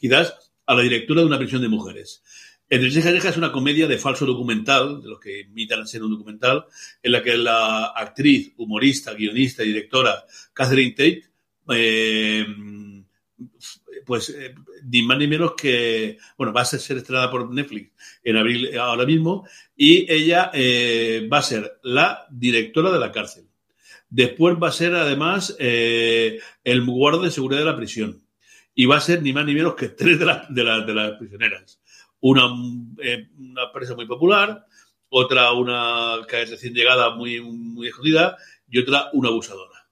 quizás, 0.00 0.47
a 0.68 0.74
la 0.74 0.82
directora 0.82 1.22
de 1.22 1.26
una 1.26 1.38
prisión 1.38 1.62
de 1.62 1.68
mujeres. 1.68 2.22
Entre 2.68 2.90
ceja 2.90 3.10
y 3.10 3.16
es 3.16 3.36
una 3.38 3.50
comedia 3.50 3.86
de 3.86 3.96
falso 3.96 4.26
documental, 4.26 5.00
de 5.00 5.08
los 5.08 5.18
que 5.18 5.40
imitan 5.40 5.80
a 5.80 5.86
ser 5.86 6.02
un 6.02 6.10
documental, 6.10 6.66
en 7.02 7.12
la 7.12 7.22
que 7.22 7.38
la 7.38 7.86
actriz, 7.86 8.52
humorista, 8.58 9.14
guionista 9.14 9.64
y 9.64 9.68
directora 9.68 10.22
Catherine 10.52 10.90
Tate, 10.90 11.24
eh, 11.70 12.46
pues 14.04 14.28
eh, 14.28 14.54
ni 14.84 15.02
más 15.02 15.16
ni 15.16 15.26
menos 15.26 15.54
que, 15.56 16.18
bueno, 16.36 16.52
va 16.52 16.60
a 16.60 16.64
ser, 16.66 16.98
estrenada 16.98 17.30
por 17.30 17.50
Netflix 17.50 17.90
en 18.22 18.36
abril 18.36 18.78
ahora 18.78 19.06
mismo, 19.06 19.48
y 19.74 20.10
ella 20.12 20.50
eh, 20.52 21.26
va 21.32 21.38
a 21.38 21.42
ser 21.42 21.78
la 21.82 22.26
directora 22.30 22.90
de 22.90 22.98
la 22.98 23.10
cárcel. 23.10 23.46
Después 24.10 24.56
va 24.62 24.68
a 24.68 24.72
ser 24.72 24.94
además 24.94 25.56
eh, 25.58 26.40
el 26.62 26.84
guarda 26.84 27.22
de 27.22 27.30
seguridad 27.30 27.60
de 27.60 27.66
la 27.66 27.76
prisión. 27.76 28.27
Y 28.80 28.86
va 28.86 28.98
a 28.98 29.00
ser 29.00 29.22
ni 29.22 29.32
más 29.32 29.44
ni 29.44 29.54
menos 29.54 29.74
que 29.74 29.88
tres 29.88 30.20
de, 30.20 30.24
la, 30.24 30.46
de, 30.48 30.62
la, 30.62 30.80
de 30.82 30.94
las 30.94 31.18
prisioneras. 31.18 31.80
Una, 32.20 32.44
eh, 33.02 33.26
una 33.36 33.72
presa 33.72 33.96
muy 33.96 34.06
popular, 34.06 34.66
otra 35.08 35.50
una 35.50 36.24
que 36.28 36.42
es 36.42 36.50
recién 36.50 36.74
llegada 36.74 37.10
muy, 37.10 37.40
muy 37.40 37.88
escondida 37.88 38.36
y 38.68 38.78
otra 38.78 39.10
una 39.14 39.30
abusadora. 39.30 39.88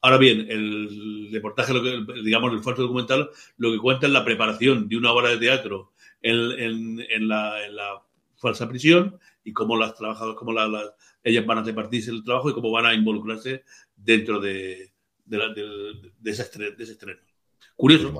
Ahora 0.00 0.16
bien, 0.16 0.46
el 0.48 1.28
reportaje, 1.30 1.74
lo 1.74 1.82
que, 1.82 2.02
digamos, 2.22 2.54
el 2.54 2.62
falso 2.62 2.80
documental, 2.80 3.28
lo 3.58 3.72
que 3.72 3.78
cuenta 3.78 4.06
es 4.06 4.12
la 4.14 4.24
preparación 4.24 4.88
de 4.88 4.96
una 4.96 5.12
obra 5.12 5.28
de 5.28 5.36
teatro 5.36 5.92
en, 6.22 6.36
en, 6.58 7.06
en, 7.10 7.28
la, 7.28 8.02
falsa 8.36 8.66
prisión 8.70 9.20
y 9.44 9.52
cómo 9.52 9.76
las 9.76 9.94
trabajadoras, 9.96 10.38
cómo 10.38 10.54
la, 10.54 10.66
la, 10.66 10.94
ellas 11.22 11.44
van 11.44 11.58
a 11.58 11.62
repartirse 11.62 12.10
el 12.10 12.24
trabajo 12.24 12.48
y 12.48 12.54
cómo 12.54 12.70
van 12.70 12.86
a 12.86 12.94
involucrarse 12.94 13.64
dentro 13.94 14.40
de, 14.40 14.94
de, 15.26 15.36
la, 15.36 15.52
de 15.52 16.30
ese 16.30 16.42
estreno. 16.78 17.20
Curioso. 17.80 18.12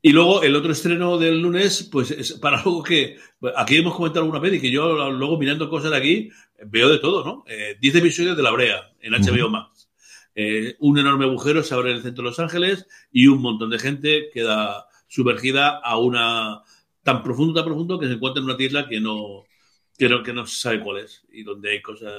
Y 0.00 0.12
luego 0.12 0.44
el 0.44 0.54
otro 0.54 0.70
estreno 0.70 1.18
del 1.18 1.40
lunes, 1.40 1.88
pues 1.90 2.12
es 2.12 2.34
para 2.34 2.58
algo 2.58 2.80
que 2.80 3.16
aquí 3.56 3.78
hemos 3.78 3.96
comentado 3.96 4.24
alguna 4.24 4.38
vez 4.38 4.54
y 4.54 4.60
que 4.60 4.70
yo 4.70 5.10
luego 5.10 5.36
mirando 5.36 5.68
cosas 5.68 5.90
de 5.90 5.96
aquí 5.96 6.30
veo 6.66 6.88
de 6.88 7.00
todo, 7.00 7.24
¿no? 7.24 7.44
Eh, 7.48 7.76
10 7.80 7.96
episodios 7.96 8.36
de 8.36 8.44
La 8.44 8.52
Brea 8.52 8.92
en 9.00 9.12
HBO 9.12 9.50
Max. 9.50 9.90
Eh, 10.36 10.76
un 10.78 10.98
enorme 10.98 11.24
agujero 11.24 11.64
se 11.64 11.74
abre 11.74 11.90
en 11.90 11.96
el 11.96 12.02
centro 12.04 12.22
de 12.22 12.30
Los 12.30 12.38
Ángeles 12.38 12.86
y 13.10 13.26
un 13.26 13.42
montón 13.42 13.70
de 13.70 13.80
gente 13.80 14.30
queda 14.32 14.86
sumergida 15.08 15.80
a 15.80 15.98
una 15.98 16.62
tan 17.02 17.24
profundo, 17.24 17.54
tan 17.54 17.64
profundo 17.64 17.98
que 17.98 18.06
se 18.06 18.12
encuentra 18.12 18.40
en 18.40 18.48
una 18.48 18.62
isla 18.62 18.88
que 18.88 19.00
no, 19.00 19.46
que 19.98 20.08
no, 20.08 20.22
que 20.22 20.32
no 20.32 20.46
se 20.46 20.60
sabe 20.60 20.80
cuál 20.80 20.98
es 20.98 21.26
y 21.32 21.42
donde 21.42 21.72
hay 21.72 21.82
cosas 21.82 22.12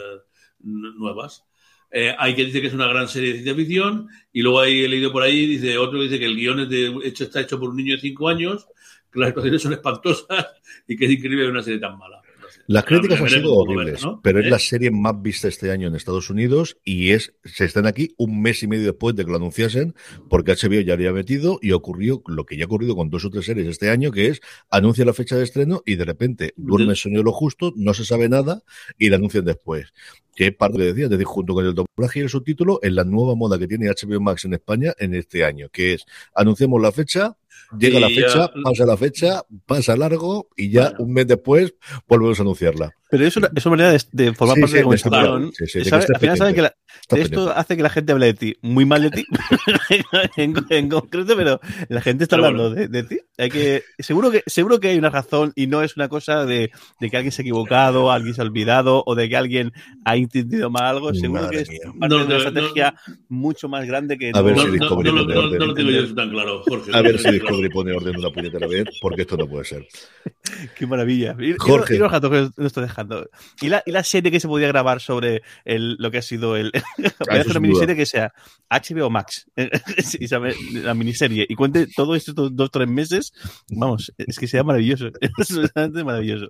nuevas. 0.59 1.45
Eh, 1.91 2.13
hay 2.17 2.35
que 2.35 2.45
dice 2.45 2.59
que 2.59 2.67
es 2.67 2.73
una 2.73 2.87
gran 2.87 3.07
serie 3.07 3.29
de 3.29 3.35
ciencia 3.35 3.55
ficción 3.55 4.09
y 4.33 4.41
luego 4.41 4.59
hay 4.59 4.83
he 4.83 4.89
leído 4.89 5.09
por 5.11 5.23
ahí 5.23 5.45
dice 5.45 5.77
otro 5.77 6.01
dice 6.01 6.19
que 6.19 6.25
el 6.25 6.35
guion 6.35 6.59
es 6.59 6.69
de, 6.69 6.93
hecho, 7.05 7.23
está 7.23 7.39
hecho 7.39 7.57
por 7.57 7.69
un 7.69 7.77
niño 7.77 7.95
de 7.95 8.01
5 8.01 8.27
años, 8.27 8.67
que 9.09 9.19
las 9.19 9.29
actuaciones 9.29 9.61
son 9.61 9.73
espantosas 9.73 10.47
y 10.87 10.97
que 10.97 11.05
es 11.05 11.11
increíble 11.11 11.47
una 11.47 11.63
serie 11.63 11.79
tan 11.79 11.97
mala. 11.97 12.21
Las 12.67 12.83
críticas 12.83 13.21
han 13.21 13.29
sido 13.29 13.55
horribles, 13.55 14.03
¿no? 14.03 14.19
pero 14.21 14.41
es 14.41 14.49
la 14.49 14.59
serie 14.59 14.91
más 14.91 15.21
vista 15.21 15.47
este 15.47 15.71
año 15.71 15.87
en 15.87 15.95
Estados 15.95 16.29
Unidos 16.29 16.77
y 16.83 17.11
es 17.11 17.33
se 17.45 17.63
están 17.63 17.87
aquí 17.87 18.13
un 18.17 18.41
mes 18.41 18.61
y 18.61 18.67
medio 18.67 18.87
después 18.87 19.15
de 19.15 19.23
que 19.23 19.31
lo 19.31 19.37
anunciasen, 19.37 19.95
porque 20.29 20.51
HBO 20.51 20.81
ya 20.81 20.93
había 20.93 21.13
metido 21.13 21.59
y 21.61 21.71
ocurrió 21.71 22.21
lo 22.27 22.45
que 22.45 22.57
ya 22.57 22.65
ha 22.65 22.67
ocurrido 22.67 22.97
con 22.97 23.09
dos 23.09 23.23
o 23.23 23.29
tres 23.29 23.45
series 23.45 23.67
este 23.67 23.89
año, 23.89 24.11
que 24.11 24.27
es 24.27 24.41
anuncia 24.69 25.05
la 25.05 25.13
fecha 25.13 25.37
de 25.37 25.45
estreno 25.45 25.81
y 25.85 25.95
de 25.95 26.03
repente 26.03 26.53
duerme 26.57 26.91
el 26.91 26.97
sueño 26.97 27.23
lo 27.23 27.31
justo, 27.31 27.71
no 27.77 27.93
se 27.93 28.03
sabe 28.03 28.27
nada 28.27 28.63
y 28.97 29.09
la 29.09 29.15
anuncian 29.15 29.45
después. 29.45 29.93
Que 30.35 30.47
es 30.47 30.55
parte 30.55 30.77
de 30.77 30.87
decía, 30.87 31.05
es 31.05 31.09
decir, 31.09 31.25
junto 31.25 31.53
con 31.53 31.65
el 31.65 31.73
doblaje 31.73 32.19
y 32.19 32.23
el 32.23 32.29
subtítulo, 32.29 32.79
en 32.83 32.95
la 32.95 33.05
nueva 33.05 33.33
moda 33.35 33.57
que 33.57 33.67
tiene 33.67 33.87
HBO 33.87 34.19
Max 34.19 34.43
en 34.43 34.53
España 34.53 34.93
en 34.99 35.15
este 35.15 35.45
año, 35.45 35.69
que 35.69 35.93
es 35.93 36.05
anunciamos 36.35 36.81
la 36.81 36.91
fecha, 36.91 37.37
Llega 37.77 37.99
y 37.99 38.01
la 38.01 38.07
fecha, 38.07 38.51
ya... 38.53 38.63
pasa 38.63 38.85
la 38.85 38.97
fecha, 38.97 39.41
pasa 39.65 39.95
largo 39.97 40.47
y 40.55 40.69
ya 40.69 40.89
bueno. 40.89 40.97
un 40.99 41.13
mes 41.13 41.27
después 41.27 41.73
volvemos 42.07 42.39
a 42.39 42.41
anunciarla. 42.43 42.91
Pero 43.09 43.25
es 43.25 43.37
una, 43.37 43.49
es 43.55 43.65
una 43.65 43.75
manera 43.77 43.91
de, 43.91 44.01
de 44.11 44.33
formar 44.33 44.55
sí, 44.55 44.61
parte 44.61 44.71
sí, 44.71 44.77
de 44.77 44.83
conversación. 44.83 45.51
Sí, 45.53 45.67
sí, 45.67 45.85
¿Sabe? 45.85 46.05
Al 46.13 46.19
final 46.19 46.37
saben 46.37 46.55
que 46.55 46.61
la, 46.61 46.75
esto 47.11 47.51
hace 47.55 47.77
que 47.77 47.83
la 47.83 47.89
gente 47.89 48.11
hable 48.11 48.27
de 48.27 48.33
ti, 48.33 48.55
muy 48.61 48.85
mal 48.85 49.03
de 49.03 49.11
ti, 49.11 49.25
en, 50.37 50.55
en, 50.69 50.89
concreto, 50.89 51.35
pero 51.35 51.59
la 51.89 52.01
gente 52.01 52.23
está 52.23 52.35
pero 52.35 52.47
hablando 52.47 52.69
bueno. 52.71 52.87
de, 52.87 52.87
de, 52.87 53.03
ti. 53.03 53.19
Hay 53.37 53.49
que, 53.49 53.83
seguro, 53.99 54.31
que, 54.31 54.43
seguro 54.45 54.79
que 54.79 54.89
hay 54.89 54.97
una 54.97 55.09
razón 55.09 55.53
y 55.55 55.67
no 55.67 55.83
es 55.83 55.95
una 55.95 56.09
cosa 56.09 56.45
de, 56.45 56.71
de 56.99 57.09
que 57.09 57.17
alguien 57.17 57.31
se 57.31 57.41
ha 57.41 57.43
equivocado, 57.43 58.11
alguien 58.11 58.33
se 58.33 58.41
ha 58.41 58.45
olvidado 58.45 59.03
o 59.05 59.15
de 59.15 59.29
que 59.29 59.37
alguien 59.37 59.71
ha 60.05 60.15
entendido 60.15 60.69
mal 60.69 60.85
algo. 60.85 61.13
Seguro 61.13 61.43
Madre 61.43 61.57
que 61.57 61.63
es 61.63 61.69
mía. 61.69 61.79
parte 61.99 62.15
no, 62.15 62.19
de 62.19 62.25
una 62.25 62.33
no, 62.33 62.37
estrategia 62.37 62.95
no, 63.07 63.15
mucho 63.29 63.69
más 63.69 63.85
grande 63.85 64.17
que. 64.17 64.31
A 64.33 64.41
ver 64.41 64.57
si 64.59 64.71
Discovery 64.71 65.11
no, 65.11 65.23
no, 65.23 65.41
no, 65.49 65.65
lo 65.65 65.73
tengo 65.73 65.91
yo 65.91 66.15
tan 66.15 66.29
claro, 66.29 66.63
Jorge. 66.63 66.91
A 66.93 67.01
ver 67.01 67.19
si 67.19 67.31
Discovery 67.31 67.69
pone 67.69 67.91
orden 67.93 68.17
una 68.17 68.29
puñetera 68.29 68.67
vez, 68.67 68.85
porque 69.01 69.21
esto 69.21 69.37
no 69.37 69.47
puede 69.47 69.65
ser. 69.65 69.87
Qué 70.77 70.87
maravilla. 70.87 71.35
Y, 71.39 71.53
Jorge. 71.57 71.95
Y 71.95 71.99
los 71.99 72.11
gatos 72.11 72.31
que 72.31 72.61
nos 72.61 72.73
dejando. 72.73 73.29
Y 73.61 73.69
la, 73.69 73.83
y 73.85 73.91
la 73.91 74.03
serie 74.03 74.31
que 74.31 74.39
se 74.39 74.47
podía 74.47 74.67
grabar 74.67 75.01
sobre 75.01 75.41
el, 75.65 75.95
lo 75.99 76.11
que 76.11 76.19
ha 76.19 76.21
sido 76.21 76.55
el. 76.55 76.71
Voy 76.97 77.37
a 77.37 77.41
hacer 77.41 77.51
una 77.51 77.59
miniserie 77.59 77.95
que 77.95 78.05
sea 78.05 78.33
HBO 78.69 79.09
Max, 79.09 79.49
la 80.73 80.93
miniserie, 80.93 81.45
y 81.47 81.55
cuente 81.55 81.87
todo 81.95 82.15
esto 82.15 82.33
dos, 82.33 82.55
dos 82.55 82.71
tres 82.71 82.87
meses. 82.87 83.33
Vamos, 83.69 84.13
es 84.17 84.39
que 84.39 84.47
sea 84.47 84.63
maravilloso. 84.63 85.07
Es 85.21 85.31
absolutamente 85.37 86.03
maravilloso. 86.03 86.47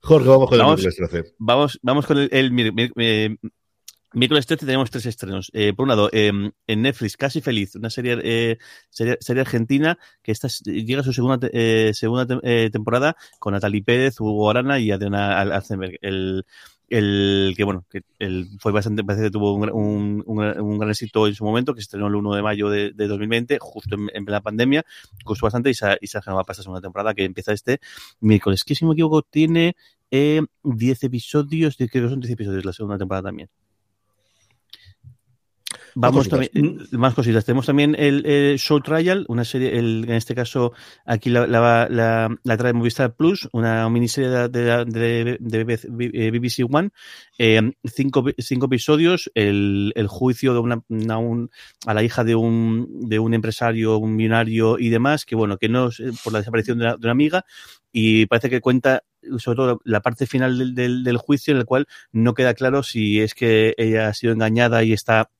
Jorge, 0.00 0.28
vamos 0.28 0.48
con 0.48 0.58
vamos, 0.58 0.80
el 0.80 0.86
miércoles 0.86 1.10
13. 1.10 1.34
Vamos, 1.38 1.78
vamos 1.82 2.06
con 2.06 2.18
el. 2.18 2.28
el, 2.32 2.92
eh, 2.96 3.36
Miércoles 4.14 4.46
13 4.46 4.66
tenemos 4.66 4.90
tres 4.90 5.06
estrenos. 5.06 5.50
Eh, 5.54 5.72
por 5.72 5.84
un 5.84 5.88
lado, 5.88 6.10
eh, 6.12 6.30
en 6.66 6.82
Netflix, 6.82 7.16
Casi 7.16 7.40
Feliz, 7.40 7.76
una 7.76 7.88
serie, 7.88 8.18
eh, 8.22 8.58
serie, 8.90 9.16
serie, 9.20 9.40
argentina 9.40 9.98
que 10.22 10.32
esta, 10.32 10.48
llega 10.64 11.00
a 11.00 11.04
su 11.04 11.14
segunda, 11.14 11.48
eh, 11.52 11.92
segunda 11.94 12.26
te 12.26 12.70
temporada 12.70 13.16
con 13.38 13.54
Natalie 13.54 13.82
Pérez, 13.82 14.20
Hugo 14.20 14.50
Arana 14.50 14.78
y 14.78 14.90
Adriana 14.90 15.40
Alzenberg. 15.40 15.98
El, 16.02 16.44
el 16.92 17.54
que 17.56 17.64
bueno, 17.64 17.86
que 17.90 18.02
el, 18.18 18.48
fue 18.58 18.70
bastante, 18.70 19.02
parece 19.02 19.24
que 19.24 19.30
tuvo 19.30 19.54
un, 19.54 19.70
un, 19.70 20.24
un, 20.26 20.78
gran 20.78 20.90
éxito 20.90 21.26
en 21.26 21.34
su 21.34 21.42
momento, 21.42 21.72
que 21.72 21.80
se 21.80 21.84
estrenó 21.84 22.08
el 22.08 22.14
1 22.16 22.34
de 22.34 22.42
mayo 22.42 22.68
de, 22.68 22.92
de 22.92 23.06
2020, 23.06 23.58
justo 23.60 23.94
en, 23.94 24.10
en 24.12 24.24
la 24.26 24.42
pandemia, 24.42 24.84
gustó 25.24 25.46
bastante 25.46 25.70
y 25.70 25.74
se, 25.74 25.96
y 26.02 26.06
se 26.06 26.18
ha 26.18 26.22
generado 26.22 26.44
para 26.44 26.52
esta 26.52 26.64
segunda 26.64 26.82
temporada 26.82 27.14
que 27.14 27.24
empieza 27.24 27.52
este 27.52 27.80
miércoles, 28.20 28.62
que 28.62 28.74
si 28.74 28.84
no 28.84 28.90
me 28.90 28.94
equivoco 28.94 29.22
tiene 29.22 29.74
10 30.10 30.42
eh, 30.62 31.06
episodios, 31.06 31.76
creo 31.76 31.88
que 31.88 32.08
son 32.10 32.20
10 32.20 32.32
episodios 32.32 32.64
la 32.66 32.74
segunda 32.74 32.98
temporada 32.98 33.28
también. 33.28 33.48
Vamos 35.94 36.28
cositas. 36.28 36.50
también, 36.50 36.80
eh, 36.80 36.96
más 36.96 37.14
cositas. 37.14 37.44
Tenemos 37.44 37.66
también 37.66 37.94
el, 37.98 38.24
el 38.26 38.58
Show 38.58 38.80
Trial, 38.80 39.24
una 39.28 39.44
serie, 39.44 39.78
el, 39.78 40.04
en 40.04 40.14
este 40.14 40.34
caso, 40.34 40.72
aquí 41.04 41.30
la, 41.30 41.46
la, 41.46 41.88
la, 41.90 42.36
la 42.42 42.56
trae 42.56 42.72
Movistar 42.72 43.14
Plus, 43.14 43.48
una 43.52 43.88
miniserie 43.88 44.30
de, 44.30 44.48
de, 44.48 44.84
de, 44.86 45.38
de 45.40 46.30
BBC 46.30 46.60
eh, 46.60 46.66
One, 46.70 46.90
eh, 47.38 47.72
cinco, 47.84 48.24
cinco 48.38 48.66
episodios, 48.66 49.30
el, 49.34 49.92
el 49.94 50.06
juicio 50.06 50.54
de 50.54 50.60
una, 50.60 50.82
una 50.88 51.18
un, 51.18 51.50
a 51.86 51.94
la 51.94 52.02
hija 52.02 52.24
de 52.24 52.34
un, 52.34 52.88
de 53.08 53.18
un 53.18 53.34
empresario, 53.34 53.98
un 53.98 54.16
millonario 54.16 54.78
y 54.78 54.88
demás, 54.88 55.24
que 55.24 55.36
bueno, 55.36 55.58
que 55.58 55.68
no 55.68 55.88
es 55.88 56.00
eh, 56.00 56.10
por 56.24 56.32
la 56.32 56.38
desaparición 56.40 56.78
de 56.78 56.84
una, 56.84 56.96
de 56.96 57.06
una 57.06 57.12
amiga, 57.12 57.44
y 57.92 58.26
parece 58.26 58.48
que 58.48 58.60
cuenta 58.60 59.04
sobre 59.38 59.56
todo 59.56 59.80
la 59.84 60.00
parte 60.00 60.26
final 60.26 60.58
del, 60.58 60.74
del, 60.74 61.04
del 61.04 61.16
juicio 61.16 61.52
en 61.52 61.58
el 61.58 61.66
cual 61.66 61.86
no 62.10 62.34
queda 62.34 62.54
claro 62.54 62.82
si 62.82 63.20
es 63.20 63.34
que 63.34 63.74
ella 63.76 64.08
ha 64.08 64.14
sido 64.14 64.32
engañada 64.32 64.82
y 64.82 64.92
está 64.92 65.30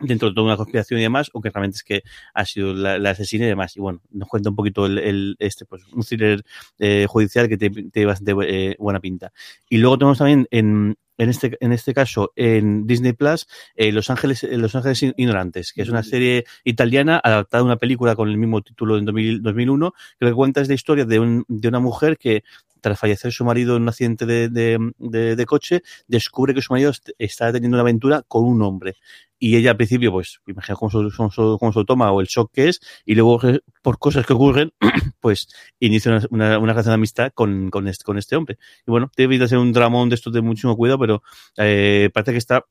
dentro 0.00 0.28
de 0.28 0.34
toda 0.34 0.46
una 0.46 0.56
conspiración 0.56 1.00
y 1.00 1.02
demás, 1.02 1.30
o 1.32 1.40
que 1.40 1.50
realmente 1.50 1.76
es 1.76 1.82
que 1.82 2.02
ha 2.34 2.44
sido 2.44 2.74
la, 2.74 2.98
la 2.98 3.10
asesina 3.10 3.44
y 3.44 3.48
demás. 3.48 3.76
Y 3.76 3.80
bueno, 3.80 4.02
nos 4.10 4.28
cuenta 4.28 4.50
un 4.50 4.56
poquito 4.56 4.86
el, 4.86 4.98
el 4.98 5.36
este, 5.38 5.64
pues, 5.64 5.82
un 5.92 6.02
thriller 6.02 6.42
eh, 6.78 7.06
judicial 7.08 7.48
que 7.48 7.56
tiene 7.56 7.90
te 7.90 8.04
bastante 8.04 8.34
eh, 8.46 8.76
buena 8.78 9.00
pinta. 9.00 9.32
Y 9.68 9.78
luego 9.78 9.98
tenemos 9.98 10.18
también 10.18 10.46
en, 10.50 10.96
en 11.18 11.28
este, 11.28 11.56
en 11.60 11.72
este 11.72 11.94
caso, 11.94 12.32
en 12.36 12.86
Disney 12.86 13.12
Plus, 13.12 13.46
eh, 13.74 13.92
Los 13.92 14.10
Ángeles, 14.10 14.42
Los 14.42 14.74
Ángeles 14.74 15.02
Ignorantes, 15.02 15.72
que 15.72 15.82
es 15.82 15.88
una 15.88 16.02
serie 16.02 16.44
italiana 16.64 17.20
adaptada 17.22 17.62
a 17.62 17.66
una 17.66 17.76
película 17.76 18.14
con 18.14 18.28
el 18.28 18.36
mismo 18.36 18.62
título 18.62 18.98
en 18.98 19.04
2000, 19.04 19.42
2001, 19.42 19.92
que 19.92 20.24
lo 20.24 20.28
que 20.28 20.34
cuenta 20.34 20.60
es 20.60 20.68
la 20.68 20.74
historia 20.74 21.04
de, 21.04 21.18
un, 21.18 21.44
de 21.48 21.68
una 21.68 21.80
mujer 21.80 22.18
que 22.18 22.44
tras 22.86 23.00
fallecer 23.00 23.32
su 23.32 23.44
marido 23.44 23.74
en 23.74 23.82
un 23.82 23.88
accidente 23.88 24.26
de, 24.26 25.44
coche, 25.44 25.82
descubre 26.06 26.54
que 26.54 26.62
su 26.62 26.72
marido 26.72 26.92
está 27.18 27.52
teniendo 27.52 27.74
una 27.74 27.82
aventura 27.82 28.22
con 28.28 28.44
un 28.44 28.62
hombre. 28.62 28.94
Y 29.40 29.56
ella 29.56 29.72
al 29.72 29.76
principio, 29.76 30.12
pues, 30.12 30.38
imagina 30.46 30.76
cómo 30.76 31.10
se, 31.10 31.16
cómo, 31.58 31.72
se 31.72 31.84
toma 31.84 32.12
o 32.12 32.20
el 32.20 32.28
shock 32.28 32.52
que 32.52 32.68
es, 32.68 32.80
y 33.04 33.16
luego 33.16 33.40
por 33.82 33.98
cosas 33.98 34.24
que 34.24 34.34
ocurren, 34.34 34.72
pues 35.20 35.48
inicia 35.80 36.20
una, 36.30 36.58
una, 36.60 36.72
relación 36.72 36.92
de 36.92 36.94
amistad 36.94 37.32
con, 37.34 37.70
con, 37.70 37.88
este, 37.88 38.04
con 38.04 38.18
este 38.18 38.36
hombre. 38.36 38.56
Y 38.86 38.90
bueno, 38.92 39.10
debe 39.16 39.36
de 39.36 39.48
ser 39.48 39.58
un 39.58 39.72
dramón 39.72 40.08
de 40.08 40.14
estos 40.14 40.32
de 40.32 40.40
muchísimo 40.42 40.76
cuidado, 40.76 41.00
pero 41.00 41.22
eh, 41.56 42.08
parece 42.14 42.30
que 42.30 42.38
está 42.38 42.66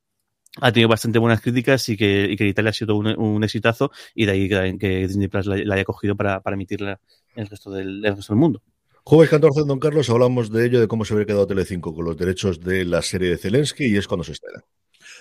ha 0.61 0.71
tenido 0.71 0.87
bastante 0.87 1.19
buenas 1.19 1.41
críticas 1.41 1.89
y 1.89 1.97
que, 1.97 2.29
y 2.31 2.37
que 2.37 2.47
Italia 2.47 2.69
ha 2.69 2.73
sido 2.73 2.95
un, 2.95 3.07
un 3.07 3.43
exitazo 3.43 3.91
y 4.13 4.25
de 4.25 4.31
ahí 4.31 4.47
que, 4.47 4.77
que 4.79 5.07
Disney 5.07 5.27
Plus 5.27 5.47
la, 5.47 5.57
la, 5.57 5.75
haya 5.75 5.83
cogido 5.83 6.15
para, 6.15 6.39
para 6.39 6.53
emitirla 6.53 7.01
en 7.35 7.43
el 7.43 7.47
resto 7.49 7.69
del, 7.71 8.05
el 8.05 8.15
resto 8.15 8.31
del 8.31 8.39
mundo. 8.39 8.61
Jueves 9.07 9.29
14, 9.29 9.65
don 9.67 9.77
Carlos, 9.77 10.09
hablamos 10.09 10.51
de 10.51 10.65
ello, 10.65 10.79
de 10.79 10.87
cómo 10.87 11.05
se 11.05 11.13
habría 11.13 11.27
quedado 11.27 11.45
Telecinco 11.45 11.93
con 11.93 12.05
los 12.05 12.17
derechos 12.17 12.59
de 12.59 12.85
la 12.85 13.03
serie 13.03 13.29
de 13.29 13.37
Zelensky 13.37 13.85
y 13.85 13.97
es 13.97 14.07
cuando 14.07 14.23
se 14.23 14.31
estrena. 14.31 14.63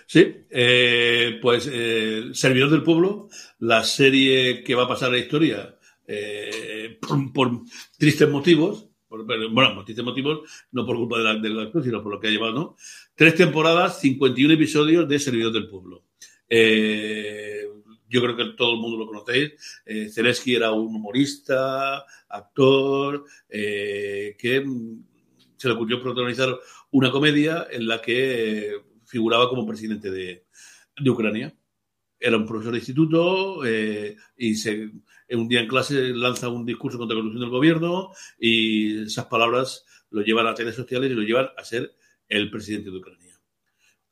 Sí, 0.06 0.46
eh, 0.48 1.38
pues 1.42 1.68
eh, 1.70 2.30
Servidor 2.32 2.70
del 2.70 2.82
Pueblo, 2.82 3.28
la 3.58 3.84
serie 3.84 4.64
que 4.64 4.74
va 4.74 4.84
a 4.84 4.88
pasar 4.88 5.10
a 5.10 5.12
la 5.12 5.18
historia 5.18 5.78
eh, 6.06 6.98
por, 7.34 7.50
tristes 7.98 8.26
motivos, 8.26 8.88
por, 9.06 9.26
bueno, 9.26 9.84
tristes 9.84 10.04
motivos, 10.04 10.48
no 10.72 10.86
por 10.86 10.96
culpa 10.96 11.18
de 11.18 11.50
la 11.50 11.62
actor, 11.64 11.84
sino 11.84 12.02
por 12.02 12.10
lo 12.10 12.18
que 12.18 12.28
ha 12.28 12.30
llevado, 12.30 12.54
¿no? 12.54 12.76
Tres 13.14 13.34
temporadas, 13.34 14.00
51 14.00 14.54
episodios 14.54 15.06
de 15.06 15.18
Servidor 15.18 15.52
del 15.52 15.68
Pueblo. 15.68 16.04
Yo 18.14 18.22
creo 18.22 18.36
que 18.36 18.44
todo 18.56 18.74
el 18.74 18.80
mundo 18.80 18.96
lo 18.96 19.06
conocéis. 19.08 19.54
Eh, 19.84 20.08
Zelensky 20.08 20.54
era 20.54 20.70
un 20.70 20.94
humorista, 20.94 22.04
actor, 22.34 23.24
eh, 23.48 24.36
que 24.38 24.64
se 25.56 25.68
le 25.68 25.74
ocurrió 25.74 26.02
protagonizar 26.02 26.58
una 26.90 27.10
comedia 27.10 27.66
en 27.70 27.88
la 27.88 28.00
que 28.00 28.80
figuraba 29.06 29.48
como 29.48 29.66
presidente 29.66 30.10
de, 30.10 30.44
Ucrania. 31.06 31.54
Era 32.20 32.36
un 32.36 32.46
profesor 32.46 32.72
de 32.72 32.78
instituto 32.78 33.64
eh, 33.66 34.16
y 34.36 34.54
se, 34.54 34.90
un 35.30 35.48
día 35.48 35.60
en 35.60 35.68
clase 35.68 36.10
lanza 36.10 36.48
un 36.48 36.64
discurso 36.64 36.98
contra 36.98 37.16
la 37.16 37.20
corrupción 37.20 37.42
del 37.42 37.50
gobierno 37.50 38.10
y 38.38 39.02
esas 39.04 39.26
palabras 39.26 39.84
lo 40.10 40.22
llevan 40.22 40.46
a 40.46 40.54
redes 40.54 40.76
sociales 40.76 41.10
y 41.10 41.14
lo 41.14 41.22
llevan 41.22 41.48
a 41.56 41.64
ser 41.64 41.94
el 42.28 42.50
presidente 42.50 42.90
de 42.90 42.96
Ucrania. 42.96 43.23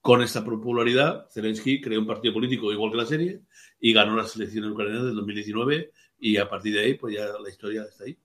Con 0.02 0.20
esta 0.20 0.44
popularidad, 0.44 1.28
Zelensky 1.30 1.80
creó 1.80 2.00
un 2.00 2.06
partido 2.06 2.34
político 2.34 2.72
igual 2.72 2.90
que 2.90 2.96
la 2.96 3.06
serie 3.06 3.40
y 3.80 3.92
ganó 3.92 4.16
las 4.16 4.34
elecciones 4.34 4.72
ucranianas 4.72 5.04
del 5.04 5.14
2019 5.14 5.92
y 6.18 6.36
a 6.36 6.48
partir 6.48 6.74
de 6.74 6.80
ahí, 6.80 6.94
pues 6.94 7.14
ya 7.14 7.26
la 7.40 7.48
historia 7.48 7.84
está 7.88 8.04
ahí. 8.04 8.18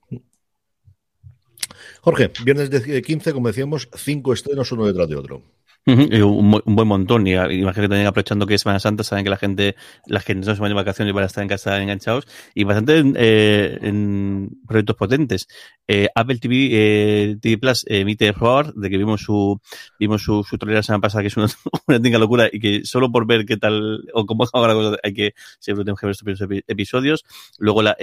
Jorge, 2.00 2.32
viernes 2.44 2.70
de 2.70 3.00
15, 3.00 3.32
como 3.32 3.48
decíamos, 3.48 3.88
cinco 3.94 4.32
estrenos 4.32 4.72
uno 4.72 4.86
detrás 4.86 5.08
de 5.08 5.16
otro. 5.16 5.42
Uh 5.86 5.92
-huh, 5.92 6.22
un, 6.24 6.60
un, 6.64 6.76
buen 6.76 6.86
montón. 6.86 7.26
Y 7.26 7.32
imagino 7.32 7.72
que 7.72 7.88
también 7.88 8.06
aprovechando 8.06 8.46
que 8.46 8.54
es 8.54 8.60
Semana 8.60 8.78
Santa, 8.78 9.04
saben 9.04 9.24
que 9.24 9.30
la 9.30 9.38
gente, 9.38 9.74
la 10.06 10.20
gente 10.20 10.46
no 10.46 10.54
se 10.54 10.60
van 10.60 10.70
de 10.70 10.74
vacaciones 10.74 11.10
y 11.10 11.14
van 11.14 11.22
a 11.22 11.26
estar 11.26 11.42
en 11.42 11.48
casa 11.48 11.80
enganchados. 11.80 12.26
Y 12.54 12.64
bastante 12.64 13.02
eh, 13.16 13.78
en 13.80 14.50
proyectos 14.66 14.96
potentes. 14.96 15.48
Eh, 15.86 16.08
Apple 16.14 16.38
TV, 16.38 16.68
eh, 16.72 17.36
TV 17.40 17.56
Plus 17.56 17.86
emite 17.88 18.32
Roar, 18.32 18.74
de 18.74 18.90
que 18.90 18.98
vimos 18.98 19.22
su, 19.22 19.58
vimos 19.98 20.22
su, 20.22 20.44
su 20.44 20.58
la 20.66 20.82
semana 20.82 21.00
pasada, 21.00 21.22
que 21.22 21.28
es 21.28 21.36
una, 21.38 21.46
una 21.86 22.02
tinga 22.02 22.18
locura 22.18 22.50
y 22.52 22.60
que 22.60 22.84
solo 22.84 23.10
por 23.10 23.26
ver 23.26 23.46
qué 23.46 23.56
tal 23.56 24.04
o 24.12 24.26
cómo 24.26 24.44
va 24.44 24.68
la 24.68 24.74
cosa, 24.74 24.96
hay 25.02 25.14
que, 25.14 25.32
siempre 25.58 25.84
tenemos 25.84 26.00
que 26.00 26.06
ver 26.06 26.12
estos 26.12 26.48
episodios. 26.66 27.24
Luego 27.58 27.80
la, 27.82 27.96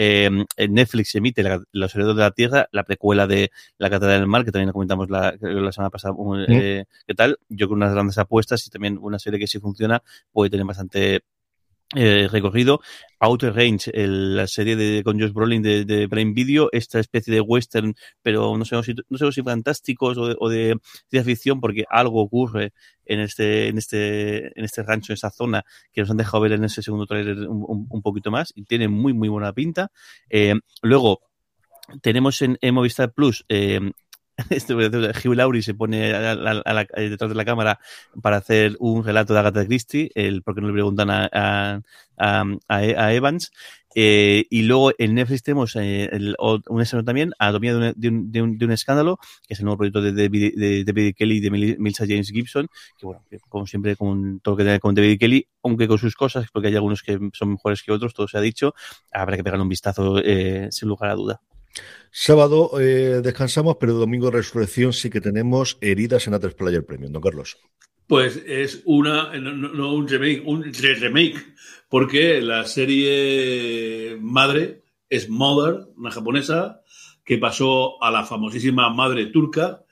Netflix 0.57 1.13
emite 1.13 1.43
la, 1.43 1.61
Los 1.71 1.93
Herederos 1.93 2.17
de 2.17 2.23
la 2.23 2.31
Tierra, 2.31 2.67
la 2.71 2.83
precuela 2.83 3.27
de 3.27 3.51
La 3.77 3.91
Catedral 3.91 4.21
del 4.21 4.27
Mar, 4.27 4.43
que 4.43 4.51
también 4.51 4.71
comentamos 4.71 5.11
la, 5.11 5.35
la 5.39 5.71
semana 5.71 5.91
pasada, 5.91 6.15
¿Mm? 6.17 6.45
qué 6.47 7.13
tal. 7.15 7.37
Yo 7.49 7.64
creo 7.67 7.75
unas 7.75 7.93
grandes 7.93 8.17
apuestas 8.17 8.65
y 8.67 8.69
también 8.69 8.97
una 9.01 9.19
serie 9.19 9.39
que 9.39 9.47
si 9.47 9.59
funciona 9.59 10.01
puede 10.31 10.49
tener 10.49 10.65
bastante 10.65 11.23
eh, 11.93 12.27
recorrido. 12.31 12.81
Outer 13.19 13.53
Range, 13.53 13.91
la 13.93 14.47
serie 14.47 14.75
de, 14.75 15.03
con 15.03 15.19
Josh 15.19 15.31
Brolin 15.31 15.61
de, 15.61 16.07
Prime 16.09 16.33
Video, 16.33 16.69
esta 16.71 16.99
especie 16.99 17.33
de 17.33 17.41
western, 17.41 17.93
pero 18.23 18.57
no 18.57 18.65
sé 18.65 18.81
si, 18.83 18.95
no 19.07 19.17
sé 19.17 19.31
si 19.31 19.43
fantásticos 19.43 20.17
o 20.17 20.27
de, 20.27 20.35
o 20.39 20.49
de 20.49 21.23
ficción, 21.23 21.61
porque 21.61 21.85
algo 21.89 22.21
ocurre 22.21 22.73
en 23.05 23.19
este, 23.19 23.67
en 23.67 23.77
este, 23.77 24.47
en 24.59 24.65
este 24.65 24.81
rancho, 24.81 25.13
en 25.13 25.15
esa 25.15 25.29
zona, 25.29 25.63
que 25.93 26.01
nos 26.01 26.09
han 26.09 26.17
dejado 26.17 26.41
ver 26.41 26.53
en 26.53 26.63
ese 26.63 26.81
segundo 26.81 27.05
trailer 27.05 27.47
un, 27.47 27.87
un, 27.89 28.01
poquito 28.01 28.31
más, 28.31 28.51
y 28.55 28.63
tiene 28.65 28.87
muy, 28.87 29.13
muy 29.13 29.29
buena 29.29 29.53
pinta. 29.53 29.91
Eh, 30.29 30.55
luego, 30.81 31.21
tenemos 32.01 32.41
en, 32.41 32.57
en 32.61 32.73
Movistar 32.73 33.13
Plus 33.13 33.45
eh, 33.47 33.79
este, 34.49 34.73
Hugh 34.73 35.35
Laurie 35.35 35.61
se 35.61 35.73
pone 35.73 36.13
a, 36.13 36.35
la, 36.35 36.87
detrás 36.95 37.29
de 37.29 37.35
la 37.35 37.45
cámara 37.45 37.79
para 38.21 38.37
hacer 38.37 38.75
un 38.79 39.03
relato 39.03 39.33
de 39.33 39.39
Agatha 39.39 39.65
Christie, 39.65 40.11
el, 40.15 40.43
porque 40.43 40.61
no 40.61 40.67
le 40.67 40.73
preguntan 40.73 41.09
a, 41.09 41.81
a 42.17 43.13
Evans. 43.13 43.51
Eh, 43.97 44.45
y 44.49 44.63
luego 44.63 44.91
en 44.97 45.15
Netflix 45.15 45.43
tenemos 45.43 45.73
eh, 45.77 46.09
un 46.37 46.81
estreno 46.81 47.05
también, 47.05 47.31
Anatomía 47.39 47.73
de 47.73 47.77
un, 47.77 47.93
de, 47.95 48.09
un, 48.09 48.31
de, 48.31 48.41
un, 48.41 48.57
de 48.57 48.65
un, 48.65 48.71
escándalo, 48.71 49.17
que 49.47 49.53
es 49.53 49.59
el 49.59 49.65
nuevo 49.65 49.77
proyecto 49.77 50.01
de 50.01 50.11
David, 50.11 50.53
de 50.57 50.83
David 50.83 51.15
Kelly 51.15 51.37
y 51.37 51.39
de 51.39 51.77
Milsa 51.79 52.05
James 52.05 52.29
Gibson, 52.29 52.67
que 52.97 53.05
bueno, 53.05 53.21
como 53.47 53.65
siempre 53.65 53.95
con 53.95 54.41
todo 54.41 54.53
lo 54.53 54.57
que 54.57 54.63
tiene 54.63 54.79
con 54.81 54.95
David 54.95 55.17
Kelly, 55.17 55.47
aunque 55.63 55.87
con 55.87 55.97
sus 55.97 56.13
cosas, 56.13 56.47
porque 56.51 56.67
hay 56.67 56.75
algunos 56.75 57.01
que 57.01 57.17
son 57.31 57.51
mejores 57.51 57.81
que 57.83 57.93
otros, 57.93 58.13
todo 58.13 58.27
se 58.27 58.37
ha 58.37 58.41
dicho, 58.41 58.75
habrá 59.13 59.37
que 59.37 59.45
pegarle 59.45 59.63
un 59.63 59.69
vistazo 59.69 60.19
eh, 60.21 60.67
sin 60.71 60.89
lugar 60.89 61.11
a 61.11 61.15
duda. 61.15 61.41
Sábado 62.11 62.79
eh, 62.79 63.21
descansamos, 63.21 63.75
pero 63.79 63.93
domingo 63.93 64.31
resurrección 64.31 64.93
sí 64.93 65.09
que 65.09 65.19
tenemos 65.19 65.77
heridas 65.81 66.27
en 66.27 66.33
A3 66.33 66.55
Player 66.55 66.85
Premium, 66.85 67.11
don 67.11 67.21
Carlos. 67.21 67.57
Pues 68.07 68.41
es 68.45 68.81
una, 68.85 69.37
no, 69.37 69.93
un 69.93 70.07
remake, 70.07 70.41
un 70.45 70.63
remake, 70.73 71.43
porque 71.89 72.41
la 72.41 72.65
serie 72.65 74.17
madre 74.21 74.83
es 75.09 75.27
Mother, 75.27 75.87
una 75.97 76.11
japonesa, 76.11 76.81
que 77.25 77.37
pasó 77.37 78.01
a 78.01 78.11
la 78.11 78.23
famosísima 78.23 78.89
madre 78.91 79.25
turca 79.25 79.83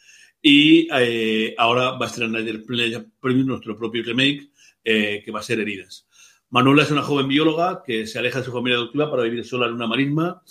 y 0.41 0.87
eh, 0.93 1.55
ahora 1.57 1.91
va 1.91 2.05
a 2.05 2.09
estrenar 2.09 2.41
el 2.41 2.63
Player 2.63 3.05
Premium 3.19 3.47
nuestro 3.47 3.77
propio 3.77 4.03
remake, 4.03 4.51
eh, 4.83 5.21
que 5.25 5.31
va 5.31 5.39
a 5.39 5.43
ser 5.43 5.59
Heridas. 5.59 6.07
Manuela 6.49 6.83
es 6.83 6.91
una 6.91 7.01
joven 7.01 7.27
bióloga 7.27 7.81
que 7.83 8.05
se 8.05 8.19
aleja 8.19 8.39
de 8.39 8.45
su 8.45 8.51
familia 8.51 8.77
adoptiva 8.77 9.09
para 9.09 9.23
vivir 9.23 9.43
sola 9.43 9.65
en 9.65 9.73
una 9.73 9.87
marisma 9.87 10.43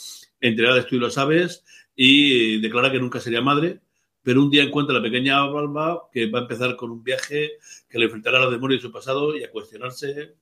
entregada 0.43 0.77
de 0.77 0.85
tú 0.85 0.97
y 0.97 0.99
lo 0.99 1.11
sabes, 1.11 1.65
y 1.97 2.61
declara 2.61 2.93
que 2.93 2.99
nunca 2.99 3.21
sería 3.21 3.41
madre, 3.41 3.81
pero 4.23 4.43
un 4.43 4.51
día 4.51 4.63
encuentra 4.63 4.95
a 4.95 4.99
la 4.99 5.03
pequeña 5.03 5.47
Balba 5.47 6.09
que 6.13 6.31
va 6.31 6.41
a 6.41 6.43
empezar 6.43 6.77
con 6.77 6.91
un 6.91 7.03
viaje 7.03 7.53
que 7.89 7.99
le 7.99 8.05
enfrentará 8.05 8.39
a 8.39 8.45
la 8.45 8.51
memoria 8.51 8.77
de 8.77 8.83
su 8.83 8.93
pasado 8.93 9.37
y 9.37 9.43
a 9.43 9.51
cuestionarse 9.51 10.35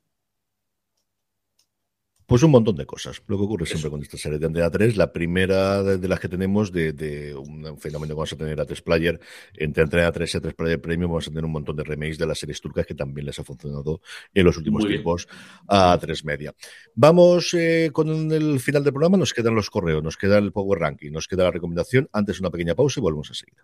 pues 2.31 2.45
un 2.45 2.53
montón 2.53 2.76
de 2.76 2.87
cosas. 2.87 3.20
Lo 3.26 3.37
que 3.37 3.43
ocurre 3.43 3.64
Eso. 3.64 3.72
siempre 3.72 3.91
con 3.91 4.03
esta 4.03 4.16
serie 4.16 4.39
de 4.39 4.47
Antena 4.47 4.70
3, 4.70 4.97
la 4.97 5.12
primera 5.12 5.83
de, 5.83 5.99
de 5.99 6.07
las 6.07 6.20
que 6.20 6.28
tenemos 6.28 6.70
de, 6.70 6.93
de, 6.93 7.35
un 7.35 7.76
fenómeno 7.76 8.11
que 8.11 8.14
vamos 8.14 8.33
a 8.33 8.37
tener 8.37 8.61
a 8.61 8.64
3 8.64 8.83
Player, 8.83 9.18
entre 9.57 9.83
Antena 9.83 10.12
3 10.12 10.35
y 10.35 10.37
a 10.37 10.41
3 10.41 10.55
Player 10.55 10.81
Premium 10.81 11.11
vamos 11.11 11.26
a 11.26 11.31
tener 11.31 11.45
un 11.45 11.51
montón 11.51 11.74
de 11.74 11.83
remakes 11.83 12.18
de 12.18 12.26
las 12.28 12.39
series 12.39 12.61
turcas 12.61 12.87
que 12.87 12.95
también 12.95 13.26
les 13.26 13.37
ha 13.41 13.43
funcionado 13.43 14.01
en 14.33 14.45
los 14.45 14.57
últimos 14.57 14.85
Muy 14.85 14.93
tiempos 14.93 15.26
bien. 15.26 15.41
a 15.66 15.99
3 16.01 16.24
Media. 16.24 16.55
Vamos 16.95 17.53
eh, 17.55 17.91
con 17.93 18.31
el 18.31 18.61
final 18.61 18.85
del 18.85 18.93
programa, 18.93 19.16
nos 19.16 19.35
quedan 19.35 19.57
los 19.57 19.68
correos, 19.68 20.01
nos 20.01 20.16
queda 20.16 20.39
el 20.39 20.53
Power 20.53 20.78
Ranking, 20.78 21.11
nos 21.11 21.26
queda 21.26 21.43
la 21.43 21.51
recomendación, 21.51 22.09
antes 22.12 22.39
una 22.39 22.51
pequeña 22.51 22.76
pausa 22.76 23.01
y 23.01 23.03
volvemos 23.03 23.28
a 23.33 23.35
seguir. 23.35 23.57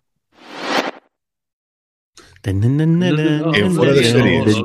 En 2.47 3.73
fuera 3.75 3.91
de 3.93 4.03
series. 4.05 4.55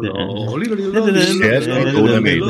Se 1.26 1.44
ha 1.44 1.58
escrito 1.58 2.02
una 2.02 2.20
mail. 2.20 2.42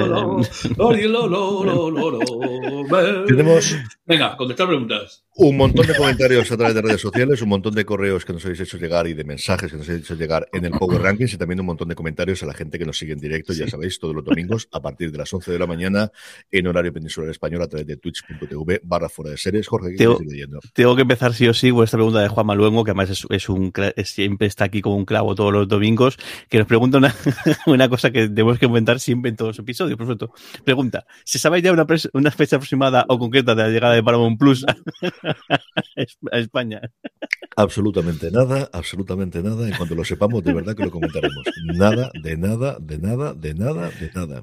Tenemos 3.26 3.76
Venga, 4.06 4.36
contestar 4.36 4.66
preguntas. 4.66 5.24
un 5.34 5.56
montón 5.56 5.86
de 5.86 5.94
comentarios 5.96 6.50
a 6.52 6.56
través 6.56 6.74
de 6.74 6.82
redes 6.82 7.00
sociales, 7.00 7.40
un 7.40 7.48
montón 7.48 7.74
de 7.74 7.84
correos 7.86 8.24
que 8.24 8.32
nos 8.34 8.44
habéis 8.44 8.60
hecho 8.60 8.76
llegar 8.76 9.06
y 9.06 9.14
de 9.14 9.24
mensajes 9.24 9.70
que 9.70 9.78
nos 9.78 9.88
habéis 9.88 10.04
hecho 10.04 10.14
llegar 10.14 10.46
en 10.52 10.64
el 10.66 10.72
Power 10.72 11.00
Rankings 11.00 11.32
y 11.32 11.38
también 11.38 11.60
un 11.60 11.66
montón 11.66 11.88
de 11.88 11.94
comentarios 11.94 12.42
a 12.42 12.46
la 12.46 12.52
gente 12.54 12.78
que 12.78 12.84
nos 12.84 12.98
sigue 12.98 13.12
en 13.14 13.18
directo, 13.20 13.52
ya 13.54 13.66
sabéis, 13.68 13.98
todos 13.98 14.14
los 14.14 14.24
domingos 14.24 14.68
a 14.72 14.80
partir 14.82 15.10
de 15.10 15.18
las 15.18 15.32
11 15.32 15.50
de 15.52 15.58
la 15.58 15.66
mañana 15.66 16.10
en 16.50 16.66
horario 16.66 16.92
peninsular 16.92 17.30
español 17.30 17.62
a 17.62 17.68
través 17.68 17.86
de 17.86 17.96
twitch.tv 17.96 18.80
barra 18.84 19.08
fuera 19.08 19.30
de 19.30 19.36
series. 19.38 19.66
Jorge, 19.68 19.92
¿qué 19.92 19.96
Tengo, 19.98 20.12
estás 20.14 20.26
leyendo? 20.26 20.60
tengo 20.74 20.96
que 20.96 21.02
empezar 21.02 21.32
sí 21.34 21.48
o 21.48 21.54
sí 21.54 21.70
con 21.70 21.84
esta 21.84 21.96
pregunta 21.96 22.20
de 22.20 22.28
Juan 22.28 22.46
Maluengo, 22.46 22.84
que 22.84 22.90
además 22.90 23.10
es, 23.10 23.24
es 23.30 23.48
un 23.48 23.72
cra- 23.72 23.94
es- 23.96 24.10
siempre 24.10 24.46
está 24.48 24.64
aquí 24.64 24.82
como 24.82 24.96
un 24.96 25.04
clavo 25.06 25.34
todos 25.34 25.52
los 25.52 25.66
domingos, 25.68 26.18
que 26.50 26.58
nos 26.58 26.66
pregunta 26.66 26.98
una, 26.98 27.14
una 27.66 27.88
cosa 27.88 28.10
que 28.10 28.28
tenemos 28.28 28.58
que 28.58 28.66
comentar 28.66 29.00
siempre 29.00 29.30
en 29.30 29.36
todos 29.36 29.50
los 29.50 29.58
episodios. 29.60 29.96
Por 29.96 30.06
cierto, 30.06 30.32
pregunta, 30.64 31.06
¿se 31.24 31.38
sabe 31.38 31.62
ya 31.62 31.72
una, 31.72 31.86
pres- 31.86 32.10
una 32.12 32.30
fecha 32.30 32.56
aproximada 32.56 32.81
o 33.08 33.18
concreta 33.18 33.54
de 33.54 33.62
la 33.62 33.68
llegada 33.68 33.94
de 33.94 34.02
Paramount 34.02 34.38
Plus 34.38 34.64
a, 34.66 34.76
a 36.32 36.38
España? 36.38 36.80
Absolutamente 37.54 38.30
nada, 38.30 38.68
absolutamente 38.72 39.42
nada. 39.42 39.68
En 39.68 39.74
cuanto 39.76 39.94
lo 39.94 40.04
sepamos, 40.04 40.42
de 40.42 40.54
verdad 40.54 40.74
que 40.74 40.84
lo 40.84 40.90
comentaremos. 40.90 41.44
Nada, 41.74 42.10
de 42.22 42.36
nada, 42.38 42.78
de 42.80 42.98
nada, 42.98 43.34
de 43.34 43.54
nada, 43.54 43.90
de 43.90 44.10
nada. 44.14 44.40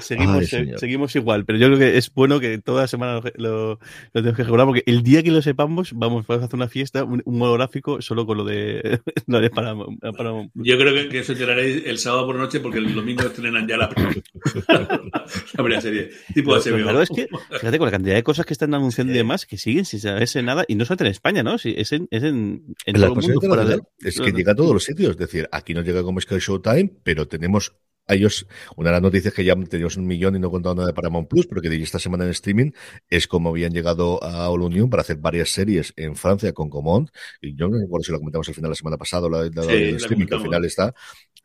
Seguimos, 0.00 0.52
Ay, 0.52 0.70
eh, 0.70 0.74
seguimos 0.78 1.14
igual, 1.16 1.44
pero 1.44 1.58
yo 1.58 1.66
creo 1.66 1.78
que 1.78 1.98
es 1.98 2.12
bueno 2.14 2.40
que 2.40 2.58
toda 2.58 2.82
la 2.82 2.86
semana 2.88 3.14
lo, 3.14 3.22
lo- 3.36 3.68
lo 3.68 3.78
tenemos 4.12 4.36
que 4.36 4.44
recordar 4.44 4.66
porque 4.66 4.82
el 4.86 5.02
día 5.02 5.22
que 5.22 5.30
lo 5.30 5.42
sepamos, 5.42 5.92
vamos, 5.94 6.26
vamos 6.26 6.42
a 6.42 6.46
hacer 6.46 6.56
una 6.56 6.68
fiesta, 6.68 7.04
un, 7.04 7.20
un 7.24 7.38
monográfico 7.38 8.00
solo 8.00 8.24
con 8.24 8.38
lo 8.38 8.44
de, 8.44 9.00
lo 9.26 9.40
de 9.40 9.50
Paramount- 9.50 9.98
Paramount 10.16 10.52
Plus. 10.52 10.66
Yo 10.66 10.78
creo 10.78 10.94
que, 10.94 11.08
que 11.08 11.18
eso 11.18 11.32
enteraréis 11.32 11.82
el 11.84 11.98
sábado 11.98 12.26
por 12.26 12.36
la 12.36 12.42
noche 12.42 12.60
porque 12.60 12.78
el 12.78 12.94
domingo 12.94 13.22
estrenan 13.24 13.66
ya 13.68 13.76
la, 13.76 13.88
la 14.68 15.62
primera 15.62 15.80
serie. 15.80 16.10
Tipo 16.34 16.54
Lo- 16.54 16.62
HBO. 16.62 16.82
claro 16.82 17.02
es 17.02 17.10
que, 17.10 17.28
fíjate, 17.68 17.78
con 17.78 17.86
la 17.86 17.92
cantidad 17.92 18.14
de 18.14 18.22
cosas 18.22 18.46
que 18.46 18.52
están 18.54 18.74
anunciando 18.74 19.12
y 19.12 19.16
demás, 19.16 19.46
que 19.46 19.56
siguen 19.58 19.84
sin 19.84 20.00
saberse 20.00 20.42
nada, 20.42 20.64
y 20.68 20.74
no 20.74 20.84
solamente 20.84 21.04
en 21.04 21.10
España, 21.10 21.42
¿no? 21.42 21.58
Sí, 21.58 21.74
es 21.76 21.92
en, 21.92 22.08
es 22.10 22.22
en, 22.22 22.64
en 22.86 22.94
todo 22.94 23.04
el 23.06 23.10
mundo. 23.14 23.40
Fuera 23.48 23.64
de, 23.64 23.80
es 24.08 24.20
que 24.20 24.32
llega 24.32 24.52
a 24.52 24.56
todos 24.56 24.72
los 24.74 24.84
sitios. 24.84 25.10
Es 25.12 25.16
decir, 25.18 25.48
aquí 25.52 25.74
no 25.74 25.82
llega 25.82 26.02
como 26.02 26.20
Sky 26.20 26.38
Showtime, 26.38 26.90
pero 27.02 27.28
tenemos 27.28 27.74
a 28.10 28.14
ellos, 28.14 28.46
una 28.74 28.88
de 28.88 28.92
las 28.94 29.02
noticias 29.02 29.34
que 29.34 29.44
ya 29.44 29.54
teníamos 29.54 29.98
un 29.98 30.06
millón 30.06 30.34
y 30.34 30.38
no 30.38 30.48
he 30.48 30.50
contado 30.50 30.74
nada 30.74 30.86
de 30.86 30.94
Paramount 30.94 31.28
Plus, 31.28 31.46
pero 31.46 31.60
que 31.60 31.68
de 31.68 31.76
esta 31.82 31.98
semana 31.98 32.24
en 32.24 32.30
streaming 32.30 32.70
es 33.10 33.26
como 33.28 33.50
habían 33.50 33.70
llegado 33.74 34.24
a 34.24 34.48
All 34.48 34.62
Union 34.62 34.88
para 34.88 35.02
hacer 35.02 35.18
varias 35.18 35.50
series 35.50 35.92
en 35.94 36.16
Francia 36.16 36.54
con 36.54 36.70
Comont. 36.70 37.10
Y 37.42 37.54
yo 37.54 37.68
no 37.68 37.76
recuerdo 37.78 38.04
si 38.04 38.12
lo 38.12 38.18
comentamos 38.18 38.48
al 38.48 38.54
final 38.54 38.70
la 38.70 38.76
semana 38.76 38.96
pasada 38.96 39.28
la, 39.28 39.42
la- 39.54 39.62
Sí, 39.62 39.68
del 39.72 39.90
la 39.92 39.96
streaming, 39.98 40.26
que 40.26 40.34
al 40.36 40.40
final 40.40 40.64
está. 40.64 40.94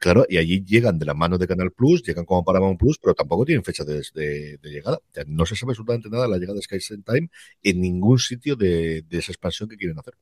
Claro, 0.03 0.25
y 0.27 0.35
allí 0.37 0.65
llegan 0.65 0.99
de 0.99 1.05
la 1.05 1.13
mano 1.13 1.37
de 1.37 1.47
Canal 1.47 1.71
Plus, 1.71 2.03
llegan 2.03 2.25
como 2.25 2.43
Paramount 2.43 2.77
Plus, 2.77 2.97
pero 2.99 3.15
tampoco 3.15 3.45
tienen 3.45 3.63
fecha 3.63 3.85
de, 3.85 4.59
llegada. 4.61 4.99
No 5.27 5.45
se 5.45 5.55
sabe 5.55 5.71
absolutamente 5.71 6.09
nada 6.09 6.23
de 6.23 6.29
la 6.29 6.37
llegada 6.39 6.57
de 6.57 6.61
Sky 6.61 6.79
Time 7.05 7.29
en 7.63 7.79
ningún 7.79 8.19
sitio 8.19 8.57
de, 8.57 9.05
esa 9.11 9.31
expansión 9.31 9.69
que 9.69 9.77
quieren 9.77 9.97
hacer. 9.97 10.15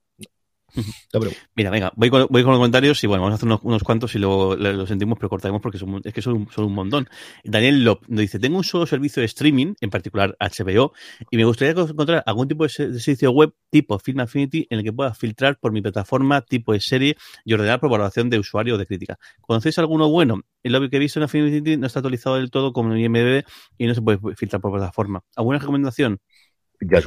Mira, 1.55 1.69
venga, 1.69 1.91
voy 1.95 2.09
con, 2.09 2.28
voy 2.30 2.43
con 2.43 2.51
los 2.51 2.59
comentarios 2.59 3.03
y 3.03 3.07
bueno, 3.07 3.24
vamos 3.24 3.34
a 3.34 3.36
hacer 3.36 3.47
unos, 3.47 3.59
unos 3.63 3.84
cuantos 3.84 4.13
y 4.15 4.19
luego 4.19 4.55
le- 4.55 4.74
lo 4.74 4.88
sentimos, 4.88 5.17
pero 5.17 5.30
cortaremos 5.30 5.61
porque 5.61 5.78
son, 5.78 6.01
es 6.03 6.13
que 6.13 6.22
son, 6.22 6.34
un- 6.34 6.51
son 6.51 6.65
un 6.65 6.74
montón. 6.74 7.07
Daniel 7.43 7.84
Lop 7.84 8.03
nos 8.07 8.22
dice, 8.22 8.39
tengo 8.39 8.57
un 8.57 8.63
solo 8.63 8.86
servicio 8.86 9.22
de 9.22 9.26
streaming, 9.26 9.74
en 9.82 9.89
particular 9.89 10.36
HBO, 10.39 10.93
y 11.30 11.38
me 11.38 11.45
gustaría 11.45 11.72
encontrar 11.74 12.24
algún 12.26 12.47
tipo 12.47 12.63
de 12.63 12.69
se- 12.69 12.88
de 12.89 12.99
sitio 12.99 13.32
web 13.32 13.53
tipo 13.69 13.99
Film 13.99 14.19
Affinity 14.22 14.67
en 14.69 14.80
el 14.80 14.84
que 14.84 14.93
pueda 14.93 15.13
filtrar 15.13 15.57
por 15.59 15.72
mi 15.72 15.82
plataforma, 15.82 16.41
tipo 16.41 16.74
de 16.74 16.80
serie 16.80 17.15
y 17.45 17.53
ordenar 17.53 17.80
por 17.80 17.89
valoración 17.89 18.30
de 18.30 18.39
usuario 18.39 18.76
o 18.76 18.78
de 18.78 18.86
crítica. 18.86 19.17
¿Conocéis 19.41 19.78
alguno 19.80 20.09
bueno? 20.09 20.41
El 20.63 20.74
lobby 20.74 20.89
que 20.89 20.97
he 20.97 20.99
visto 20.99 21.19
en 21.19 21.24
Affinity 21.24 21.78
no 21.78 21.88
está 21.88 21.99
actualizado 21.99 22.36
del 22.38 22.51
todo 22.51 22.72
como 22.74 22.93
en 22.93 22.99
IMDb 22.99 23.43
y 23.78 23.88
no 23.88 23.95
se 23.95 24.01
puede 24.01 24.19
filtrar 24.36 24.61
por 24.61 24.72
plataforma. 24.72 25.22
¿Alguna 25.36 25.59
recomendación? 25.59 26.19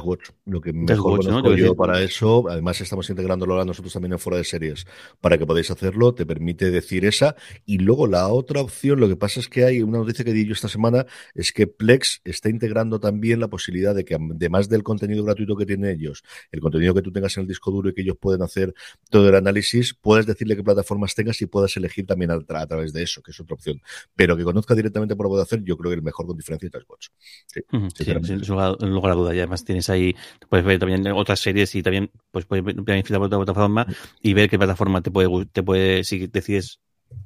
Watch, 0.03 0.29
lo 0.45 0.61
que 0.61 0.71
mejor 0.73 1.13
Watch, 1.13 1.25
¿no? 1.27 1.41
conozco 1.41 1.55
Yo 1.55 1.75
para 1.75 2.01
eso. 2.01 2.45
Además, 2.49 2.79
estamos 2.81 3.09
integrándolo 3.09 3.53
ahora 3.53 3.65
nosotros 3.65 3.91
también 3.93 4.13
en 4.13 4.19
fuera 4.19 4.37
de 4.37 4.43
series 4.43 4.85
para 5.21 5.37
que 5.37 5.45
podáis 5.45 5.69
hacerlo. 5.69 6.13
Te 6.13 6.25
permite 6.25 6.71
decir 6.71 7.05
esa. 7.05 7.35
Y 7.65 7.79
luego 7.79 8.07
la 8.07 8.27
otra 8.29 8.61
opción, 8.61 8.99
lo 8.99 9.07
que 9.07 9.15
pasa 9.15 9.39
es 9.39 9.49
que 9.49 9.65
hay 9.65 9.81
una 9.81 9.97
noticia 9.97 10.23
que 10.23 10.33
di 10.33 10.45
yo 10.45 10.53
esta 10.53 10.69
semana, 10.69 11.05
es 11.33 11.51
que 11.51 11.67
Plex 11.67 12.21
está 12.23 12.49
integrando 12.49 12.99
también 12.99 13.39
la 13.39 13.47
posibilidad 13.49 13.93
de 13.93 14.05
que, 14.05 14.15
además 14.15 14.69
del 14.69 14.83
contenido 14.83 15.23
gratuito 15.23 15.55
que 15.55 15.65
tienen 15.65 15.89
ellos, 15.91 16.23
el 16.51 16.61
contenido 16.61 16.93
que 16.93 17.01
tú 17.01 17.11
tengas 17.11 17.35
en 17.37 17.41
el 17.41 17.47
disco 17.47 17.71
duro 17.71 17.89
y 17.89 17.93
que 17.93 18.01
ellos 18.01 18.17
pueden 18.19 18.41
hacer 18.41 18.73
todo 19.09 19.27
el 19.29 19.35
análisis, 19.35 19.93
puedas 19.93 20.25
decirle 20.25 20.55
qué 20.55 20.63
plataformas 20.63 21.15
tengas 21.15 21.41
y 21.41 21.47
puedas 21.47 21.75
elegir 21.77 22.05
también 22.05 22.31
a, 22.31 22.37
tra- 22.37 22.61
a 22.61 22.67
través 22.67 22.93
de 22.93 23.03
eso, 23.03 23.21
que 23.21 23.31
es 23.31 23.39
otra 23.39 23.55
opción. 23.55 23.81
Pero 24.15 24.37
que 24.37 24.43
conozca 24.43 24.73
directamente 24.73 25.15
por 25.15 25.25
lo 25.25 25.29
que 25.29 25.33
puede 25.33 25.43
hacer, 25.43 25.63
yo 25.63 25.75
creo 25.77 25.91
que 25.91 25.95
el 25.95 26.01
mejor 26.03 26.25
con 26.27 26.37
diferencia 26.37 26.67
es 26.73 26.85
Watch. 26.87 27.07
Sí, 27.47 27.61
Sí, 27.95 28.03
sin 28.05 28.39
lugar, 28.47 28.77
sin 28.79 28.89
lugar 28.91 29.11
a 29.11 29.15
duda. 29.15 29.35
Y 29.35 29.39
además 29.39 29.64
tienes 29.65 29.89
ahí, 29.89 30.15
puedes 30.49 30.65
ver 30.65 30.79
también 30.79 31.05
otras 31.07 31.39
series 31.39 31.75
y 31.75 31.83
también 31.83 32.11
pues 32.31 32.45
puedes 32.45 32.63
filtrar 32.63 33.19
por 33.19 33.27
otra 33.27 33.39
plataforma 33.39 33.85
y 34.21 34.33
ver 34.33 34.49
qué 34.49 34.57
plataforma 34.57 35.01
te 35.01 35.11
puede, 35.11 35.45
te 35.47 35.63
puede, 35.63 36.03
si 36.03 36.27
decides 36.27 36.79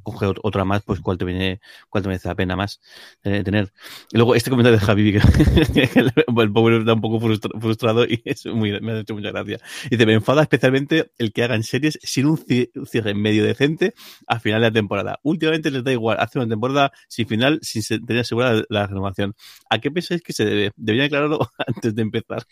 coger 0.03 0.29
ot- 0.29 0.39
otra 0.43 0.65
más, 0.65 0.81
pues 0.83 0.99
cuál 1.01 1.17
te 1.17 1.25
viene, 1.25 1.59
cuál 1.89 2.03
te 2.03 2.09
merece 2.09 2.27
la 2.27 2.35
pena 2.35 2.55
más 2.55 2.79
eh, 3.23 3.43
tener. 3.43 3.71
Y 4.11 4.17
luego 4.17 4.35
este 4.35 4.49
comentario 4.49 4.79
de 4.79 4.85
Javi, 4.85 5.11
que, 5.13 5.89
el 5.99 6.11
el 6.41 6.51
pobre 6.51 6.77
está 6.77 6.93
un 6.93 7.01
poco 7.01 7.19
frustra- 7.19 7.59
frustrado 7.59 8.05
y 8.05 8.21
es 8.25 8.45
muy, 8.45 8.79
me 8.81 8.91
ha 8.93 8.99
hecho 8.99 9.13
mucha 9.13 9.31
gracia. 9.31 9.59
Dice, 9.89 10.05
me 10.05 10.13
enfada 10.13 10.41
especialmente 10.41 11.11
el 11.17 11.31
que 11.33 11.43
hagan 11.43 11.63
series 11.63 11.99
sin 12.01 12.25
un 12.27 12.37
ci- 12.37 12.69
un 12.75 12.85
cierre 12.85 13.13
medio 13.13 13.43
decente 13.43 13.93
a 14.27 14.39
final 14.39 14.61
de 14.61 14.67
la 14.67 14.73
temporada. 14.73 15.19
Últimamente 15.23 15.69
les 15.71 15.83
da 15.83 15.91
igual 15.91 16.17
hacer 16.19 16.41
una 16.41 16.49
temporada 16.49 16.91
sin 17.07 17.27
final, 17.27 17.59
sin 17.61 17.83
tener 18.05 18.21
asegurada 18.21 18.63
la 18.69 18.87
renovación. 18.87 19.35
¿A 19.69 19.79
qué 19.79 19.91
pensáis 19.91 20.21
que 20.21 20.33
se 20.33 20.45
debe? 20.45 20.71
Deberían 20.75 21.07
aclararlo 21.07 21.39
antes 21.67 21.93
de 21.95 22.01
empezar. 22.01 22.43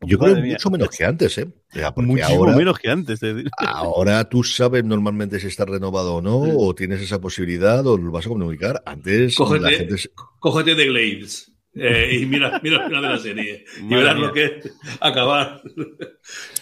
Yo 0.00 0.18
creo 0.18 0.36
mía. 0.36 0.52
mucho 0.52 0.70
menos 0.70 0.90
que 0.90 1.04
antes, 1.04 1.38
¿eh? 1.38 1.48
Ahora, 2.26 2.56
menos 2.56 2.78
que 2.78 2.90
antes. 2.90 3.22
es 3.22 3.34
decir. 3.34 3.50
ahora 3.58 4.28
tú 4.28 4.42
sabes 4.44 4.84
normalmente 4.84 5.40
si 5.40 5.46
está 5.46 5.64
renovado 5.64 6.16
o 6.16 6.22
no, 6.22 6.40
o 6.68 6.74
tienes 6.74 7.00
esa 7.00 7.20
posibilidad, 7.20 7.86
o 7.86 7.96
lo 7.96 8.10
vas 8.10 8.26
a 8.26 8.28
comunicar. 8.28 8.82
Antes 8.86 9.38
la 9.38 9.44
Cógete, 9.46 9.70
gente 9.76 9.98
se- 9.98 10.10
cógete 10.38 10.74
de 10.74 10.86
Glades 10.86 11.52
eh, 11.74 12.18
y 12.20 12.26
mira, 12.26 12.58
mira 12.62 12.76
el 12.82 12.88
final 12.88 13.02
de 13.02 13.08
la 13.08 13.18
serie. 13.18 13.64
y 13.80 13.94
verás 13.94 14.18
lo 14.18 14.32
que 14.32 14.44
es 14.44 14.72
acabar. 15.00 15.62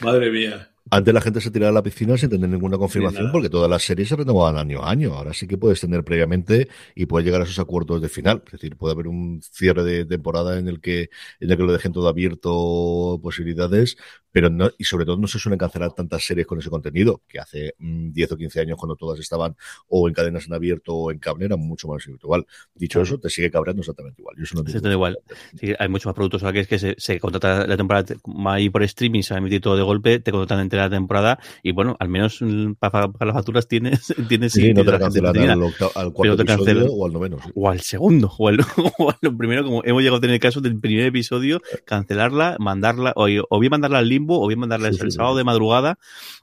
Madre 0.01 0.31
mía. 0.31 0.67
Antes 0.93 1.15
la 1.15 1.21
gente 1.21 1.41
se 1.41 1.53
tiraba 1.53 1.71
a 1.71 1.75
la 1.75 1.83
piscina 1.85 2.17
sin 2.19 2.31
tener 2.31 2.49
ninguna 2.51 2.77
confirmación 2.77 3.31
porque 3.31 3.49
todas 3.49 3.71
las 3.71 3.83
series 3.85 4.09
se 4.09 4.17
renovaban 4.17 4.57
año 4.59 4.83
a 4.83 4.91
año. 4.91 5.15
Ahora 5.15 5.33
sí 5.33 5.47
que 5.47 5.57
puedes 5.57 5.81
tener 5.81 6.03
previamente 6.03 6.67
y 6.97 7.07
puedes 7.07 7.25
llegar 7.25 7.41
a 7.41 7.45
esos 7.45 7.61
acuerdos 7.61 8.03
de 8.03 8.09
final. 8.09 8.43
Es 8.47 8.53
decir, 8.53 8.77
puede 8.77 8.95
haber 8.95 9.07
un 9.07 9.41
cierre 9.41 9.85
de 9.85 10.05
temporada 10.05 10.59
en 10.59 10.67
el 10.67 10.81
que, 10.81 11.11
en 11.39 11.51
el 11.51 11.57
que 11.57 11.63
lo 11.63 11.73
dejen 11.73 11.93
todo 11.93 12.09
abierto, 12.09 13.21
posibilidades, 13.23 13.99
pero 14.33 14.51
no, 14.51 14.71
y 14.79 14.85
sobre 14.85 15.05
todo 15.05 15.17
no 15.17 15.27
se 15.27 15.39
suelen 15.39 15.59
cancelar 15.59 15.93
tantas 15.93 16.25
series 16.25 16.47
con 16.47 16.59
ese 16.59 16.71
contenido, 16.71 17.23
que 17.29 17.39
hace 17.39 17.75
mm, 17.79 18.13
10 18.13 18.33
o 18.33 18.37
15 18.37 18.61
años 18.61 18.77
cuando 18.79 18.97
todas 18.97 19.19
estaban 19.21 19.57
o 19.89 20.09
en 20.09 20.15
cadenas 20.15 20.47
en 20.47 20.55
abierto 20.55 20.95
o 20.95 21.11
en 21.11 21.19
cable 21.19 21.47
era 21.47 21.57
mucho 21.57 21.89
más 21.89 22.07
habitual. 22.07 22.47
Dicho 22.75 23.01
eso, 23.03 23.19
te 23.19 23.29
sigue 23.31 23.51
cabreando 23.51 23.81
exactamente 23.81 24.21
igual. 24.21 24.37
Yo 24.39 24.45
eso 24.45 24.55
no 24.57 24.93
igual. 24.93 25.19
Sí, 25.59 25.73
hay 25.79 25.89
muchos 25.89 26.07
más 26.07 26.15
productos 26.15 26.43
ahora 26.43 26.53
que 26.55 26.61
es 26.61 26.69
que 26.69 26.79
se, 26.79 26.95
se 26.99 27.19
contrata 27.21 27.67
la 27.67 27.77
temporada 27.77 28.05
te- 28.05 28.17
ahí 28.47 28.71
por 28.71 28.83
streaming, 28.83 29.23
se 29.23 29.35
va 29.35 29.39
a 29.39 29.41
emitir 29.41 29.61
todo 29.61 29.77
de 29.77 29.83
golpe, 29.83 30.21
te 30.21 30.31
contratan 30.33 30.61
entera 30.61 30.85
la 30.85 30.91
temporada 30.91 31.39
y 31.63 31.73
bueno, 31.73 31.97
al 31.99 32.09
menos 32.09 32.39
mm, 32.41 32.73
para 32.75 33.09
las 33.21 33.35
facturas 33.35 33.67
tienes, 33.69 34.15
tienes 34.29 34.53
Sí, 34.53 34.61
no 34.73 34.83
tienes 34.83 34.85
te 34.87 34.93
la 34.93 34.99
cancelan 34.99 35.51
al, 35.51 35.63
octavo- 35.63 35.93
al 35.95 36.13
cuarto 36.13 36.37
te 36.37 36.43
episodio 36.43 36.65
cancelan. 36.67 36.89
o 36.91 37.07
al 37.07 37.13
noveno. 37.13 37.39
sí. 37.45 37.51
o 37.55 37.69
al 37.71 37.81
segundo, 37.81 38.33
o 38.39 38.49
al, 38.49 38.59
o 38.99 39.11
al 39.11 39.37
primero, 39.37 39.65
como 39.65 39.83
hemos 39.85 40.03
llegado 40.03 40.19
a 40.19 40.21
tener 40.21 40.35
el 40.35 40.41
caso 40.41 40.61
del 40.61 40.79
primer 40.79 41.07
episodio, 41.07 41.61
cancelarla, 41.85 42.57
mandarla, 42.59 43.13
o, 43.17 43.27
o 43.49 43.61
bien 43.61 43.71
mandarla 43.71 43.99
al 43.99 44.09
limbo, 44.21 44.41
o 44.43 44.47
bien 44.47 44.61
mandarla 44.61 44.89
Sí, 44.89 44.95
el, 44.95 44.99
sí, 44.99 45.05
el 45.07 45.13
sí. 45.13 45.17
sábado 45.17 45.37
de 45.37 45.45
madrugada, 45.45 45.99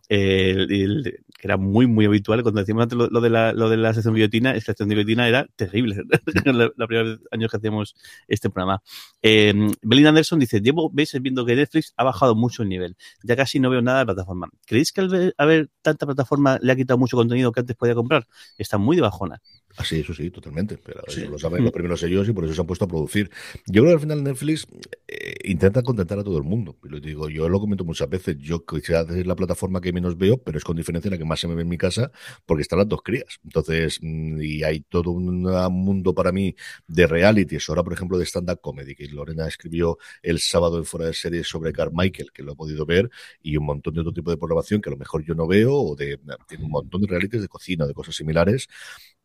eh, 0.09 0.51
el- 0.57 0.71
el- 0.71 1.19
que 1.37 1.47
era 1.47 1.57
muy, 1.57 1.85
muy 1.85 2.05
habitual. 2.05 2.41
Cuando 2.41 2.61
decíamos 2.61 2.83
antes 2.83 2.97
lo, 2.97 3.07
lo 3.09 3.21
de 3.21 3.29
la, 3.29 3.53
lo 3.53 3.69
de 3.69 3.77
la 3.77 3.93
sección 3.93 4.15
guillotina, 4.15 4.55
es 4.55 4.63
que 4.65 4.71
la 4.71 4.73
sección 4.73 4.89
guillotina 4.89 5.27
era 5.27 5.45
terrible. 5.55 6.03
la, 6.45 6.71
la 6.75 6.87
primera 6.87 7.09
vez 7.09 7.19
años 7.31 7.51
que 7.51 7.57
hacíamos 7.57 7.95
este 8.27 8.49
programa. 8.49 8.81
Eh, 9.21 9.53
Belinda 9.83 10.09
Anderson 10.09 10.39
dice, 10.39 10.61
llevo 10.61 10.89
meses 10.89 11.21
viendo 11.21 11.45
que 11.45 11.55
Netflix 11.55 11.93
ha 11.95 12.03
bajado 12.03 12.35
mucho 12.35 12.63
el 12.63 12.69
nivel. 12.69 12.95
Ya 13.23 13.35
casi 13.35 13.59
no 13.59 13.69
veo 13.69 13.81
nada 13.81 13.99
de 13.99 14.01
la 14.05 14.13
plataforma. 14.13 14.49
¿Creéis 14.65 14.91
que 14.91 15.01
al 15.01 15.09
ver, 15.09 15.35
haber 15.37 15.69
tanta 15.83 16.05
plataforma 16.05 16.57
le 16.61 16.71
ha 16.71 16.75
quitado 16.75 16.97
mucho 16.97 17.17
contenido 17.17 17.51
que 17.51 17.59
antes 17.59 17.75
podía 17.75 17.93
comprar? 17.93 18.25
Está 18.57 18.77
muy 18.79 18.95
de 18.95 19.03
bajona. 19.03 19.41
Así, 19.77 19.99
eso 19.99 20.13
sí, 20.13 20.31
totalmente. 20.31 20.77
Pero 20.83 21.01
Sí. 21.07 21.21
eso 21.21 21.29
lo 21.31 21.37
saben 21.37 21.63
los 21.63 21.71
primeros 21.71 22.01
ellos 22.01 22.27
y 22.27 22.33
por 22.33 22.43
eso 22.45 22.53
se 22.55 22.61
han 22.61 22.67
puesto 22.67 22.85
a 22.85 22.87
producir. 22.87 23.29
Yo 23.67 23.81
creo 23.83 23.85
que 23.85 23.93
al 23.93 23.99
final 23.99 24.23
Netflix 24.23 24.65
eh, 25.07 25.35
intenta 25.45 25.83
contentar 25.83 26.17
a 26.17 26.23
todo 26.23 26.37
el 26.37 26.43
mundo. 26.43 26.77
Y 26.83 26.89
lo 26.89 26.99
digo, 26.99 27.29
yo 27.29 27.47
lo 27.47 27.59
comento 27.59 27.85
muchas 27.85 28.09
veces. 28.09 28.37
Yo 28.39 28.65
quizás 28.65 29.07
es 29.11 29.27
la 29.27 29.35
plataforma 29.35 29.79
que 29.79 29.93
menos 29.93 30.17
veo, 30.17 30.37
pero 30.41 30.57
es 30.57 30.63
con 30.63 30.75
diferencia 30.75 31.11
la 31.11 31.17
que 31.17 31.25
más 31.25 31.39
se 31.39 31.47
me 31.47 31.53
ve 31.53 31.61
en 31.61 31.69
mi 31.69 31.77
casa 31.77 32.11
porque 32.45 32.63
están 32.63 32.79
las 32.79 32.87
dos 32.89 33.01
crías. 33.03 33.39
Entonces, 33.43 33.99
mm, 34.01 34.41
y 34.41 34.63
hay 34.63 34.81
todo 34.81 35.11
un 35.11 35.43
mundo 35.43 36.13
para 36.15 36.31
mí 36.31 36.55
de 36.87 37.05
realities. 37.05 37.69
Ahora, 37.69 37.83
por 37.83 37.93
ejemplo, 37.93 38.17
de 38.17 38.25
stand-up 38.25 38.59
comedy, 38.61 38.95
que 38.95 39.07
Lorena 39.07 39.47
escribió 39.47 39.97
el 40.23 40.39
sábado 40.39 40.79
en 40.79 40.85
Fuera 40.85 41.05
de 41.05 41.13
Series 41.13 41.47
sobre 41.47 41.71
Carmichael, 41.71 42.31
que 42.33 42.41
lo 42.41 42.53
he 42.53 42.55
podido 42.55 42.85
ver, 42.85 43.09
y 43.43 43.57
un 43.57 43.65
montón 43.65 43.93
de 43.93 44.01
otro 44.01 44.11
tipo 44.13 44.31
de 44.31 44.37
programación 44.37 44.81
que 44.81 44.89
a 44.89 44.93
lo 44.93 44.97
mejor 44.97 45.23
yo 45.23 45.35
no 45.35 45.45
veo, 45.47 45.73
o 45.75 45.95
de, 45.95 46.19
tiene 46.47 46.63
un 46.65 46.71
montón 46.71 47.01
de 47.01 47.07
realities 47.07 47.41
de 47.43 47.47
cocina, 47.47 47.85
de 47.85 47.93
cosas 47.93 48.15
similares 48.15 48.67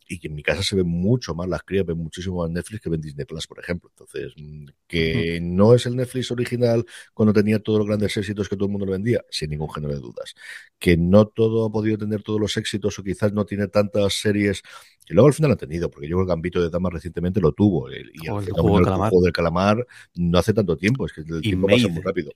y 0.08 0.18
que 0.18 0.28
en 0.28 0.34
mi 0.34 0.42
casa 0.42 0.62
se 0.62 0.76
ven 0.76 0.86
mucho 0.88 1.34
más 1.34 1.48
las 1.48 1.62
crías, 1.62 1.86
ven 1.86 1.98
muchísimo 1.98 2.42
más 2.42 2.50
Netflix 2.50 2.82
que 2.82 2.90
ven 2.90 3.00
Disney 3.00 3.24
Plus, 3.26 3.46
por 3.46 3.58
ejemplo. 3.60 3.90
Entonces, 3.90 4.32
mm, 4.36 4.66
que 4.86 5.40
no 5.42 5.74
es 5.74 5.86
el 5.86 5.96
Netflix 5.96 6.30
original 6.30 6.84
cuando 7.14 7.32
tenía 7.32 7.58
todos 7.60 7.78
los 7.80 7.88
grandes 7.88 8.16
éxitos 8.16 8.48
que 8.48 8.56
todo 8.56 8.66
el 8.66 8.72
mundo 8.72 8.86
le 8.86 8.92
vendía, 8.92 9.22
sin 9.30 9.50
ningún 9.50 9.70
género 9.72 9.94
de 9.94 10.00
dudas. 10.00 10.34
Que 10.78 10.96
no 10.96 11.26
todo 11.26 11.66
ha 11.66 11.70
podido 11.72 11.98
tener 11.98 12.22
todos 12.22 12.40
los 12.40 12.56
éxitos 12.56 12.98
o 12.98 13.02
quizás 13.02 13.32
no 13.32 13.44
tiene 13.46 13.68
tantas 13.68 14.14
series 14.14 14.62
que 15.06 15.14
luego 15.14 15.28
al 15.28 15.34
final 15.34 15.50
ha 15.52 15.56
tenido, 15.56 15.90
porque 15.90 16.08
yo 16.08 16.16
creo 16.16 16.26
que 16.26 16.30
Gambito 16.30 16.62
de 16.62 16.70
Damas 16.70 16.92
recientemente 16.92 17.40
lo 17.40 17.52
tuvo. 17.52 17.88
el- 17.88 18.10
y 18.14 18.26
el, 18.26 18.34
el 18.48 18.52
Juego 18.52 18.76
del 18.76 18.76
del 18.76 18.84
Calamar. 18.84 19.10
juego 19.10 19.24
del 19.24 19.32
calamar 19.32 19.86
no 20.14 20.38
hace 20.38 20.52
tanto 20.54 20.76
tiempo, 20.76 21.06
es 21.06 21.12
que 21.12 21.22
el 21.22 21.38
Y 21.38 21.40
tiempo 21.40 21.66
pasa 21.66 21.88
muy 21.88 22.02
rápido. 22.02 22.32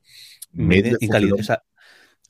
Y 1.00 1.08
calidad, 1.08 1.36
sea, 1.44 1.62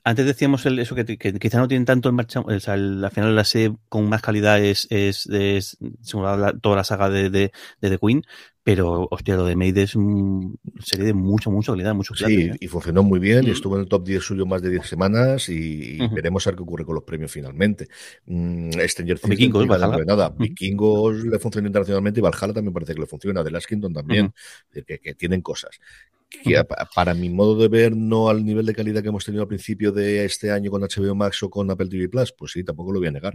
antes 0.09 0.25
decíamos 0.25 0.65
el- 0.67 0.79
eso 0.79 0.95
que, 0.95 1.05
que 1.05 1.33
quizá 1.35 1.59
no 1.59 1.67
tienen 1.69 1.85
tanto 1.85 2.09
en 2.09 2.15
marcha, 2.15 2.41
o 2.41 2.61
sea, 2.61 2.75
el- 2.75 3.05
al 3.05 3.11
final 3.11 3.35
la 3.35 3.45
serie 3.45 3.77
con 3.89 4.09
más 4.09 4.23
calidad 4.23 4.63
es, 4.63 4.87
es, 4.91 5.27
es 5.27 5.77
según 6.01 6.25
la- 6.25 6.53
toda 6.59 6.77
la 6.77 6.85
saga 6.85 7.11
de, 7.11 7.29
de, 7.29 7.51
de 7.81 7.91
The 7.91 7.99
Queen, 7.99 8.23
pero 8.63 9.09
hostia, 9.11 9.37
lo 9.37 9.45
de 9.45 9.57
Maid 9.57 9.77
es 9.79 9.95
una 9.97 10.49
serie 10.81 11.07
de 11.07 11.13
mucha, 11.15 11.51
mucha 11.51 11.73
calidad, 11.73 11.95
mucho 11.95 12.15
Sí, 12.15 12.25
¿eh? 12.43 12.57
y 12.61 12.67
funcionó 12.69 13.03
muy 13.03 13.19
bien, 13.19 13.45
y 13.45 13.49
Mm. 13.49 13.53
estuvo 13.53 13.75
en 13.77 13.83
el 13.83 13.89
top 13.89 14.05
10 14.05 14.23
suyo 14.25 14.47
más 14.47 14.63
de 14.63 14.71
10 14.71 14.87
semanas 14.87 15.49
y, 15.49 15.99
veremos 16.15 16.47
a 16.47 16.51
ver 16.51 16.57
qué 16.57 16.63
ocurre 16.63 16.85
con 16.85 16.95
los 16.95 17.05
premios 17.05 17.31
finalmente. 17.33 17.89
Mm, 18.27 18.71
Stranger 18.87 19.19
Things 19.19 19.31
Vikingos, 19.31 19.67
Valhalla. 19.67 20.05
nada. 20.05 20.29
Vikingos 20.39 21.25
le 21.25 21.39
funciona 21.41 21.67
internacionalmente 21.69 22.21
y 22.21 22.23
Valhalla 22.23 22.53
también 22.55 22.73
parece 22.73 22.95
que 22.95 23.01
le 23.01 23.07
funciona. 23.07 23.43
The 23.45 23.51
Last 23.51 23.67
Kingdom 23.69 23.93
también. 23.93 24.33
Es 24.37 24.75
decir, 24.75 24.85
que, 24.85 24.99
que 25.01 25.15
tienen 25.15 25.43
cosas. 25.43 25.79
Que 26.45 26.65
pa- 26.65 26.89
para 26.95 27.15
mi 27.15 27.29
modo 27.31 27.57
de 27.61 27.69
ver, 27.69 27.97
no 27.97 28.29
al 28.29 28.45
nivel 28.45 28.67
de 28.67 28.75
calidad 28.75 29.03
que 29.03 29.09
hemos 29.09 29.25
tenido 29.25 29.43
al 29.43 29.49
principio 29.49 29.93
de 29.93 30.25
este 30.25 30.51
año 30.51 30.71
con 30.71 30.83
HBO 30.83 31.15
Max 31.15 31.43
o 31.43 31.51
con 31.51 31.71
Apple 31.71 31.89
TV 31.89 32.09
Plus, 32.09 32.33
pues 32.33 32.53
sí, 32.53 32.63
tampoco 32.65 32.93
lo 32.93 32.99
voy 32.99 33.09
a 33.09 33.13
negar. 33.13 33.35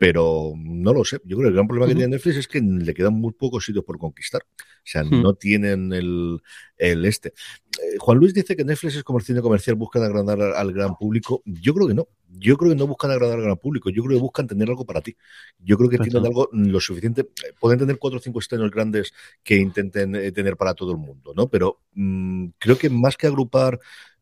Pero 0.00 0.54
no 0.56 0.94
lo 0.94 1.04
sé. 1.04 1.18
Yo 1.24 1.36
creo 1.36 1.40
que 1.42 1.48
el 1.48 1.54
gran 1.56 1.66
problema 1.68 1.86
que 1.86 1.94
tiene 1.94 2.12
Netflix 2.12 2.38
es 2.38 2.48
que 2.48 2.58
le 2.62 2.94
quedan 2.94 3.12
muy 3.12 3.32
pocos 3.32 3.66
sitios 3.66 3.84
por 3.84 3.98
conquistar. 3.98 4.40
O 4.42 4.82
sea, 4.82 5.04
Hmm. 5.04 5.20
no 5.20 5.34
tienen 5.34 5.92
el, 5.92 6.40
el 6.78 7.04
este. 7.04 7.34
Eh, 7.82 7.98
Juan 7.98 8.16
Luis 8.16 8.32
dice 8.32 8.56
que 8.56 8.64
Netflix 8.64 8.96
es 8.96 9.04
como 9.04 9.18
el 9.18 9.26
cine 9.26 9.42
comercial, 9.42 9.76
buscan 9.76 10.02
agradar 10.02 10.40
al, 10.40 10.72
gran 10.72 10.96
público. 10.96 11.42
Yo 11.44 11.74
creo 11.74 11.86
que 11.86 11.92
no. 11.92 12.08
Yo 12.30 12.56
creo 12.56 12.70
que 12.70 12.78
no 12.78 12.86
buscan 12.86 13.10
agradar 13.10 13.36
al 13.36 13.44
gran 13.44 13.58
público. 13.58 13.90
Yo 13.90 14.02
creo 14.02 14.16
que 14.16 14.22
buscan 14.22 14.46
tener 14.46 14.70
algo 14.70 14.86
para 14.86 15.02
ti. 15.02 15.14
Yo 15.58 15.76
creo 15.76 15.90
que 15.90 15.96
Exacto. 15.96 16.12
tienen 16.12 16.26
algo 16.28 16.48
lo 16.50 16.80
suficiente. 16.80 17.20
eh, 17.20 17.52
Pueden 17.60 17.78
tener 17.78 17.98
cuatro 17.98 18.20
o 18.20 18.22
cinco 18.22 18.38
estrenos 18.38 18.70
grandes 18.70 19.12
que 19.42 19.56
intenten 19.56 20.14
eh, 20.14 20.32
tener 20.32 20.56
para 20.56 20.72
todo 20.72 20.92
el 20.92 20.98
mundo, 20.98 21.34
¿no? 21.36 21.48
Pero 21.50 21.82
mm, 21.92 22.46
creo 22.58 22.78
que 22.78 22.88
más 22.88 23.18
que 23.18 23.26
agrupar. 23.26 23.78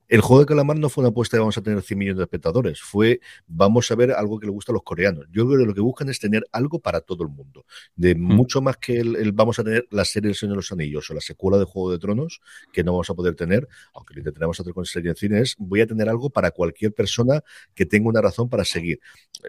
El 0.08 0.22
juego 0.22 0.40
de 0.40 0.46
calamar 0.46 0.78
no 0.78 0.88
fue 0.88 1.02
una 1.02 1.10
apuesta 1.10 1.36
de 1.36 1.40
vamos 1.40 1.58
a 1.58 1.62
tener 1.62 1.82
100 1.82 1.98
millones 1.98 2.16
de 2.16 2.24
espectadores, 2.24 2.80
fue 2.80 3.20
vamos 3.46 3.90
a 3.90 3.94
ver 3.94 4.12
algo 4.12 4.40
que 4.40 4.46
le 4.46 4.52
gusta 4.52 4.72
a 4.72 4.74
los 4.74 4.82
coreanos. 4.82 5.26
Yo 5.30 5.46
creo 5.46 5.58
que 5.58 5.66
lo 5.66 5.74
que 5.74 5.82
buscan 5.82 6.08
es 6.08 6.18
tener 6.18 6.46
algo 6.50 6.78
para 6.80 7.02
todo 7.02 7.24
el 7.24 7.28
mundo, 7.28 7.66
de 7.94 8.14
mucho 8.14 8.62
más 8.62 8.78
que 8.78 9.00
el, 9.00 9.16
el 9.16 9.32
vamos 9.32 9.58
a 9.58 9.64
tener 9.64 9.86
la 9.90 10.06
serie 10.06 10.28
del 10.28 10.34
Señor 10.34 10.54
de 10.54 10.56
los 10.56 10.72
Anillos 10.72 11.10
o 11.10 11.14
la 11.14 11.20
secuela 11.20 11.58
de 11.58 11.64
Juego 11.64 11.92
de 11.92 11.98
Tronos, 11.98 12.40
que 12.72 12.82
no 12.82 12.92
vamos 12.92 13.10
a 13.10 13.14
poder 13.14 13.34
tener, 13.34 13.68
aunque 13.92 14.14
lo 14.14 14.20
intentaremos 14.20 14.58
hacer 14.58 14.72
con 14.72 14.86
serie 14.86 15.10
en 15.10 15.16
cine, 15.16 15.40
es 15.40 15.56
voy 15.58 15.82
a 15.82 15.86
tener 15.86 16.08
algo 16.08 16.30
para 16.30 16.52
cualquier 16.52 16.94
persona 16.94 17.42
que 17.74 17.84
tenga 17.84 18.08
una 18.08 18.22
razón 18.22 18.48
para 18.48 18.64
seguir, 18.64 19.00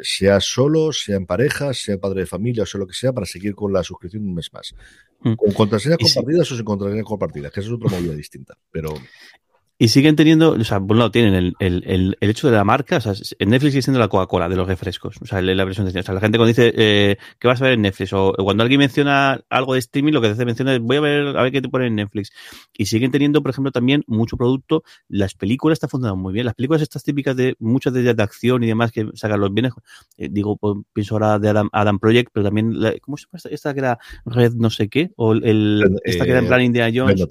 sea 0.02 0.41
solo, 0.41 0.91
sea 0.91 1.15
en 1.15 1.26
pareja, 1.26 1.73
sea 1.73 1.98
padre 1.98 2.22
de 2.22 2.26
familia 2.26 2.64
o 2.64 2.65
sea 2.65 2.80
lo 2.80 2.88
que 2.88 2.94
sea, 2.94 3.14
para 3.14 3.26
seguir 3.26 3.56
con 3.56 3.72
la 3.72 3.81
suscripción 3.81 4.23
un 4.23 4.34
mes 4.34 4.52
más. 4.52 4.76
Mm. 5.22 5.36
Con 5.36 5.53
contraseñas 5.53 5.99
sí. 5.99 6.14
compartidas 6.14 6.52
o 6.52 6.56
sin 6.56 6.65
contraseñas 6.65 7.06
compartidas, 7.06 7.52
que 7.52 7.61
eso 7.61 7.69
es 7.69 7.76
otra 7.76 7.98
movida 7.98 8.14
distinta. 8.14 8.57
Pero 8.72 8.94
Y 9.81 9.88
siguen 9.88 10.18
teniendo, 10.18 10.51
o 10.51 10.64
sea, 10.65 10.81
por 10.81 10.91
un 10.91 10.97
lado 10.99 11.10
tienen 11.11 11.34
el, 11.35 11.53
el, 11.60 11.84
el, 11.88 12.18
el 12.19 12.30
hecho 12.30 12.49
de 12.49 12.57
la 12.57 12.65
marca, 12.65 12.97
o 12.97 12.99
sea, 12.99 13.14
en 13.39 13.49
Netflix 13.49 13.72
sigue 13.72 13.81
siendo 13.81 13.97
la 13.99 14.10
Coca-Cola 14.10 14.49
de 14.49 14.57
los 14.57 14.68
refrescos, 14.68 15.15
o 15.22 15.26
sea, 15.26 15.41
la 15.41 15.64
versión 15.64 15.88
de 15.89 15.97
o 15.97 16.03
sea, 16.03 16.14
la 16.14 16.19
gente 16.19 16.38
cuando 16.38 16.49
dice 16.49 16.73
eh, 16.76 17.15
que 17.39 17.47
vas 17.47 17.61
a 17.61 17.64
ver 17.64 17.73
en 17.76 17.84
Netflix 17.84 18.11
o 18.11 18.34
cuando 18.39 18.64
alguien 18.64 18.80
menciona 18.80 19.39
algo 19.49 19.73
de 19.76 19.80
streaming, 19.80 20.11
lo 20.11 20.19
que 20.19 20.27
hace 20.27 20.43
menciona 20.43 20.76
es 20.76 20.81
voy 20.81 20.97
a 20.97 20.99
ver 20.99 21.27
a 21.38 21.43
ver 21.43 21.53
qué 21.53 21.61
te 21.61 21.69
pone 21.69 21.88
en 21.88 21.95
Netflix. 21.95 22.31
Y 22.77 22.88
siguen 22.88 23.10
teniendo, 23.11 23.41
por 23.41 23.51
ejemplo, 23.51 23.72
también 23.72 24.03
mucho 24.06 24.35
producto, 24.35 24.84
las 25.07 25.34
películas 25.34 25.77
están 25.77 25.89
funcionando 25.89 26.22
muy 26.22 26.34
bien, 26.34 26.45
las 26.45 26.56
películas 26.56 26.81
estas 26.81 27.03
típicas 27.06 27.38
de 27.38 27.56
muchas 27.60 27.93
de 27.93 28.01
ellas 28.01 28.18
de 28.18 28.23
acción 28.23 28.61
y 28.65 28.68
demás 28.68 28.91
que 28.91 29.07
sacan 29.14 29.39
los 29.39 29.53
bienes, 29.53 29.72
eh, 30.18 30.27
digo, 30.30 30.57
pues, 30.57 30.76
pienso 30.91 31.15
ahora 31.15 31.39
de 31.39 31.47
Adam, 31.47 31.69
Adam 31.72 31.99
Project, 31.99 32.31
pero 32.34 32.43
también, 32.43 32.81
la- 32.81 32.95
¿cómo 32.99 33.15
se 33.15 33.27
llama 33.27 33.38
esta, 33.38 33.49
esta 33.49 33.73
que 33.73 33.80
era 33.80 33.97
Red 34.26 34.56
no 34.56 34.69
sé 34.69 34.89
qué? 34.89 35.11
O 35.15 35.31
el, 35.31 35.99
esta 36.03 36.26
que 36.26 36.31
era 36.31 36.39
en 36.39 36.47
plan 36.49 36.61
Indiana 36.64 36.91
Jones. 36.93 37.22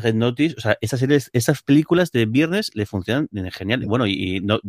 Red 0.00 0.14
Notice, 0.14 0.54
o 0.56 0.60
sea, 0.60 0.78
estas 0.80 1.00
series, 1.00 1.30
estas 1.32 1.62
películas 1.62 2.12
de 2.12 2.26
viernes 2.26 2.70
le 2.74 2.86
funcionan 2.86 3.28
genial. 3.52 3.82
Y 3.82 3.86
Bueno, 3.86 4.06
y, 4.06 4.36
y 4.36 4.40
no, 4.40 4.60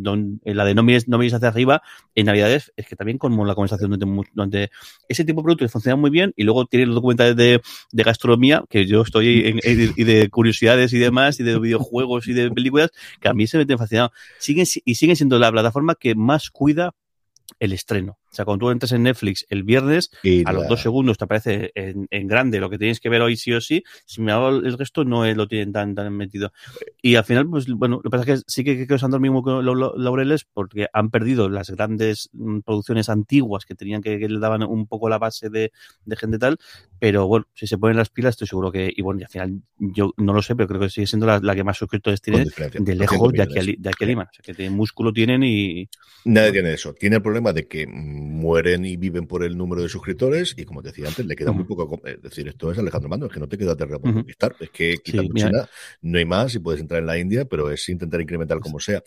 la 0.43 0.65
de 0.65 0.75
no 0.75 0.83
mires, 0.83 1.07
no 1.07 1.17
mires 1.17 1.33
hacia 1.33 1.47
arriba, 1.47 1.81
en 2.15 2.25
Navidades, 2.25 2.73
es 2.75 2.87
que 2.87 2.95
también 2.95 3.17
como 3.17 3.45
la 3.45 3.55
conversación 3.55 3.91
durante, 3.91 4.29
durante 4.33 4.71
ese 5.07 5.23
tipo 5.25 5.41
de 5.41 5.43
productos 5.45 5.71
funcionan 5.71 5.99
muy 6.01 6.09
bien, 6.09 6.33
y 6.35 6.43
luego 6.43 6.65
tienen 6.65 6.89
los 6.89 6.95
documentales 6.95 7.35
de, 7.35 7.61
de 7.91 8.03
gastronomía, 8.03 8.63
que 8.69 8.85
yo 8.85 9.01
estoy 9.01 9.45
en, 9.45 9.59
en- 9.63 9.93
y 9.95 10.03
de 10.03 10.29
curiosidades 10.29 10.91
y 10.93 10.99
demás, 10.99 11.39
y 11.39 11.43
de 11.43 11.59
videojuegos 11.59 12.27
y 12.27 12.33
de 12.33 12.51
películas, 12.51 12.91
que 13.19 13.29
a 13.29 13.33
mí 13.33 13.47
se 13.47 13.57
me 13.57 13.65
tienen 13.65 13.79
fascinado. 13.79 14.11
Siguen, 14.39 14.65
si- 14.65 14.81
y 14.85 14.95
siguen 14.95 15.15
siendo 15.15 15.39
la 15.39 15.51
plataforma 15.51 15.95
que 15.95 16.15
más 16.15 16.49
cuida 16.49 16.93
el 17.59 17.73
estreno. 17.73 18.17
O 18.33 18.35
sea, 18.35 18.45
cuando 18.45 18.65
tú 18.65 18.71
entras 18.71 18.91
en 18.93 19.03
Netflix 19.03 19.45
el 19.49 19.61
viernes, 19.61 20.09
Y 20.23 20.41
a 20.49 20.53
los 20.53 20.67
dos 20.67 20.81
segundos 20.81 21.19
te 21.19 21.25
aparece 21.25 21.71
en, 21.75 22.07
en 22.09 22.27
grande 22.27 22.59
lo 22.59 22.67
que 22.67 22.79
tienes 22.79 22.99
que 22.99 23.07
ver 23.07 23.21
hoy 23.21 23.37
sí 23.37 23.53
o 23.53 23.61
sí. 23.61 23.83
Si 24.07 24.21
me 24.21 24.31
hago 24.31 24.49
el 24.49 24.75
resto, 24.75 25.05
no 25.05 25.23
lo 25.31 25.47
tienen 25.47 25.71
tan, 25.71 25.93
tan 25.93 26.11
metido. 26.17 26.51
Y 26.99 27.13
al 27.13 27.25
final, 27.25 27.47
pues 27.47 27.67
bueno, 27.67 27.97
lo 27.97 28.01
que 28.01 28.09
pasa 28.09 28.33
es 28.33 28.39
que 28.39 28.45
sí 28.47 28.63
que, 28.63 28.87
que 28.87 28.93
os 28.95 29.03
han 29.03 29.11
dormido 29.11 29.43
con 29.43 29.63
los 29.63 29.93
laureles 29.97 30.45
porque 30.51 30.87
han 30.91 31.11
perdido 31.11 31.47
las 31.47 31.69
grandes 31.69 32.31
mm, 32.33 32.61
producciones 32.61 33.07
antiguas 33.07 33.65
que 33.65 33.75
tenían 33.75 34.01
que, 34.01 34.17
que 34.17 34.27
le 34.27 34.39
daban 34.39 34.63
un 34.63 34.87
poco 34.87 35.09
la 35.09 35.19
base 35.19 35.51
de, 35.51 35.71
de 36.05 36.15
gente 36.15 36.39
tal. 36.39 36.57
Pero 36.97 37.27
bueno, 37.27 37.45
si 37.53 37.67
se 37.67 37.77
ponen 37.77 37.97
las 37.97 38.09
pilas, 38.09 38.31
estoy 38.31 38.47
seguro 38.47 38.71
que, 38.71 38.91
y 38.95 39.03
bueno, 39.03 39.19
y 39.19 39.23
al 39.25 39.29
final 39.29 39.61
yo 39.77 40.11
no 40.17 40.33
lo 40.33 40.41
sé, 40.41 40.55
pero 40.55 40.67
creo 40.67 40.79
que 40.81 40.89
sigue 40.89 41.05
siendo 41.05 41.27
la, 41.27 41.39
la 41.39 41.53
que 41.53 41.63
más 41.63 41.77
suscriptores 41.77 42.19
tiene 42.19 42.39
de 42.39 42.45
200 42.45 42.95
lejos 42.95 43.31
de 43.31 43.43
aquí, 43.43 43.59
a, 43.59 43.63
de 43.63 43.89
aquí 43.89 44.03
a 44.03 44.07
Lima. 44.07 44.23
O 44.23 44.33
sea, 44.33 44.41
que 44.43 44.55
tienen 44.55 44.75
músculo 44.75 45.13
tienen 45.13 45.43
y. 45.43 45.87
Nadie 46.25 46.51
tiene 46.51 46.73
eso. 46.73 46.93
Tiene 46.93 47.17
el 47.17 47.21
problema 47.21 47.53
de 47.53 47.67
que 47.67 47.85
mm, 47.85 48.22
mueren 48.23 48.85
y 48.85 48.97
viven 48.97 49.27
por 49.27 49.43
el 49.43 49.57
número 49.57 49.81
de 49.81 49.89
suscriptores 49.89 50.55
y 50.57 50.65
como 50.65 50.81
te 50.81 50.89
decía 50.89 51.07
antes, 51.07 51.25
le 51.25 51.35
queda 51.35 51.51
muy 51.51 51.65
poco. 51.65 52.01
Es 52.05 52.21
decir, 52.21 52.47
esto 52.47 52.71
es 52.71 52.77
Alejandro 52.77 53.09
Mando, 53.09 53.25
es 53.27 53.31
que 53.31 53.39
no 53.39 53.47
te 53.47 53.57
queda 53.57 53.75
terreno 53.75 53.99
por 53.99 54.13
conquistar. 54.13 54.55
Es 54.59 54.69
que 54.69 54.97
quitando. 54.97 55.33
China 55.33 55.69
no 56.01 56.17
hay 56.17 56.25
más 56.25 56.55
y 56.55 56.59
puedes 56.59 56.81
entrar 56.81 56.99
en 56.99 57.07
la 57.07 57.17
India, 57.17 57.45
pero 57.45 57.69
es 57.69 57.87
intentar 57.89 58.21
incrementar 58.21 58.59
como 58.59 58.79
sea. 58.79 59.03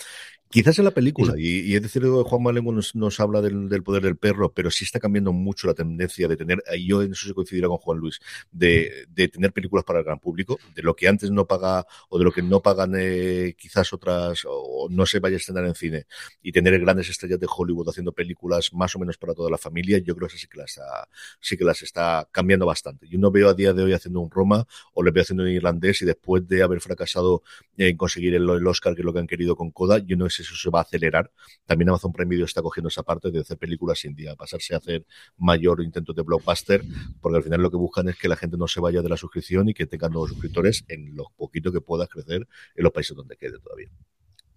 Quizás 0.49 0.79
en 0.79 0.85
la 0.85 0.93
película, 0.93 1.35
y, 1.37 1.61
y 1.61 1.75
es 1.75 1.83
decir, 1.83 2.05
Juan 2.05 2.43
Malengo 2.43 2.73
nos, 2.73 2.95
nos 2.95 3.19
habla 3.19 3.43
del, 3.43 3.69
del 3.69 3.83
poder 3.83 4.05
del 4.05 4.17
perro, 4.17 4.53
pero 4.53 4.71
sí 4.71 4.85
está 4.85 5.01
cambiando 5.01 5.33
mucho 5.33 5.67
la 5.67 5.75
tendencia 5.75 6.29
de 6.29 6.37
tener, 6.37 6.63
y 6.77 6.87
yo 6.87 7.03
en 7.03 7.13
eso 7.13 7.27
se 7.27 7.35
coincidirá 7.35 7.67
con 7.67 7.79
Juan 7.79 7.99
Luis, 7.99 8.21
de, 8.53 9.07
de 9.09 9.27
tener 9.27 9.53
películas 9.53 9.85
para 9.85 9.99
el 9.99 10.05
gran 10.05 10.21
público, 10.21 10.59
de 10.75 10.83
lo 10.83 10.95
que 10.95 11.09
antes 11.09 11.33
no 11.33 11.47
paga 11.47 11.85
o 12.09 12.19
de 12.19 12.25
lo 12.25 12.31
que 12.31 12.43
no 12.43 12.63
pagan 12.63 12.93
eh, 12.97 13.55
quizás 13.59 13.93
otras 13.93 14.43
o 14.49 14.87
no 14.89 15.05
se 15.05 15.19
vaya 15.19 15.35
a 15.35 15.39
estrenar 15.39 15.67
en 15.67 15.75
cine 15.75 16.07
y 16.41 16.53
tener 16.53 16.79
grandes 16.79 17.09
estrellas 17.09 17.41
de 17.41 17.49
Hollywood 17.51 17.89
haciendo 17.89 18.13
películas 18.13 18.73
más 18.73 18.95
o 18.95 19.01
menos 19.01 19.19
para 19.19 19.35
toda 19.35 19.51
la 19.51 19.59
familia, 19.59 19.99
yo 19.99 20.15
creo 20.15 20.29
que 20.29 20.39
sí 20.39 20.47
que 20.47 20.59
las 20.59 20.71
está, 20.71 21.09
sí 21.41 21.57
que 21.57 21.65
las 21.65 21.83
está 21.83 22.29
cambiando 22.31 22.67
bastante. 22.67 23.09
Yo 23.09 23.19
no 23.19 23.33
veo 23.33 23.49
a 23.49 23.55
día 23.55 23.73
de 23.73 23.83
hoy 23.83 23.93
haciendo 23.93 24.21
un 24.21 24.31
Roma 24.31 24.65
o 24.95 25.03
le 25.03 25.11
veo 25.11 25.23
haciendo 25.23 25.43
un 25.43 25.51
irlandés 25.51 26.03
y 26.03 26.05
después 26.05 26.47
de 26.47 26.63
haber 26.63 26.81
fracasado 26.81 27.43
en 27.77 27.97
conseguir 27.97 28.35
el, 28.35 28.49
el 28.49 28.67
Oscar, 28.67 28.95
que 28.95 29.01
es 29.01 29.05
lo 29.05 29.13
que 29.13 29.19
han 29.19 29.27
querido 29.27 29.57
con 29.57 29.73
Coda, 29.73 29.99
yo 29.99 30.17
no 30.17 30.27
si 30.37 30.43
eso 30.43 30.55
se 30.55 30.71
va 30.71 30.81
a 30.81 30.83
acelerar. 30.83 31.31
También 31.65 31.89
Amazon 31.89 32.13
Prime 32.13 32.29
Video 32.31 32.45
está 32.45 32.63
cogiendo 32.63 32.89
esa 32.89 33.03
parte 33.03 33.31
de 33.31 33.41
hacer 33.41 33.59
películas 33.59 33.99
sin 33.99 34.15
día, 34.15 34.35
pasarse 34.37 34.75
a 34.75 34.79
hacer 34.79 35.07
mayor 35.37 35.83
intentos 35.83 36.15
de 36.15 36.23
blockbuster, 36.23 36.83
porque 37.21 37.39
al 37.39 37.43
final 37.43 37.63
lo 37.63 37.71
que 37.71 37.77
buscan 37.77 38.09
es 38.09 38.17
que 38.17 38.29
la 38.29 38.37
gente 38.37 38.57
no 38.57 38.69
se 38.69 38.81
vaya 38.81 39.03
de 39.03 39.09
la 39.09 39.17
suscripción 39.17 39.69
y 39.69 39.75
que 39.75 39.87
tengan 39.87 40.13
nuevos 40.13 40.31
suscriptores 40.31 40.85
en 40.89 41.15
lo 41.17 41.27
poquito 41.37 41.73
que 41.73 41.81
pueda 41.81 42.07
crecer 42.07 42.47
en 42.75 42.85
los 42.85 42.93
países 42.93 43.17
donde 43.17 43.37
quede 43.37 43.59
todavía. 43.59 43.91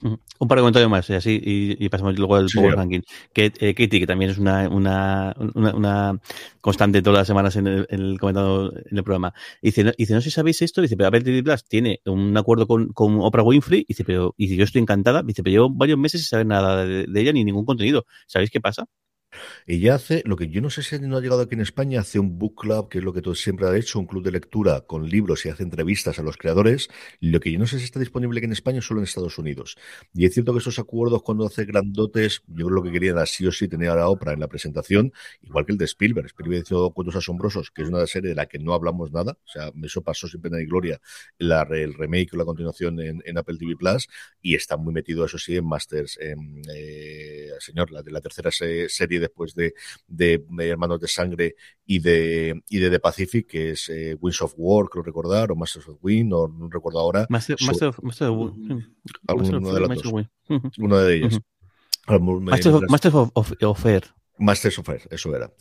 Un 0.02 0.48
par 0.48 0.58
de 0.58 0.62
comentarios 0.62 0.90
más 0.90 1.10
y 1.10 1.14
así 1.14 1.32
y, 1.44 1.84
y 1.86 1.90
pasamos 1.90 2.18
luego 2.18 2.36
al 2.36 2.48
Sí, 2.48 2.58
Power. 2.58 2.76
Ranking. 2.76 3.02
Que, 3.34 3.52
eh, 3.60 3.74
Katie, 3.74 4.00
que 4.00 4.08
también 4.08 4.32
es 4.32 4.38
una, 4.38 4.70
una, 4.70 5.36
una, 5.56 5.74
una 5.76 6.20
constante 6.62 7.02
todas 7.02 7.20
las 7.20 7.28
semanas 7.28 7.56
en 7.58 7.68
el, 7.68 7.86
en 7.90 8.02
el 8.02 8.20
comentado 8.20 8.72
en 8.74 8.98
el 8.98 9.04
programa. 9.04 9.34
Dice, 9.62 9.84
no, 9.84 9.92
dice, 9.98 10.14
no 10.14 10.22
sé 10.22 10.30
si 10.30 10.36
sabéis 10.36 10.62
esto, 10.62 10.82
dice, 10.82 10.96
pero 10.96 11.10
Apple 11.10 11.44
Plus 11.44 11.66
tiene 11.66 12.00
un 12.06 12.38
acuerdo 12.38 12.66
con, 12.68 12.94
con 12.94 13.20
Oprah 13.20 13.44
Winfrey, 13.44 13.86
dice, 13.88 14.06
pero, 14.06 14.34
y 14.38 14.46
dice, 14.46 14.56
yo 14.56 14.64
estoy 14.64 14.82
encantada, 14.82 15.22
dice, 15.22 15.44
pero 15.44 15.52
llevo 15.52 15.70
varios 15.70 15.98
meses 16.00 16.22
sin 16.22 16.28
saber 16.30 16.46
nada 16.46 16.86
de, 16.86 17.06
de 17.06 17.22
ella 17.22 17.34
ni 17.34 17.44
ningún 17.44 17.66
contenido. 17.66 18.06
¿Sabéis 18.26 18.52
qué 18.52 18.62
pasa? 18.62 18.86
Ella 19.68 19.96
hace 19.96 20.24
lo 20.26 20.36
que 20.36 20.50
yo 20.50 20.62
no 20.62 20.70
sé 20.70 20.82
si 20.82 21.00
no 21.00 21.18
ha 21.18 21.22
llegado 21.22 21.42
aquí 21.42 21.56
en 21.56 21.62
España, 21.62 22.00
hace 22.00 22.20
un 22.20 22.40
book 22.40 22.62
club, 22.62 22.90
que 22.90 22.98
es 23.00 23.04
lo 23.04 23.14
que 23.14 23.22
todo 23.22 23.36
siempre 23.36 23.68
ha 23.68 23.76
hecho, 23.76 24.00
un 24.00 24.08
club 24.08 24.24
de 24.24 24.32
lectura 24.32 24.82
con 24.82 25.08
libros 25.08 25.46
y 25.46 25.50
hace 25.50 25.64
entrevistas 25.64 26.20
a 26.20 26.24
los 26.24 26.38
creadores. 26.38 26.90
Lo 27.20 27.40
que 27.40 27.52
yo 27.52 27.60
no 27.60 27.68
sé 27.68 27.78
si 27.80 27.86
está 27.86 28.00
disponible 28.00 28.40
aquí 28.40 28.46
en 28.46 28.52
España 28.52 28.82
solo 28.82 29.00
en 29.00 29.04
Estados 29.04 29.38
Unidos. 29.38 29.78
Y 30.14 30.26
es 30.26 30.34
cierto 30.34 30.54
que 30.54 30.60
esos 30.60 30.80
acuerdos 30.80 31.22
cuando 31.24 31.46
hace 31.46 31.66
grandotes, 31.66 32.42
yo 32.48 32.68
creo 32.68 32.84
que 32.84 32.92
querían 32.92 33.18
así 33.18 33.46
o 33.46 33.52
sí 33.52 33.68
tener 33.68 33.90
a 33.90 33.96
la 33.96 34.10
Oprah 34.10 34.34
en 34.34 34.40
la 34.40 34.48
presentación, 34.48 35.14
igual 35.42 35.66
que 35.66 35.74
el 35.74 35.78
de 35.78 35.86
Spielberg. 35.86 36.28
Spielberg 36.28 36.64
hizo 36.64 36.92
Cuentos 36.92 37.16
Asombrosos, 37.16 37.72
que 37.72 37.84
es 37.84 37.90
una 37.90 38.06
serie 38.08 38.30
de 38.30 38.36
la 38.36 38.48
que 38.48 38.60
no 38.60 38.74
hablamos 38.74 39.12
nada. 39.12 39.38
O 39.46 39.48
sea, 39.48 39.72
eso 39.84 40.02
pasó 40.02 40.28
sin 40.28 40.42
pena 40.42 40.58
ni 40.58 40.66
gloria 40.66 41.00
la, 41.38 41.62
el 41.72 41.94
remake 41.94 42.34
o 42.34 42.38
la 42.38 42.46
continuación 42.46 43.00
en, 43.00 43.22
en, 43.26 43.38
Apple 43.38 43.58
TV 43.58 43.76
Plus 43.76 44.08
y 44.42 44.56
está 44.56 44.76
muy 44.78 44.94
metido, 44.94 45.26
eso 45.26 45.38
sí, 45.38 45.56
en 45.56 45.66
Masters, 45.66 46.18
eh, 46.20 47.52
señor, 47.60 47.92
la 47.92 48.02
de 48.02 48.12
la 48.12 48.22
tercera 48.22 48.52
serie 48.52 49.19
después 49.20 49.54
de, 49.56 49.74
de, 50.08 50.44
Hermanos 50.60 51.00
de 51.00 51.08
Sangre 51.08 51.56
y 51.86 52.00
de, 52.00 52.62
y 52.70 52.80
de 52.80 52.90
The 52.90 53.00
Pacific, 53.00 53.48
que 53.48 53.72
es 53.72 53.90
eh, 53.90 54.16
Wings 54.20 54.42
of 54.42 54.54
War, 54.58 54.90
creo 54.90 55.04
recordar, 55.04 55.52
o 55.52 55.56
Masters 55.56 55.88
of 55.90 55.98
Wind, 56.02 56.34
o 56.34 56.48
no 56.48 56.70
recuerdo 56.70 57.00
ahora. 57.00 57.26
Master, 57.30 57.58
So- 57.60 57.66
Master 57.68 57.88
of, 57.90 58.00
Master 58.04 58.28
of, 58.30 58.56
de 58.58 59.80
las 59.80 59.90
Master 59.90 59.96
dos. 59.98 60.06
of 60.06 60.14
Win. 60.14 60.30
Ujú. 60.50 60.72
Una 60.86 61.02
de 61.04 61.16
ellas. 61.16 61.34
Ujú. 61.36 61.44
Algún- 62.08 62.44
me- 62.44 62.52
Master 62.52 62.74
of, 62.74 62.82
mientras- 62.82 62.92
Master 62.92 63.16
of, 63.16 63.32
of, 63.34 63.54
of 63.62 63.86
Air. 63.86 64.04
Masters 64.40 64.80
of 64.80 64.90
Air, 64.90 65.02
eso 65.12 65.36
era. 65.36 65.52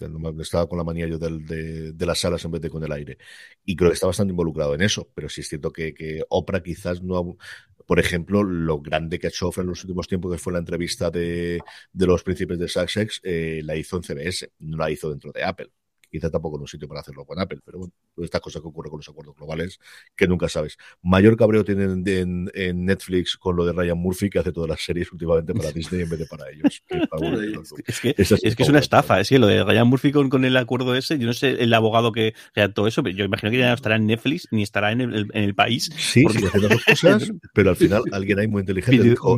Estaba 0.40 0.68
con 0.68 0.78
la 0.78 0.84
manía 0.84 1.06
yo 1.08 1.18
del- 1.18 1.44
de, 1.46 2.06
las 2.06 2.20
salas 2.20 2.44
en 2.44 2.52
vez 2.52 2.60
de 2.62 2.70
con 2.70 2.82
el 2.84 2.92
aire. 2.92 3.18
Y 3.64 3.74
creo 3.76 3.90
que 3.90 3.94
está 3.94 4.06
bastante 4.06 4.30
involucrado 4.32 4.74
en 4.74 4.82
eso. 4.82 5.10
Pero 5.14 5.28
sí 5.28 5.40
es 5.40 5.48
cierto 5.48 5.72
que, 5.72 5.92
que 5.94 6.22
Oprah 6.28 6.62
quizás 6.62 7.02
no 7.02 7.18
ha- 7.18 7.84
Por 7.86 7.98
ejemplo, 8.00 8.42
lo 8.44 8.80
grande 8.80 9.18
que 9.18 9.26
ha 9.26 9.30
hecho 9.30 9.48
Oprah 9.48 9.62
en 9.62 9.68
los 9.70 9.82
últimos 9.84 10.06
tiempos, 10.08 10.32
que 10.32 10.38
fue 10.38 10.52
la 10.52 10.58
entrevista 10.60 11.10
de, 11.10 11.60
de 11.92 12.06
los 12.06 12.22
príncipes 12.22 12.58
de 12.58 12.68
Sussex, 12.68 13.20
eh, 13.24 13.62
la 13.64 13.76
hizo 13.76 13.96
en 13.96 14.02
CBS, 14.04 14.52
no 14.60 14.76
la 14.78 14.90
hizo 14.90 15.10
dentro 15.10 15.32
de 15.32 15.42
Apple. 15.44 15.70
Quizá 16.10 16.30
tampoco 16.30 16.56
en 16.56 16.62
un 16.62 16.68
sitio 16.68 16.88
para 16.88 17.00
hacerlo 17.00 17.24
con 17.24 17.38
Apple, 17.38 17.58
pero 17.64 17.78
bueno, 17.78 17.92
estas 18.18 18.40
cosas 18.40 18.62
que 18.62 18.68
ocurren 18.68 18.90
con 18.90 18.98
los 19.00 19.08
acuerdos 19.08 19.34
globales 19.36 19.78
que 20.16 20.26
nunca 20.26 20.48
sabes. 20.48 20.76
Mayor 21.02 21.36
cabreo 21.36 21.64
tienen 21.64 22.02
en, 22.06 22.50
en 22.54 22.84
Netflix 22.84 23.36
con 23.36 23.56
lo 23.56 23.64
de 23.66 23.72
Ryan 23.72 23.98
Murphy, 23.98 24.30
que 24.30 24.38
hace 24.38 24.52
todas 24.52 24.70
las 24.70 24.80
series 24.80 25.12
últimamente 25.12 25.52
para 25.54 25.70
Disney 25.72 26.02
en 26.02 26.08
vez 26.10 26.18
de 26.18 26.26
para 26.26 26.50
ellos. 26.50 26.82
Es 27.86 28.00
que, 28.00 28.14
es, 28.16 28.56
que 28.56 28.62
es 28.62 28.68
una 28.68 28.78
estafa, 28.78 29.20
es 29.20 29.28
que 29.28 29.38
lo 29.38 29.46
de 29.46 29.64
Ryan 29.64 29.86
Murphy 29.88 30.12
con, 30.12 30.28
con 30.28 30.44
el 30.44 30.56
acuerdo 30.56 30.94
ese, 30.94 31.18
yo 31.18 31.26
no 31.26 31.32
sé 31.32 31.62
el 31.62 31.72
abogado 31.74 32.12
que 32.12 32.34
redactó 32.54 32.86
eso, 32.86 33.02
pero 33.02 33.16
yo 33.16 33.24
imagino 33.24 33.50
que 33.50 33.58
ya 33.58 33.68
no 33.68 33.74
estará 33.74 33.96
en 33.96 34.06
Netflix 34.06 34.48
ni 34.50 34.62
estará 34.62 34.92
en 34.92 35.00
el, 35.00 35.28
en 35.32 35.44
el 35.44 35.54
país. 35.54 35.90
Sí, 35.96 36.22
porque- 36.22 36.38
sí, 36.40 36.58
dos 36.68 36.84
cosas, 36.84 37.30
pero 37.54 37.70
al 37.70 37.76
final 37.76 38.02
alguien 38.12 38.38
ahí 38.38 38.48
muy 38.48 38.60
inteligente 38.60 39.02
dijo, 39.10 39.36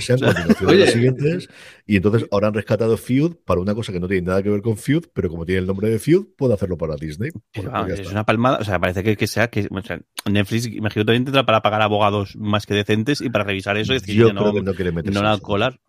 sean 0.00 0.18
de 0.20 0.76
las 0.76 0.92
siguientes, 0.92 1.48
y 1.86 1.96
entonces 1.96 2.26
ahora 2.30 2.48
han 2.48 2.54
rescatado 2.54 2.96
Feud 2.96 3.36
para 3.44 3.60
una 3.60 3.74
cosa 3.74 3.92
que 3.92 4.00
no 4.00 4.08
tiene 4.08 4.26
nada 4.26 4.42
que 4.42 4.50
ver 4.50 4.62
con 4.62 4.76
Feud, 4.76 5.06
pero 5.12 5.28
como 5.28 5.44
tiene 5.46 5.60
el 5.60 5.66
nombre 5.66 5.88
de 5.90 5.98
Feud, 6.02 6.26
puede 6.36 6.54
hacerlo 6.54 6.76
para 6.76 6.96
Disney. 6.96 7.30
Pero, 7.52 7.70
Bueno, 7.70 7.84
pues 7.84 7.94
es 7.94 8.00
está. 8.00 8.12
una 8.12 8.24
palmada, 8.24 8.58
o 8.58 8.64
sea, 8.64 8.78
parece 8.78 9.02
que, 9.02 9.16
que 9.16 9.26
sea 9.26 9.48
que 9.48 9.68
o 9.70 9.80
sea, 9.82 10.00
Netflix, 10.30 10.66
imagino 10.66 11.04
también 11.04 11.24
tendrá 11.24 11.46
para 11.46 11.62
pagar 11.62 11.82
abogados 11.82 12.36
más 12.36 12.66
que 12.66 12.74
decentes 12.74 13.20
y 13.20 13.30
para 13.30 13.44
revisar 13.44 13.76
eso 13.76 13.92
y 13.92 13.96
decir, 14.00 14.16
Yo 14.16 14.24
"Oye, 14.26 14.34
creo 14.34 14.46
no, 14.46 14.52
que 14.52 14.62
no 14.62 14.74
quiere 14.74 14.92
meterse 14.92 15.20
no 15.20 15.26
la 15.26 15.38
colar. 15.38 15.80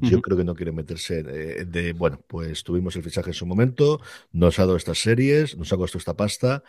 Yo 0.00 0.16
Ujú. 0.16 0.22
creo 0.22 0.36
que 0.36 0.44
no 0.44 0.54
quiere 0.54 0.72
meterse 0.72 1.20
eh, 1.20 1.64
de, 1.64 1.92
bueno, 1.92 2.20
pues 2.26 2.64
tuvimos 2.64 2.96
el 2.96 3.04
fichaje 3.04 3.30
en 3.30 3.34
su 3.34 3.46
momento, 3.46 4.00
nos 4.32 4.58
ha 4.58 4.62
dado 4.62 4.76
estas 4.76 4.98
series, 4.98 5.56
nos 5.56 5.72
ha 5.72 5.76
costado 5.76 5.98
esta 6.00 6.16
pasta, 6.16 6.64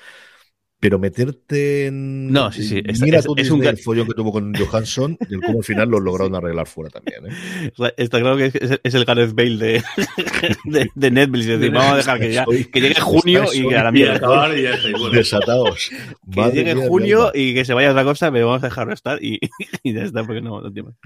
pero 0.79 0.99
meterte 0.99 1.87
en... 1.87 2.31
No, 2.31 2.51
sí, 2.51 2.63
sí, 2.63 2.81
es- 2.85 3.01
Mira 3.01 3.19
es- 3.19 3.25
tú 3.25 3.33
es 3.37 3.49
un 3.49 3.63
el 3.65 3.77
follón 3.77 4.05
que 4.07 4.13
tuvo 4.13 4.31
con 4.31 4.53
Johansson 4.53 5.17
y 5.27 5.33
el 5.33 5.41
cómo 5.41 5.59
al 5.59 5.63
final 5.63 5.89
lo 5.89 5.99
lograron 5.99 6.35
arreglar 6.35 6.67
fuera 6.67 6.89
también. 6.91 7.25
¿eh? 7.25 7.93
Está 7.97 8.19
claro 8.19 8.37
que 8.37 8.45
es, 8.45 8.79
es 8.83 8.93
el 8.93 9.03
Gareth 9.05 9.33
Bale 9.33 9.57
de, 9.57 9.83
de, 10.65 10.89
de 10.93 11.11
Netflix. 11.11 11.45
Decir, 11.47 11.71
vamos 11.71 11.93
a 11.93 11.97
dejar 11.97 12.19
que, 12.19 12.31
ya, 12.33 12.45
que 12.71 12.81
llegue 12.81 12.99
junio 13.01 13.45
y 13.53 13.67
que 13.67 13.75
a 13.77 13.83
la 13.85 13.89
Y 13.89 13.93
mierda. 13.93 14.55
y 14.57 14.61
ya 14.63 14.71
y. 14.75 15.15
Desatados. 15.15 15.89
Que 16.31 16.39
Madre 16.41 16.55
llegue 16.55 16.75
mía 16.75 16.87
junio 16.87 17.19
alma. 17.27 17.31
y 17.33 17.53
que 17.55 17.65
se 17.65 17.73
vaya 17.73 17.87
a 17.89 17.91
otra 17.91 18.03
cosa, 18.03 18.31
pero 18.31 18.47
vamos 18.47 18.63
a 18.63 18.67
dejarlo 18.67 18.93
estar 18.93 19.23
y, 19.23 19.39
y 19.83 19.93
ya 19.93 20.03
está, 20.03 20.23
porque 20.25 20.41
no, 20.41 20.61
no 20.61 20.71
tiene 20.71 20.89
más. 20.89 20.97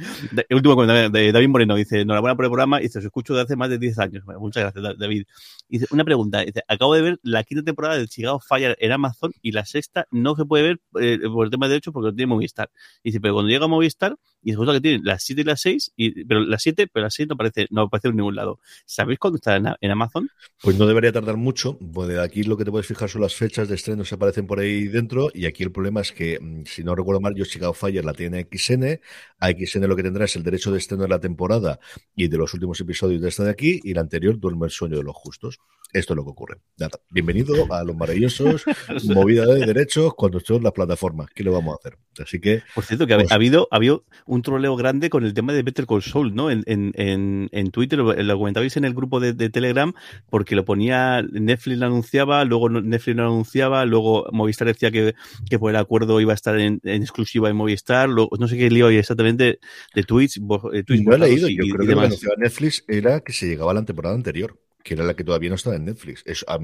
El 0.49 0.55
último 0.57 0.75
comentario 0.75 1.09
de 1.09 1.31
David 1.31 1.47
Moreno 1.49 1.75
dice: 1.75 2.01
Enhorabuena 2.01 2.35
por 2.35 2.45
el 2.45 2.51
programa. 2.51 2.79
Dice: 2.79 2.99
Os 2.99 3.05
escucho 3.05 3.33
de 3.35 3.41
hace 3.41 3.55
más 3.55 3.69
de 3.69 3.77
10 3.77 3.99
años. 3.99 4.25
Bueno, 4.25 4.39
muchas 4.41 4.63
gracias, 4.63 4.83
Da- 4.83 4.93
David. 4.95 5.23
Dice: 5.69 5.85
Una 5.91 6.03
pregunta. 6.03 6.41
Dice: 6.41 6.61
Acabo 6.67 6.93
de 6.95 7.01
ver 7.01 7.19
la 7.23 7.43
quinta 7.43 7.63
temporada 7.63 7.95
del 7.97 8.09
Chicago 8.09 8.39
Fire 8.39 8.75
en 8.79 8.91
Amazon 8.91 9.31
y 9.41 9.51
la 9.53 9.60
sexta 9.65 10.07
no 10.11 10.35
se 10.35 10.45
puede 10.45 10.63
ver 10.63 10.81
eh, 11.01 11.19
por 11.29 11.45
el 11.45 11.51
tema 11.51 11.67
de 11.67 11.71
derechos 11.73 11.93
porque 11.93 12.07
lo 12.07 12.15
tiene 12.15 12.27
Movistar. 12.33 12.71
Dice: 13.03 13.19
Pero 13.21 13.33
cuando 13.35 13.49
llega 13.49 13.65
a 13.65 13.67
Movistar, 13.67 14.15
y 14.43 14.51
resulta 14.51 14.73
que 14.73 14.81
tiene 14.81 15.01
las 15.03 15.23
7 15.23 15.41
y 15.41 15.43
las 15.43 15.61
6, 15.61 15.93
y, 15.95 16.25
pero 16.25 16.41
las 16.41 16.63
7, 16.63 16.87
pero 16.91 17.03
las 17.03 17.13
6 17.13 17.29
no 17.29 17.33
aparece, 17.33 17.67
no 17.69 17.81
aparece 17.83 18.07
en 18.09 18.15
ningún 18.15 18.35
lado. 18.35 18.59
¿Sabéis 18.85 19.19
cuándo 19.19 19.37
está 19.37 19.55
en, 19.55 19.67
en 19.79 19.91
Amazon? 19.91 20.29
Pues 20.61 20.77
no 20.77 20.87
debería 20.87 21.11
tardar 21.11 21.37
mucho. 21.37 21.77
De 21.79 22.21
aquí 22.21 22.43
lo 22.43 22.57
que 22.57 22.65
te 22.65 22.71
puedes 22.71 22.87
fijar 22.87 23.09
son 23.09 23.21
las 23.21 23.35
fechas 23.35 23.69
de 23.69 23.75
estreno 23.75 24.03
se 24.05 24.15
aparecen 24.15 24.47
por 24.47 24.59
ahí 24.59 24.87
dentro. 24.87 25.29
Y 25.33 25.45
aquí 25.45 25.63
el 25.63 25.71
problema 25.71 26.01
es 26.01 26.11
que, 26.11 26.39
mm, 26.39 26.65
si 26.65 26.83
no 26.83 26.95
recuerdo 26.95 27.21
mal, 27.21 27.35
yo 27.35 27.45
Chicago 27.45 27.73
Fire 27.73 28.03
la 28.03 28.13
tiene 28.13 28.47
XN. 28.51 28.99
A 29.39 29.49
XN 29.49 29.87
lo 29.87 29.95
que 29.95 30.03
tendrá 30.03 30.25
es 30.25 30.35
el 30.35 30.43
derecho 30.43 30.71
de 30.71 30.79
estreno 30.79 31.03
de 31.03 31.09
la 31.09 31.19
temporada 31.19 31.79
y 32.15 32.27
de 32.27 32.37
los 32.37 32.53
últimos 32.53 32.79
episodios 32.79 33.21
de 33.21 33.29
esta 33.29 33.43
de 33.43 33.51
aquí. 33.51 33.79
Y 33.83 33.93
la 33.93 34.01
anterior 34.01 34.39
duerme 34.39 34.65
el 34.65 34.71
sueño 34.71 34.97
de 34.97 35.03
los 35.03 35.15
justos. 35.15 35.59
Esto 35.93 36.13
es 36.13 36.17
lo 36.17 36.23
que 36.23 36.29
ocurre. 36.29 36.57
Nada. 36.77 36.99
Bienvenido 37.09 37.71
a 37.71 37.83
los 37.83 37.95
maravillosos 37.95 38.63
movida 39.05 39.45
de 39.45 39.65
derechos 39.65 40.13
cuando 40.15 40.39
son 40.39 40.63
las 40.63 40.71
plataformas. 40.71 41.29
¿Qué 41.35 41.43
le 41.43 41.49
vamos 41.49 41.73
a 41.73 41.77
hacer? 41.79 41.99
Así 42.19 42.39
que 42.41 42.61
Por 42.75 42.83
cierto, 42.83 43.07
que 43.07 43.13
ha, 43.13 43.17
Pues- 43.17 43.31
ha 43.31 43.35
habido, 43.35 43.67
ha 43.71 43.77
habido 43.77 44.03
un 44.25 44.41
troleo 44.41 44.75
grande 44.75 45.09
con 45.09 45.23
el 45.23 45.33
tema 45.33 45.53
de 45.53 45.63
Better 45.63 45.85
Call 45.87 46.01
Saul, 46.01 46.35
¿no? 46.35 46.51
En, 46.51 46.63
en, 46.65 46.91
en, 46.95 47.47
en 47.51 47.71
Twitter, 47.71 47.99
lo, 47.99 48.13
lo 48.13 48.37
comentabais 48.37 48.75
en 48.77 48.83
el 48.85 48.93
grupo 48.93 49.19
de, 49.19 49.33
de 49.33 49.49
Telegram, 49.49 49.93
porque 50.29 50.55
lo 50.55 50.65
ponía, 50.65 51.21
Netflix 51.21 51.77
lo 51.77 51.85
anunciaba, 51.85 52.43
luego 52.43 52.69
Netflix 52.69 53.15
lo 53.15 53.23
anunciaba, 53.23 53.85
luego 53.85 54.27
Movistar 54.31 54.67
decía 54.67 54.91
que, 54.91 55.15
que 55.49 55.57
por 55.59 55.69
el 55.71 55.77
acuerdo 55.77 56.19
iba 56.19 56.33
a 56.33 56.35
estar 56.35 56.59
en, 56.59 56.81
en 56.83 57.01
exclusiva 57.01 57.49
en 57.49 57.55
Movistar, 57.55 58.09
luego, 58.09 58.31
no 58.39 58.47
sé 58.47 58.57
qué 58.57 58.69
lío 58.69 58.89
exactamente 58.89 59.59
de 59.95 60.03
tweets, 60.03 60.39
bo- 60.39 60.73
eh, 60.73 60.83
tweets 60.83 61.05
no 61.05 61.15
he 61.15 61.17
leído. 61.19 61.47
y- 61.47 61.57
Yo 61.57 61.63
y 61.63 61.69
creo 61.71 61.85
que 61.87 61.93
lo 61.95 61.99
que 62.01 62.05
anunciaba 62.07 62.35
Netflix 62.37 62.83
era 62.87 63.21
que 63.21 63.31
se 63.33 63.47
llegaba 63.47 63.71
a 63.71 63.75
la 63.75 63.85
temporada 63.85 64.15
anterior. 64.15 64.59
Que 64.83 64.93
era 64.95 65.03
la 65.03 65.13
que 65.15 65.23
todavía 65.23 65.49
no 65.49 65.55
estaba 65.55 65.75
en 65.75 65.85
Netflix. 65.85 66.23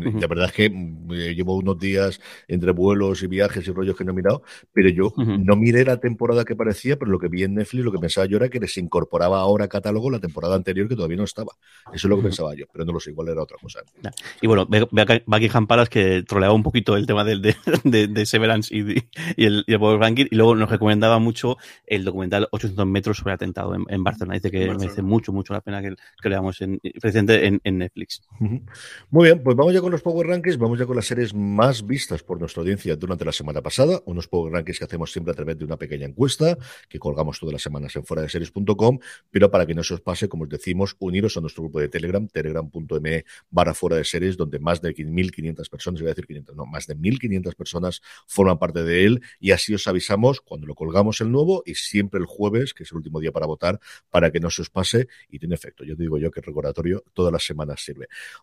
Ujú. 0.09 0.19
La 0.19 0.27
verdad 0.27 0.45
es 0.47 0.51
que 0.53 0.69
mm, 0.69 1.11
eh, 1.13 1.35
llevo 1.35 1.55
unos 1.55 1.77
días 1.79 2.19
entre 2.47 2.71
vuelos 2.71 3.21
y 3.23 3.27
viajes 3.27 3.67
y 3.67 3.71
rollos 3.71 3.95
que 3.95 4.03
no 4.03 4.11
he 4.11 4.15
mirado, 4.15 4.43
pero 4.73 4.89
yo 4.89 5.13
no 5.45 5.55
miré 5.55 5.83
la 5.85 5.97
temporada 5.99 6.45
que 6.45 6.55
parecía, 6.55 6.97
pero 6.97 7.11
lo 7.11 7.19
que 7.19 7.27
vi 7.27 7.43
en 7.43 7.55
Netflix, 7.55 7.83
lo 7.83 7.91
que 7.91 7.99
pensaba 7.99 8.25
yo 8.27 8.37
era 8.37 8.49
que 8.49 8.59
les 8.59 8.77
incorporaba 8.77 9.39
ahora 9.39 9.65
a 9.65 9.67
catálogo 9.67 10.09
la 10.09 10.19
temporada 10.19 10.55
anterior 10.55 10.87
que 10.87 10.95
todavía 10.95 11.17
no 11.17 11.23
estaba. 11.23 11.53
Eso 11.93 12.07
es 12.07 12.09
lo 12.09 12.17
que 12.17 12.23
pensaba 12.23 12.55
yo, 12.55 12.65
pero 12.71 12.85
no 12.85 12.93
lo 12.93 12.99
sé, 12.99 13.11
igual 13.11 13.29
era 13.29 13.41
otra 13.43 13.57
cosa. 13.61 13.81
Y 14.41 14.47
bueno, 14.47 14.67
Buckingham 15.25 15.67
Palace 15.67 15.89
que 15.89 16.23
troleaba 16.23 16.53
un 16.53 16.63
poquito 16.63 16.95
el 16.95 17.05
tema 17.05 17.23
del, 17.23 17.41
de, 17.41 17.55
de, 17.83 18.07
de 18.07 18.25
Severance 18.25 18.75
y, 18.75 18.81
de- 18.83 19.07
y 19.35 19.45
el, 19.45 19.63
y 19.67 19.73
el 19.73 19.79
Power 19.79 19.99
Ranking, 19.99 20.25
y 20.29 20.35
luego 20.35 20.55
nos 20.55 20.69
recomendaba 20.69 21.19
mucho 21.19 21.57
el 21.85 22.03
documental 22.03 22.47
800 22.51 22.85
metros 22.87 23.17
sobre 23.17 23.33
atentado 23.33 23.75
en, 23.75 23.83
en 23.89 24.03
Barcelona. 24.03 24.35
Dice 24.35 24.51
que 24.51 24.59
merece 24.79 25.01
mucho, 25.01 25.31
mucho 25.33 25.53
la 25.53 25.61
pena 25.61 25.81
que, 25.81 25.89
que 25.89 26.29
lo 26.29 26.35
veamos 26.35 26.61
en, 26.61 26.79
presente 27.01 27.45
en, 27.47 27.59
en 27.63 27.77
Netflix. 27.79 28.06
Muy 29.09 29.25
bien, 29.25 29.41
pues 29.43 29.55
vamos 29.57 29.73
ya 29.73 29.81
con 29.81 29.91
los 29.91 30.01
Power 30.01 30.27
Rankings, 30.27 30.57
vamos 30.57 30.77
ya 30.77 30.85
con 30.85 30.95
las 30.95 31.07
series 31.07 31.33
más 31.33 31.85
vistas 31.85 32.23
por 32.23 32.39
nuestra 32.39 32.61
audiencia 32.61 32.95
durante 32.95 33.25
la 33.25 33.31
semana 33.31 33.61
pasada, 33.61 34.01
unos 34.05 34.27
Power 34.27 34.53
Rankings 34.53 34.79
que 34.79 34.85
hacemos 34.85 35.11
siempre 35.11 35.31
a 35.31 35.35
través 35.35 35.57
de 35.57 35.65
una 35.65 35.77
pequeña 35.77 36.05
encuesta 36.05 36.57
que 36.87 36.99
colgamos 36.99 37.39
todas 37.39 37.53
las 37.53 37.61
semanas 37.61 37.95
en 37.95 38.05
fuera 38.05 38.21
de 38.21 38.29
series.com, 38.29 38.99
pero 39.31 39.49
para 39.49 39.65
que 39.65 39.73
no 39.73 39.83
se 39.83 39.95
os 39.95 40.01
pase, 40.01 40.29
como 40.29 40.43
os 40.43 40.49
decimos, 40.49 40.95
uniros 40.99 41.35
a 41.35 41.41
nuestro 41.41 41.63
grupo 41.63 41.79
de 41.79 41.89
Telegram, 41.89 42.27
telegram.me 42.27 43.25
barra 43.49 43.73
fuera 43.73 43.95
de 43.95 44.03
series, 44.03 44.37
donde 44.37 44.59
más 44.59 44.81
de 44.81 44.93
1.500 44.93 45.69
personas, 45.69 46.01
voy 46.01 46.09
a 46.09 46.11
decir 46.11 46.27
500, 46.27 46.55
no, 46.55 46.65
más 46.65 46.85
de 46.85 46.95
1.500 46.95 47.55
personas 47.55 48.01
forman 48.27 48.59
parte 48.59 48.83
de 48.83 49.05
él 49.05 49.21
y 49.39 49.51
así 49.51 49.73
os 49.73 49.87
avisamos 49.87 50.41
cuando 50.41 50.67
lo 50.67 50.75
colgamos 50.75 51.21
el 51.21 51.31
nuevo 51.31 51.63
y 51.65 51.73
siempre 51.75 52.19
el 52.19 52.25
jueves, 52.25 52.73
que 52.73 52.83
es 52.83 52.91
el 52.91 52.97
último 52.97 53.19
día 53.19 53.31
para 53.31 53.47
votar, 53.47 53.79
para 54.11 54.31
que 54.31 54.39
no 54.39 54.49
se 54.49 54.61
os 54.61 54.69
pase 54.69 55.07
y 55.29 55.39
tiene 55.39 55.55
efecto. 55.55 55.83
Yo 55.83 55.95
te 55.97 56.03
digo 56.03 56.19
yo 56.19 56.29
que 56.29 56.41
recordatorio 56.41 57.03
todas 57.13 57.33
las 57.33 57.43
semanas 57.43 57.83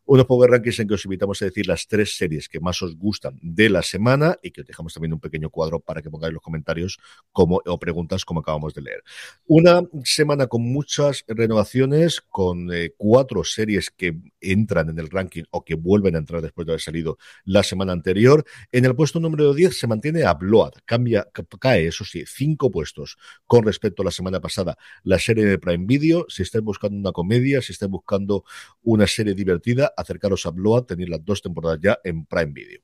Unos 0.05 0.26
Power 0.26 0.51
Rankings 0.51 0.81
en 0.81 0.89
que 0.89 0.94
os 0.94 1.05
invitamos 1.05 1.40
a 1.43 1.47
decir 1.47 1.66
las 1.66 1.86
tres 1.86 2.16
series 2.16 2.48
que 2.48 2.60
más 2.60 2.81
os 2.82 2.97
gustan 2.97 3.39
de 3.43 3.68
la 3.70 3.82
semana 3.82 4.36
y 4.43 4.51
que 4.51 4.62
os 4.62 4.66
dejamos 4.66 4.94
también 4.94 5.12
un 5.12 5.20
pequeño 5.20 5.51
cuadro 5.51 5.81
para 5.81 6.02
que 6.02 6.10
pongáis 6.10 6.32
los 6.32 6.43
comentarios 6.43 6.98
como, 7.32 7.60
o 7.64 7.78
preguntas 7.78 8.24
como 8.24 8.40
acabamos 8.40 8.74
de 8.74 8.82
leer. 8.82 9.02
Una 9.47 9.82
semana 10.05 10.47
con 10.47 10.62
muchas 10.62 11.24
renovaciones, 11.28 12.20
con 12.20 12.72
eh, 12.72 12.93
cuatro 12.97 13.44
series 13.44 13.90
que 13.90 14.16
entran 14.40 14.89
en 14.90 14.98
el 14.98 15.10
ranking 15.10 15.44
o 15.51 15.64
que 15.64 15.74
vuelven 15.74 16.14
a 16.16 16.18
entrar 16.18 16.43
después 16.43 16.66
de 16.66 16.72
haber 16.72 16.81
salido 16.81 17.18
la 17.44 17.62
semana 17.62 17.93
anterior. 17.93 18.44
En 18.72 18.85
el 18.85 18.94
puesto 18.94 19.20
número 19.20 19.52
10 19.55 19.78
se 19.78 19.86
mantiene 19.86 20.24
a 20.24 20.35
Blood, 20.35 20.72
cambia, 20.85 21.26
ca- 21.32 21.44
cae, 21.60 21.86
eso 21.86 22.05
sí, 22.05 22.24
cinco 22.26 22.70
puestos 22.70 23.16
con 23.47 23.64
respecto 23.64 24.02
a 24.02 24.05
la 24.06 24.10
semana 24.10 24.40
pasada. 24.40 24.76
La 25.02 25.18
serie 25.18 25.44
de 25.44 25.59
Prime 25.59 25.85
Video, 25.86 26.26
si 26.28 26.43
estáis 26.43 26.64
buscando 26.64 26.97
una 26.97 27.12
comedia, 27.12 27.60
si 27.62 27.72
estáis 27.72 27.90
buscando 27.90 28.44
una 28.82 29.06
serie 29.06 29.35
divertida, 29.44 29.92
acercaros 29.96 30.46
a 30.46 30.50
Blood, 30.50 30.84
tenéis 30.84 31.10
las 31.10 31.24
dos 31.24 31.42
temporadas 31.42 31.78
ya 31.82 31.98
en 32.02 32.26
Prime 32.26 32.52
Video. 32.52 32.80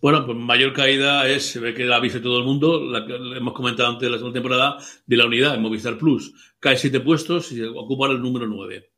Bueno, 0.00 0.24
pues 0.24 0.36
mayor 0.38 0.72
caída 0.72 1.28
es, 1.28 1.44
se 1.44 1.60
ve 1.60 1.74
que 1.74 1.84
la 1.84 2.00
visto 2.00 2.22
todo 2.22 2.38
el 2.38 2.44
mundo, 2.44 2.80
la 2.82 3.06
que 3.06 3.14
hemos 3.14 3.52
comentado 3.52 3.90
antes 3.90 4.06
de 4.06 4.10
la 4.10 4.16
segunda 4.16 4.40
temporada, 4.40 4.76
de 5.06 5.16
la 5.16 5.26
unidad 5.26 5.54
en 5.54 5.60
Movistar 5.60 5.98
Plus. 5.98 6.54
Cae 6.58 6.78
siete 6.78 7.00
puestos 7.00 7.52
y 7.52 7.62
ocupa 7.62 8.06
el 8.06 8.20
número 8.22 8.46
nueve. 8.46 8.89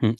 Mm, 0.00 0.10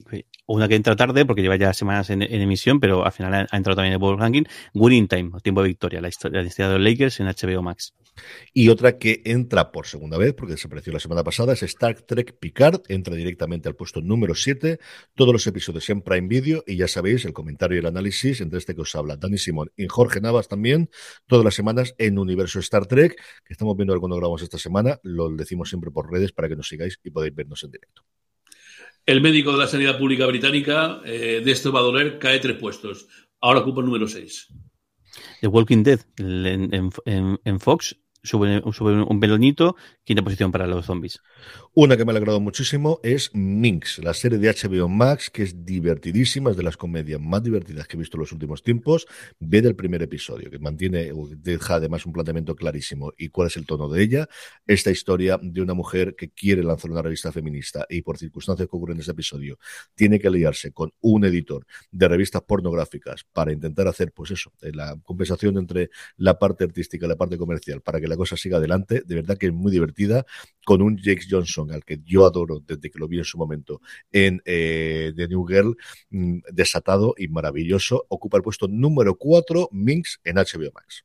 Una 0.46 0.68
que 0.68 0.74
entra 0.74 0.96
tarde 0.96 1.26
porque 1.26 1.42
lleva 1.42 1.56
ya 1.56 1.74
semanas 1.74 2.08
en, 2.10 2.22
en 2.22 2.40
emisión, 2.40 2.80
pero 2.80 3.04
al 3.04 3.12
final 3.12 3.34
ha, 3.34 3.46
ha 3.50 3.56
entrado 3.56 3.76
también 3.76 3.92
en 3.92 3.98
el 4.00 4.02
World 4.02 4.20
Ranking. 4.20 4.44
Winning 4.74 5.08
Time, 5.08 5.30
o 5.34 5.40
Tiempo 5.40 5.62
de 5.62 5.68
Victoria, 5.68 6.00
la 6.00 6.08
historia, 6.08 6.40
la 6.40 6.48
historia 6.48 6.68
de 6.70 6.78
los 6.78 6.90
Lakers 6.90 7.20
en 7.20 7.26
HBO 7.26 7.62
Max. 7.62 7.94
Y 8.54 8.70
otra 8.70 8.96
que 8.96 9.20
entra 9.26 9.72
por 9.72 9.86
segunda 9.86 10.16
vez, 10.16 10.32
porque 10.34 10.52
desapareció 10.52 10.92
la 10.92 11.00
semana 11.00 11.22
pasada, 11.22 11.52
es 11.52 11.62
Star 11.62 12.00
Trek 12.02 12.38
Picard. 12.38 12.80
Entra 12.88 13.14
directamente 13.14 13.68
al 13.68 13.76
puesto 13.76 14.00
número 14.00 14.34
7. 14.34 14.78
Todos 15.14 15.32
los 15.32 15.46
episodios 15.46 15.88
en 15.90 16.00
Prime 16.00 16.28
Video. 16.28 16.64
Y 16.66 16.76
ya 16.76 16.88
sabéis, 16.88 17.26
el 17.26 17.34
comentario 17.34 17.76
y 17.76 17.80
el 17.80 17.86
análisis 17.86 18.40
entre 18.40 18.58
este 18.58 18.74
que 18.74 18.80
os 18.80 18.94
habla 18.94 19.16
Dani 19.16 19.36
Simón 19.36 19.70
y 19.76 19.86
Jorge 19.88 20.20
Navas 20.22 20.48
también. 20.48 20.88
Todas 21.26 21.44
las 21.44 21.54
semanas 21.54 21.94
en 21.98 22.18
Universo 22.18 22.60
Star 22.60 22.86
Trek, 22.86 23.16
que 23.44 23.52
estamos 23.52 23.76
viendo 23.76 23.98
cuando 24.00 24.16
grabamos 24.16 24.42
esta 24.42 24.58
semana. 24.58 24.98
Lo 25.02 25.28
decimos 25.30 25.68
siempre 25.68 25.90
por 25.90 26.10
redes 26.10 26.32
para 26.32 26.48
que 26.48 26.56
nos 26.56 26.68
sigáis 26.68 26.98
y 27.04 27.10
podáis 27.10 27.34
vernos 27.34 27.62
en 27.64 27.72
directo. 27.72 28.15
El 29.06 29.20
médico 29.20 29.52
de 29.52 29.58
la 29.58 29.68
sanidad 29.68 29.98
pública 29.98 30.26
británica, 30.26 31.00
eh, 31.04 31.40
de 31.44 31.52
esto 31.52 31.70
va 31.70 31.78
a 31.78 31.84
doler, 31.84 32.18
cae 32.18 32.40
tres 32.40 32.56
puestos. 32.56 33.06
Ahora 33.40 33.60
ocupa 33.60 33.80
el 33.80 33.86
número 33.86 34.08
6. 34.08 34.48
The 35.40 35.46
Walking 35.46 35.84
Dead 35.84 36.00
en, 36.18 36.90
en, 37.04 37.40
en 37.44 37.60
Fox 37.60 37.96
sube, 38.26 38.62
sube 38.72 39.02
un 39.02 39.20
pelonito, 39.20 39.76
quinta 40.04 40.22
posición 40.22 40.52
para 40.52 40.66
los 40.66 40.86
zombies. 40.86 41.20
Una 41.74 41.96
que 41.96 42.04
me 42.04 42.10
ha 42.10 42.14
alegrado 42.14 42.40
muchísimo 42.40 43.00
es 43.02 43.30
Minx, 43.34 43.98
la 43.98 44.14
serie 44.14 44.38
de 44.38 44.48
HBO 44.48 44.88
Max, 44.88 45.30
que 45.30 45.42
es 45.42 45.64
divertidísima, 45.64 46.50
es 46.50 46.56
de 46.56 46.62
las 46.62 46.76
comedias 46.76 47.20
más 47.20 47.42
divertidas 47.42 47.86
que 47.86 47.96
he 47.96 47.98
visto 47.98 48.16
en 48.16 48.20
los 48.20 48.32
últimos 48.32 48.62
tiempos. 48.62 49.06
Ve 49.38 49.62
del 49.62 49.76
primer 49.76 50.02
episodio, 50.02 50.50
que 50.50 50.58
mantiene, 50.58 51.12
deja 51.36 51.74
además 51.74 52.06
un 52.06 52.12
planteamiento 52.12 52.54
clarísimo 52.54 53.12
y 53.16 53.28
cuál 53.28 53.48
es 53.48 53.56
el 53.56 53.66
tono 53.66 53.88
de 53.88 54.02
ella. 54.02 54.28
Esta 54.66 54.90
historia 54.90 55.38
de 55.42 55.60
una 55.60 55.74
mujer 55.74 56.14
que 56.16 56.30
quiere 56.30 56.62
lanzar 56.62 56.90
una 56.90 57.02
revista 57.02 57.30
feminista 57.32 57.86
y 57.88 58.02
por 58.02 58.18
circunstancias 58.18 58.68
que 58.68 58.76
ocurren 58.76 58.96
en 58.96 59.02
ese 59.02 59.12
episodio, 59.12 59.58
tiene 59.94 60.18
que 60.18 60.28
aliarse 60.28 60.72
con 60.72 60.92
un 61.00 61.24
editor 61.24 61.66
de 61.90 62.08
revistas 62.08 62.42
pornográficas 62.42 63.24
para 63.32 63.52
intentar 63.52 63.88
hacer, 63.88 64.12
pues 64.12 64.30
eso, 64.30 64.52
la 64.60 64.96
compensación 65.04 65.58
entre 65.58 65.90
la 66.16 66.38
parte 66.38 66.64
artística 66.64 67.06
y 67.06 67.08
la 67.08 67.16
parte 67.16 67.36
comercial 67.36 67.80
para 67.80 68.00
que 68.00 68.08
la 68.08 68.15
cosa 68.16 68.36
siga 68.36 68.58
adelante. 68.58 69.02
De 69.04 69.14
verdad 69.14 69.38
que 69.38 69.46
es 69.46 69.52
muy 69.52 69.70
divertida, 69.72 70.24
con 70.64 70.82
un 70.82 70.96
Jake 70.96 71.26
Johnson 71.28 71.70
al 71.72 71.84
que 71.84 72.00
yo 72.04 72.26
adoro 72.26 72.62
desde 72.66 72.90
que 72.90 72.98
lo 72.98 73.08
vi 73.08 73.18
en 73.18 73.24
su 73.24 73.38
momento 73.38 73.80
en 74.12 74.42
eh, 74.44 75.12
The 75.16 75.28
New 75.28 75.46
Girl, 75.46 75.76
mmm, 76.10 76.38
desatado 76.50 77.14
y 77.16 77.28
maravilloso. 77.28 78.06
Ocupa 78.08 78.36
el 78.36 78.42
puesto 78.42 78.66
número 78.68 79.16
4, 79.16 79.68
Minx, 79.72 80.20
en 80.24 80.36
HBO 80.36 80.72
Max. 80.74 81.04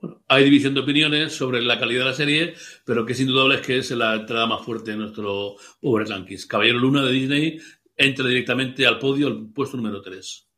Bueno, 0.00 0.22
hay 0.28 0.44
división 0.44 0.72
de 0.72 0.80
opiniones 0.80 1.32
sobre 1.32 1.60
la 1.60 1.78
calidad 1.78 2.04
de 2.04 2.10
la 2.10 2.16
serie, 2.16 2.54
pero 2.86 3.04
que 3.04 3.12
es 3.12 3.20
indudable 3.20 3.56
es 3.56 3.60
que 3.60 3.78
es 3.78 3.90
la 3.90 4.14
entrada 4.14 4.46
más 4.46 4.64
fuerte 4.64 4.92
de 4.92 4.96
nuestro 4.96 5.56
Power 5.80 6.08
Rankings. 6.08 6.46
Caballero 6.46 6.78
Luna 6.78 7.04
de 7.04 7.12
Disney 7.12 7.60
entra 7.96 8.26
directamente 8.26 8.86
al 8.86 8.98
podio, 8.98 9.26
al 9.26 9.50
puesto 9.52 9.76
número 9.76 10.00
3 10.00 10.49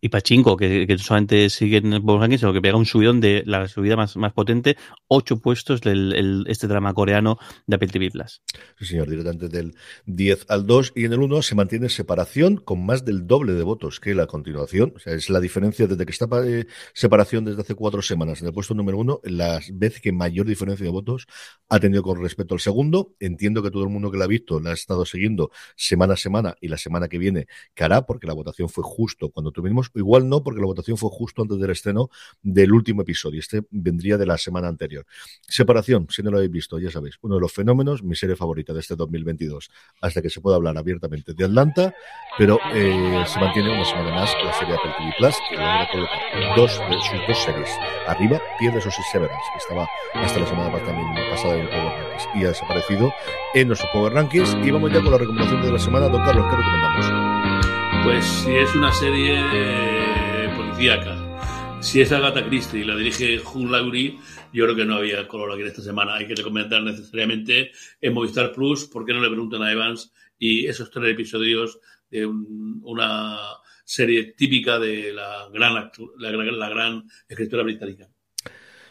y 0.00 0.08
Pachinko, 0.08 0.56
que, 0.56 0.86
que 0.86 0.98
solamente 0.98 1.50
sigue 1.50 1.78
en 1.78 1.92
el 1.92 2.02
Power 2.02 2.38
sino 2.38 2.52
que 2.52 2.60
pega 2.60 2.76
un 2.76 2.86
subidón 2.86 3.20
de 3.20 3.42
la 3.46 3.68
subida 3.68 3.96
más, 3.96 4.16
más 4.16 4.32
potente, 4.32 4.76
ocho 5.08 5.38
puestos 5.38 5.80
del 5.80 6.12
el, 6.12 6.44
este 6.48 6.66
drama 6.66 6.94
coreano 6.94 7.38
de 7.66 7.76
Apple 7.76 7.88
TV 7.88 8.10
Plus. 8.10 8.42
Sí, 8.78 8.86
señor, 8.86 9.08
directamente 9.08 9.48
del 9.48 9.74
10 10.06 10.46
al 10.48 10.66
2 10.66 10.92
y 10.96 11.04
en 11.04 11.12
el 11.12 11.20
1 11.20 11.42
se 11.42 11.54
mantiene 11.54 11.88
separación 11.88 12.56
con 12.56 12.84
más 12.84 13.04
del 13.04 13.26
doble 13.26 13.52
de 13.52 13.62
votos 13.62 14.00
que 14.00 14.14
la 14.14 14.26
continuación. 14.26 14.92
O 14.96 14.98
sea, 14.98 15.14
es 15.14 15.28
la 15.28 15.40
diferencia 15.40 15.86
desde 15.86 16.04
que 16.06 16.12
está 16.12 16.26
eh, 16.46 16.66
separación 16.94 17.44
desde 17.44 17.62
hace 17.62 17.74
cuatro 17.74 18.02
semanas 18.02 18.40
en 18.40 18.48
el 18.48 18.52
puesto 18.54 18.74
número 18.74 18.98
1, 18.98 19.20
la 19.24 19.60
vez 19.72 20.00
que 20.00 20.12
mayor 20.12 20.46
diferencia 20.46 20.84
de 20.84 20.90
votos 20.90 21.26
ha 21.68 21.78
tenido 21.78 22.02
con 22.02 22.20
respecto 22.20 22.54
al 22.54 22.60
segundo. 22.60 23.14
Entiendo 23.20 23.62
que 23.62 23.70
todo 23.70 23.84
el 23.84 23.90
mundo 23.90 24.10
que 24.10 24.18
la 24.18 24.24
ha 24.24 24.28
visto 24.28 24.60
la 24.60 24.70
ha 24.70 24.74
estado 24.74 25.04
siguiendo 25.04 25.50
semana 25.76 26.14
a 26.14 26.16
semana 26.16 26.56
y 26.60 26.68
la 26.68 26.78
semana 26.78 27.08
que 27.08 27.18
viene 27.18 27.46
que 27.74 27.84
hará, 27.84 28.06
porque 28.06 28.26
la 28.26 28.34
votación 28.34 28.68
fue 28.68 28.84
justo 28.84 29.30
cuando 29.30 29.52
tuvimos 29.52 29.89
igual 29.94 30.28
no, 30.28 30.42
porque 30.42 30.60
la 30.60 30.66
votación 30.66 30.96
fue 30.96 31.10
justo 31.10 31.42
antes 31.42 31.58
del 31.58 31.70
estreno 31.70 32.10
del 32.42 32.72
último 32.72 33.02
episodio. 33.02 33.40
Este 33.40 33.62
vendría 33.70 34.16
de 34.16 34.26
la 34.26 34.38
semana 34.38 34.68
anterior. 34.68 35.04
Separación, 35.42 36.06
si 36.10 36.22
no 36.22 36.30
lo 36.30 36.38
habéis 36.38 36.52
visto, 36.52 36.78
ya 36.78 36.90
sabéis, 36.90 37.16
uno 37.22 37.34
de 37.36 37.40
los 37.40 37.52
fenómenos, 37.52 38.02
mi 38.02 38.14
serie 38.14 38.36
favorita 38.36 38.72
de 38.72 38.80
este 38.80 38.96
2022, 38.96 39.70
hasta 40.00 40.22
que 40.22 40.30
se 40.30 40.40
pueda 40.40 40.56
hablar 40.56 40.78
abiertamente 40.78 41.34
de 41.34 41.44
Atlanta, 41.44 41.94
pero 42.38 42.58
eh, 42.74 43.24
se 43.26 43.40
mantiene 43.40 43.72
una 43.72 43.84
semana 43.84 44.10
más 44.14 44.30
la 44.44 44.52
serie 44.52 44.74
Apple 44.74 44.92
TV 44.98 45.12
Plus, 45.18 45.34
que 45.48 45.56
logra 45.56 45.88
colocar 45.90 46.56
dos 46.56 46.78
de 46.88 46.96
sus 47.02 47.28
dos 47.28 47.38
series 47.44 47.70
arriba, 48.06 48.40
pierde 48.58 48.78
esos 48.78 48.94
Severance, 49.12 49.50
que 49.52 49.58
estaba 49.58 49.88
hasta 50.14 50.40
la 50.40 50.46
semana 50.46 50.70
pasada 50.72 51.54
en 51.54 51.60
el 51.60 51.68
Power 51.68 51.92
Rankings, 51.92 52.28
y 52.34 52.44
ha 52.44 52.48
desaparecido 52.48 53.12
en 53.54 53.68
nuestros 53.68 53.90
Power 53.92 54.12
Rankings. 54.12 54.56
Y 54.62 54.70
vamos 54.70 54.92
ya 54.92 55.00
con 55.00 55.10
la 55.10 55.18
recomendación 55.18 55.62
de 55.62 55.72
la 55.72 55.78
semana. 55.78 56.08
Don 56.08 56.22
Carlos, 56.22 56.46
¿qué 56.50 56.56
recomendamos? 56.56 57.79
Pues 58.02 58.24
si 58.24 58.50
es 58.56 58.74
una 58.74 58.92
serie 58.92 59.34
eh, 59.52 60.52
policíaca, 60.56 61.80
si 61.82 62.00
es 62.00 62.10
Agatha 62.12 62.44
Christie 62.46 62.80
y 62.80 62.84
la 62.84 62.96
dirige 62.96 63.38
Hugh 63.40 63.70
Laurie, 63.70 64.18
yo 64.52 64.64
creo 64.64 64.76
que 64.76 64.84
no 64.84 64.96
había 64.96 65.28
color 65.28 65.52
aquí 65.52 65.62
en 65.62 65.68
esta 65.68 65.82
semana. 65.82 66.14
Hay 66.14 66.26
que 66.26 66.34
recomendar 66.34 66.82
necesariamente 66.82 67.70
en 68.00 68.14
Movistar 68.14 68.52
Plus, 68.52 68.86
¿por 68.86 69.04
qué 69.04 69.12
no 69.12 69.20
le 69.20 69.28
preguntan 69.28 69.62
a 69.62 69.70
Evans? 69.70 70.12
Y 70.38 70.66
esos 70.66 70.90
tres 70.90 71.12
episodios 71.12 71.78
de 72.10 72.26
un, 72.26 72.80
una 72.82 73.38
serie 73.84 74.34
típica 74.36 74.78
de 74.78 75.12
la 75.12 75.48
gran, 75.52 75.74
la, 75.74 75.90
la 76.18 76.68
gran 76.68 77.04
escritora 77.28 77.62
británica. 77.62 78.08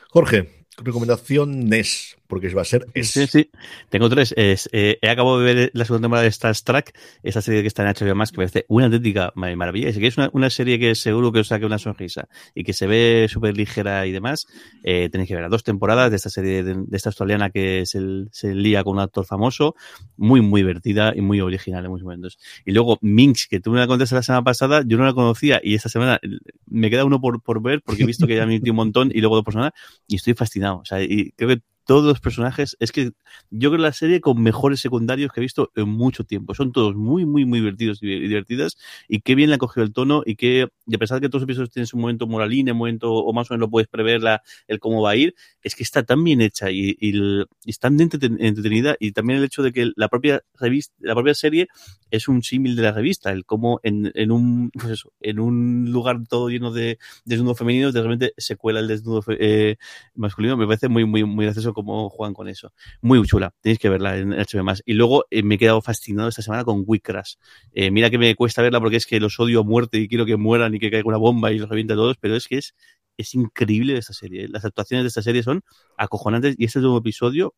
Jorge, 0.10 0.66
recomendaciones, 0.78 2.18
porque 2.30 2.48
va 2.50 2.62
a 2.62 2.66
ser 2.66 2.86
es. 2.94 3.10
Sí, 3.10 3.26
sí. 3.26 3.50
Tengo 3.90 4.08
tres. 4.08 4.36
Es, 4.38 4.70
eh, 4.72 5.00
he 5.02 5.10
acabado 5.10 5.40
de 5.40 5.54
ver 5.54 5.72
la 5.74 5.84
segunda 5.84 6.06
temporada 6.06 6.24
de 6.24 6.30
Star 6.30 6.56
Trek, 6.56 6.96
esa 7.24 7.42
serie 7.42 7.62
que 7.62 7.68
está 7.68 7.82
en 7.82 7.90
HBO 7.90 8.14
Max, 8.14 8.32
que 8.32 8.38
me 8.38 8.48
parece 8.48 8.66
una 8.70 8.86
auténtica 8.86 9.34
maravilla. 9.36 9.90
Es 9.90 9.98
que 9.98 10.06
es 10.06 10.16
una, 10.16 10.30
una, 10.34 10.52
serie 10.52 10.78
que 10.78 10.94
seguro 10.94 11.32
que 11.32 11.40
os 11.40 11.48
saque 11.48 11.66
una 11.66 11.80
sonrisa 11.80 12.30
y 12.54 12.64
que 12.64 12.74
se 12.74 12.86
ve 12.86 13.28
súper 13.30 13.58
ligera 13.58 14.06
y 14.06 14.12
demás. 14.12 14.46
Eh, 14.84 15.10
tenéis 15.12 15.28
que 15.28 15.36
ver 15.36 15.50
dos 15.50 15.64
temporadas 15.64 16.12
de 16.12 16.18
esta 16.18 16.30
serie 16.30 16.62
de, 16.62 16.76
de 16.76 16.98
esta 16.98 17.10
australiana 17.10 17.50
que 17.50 17.88
se, 17.88 18.00
se 18.32 18.54
lía 18.54 18.84
con 18.84 18.98
un 18.98 19.00
actor 19.00 19.26
famoso, 19.26 19.76
muy, 20.16 20.42
muy 20.42 20.62
divertida 20.62 21.14
y 21.16 21.22
muy 21.22 21.42
original 21.42 21.84
en 21.84 21.90
muchos 21.90 22.04
momentos. 22.04 22.38
Y 22.64 22.74
luego 22.74 23.00
Minx, 23.02 23.48
que 23.48 23.60
tú 23.60 23.72
me 23.72 23.80
la 23.80 23.88
contaste 23.88 24.14
la 24.14 24.22
semana 24.22 24.44
pasada, 24.44 24.84
yo 24.86 25.00
no 25.00 25.06
la 25.06 25.14
conocía 25.14 25.60
y 25.64 25.74
esta 25.74 25.90
semana 25.90 26.20
me 26.68 26.92
queda 26.92 27.06
uno 27.06 27.20
por, 27.20 27.42
por 27.42 27.60
ver 27.60 27.82
porque 27.82 28.04
he 28.04 28.06
visto 28.06 28.28
que 28.28 28.36
ya 28.36 28.46
me 28.46 28.54
metí 28.54 28.70
un 28.70 28.76
montón 28.76 29.12
y 29.12 29.20
luego 29.20 29.36
dos 29.36 29.46
personas 29.46 29.72
y 30.08 30.18
estoy 30.18 30.36
fascinado. 30.36 30.78
O 30.78 30.86
sea, 30.86 31.02
y 31.02 31.32
creo 31.32 31.50
que 31.50 31.62
todos 31.90 32.06
los 32.06 32.20
personajes, 32.20 32.78
es 32.80 32.92
que 32.92 33.14
yo 33.50 33.72
creo 33.72 33.82
la 33.82 33.94
serie 33.94 34.22
con 34.22 34.40
mejores 34.44 34.80
secundarios 34.80 35.32
que 35.32 35.40
he 35.40 35.42
visto 35.42 35.72
en 35.76 35.90
mucho 35.90 36.24
tiempo. 36.24 36.54
Son 36.54 36.72
todos 36.72 36.94
muy, 36.94 37.26
muy, 37.26 37.46
muy 37.46 37.62
divertidos 37.62 38.04
y 38.04 38.06
divertidas. 38.28 38.78
Y 39.08 39.22
qué 39.22 39.34
bien 39.34 39.50
le 39.50 39.56
ha 39.56 39.58
cogido 39.58 39.84
el 39.84 39.92
tono 39.92 40.22
y 40.24 40.36
que, 40.36 40.68
y 40.86 40.96
a 40.96 41.00
pesar 41.00 41.20
de 41.20 41.26
que 41.26 41.30
todos 41.30 41.42
los 41.42 41.48
episodios 41.48 41.72
tienen 41.72 41.88
su 41.88 41.98
momento 41.98 42.28
moralín, 42.28 42.70
un 42.70 42.78
momento, 42.78 43.12
o 43.12 43.34
más 43.34 43.50
o 43.50 43.56
menos 43.56 43.62
lo 43.66 43.72
puedes 43.72 43.88
prever 43.88 44.22
la, 44.22 44.44
el 44.68 44.80
cómo 44.80 45.02
va 45.02 45.10
a 45.10 45.16
ir, 45.16 45.34
es 45.64 45.74
que 45.74 45.82
está 45.82 46.04
tan 46.04 46.24
bien 46.24 46.42
hecha 46.42 46.70
y, 46.70 46.96
y, 47.00 47.18
y 47.18 47.44
está 47.66 47.88
tan 47.90 48.00
entretenida. 48.02 48.96
Y 49.00 49.12
también 49.14 49.40
el 49.40 49.46
hecho 49.46 49.64
de 49.64 49.72
que 49.72 49.92
la 49.96 50.10
propia 50.10 50.44
revista, 50.60 50.94
la 51.00 51.16
propia 51.16 51.34
serie 51.34 51.70
es 52.12 52.28
un 52.28 52.44
símil 52.44 52.76
de 52.76 52.84
la 52.84 52.92
revista, 52.92 53.32
el 53.32 53.46
cómo 53.46 53.80
en, 53.82 54.12
en 54.14 54.32
un, 54.32 54.70
pues 54.74 54.90
eso, 54.92 55.12
en 55.22 55.40
un 55.40 55.92
lugar 55.92 56.20
todo 56.30 56.50
lleno 56.50 56.72
de 56.72 57.00
desnudos 57.26 57.58
femeninos, 57.58 57.96
de 57.96 58.04
repente 58.04 58.34
se 58.38 58.58
cuela 58.58 58.80
el 58.80 58.88
desnudo 58.88 59.24
eh, 59.30 59.78
masculino. 60.14 60.56
Me 60.56 60.68
parece 60.68 60.88
muy, 60.88 61.06
muy, 61.06 61.24
muy 61.24 61.46
gracioso 61.46 61.74
cómo 61.84 62.10
juegan 62.10 62.34
con 62.34 62.48
eso. 62.48 62.74
Muy 63.02 63.22
chula, 63.24 63.54
tenéis 63.62 63.80
que 63.80 63.90
verla 63.90 64.18
en 64.18 64.32
HBO. 64.32 64.74
Y 64.86 64.94
luego 64.94 65.26
eh, 65.30 65.44
me 65.44 65.56
he 65.56 65.58
quedado 65.58 65.82
fascinado 65.82 66.30
esta 66.30 66.42
semana 66.42 66.64
con 66.64 66.84
Wickrash. 66.86 67.36
Eh, 67.74 67.92
mira 67.92 68.10
que 68.10 68.18
me 68.18 68.36
cuesta 68.36 68.62
verla 68.62 68.80
porque 68.80 68.98
es 68.98 69.06
que 69.06 69.20
los 69.20 69.40
odio 69.40 69.62
a 69.62 69.64
muerte 69.64 69.98
y 69.98 70.08
quiero 70.08 70.26
que 70.26 70.38
mueran 70.38 70.76
y 70.76 70.80
que 70.80 70.92
caiga 70.92 71.08
una 71.08 71.18
bomba 71.18 71.52
y 71.52 71.60
los 71.60 71.70
reviente 71.70 71.94
a 71.94 71.96
todos, 71.96 72.18
pero 72.20 72.36
es 72.36 72.48
que 72.48 72.58
es, 72.58 72.76
es 73.18 73.34
increíble 73.34 73.98
esta 73.98 74.14
serie. 74.14 74.48
Las 74.48 74.66
actuaciones 74.66 75.04
de 75.04 75.08
esta 75.10 75.22
serie 75.22 75.44
son 75.44 75.62
acojonantes 75.98 76.56
y 76.58 76.66
este 76.66 76.80
nuevo 76.80 76.98
episodio 76.98 77.56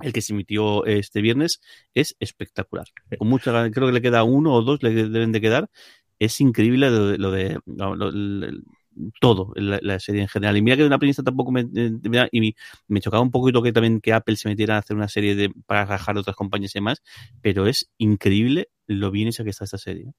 el 0.00 0.12
que 0.12 0.22
se 0.22 0.32
emitió 0.32 0.84
este 0.86 1.20
viernes 1.20 1.60
es 1.94 2.16
espectacular. 2.20 2.86
Con 3.18 3.28
mucha, 3.28 3.70
creo 3.70 3.86
que 3.86 3.92
le 3.92 4.02
queda 4.02 4.24
uno 4.24 4.54
o 4.54 4.62
dos, 4.62 4.82
le 4.82 4.92
deben 4.92 5.32
de 5.32 5.40
quedar. 5.40 5.70
Es 6.18 6.40
increíble 6.40 6.90
lo 6.90 7.06
de, 7.08 7.18
lo 7.18 7.30
de 7.30 7.58
todo, 9.20 9.52
la, 9.56 10.00
serie 10.00 10.22
en 10.22 10.28
general. 10.28 10.56
Y 10.56 10.62
mira 10.62 10.76
que 10.76 10.84
una 10.84 10.98
premisa 10.98 11.22
tampoco 11.22 11.52
me, 11.52 11.64
me, 11.64 12.28
y 12.32 12.54
me 12.88 13.00
chocaba 13.00 13.22
un 13.22 13.30
poquito 13.30 13.62
que 13.62 13.72
también 13.72 14.00
que 14.00 14.12
Apple 14.12 14.36
se 14.36 14.48
metiera 14.48 14.76
a 14.76 14.78
hacer 14.78 14.96
una 14.96 15.08
serie 15.08 15.34
de, 15.34 15.50
para 15.66 15.84
rajar 15.84 16.16
otras 16.18 16.36
compañías 16.36 16.74
y 16.74 16.78
demás, 16.78 17.02
pero 17.42 17.66
es 17.66 17.90
increíble 17.98 18.68
lo 18.86 19.10
bien 19.10 19.28
hecha 19.28 19.44
que 19.44 19.50
está 19.50 19.64
esta 19.64 19.78
serie. 19.78 20.12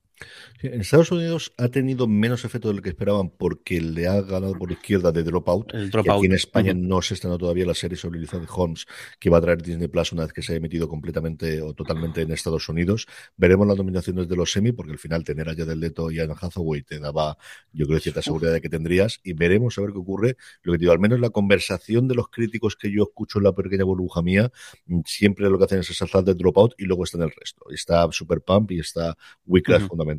En 0.62 0.82
Estados 0.82 1.12
Unidos 1.12 1.54
ha 1.58 1.70
tenido 1.70 2.08
menos 2.08 2.46
efecto 2.46 2.68
de 2.68 2.76
lo 2.76 2.82
que 2.82 2.90
esperaban 2.90 3.30
porque 3.30 3.82
le 3.82 4.08
ha 4.08 4.22
ganado 4.22 4.54
por 4.54 4.72
izquierda 4.72 5.12
de 5.12 5.24
Dropout. 5.24 5.74
El 5.74 5.86
y 5.86 5.90
Dropout. 5.90 6.18
aquí 6.18 6.26
en 6.28 6.34
España 6.34 6.74
no 6.76 7.02
se 7.02 7.16
estrenó 7.16 7.38
todavía 7.38 7.66
la 7.66 7.74
serie 7.74 7.98
sobre 7.98 8.20
Elizabeth 8.20 8.50
Holmes 8.54 8.86
que 9.20 9.30
va 9.30 9.40
a 9.40 9.42
traer 9.42 9.62
Disney 9.62 9.88
Plus 9.88 10.12
una 10.14 10.24
vez 10.24 10.34
que 10.34 10.42
se 10.44 10.52
haya 10.54 10.58
emitido 10.58 10.88
completamente 10.88 11.62
o 11.62 11.74
totalmente 11.74 12.22
en 12.22 12.32
Estados 12.32 12.70
Unidos. 12.70 13.08
Veremos 13.38 13.68
las 13.68 13.78
nominaciones 13.78 14.28
de 14.28 14.36
los 14.36 14.52
semi 14.52 14.72
porque 14.72 14.92
al 14.92 15.00
final 15.00 15.24
tener 15.24 15.50
a 15.50 15.56
Jared 15.56 15.76
Leto 15.76 16.12
y 16.12 16.20
a 16.20 16.24
Anne 16.26 16.36
Hathaway 16.40 16.84
te 16.84 17.00
daba, 17.00 17.38
yo 17.74 17.88
creo, 17.88 18.00
cierta 18.00 18.22
seguridad 18.22 18.54
de 18.54 18.62
que 18.62 18.70
tendrías 18.70 19.20
y 19.24 19.34
veremos 19.34 19.78
a 19.78 19.82
ver 19.82 19.92
qué 19.92 19.98
ocurre. 19.98 20.38
Lo 20.62 20.74
que 20.74 20.78
digo, 20.78 20.92
al 20.92 21.00
menos 21.00 21.20
la 21.20 21.32
conversación 21.32 22.08
de 22.08 22.14
los 22.16 22.28
críticos 22.30 22.76
que 22.76 22.92
yo 22.92 23.04
escucho 23.04 23.40
en 23.40 23.46
la 23.46 23.54
pequeña 23.54 23.84
burbuja 23.84 24.22
mía, 24.22 24.52
mm, 24.86 25.00
siempre 25.06 25.50
lo 25.50 25.58
que 25.58 25.66
hacen 25.66 25.80
es 25.80 25.90
exaltar 25.90 26.24
de 26.24 26.36
Dropout 26.36 26.74
y 26.78 26.86
luego 26.86 27.04
está 27.04 27.18
en 27.18 27.24
el 27.24 27.32
resto. 27.32 27.66
Está 27.72 28.08
Super 28.12 28.42
Pump 28.42 28.72
y 28.72 28.80
está 28.80 29.16
Ujú. 29.48 29.88
fundamentalmente 29.88 30.11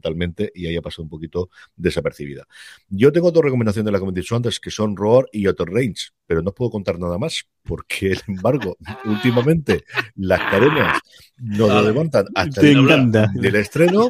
y 0.55 0.67
ahí 0.67 0.77
ha 0.77 0.83
pasado 0.83 1.05
un 1.05 1.09
poquito 1.09 1.51
desapercibida. 1.77 2.47
Yo 2.89 3.13
tengo 3.13 3.31
dos 3.31 3.45
recomendaciones 3.45 3.87
de 3.87 3.93
la 3.93 3.99
que 3.99 4.35
antes, 4.35 4.61
que 4.61 4.71
son 4.71 4.97
Roar 4.97 5.27
y 5.33 5.47
Outer 5.47 5.69
Range, 5.69 6.11
pero 6.27 6.43
no 6.43 6.53
puedo 6.53 6.71
contar 6.71 6.99
nada 6.99 7.19
más, 7.19 7.45
porque, 7.63 8.15
sin 8.17 8.37
embargo, 8.37 8.77
últimamente 9.05 9.85
las 10.15 10.41
cadenas 10.41 11.01
nos 11.37 11.69
lo 11.69 11.83
levantan 11.83 12.27
hasta 12.35 12.61
Te 12.61 12.73
el 12.73 13.13
del 13.35 13.55
estreno. 13.57 14.09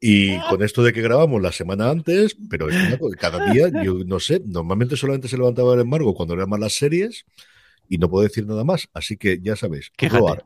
Y 0.00 0.38
con 0.48 0.62
esto 0.62 0.84
de 0.84 0.92
que 0.92 1.02
grabamos 1.02 1.42
la 1.42 1.50
semana 1.50 1.90
antes, 1.90 2.36
pero 2.48 2.68
es 2.68 2.76
una 2.76 2.98
cosa, 2.98 3.16
cada 3.16 3.52
día, 3.52 3.68
yo 3.82 4.04
no 4.06 4.20
sé, 4.20 4.40
normalmente 4.46 4.96
solamente 4.96 5.26
se 5.26 5.36
levantaba 5.36 5.74
el 5.74 5.80
embargo 5.80 6.14
cuando 6.14 6.34
eran 6.34 6.48
más 6.48 6.60
las 6.60 6.74
series 6.74 7.24
y 7.88 7.98
no 7.98 8.08
puedo 8.08 8.24
decir 8.24 8.46
nada 8.46 8.64
más. 8.64 8.88
Así 8.92 9.16
que 9.16 9.40
ya 9.40 9.56
sabéis, 9.56 9.90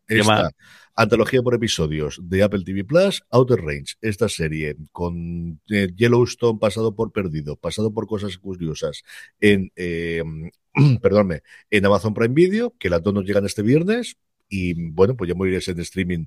llama- 0.08 0.48
esta 0.48 0.50
antología 0.94 1.42
por 1.42 1.54
episodios 1.54 2.20
de 2.22 2.42
Apple 2.42 2.62
TV 2.64 2.84
Plus, 2.84 3.22
Outer 3.30 3.60
Range, 3.60 3.94
esta 4.00 4.28
serie 4.28 4.76
con 4.92 5.60
eh, 5.70 5.88
Yellowstone 5.94 6.58
pasado 6.58 6.94
por 6.94 7.12
perdido, 7.12 7.56
pasado 7.56 7.92
por 7.92 8.06
cosas 8.06 8.38
curiosas 8.38 9.02
en, 9.40 9.72
eh, 9.76 10.22
perdónme, 11.02 11.42
en 11.70 11.86
Amazon 11.86 12.14
Prime 12.14 12.34
Video, 12.34 12.74
que 12.78 12.90
las 12.90 13.02
dos 13.02 13.14
nos 13.14 13.24
llegan 13.24 13.44
este 13.46 13.62
viernes. 13.62 14.16
Y 14.54 14.74
bueno, 14.90 15.16
pues 15.16 15.28
ya 15.28 15.34
moriréis 15.34 15.66
en 15.68 15.80
streaming. 15.80 16.26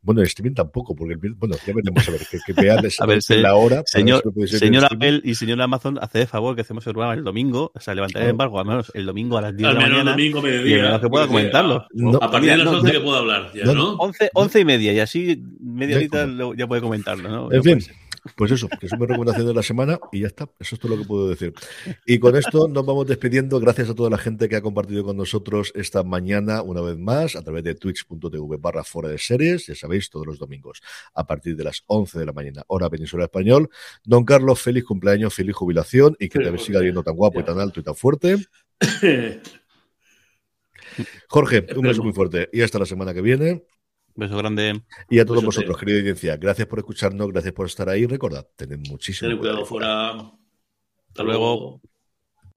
Bueno, 0.00 0.20
en 0.20 0.28
streaming 0.28 0.54
tampoco, 0.54 0.94
porque 0.94 1.14
el 1.14 1.34
bueno, 1.34 1.56
ya 1.66 1.72
veremos 1.74 2.08
a 2.08 2.12
ver 2.12 2.20
que, 2.30 2.38
que 2.46 2.52
vean 2.52 2.78
A 3.00 3.06
ver, 3.06 3.20
se- 3.20 3.38
la 3.38 3.56
hora. 3.56 3.82
Señor, 3.84 4.22
si. 4.46 4.76
Apple 4.76 5.20
y 5.24 5.34
señor 5.34 5.60
Amazon, 5.60 5.98
hace 6.00 6.20
de 6.20 6.26
favor 6.28 6.54
que 6.54 6.60
hacemos 6.60 6.86
el 6.86 6.92
programa 6.92 7.14
el 7.14 7.24
domingo, 7.24 7.72
o 7.74 7.80
sea, 7.80 7.94
levantaré 7.96 8.26
el 8.26 8.30
embargo 8.30 8.60
al 8.60 8.66
menos 8.66 8.92
el 8.94 9.06
domingo 9.06 9.38
a 9.38 9.40
las 9.42 9.56
10 9.56 9.68
Al 9.68 9.74
de 9.74 9.80
la 9.80 9.86
menos 9.88 9.98
el 9.98 10.04
mañana. 10.04 10.10
domingo, 10.12 10.38
y 10.38 10.42
mediodía. 10.42 10.94
el 10.94 11.00
que 11.00 11.08
pueda 11.08 11.26
comentarlo. 11.26 11.74
A, 11.78 11.88
No, 11.94 12.18
a 12.22 12.30
partir 12.30 12.50
de 12.50 12.56
las 12.58 12.64
no, 12.66 12.70
11 12.78 12.86
no, 12.86 12.92
que 12.92 13.00
puedo 13.00 13.16
hablar, 13.16 13.50
ya, 13.52 13.64
no, 13.64 13.74
¿no? 13.74 13.92
11, 13.96 14.30
11 14.34 14.60
y 14.60 14.64
media, 14.64 14.92
y 14.92 15.00
así 15.00 15.42
media 15.60 15.96
horita 15.96 16.28
ya 16.56 16.66
puede 16.68 16.80
comentarlo, 16.80 17.28
¿no? 17.28 17.50
En 17.50 17.56
No 17.58 17.62
fin, 17.64 17.72
puede 17.72 17.80
ser. 17.80 17.94
Pues 18.36 18.50
eso, 18.50 18.68
que 18.68 18.86
es 18.86 18.92
mi 18.98 19.06
recomendación 19.06 19.46
de 19.46 19.54
la 19.54 19.62
semana 19.62 19.98
y 20.10 20.20
ya 20.20 20.28
está. 20.28 20.48
Eso 20.58 20.74
es 20.76 20.80
todo 20.80 20.96
lo 20.96 21.02
que 21.02 21.06
puedo 21.06 21.28
decir. 21.28 21.52
Y 22.06 22.18
con 22.18 22.36
esto 22.36 22.68
nos 22.68 22.86
vamos 22.86 23.06
despidiendo. 23.06 23.60
Gracias 23.60 23.90
a 23.90 23.94
toda 23.94 24.08
la 24.08 24.18
gente 24.18 24.48
que 24.48 24.56
ha 24.56 24.62
compartido 24.62 25.04
con 25.04 25.16
nosotros 25.16 25.72
esta 25.74 26.02
mañana, 26.02 26.62
una 26.62 26.80
vez 26.80 26.96
más, 26.98 27.36
a 27.36 27.42
través 27.42 27.64
de 27.64 27.74
twitch.tv 27.74 28.56
barra 28.58 28.82
fuera 28.82 29.10
de 29.10 29.18
series. 29.18 29.66
Ya 29.66 29.74
sabéis, 29.74 30.08
todos 30.08 30.26
los 30.26 30.38
domingos 30.38 30.80
a 31.14 31.26
partir 31.26 31.54
de 31.56 31.64
las 31.64 31.84
11 31.86 32.18
de 32.18 32.26
la 32.26 32.32
mañana, 32.32 32.64
hora 32.68 32.88
península 32.88 33.24
español. 33.24 33.68
Don 34.04 34.24
Carlos, 34.24 34.60
feliz 34.60 34.84
cumpleaños, 34.84 35.34
feliz 35.34 35.54
jubilación 35.54 36.16
y 36.18 36.28
que 36.28 36.38
te 36.38 36.58
siga 36.58 36.80
viendo 36.80 37.02
tan 37.02 37.16
guapo 37.16 37.40
y 37.40 37.44
tan 37.44 37.60
alto 37.60 37.80
y 37.80 37.82
tan 37.82 37.94
fuerte. 37.94 38.38
Jorge, 41.28 41.66
un 41.76 41.82
beso 41.82 42.02
muy 42.02 42.12
fuerte 42.12 42.48
y 42.52 42.62
hasta 42.62 42.78
la 42.78 42.86
semana 42.86 43.12
que 43.12 43.20
viene. 43.20 43.64
Beso 44.16 44.36
grande. 44.36 44.82
Y 45.10 45.18
a 45.18 45.24
todos 45.26 45.44
vosotros, 45.44 45.76
querida 45.76 45.98
audiencia, 45.98 46.36
gracias 46.36 46.68
por 46.68 46.78
escucharnos, 46.78 47.28
gracias 47.28 47.52
por 47.52 47.66
estar 47.66 47.88
ahí. 47.88 48.06
Recordad, 48.06 48.46
tened 48.56 48.78
muchísimo 48.88 49.28
Ten 49.28 49.38
cuidado 49.38 49.66
cuidado. 49.66 49.66
fuera. 49.66 50.10
Hasta 51.08 51.22
luego. 51.22 51.80
luego. 51.80 51.80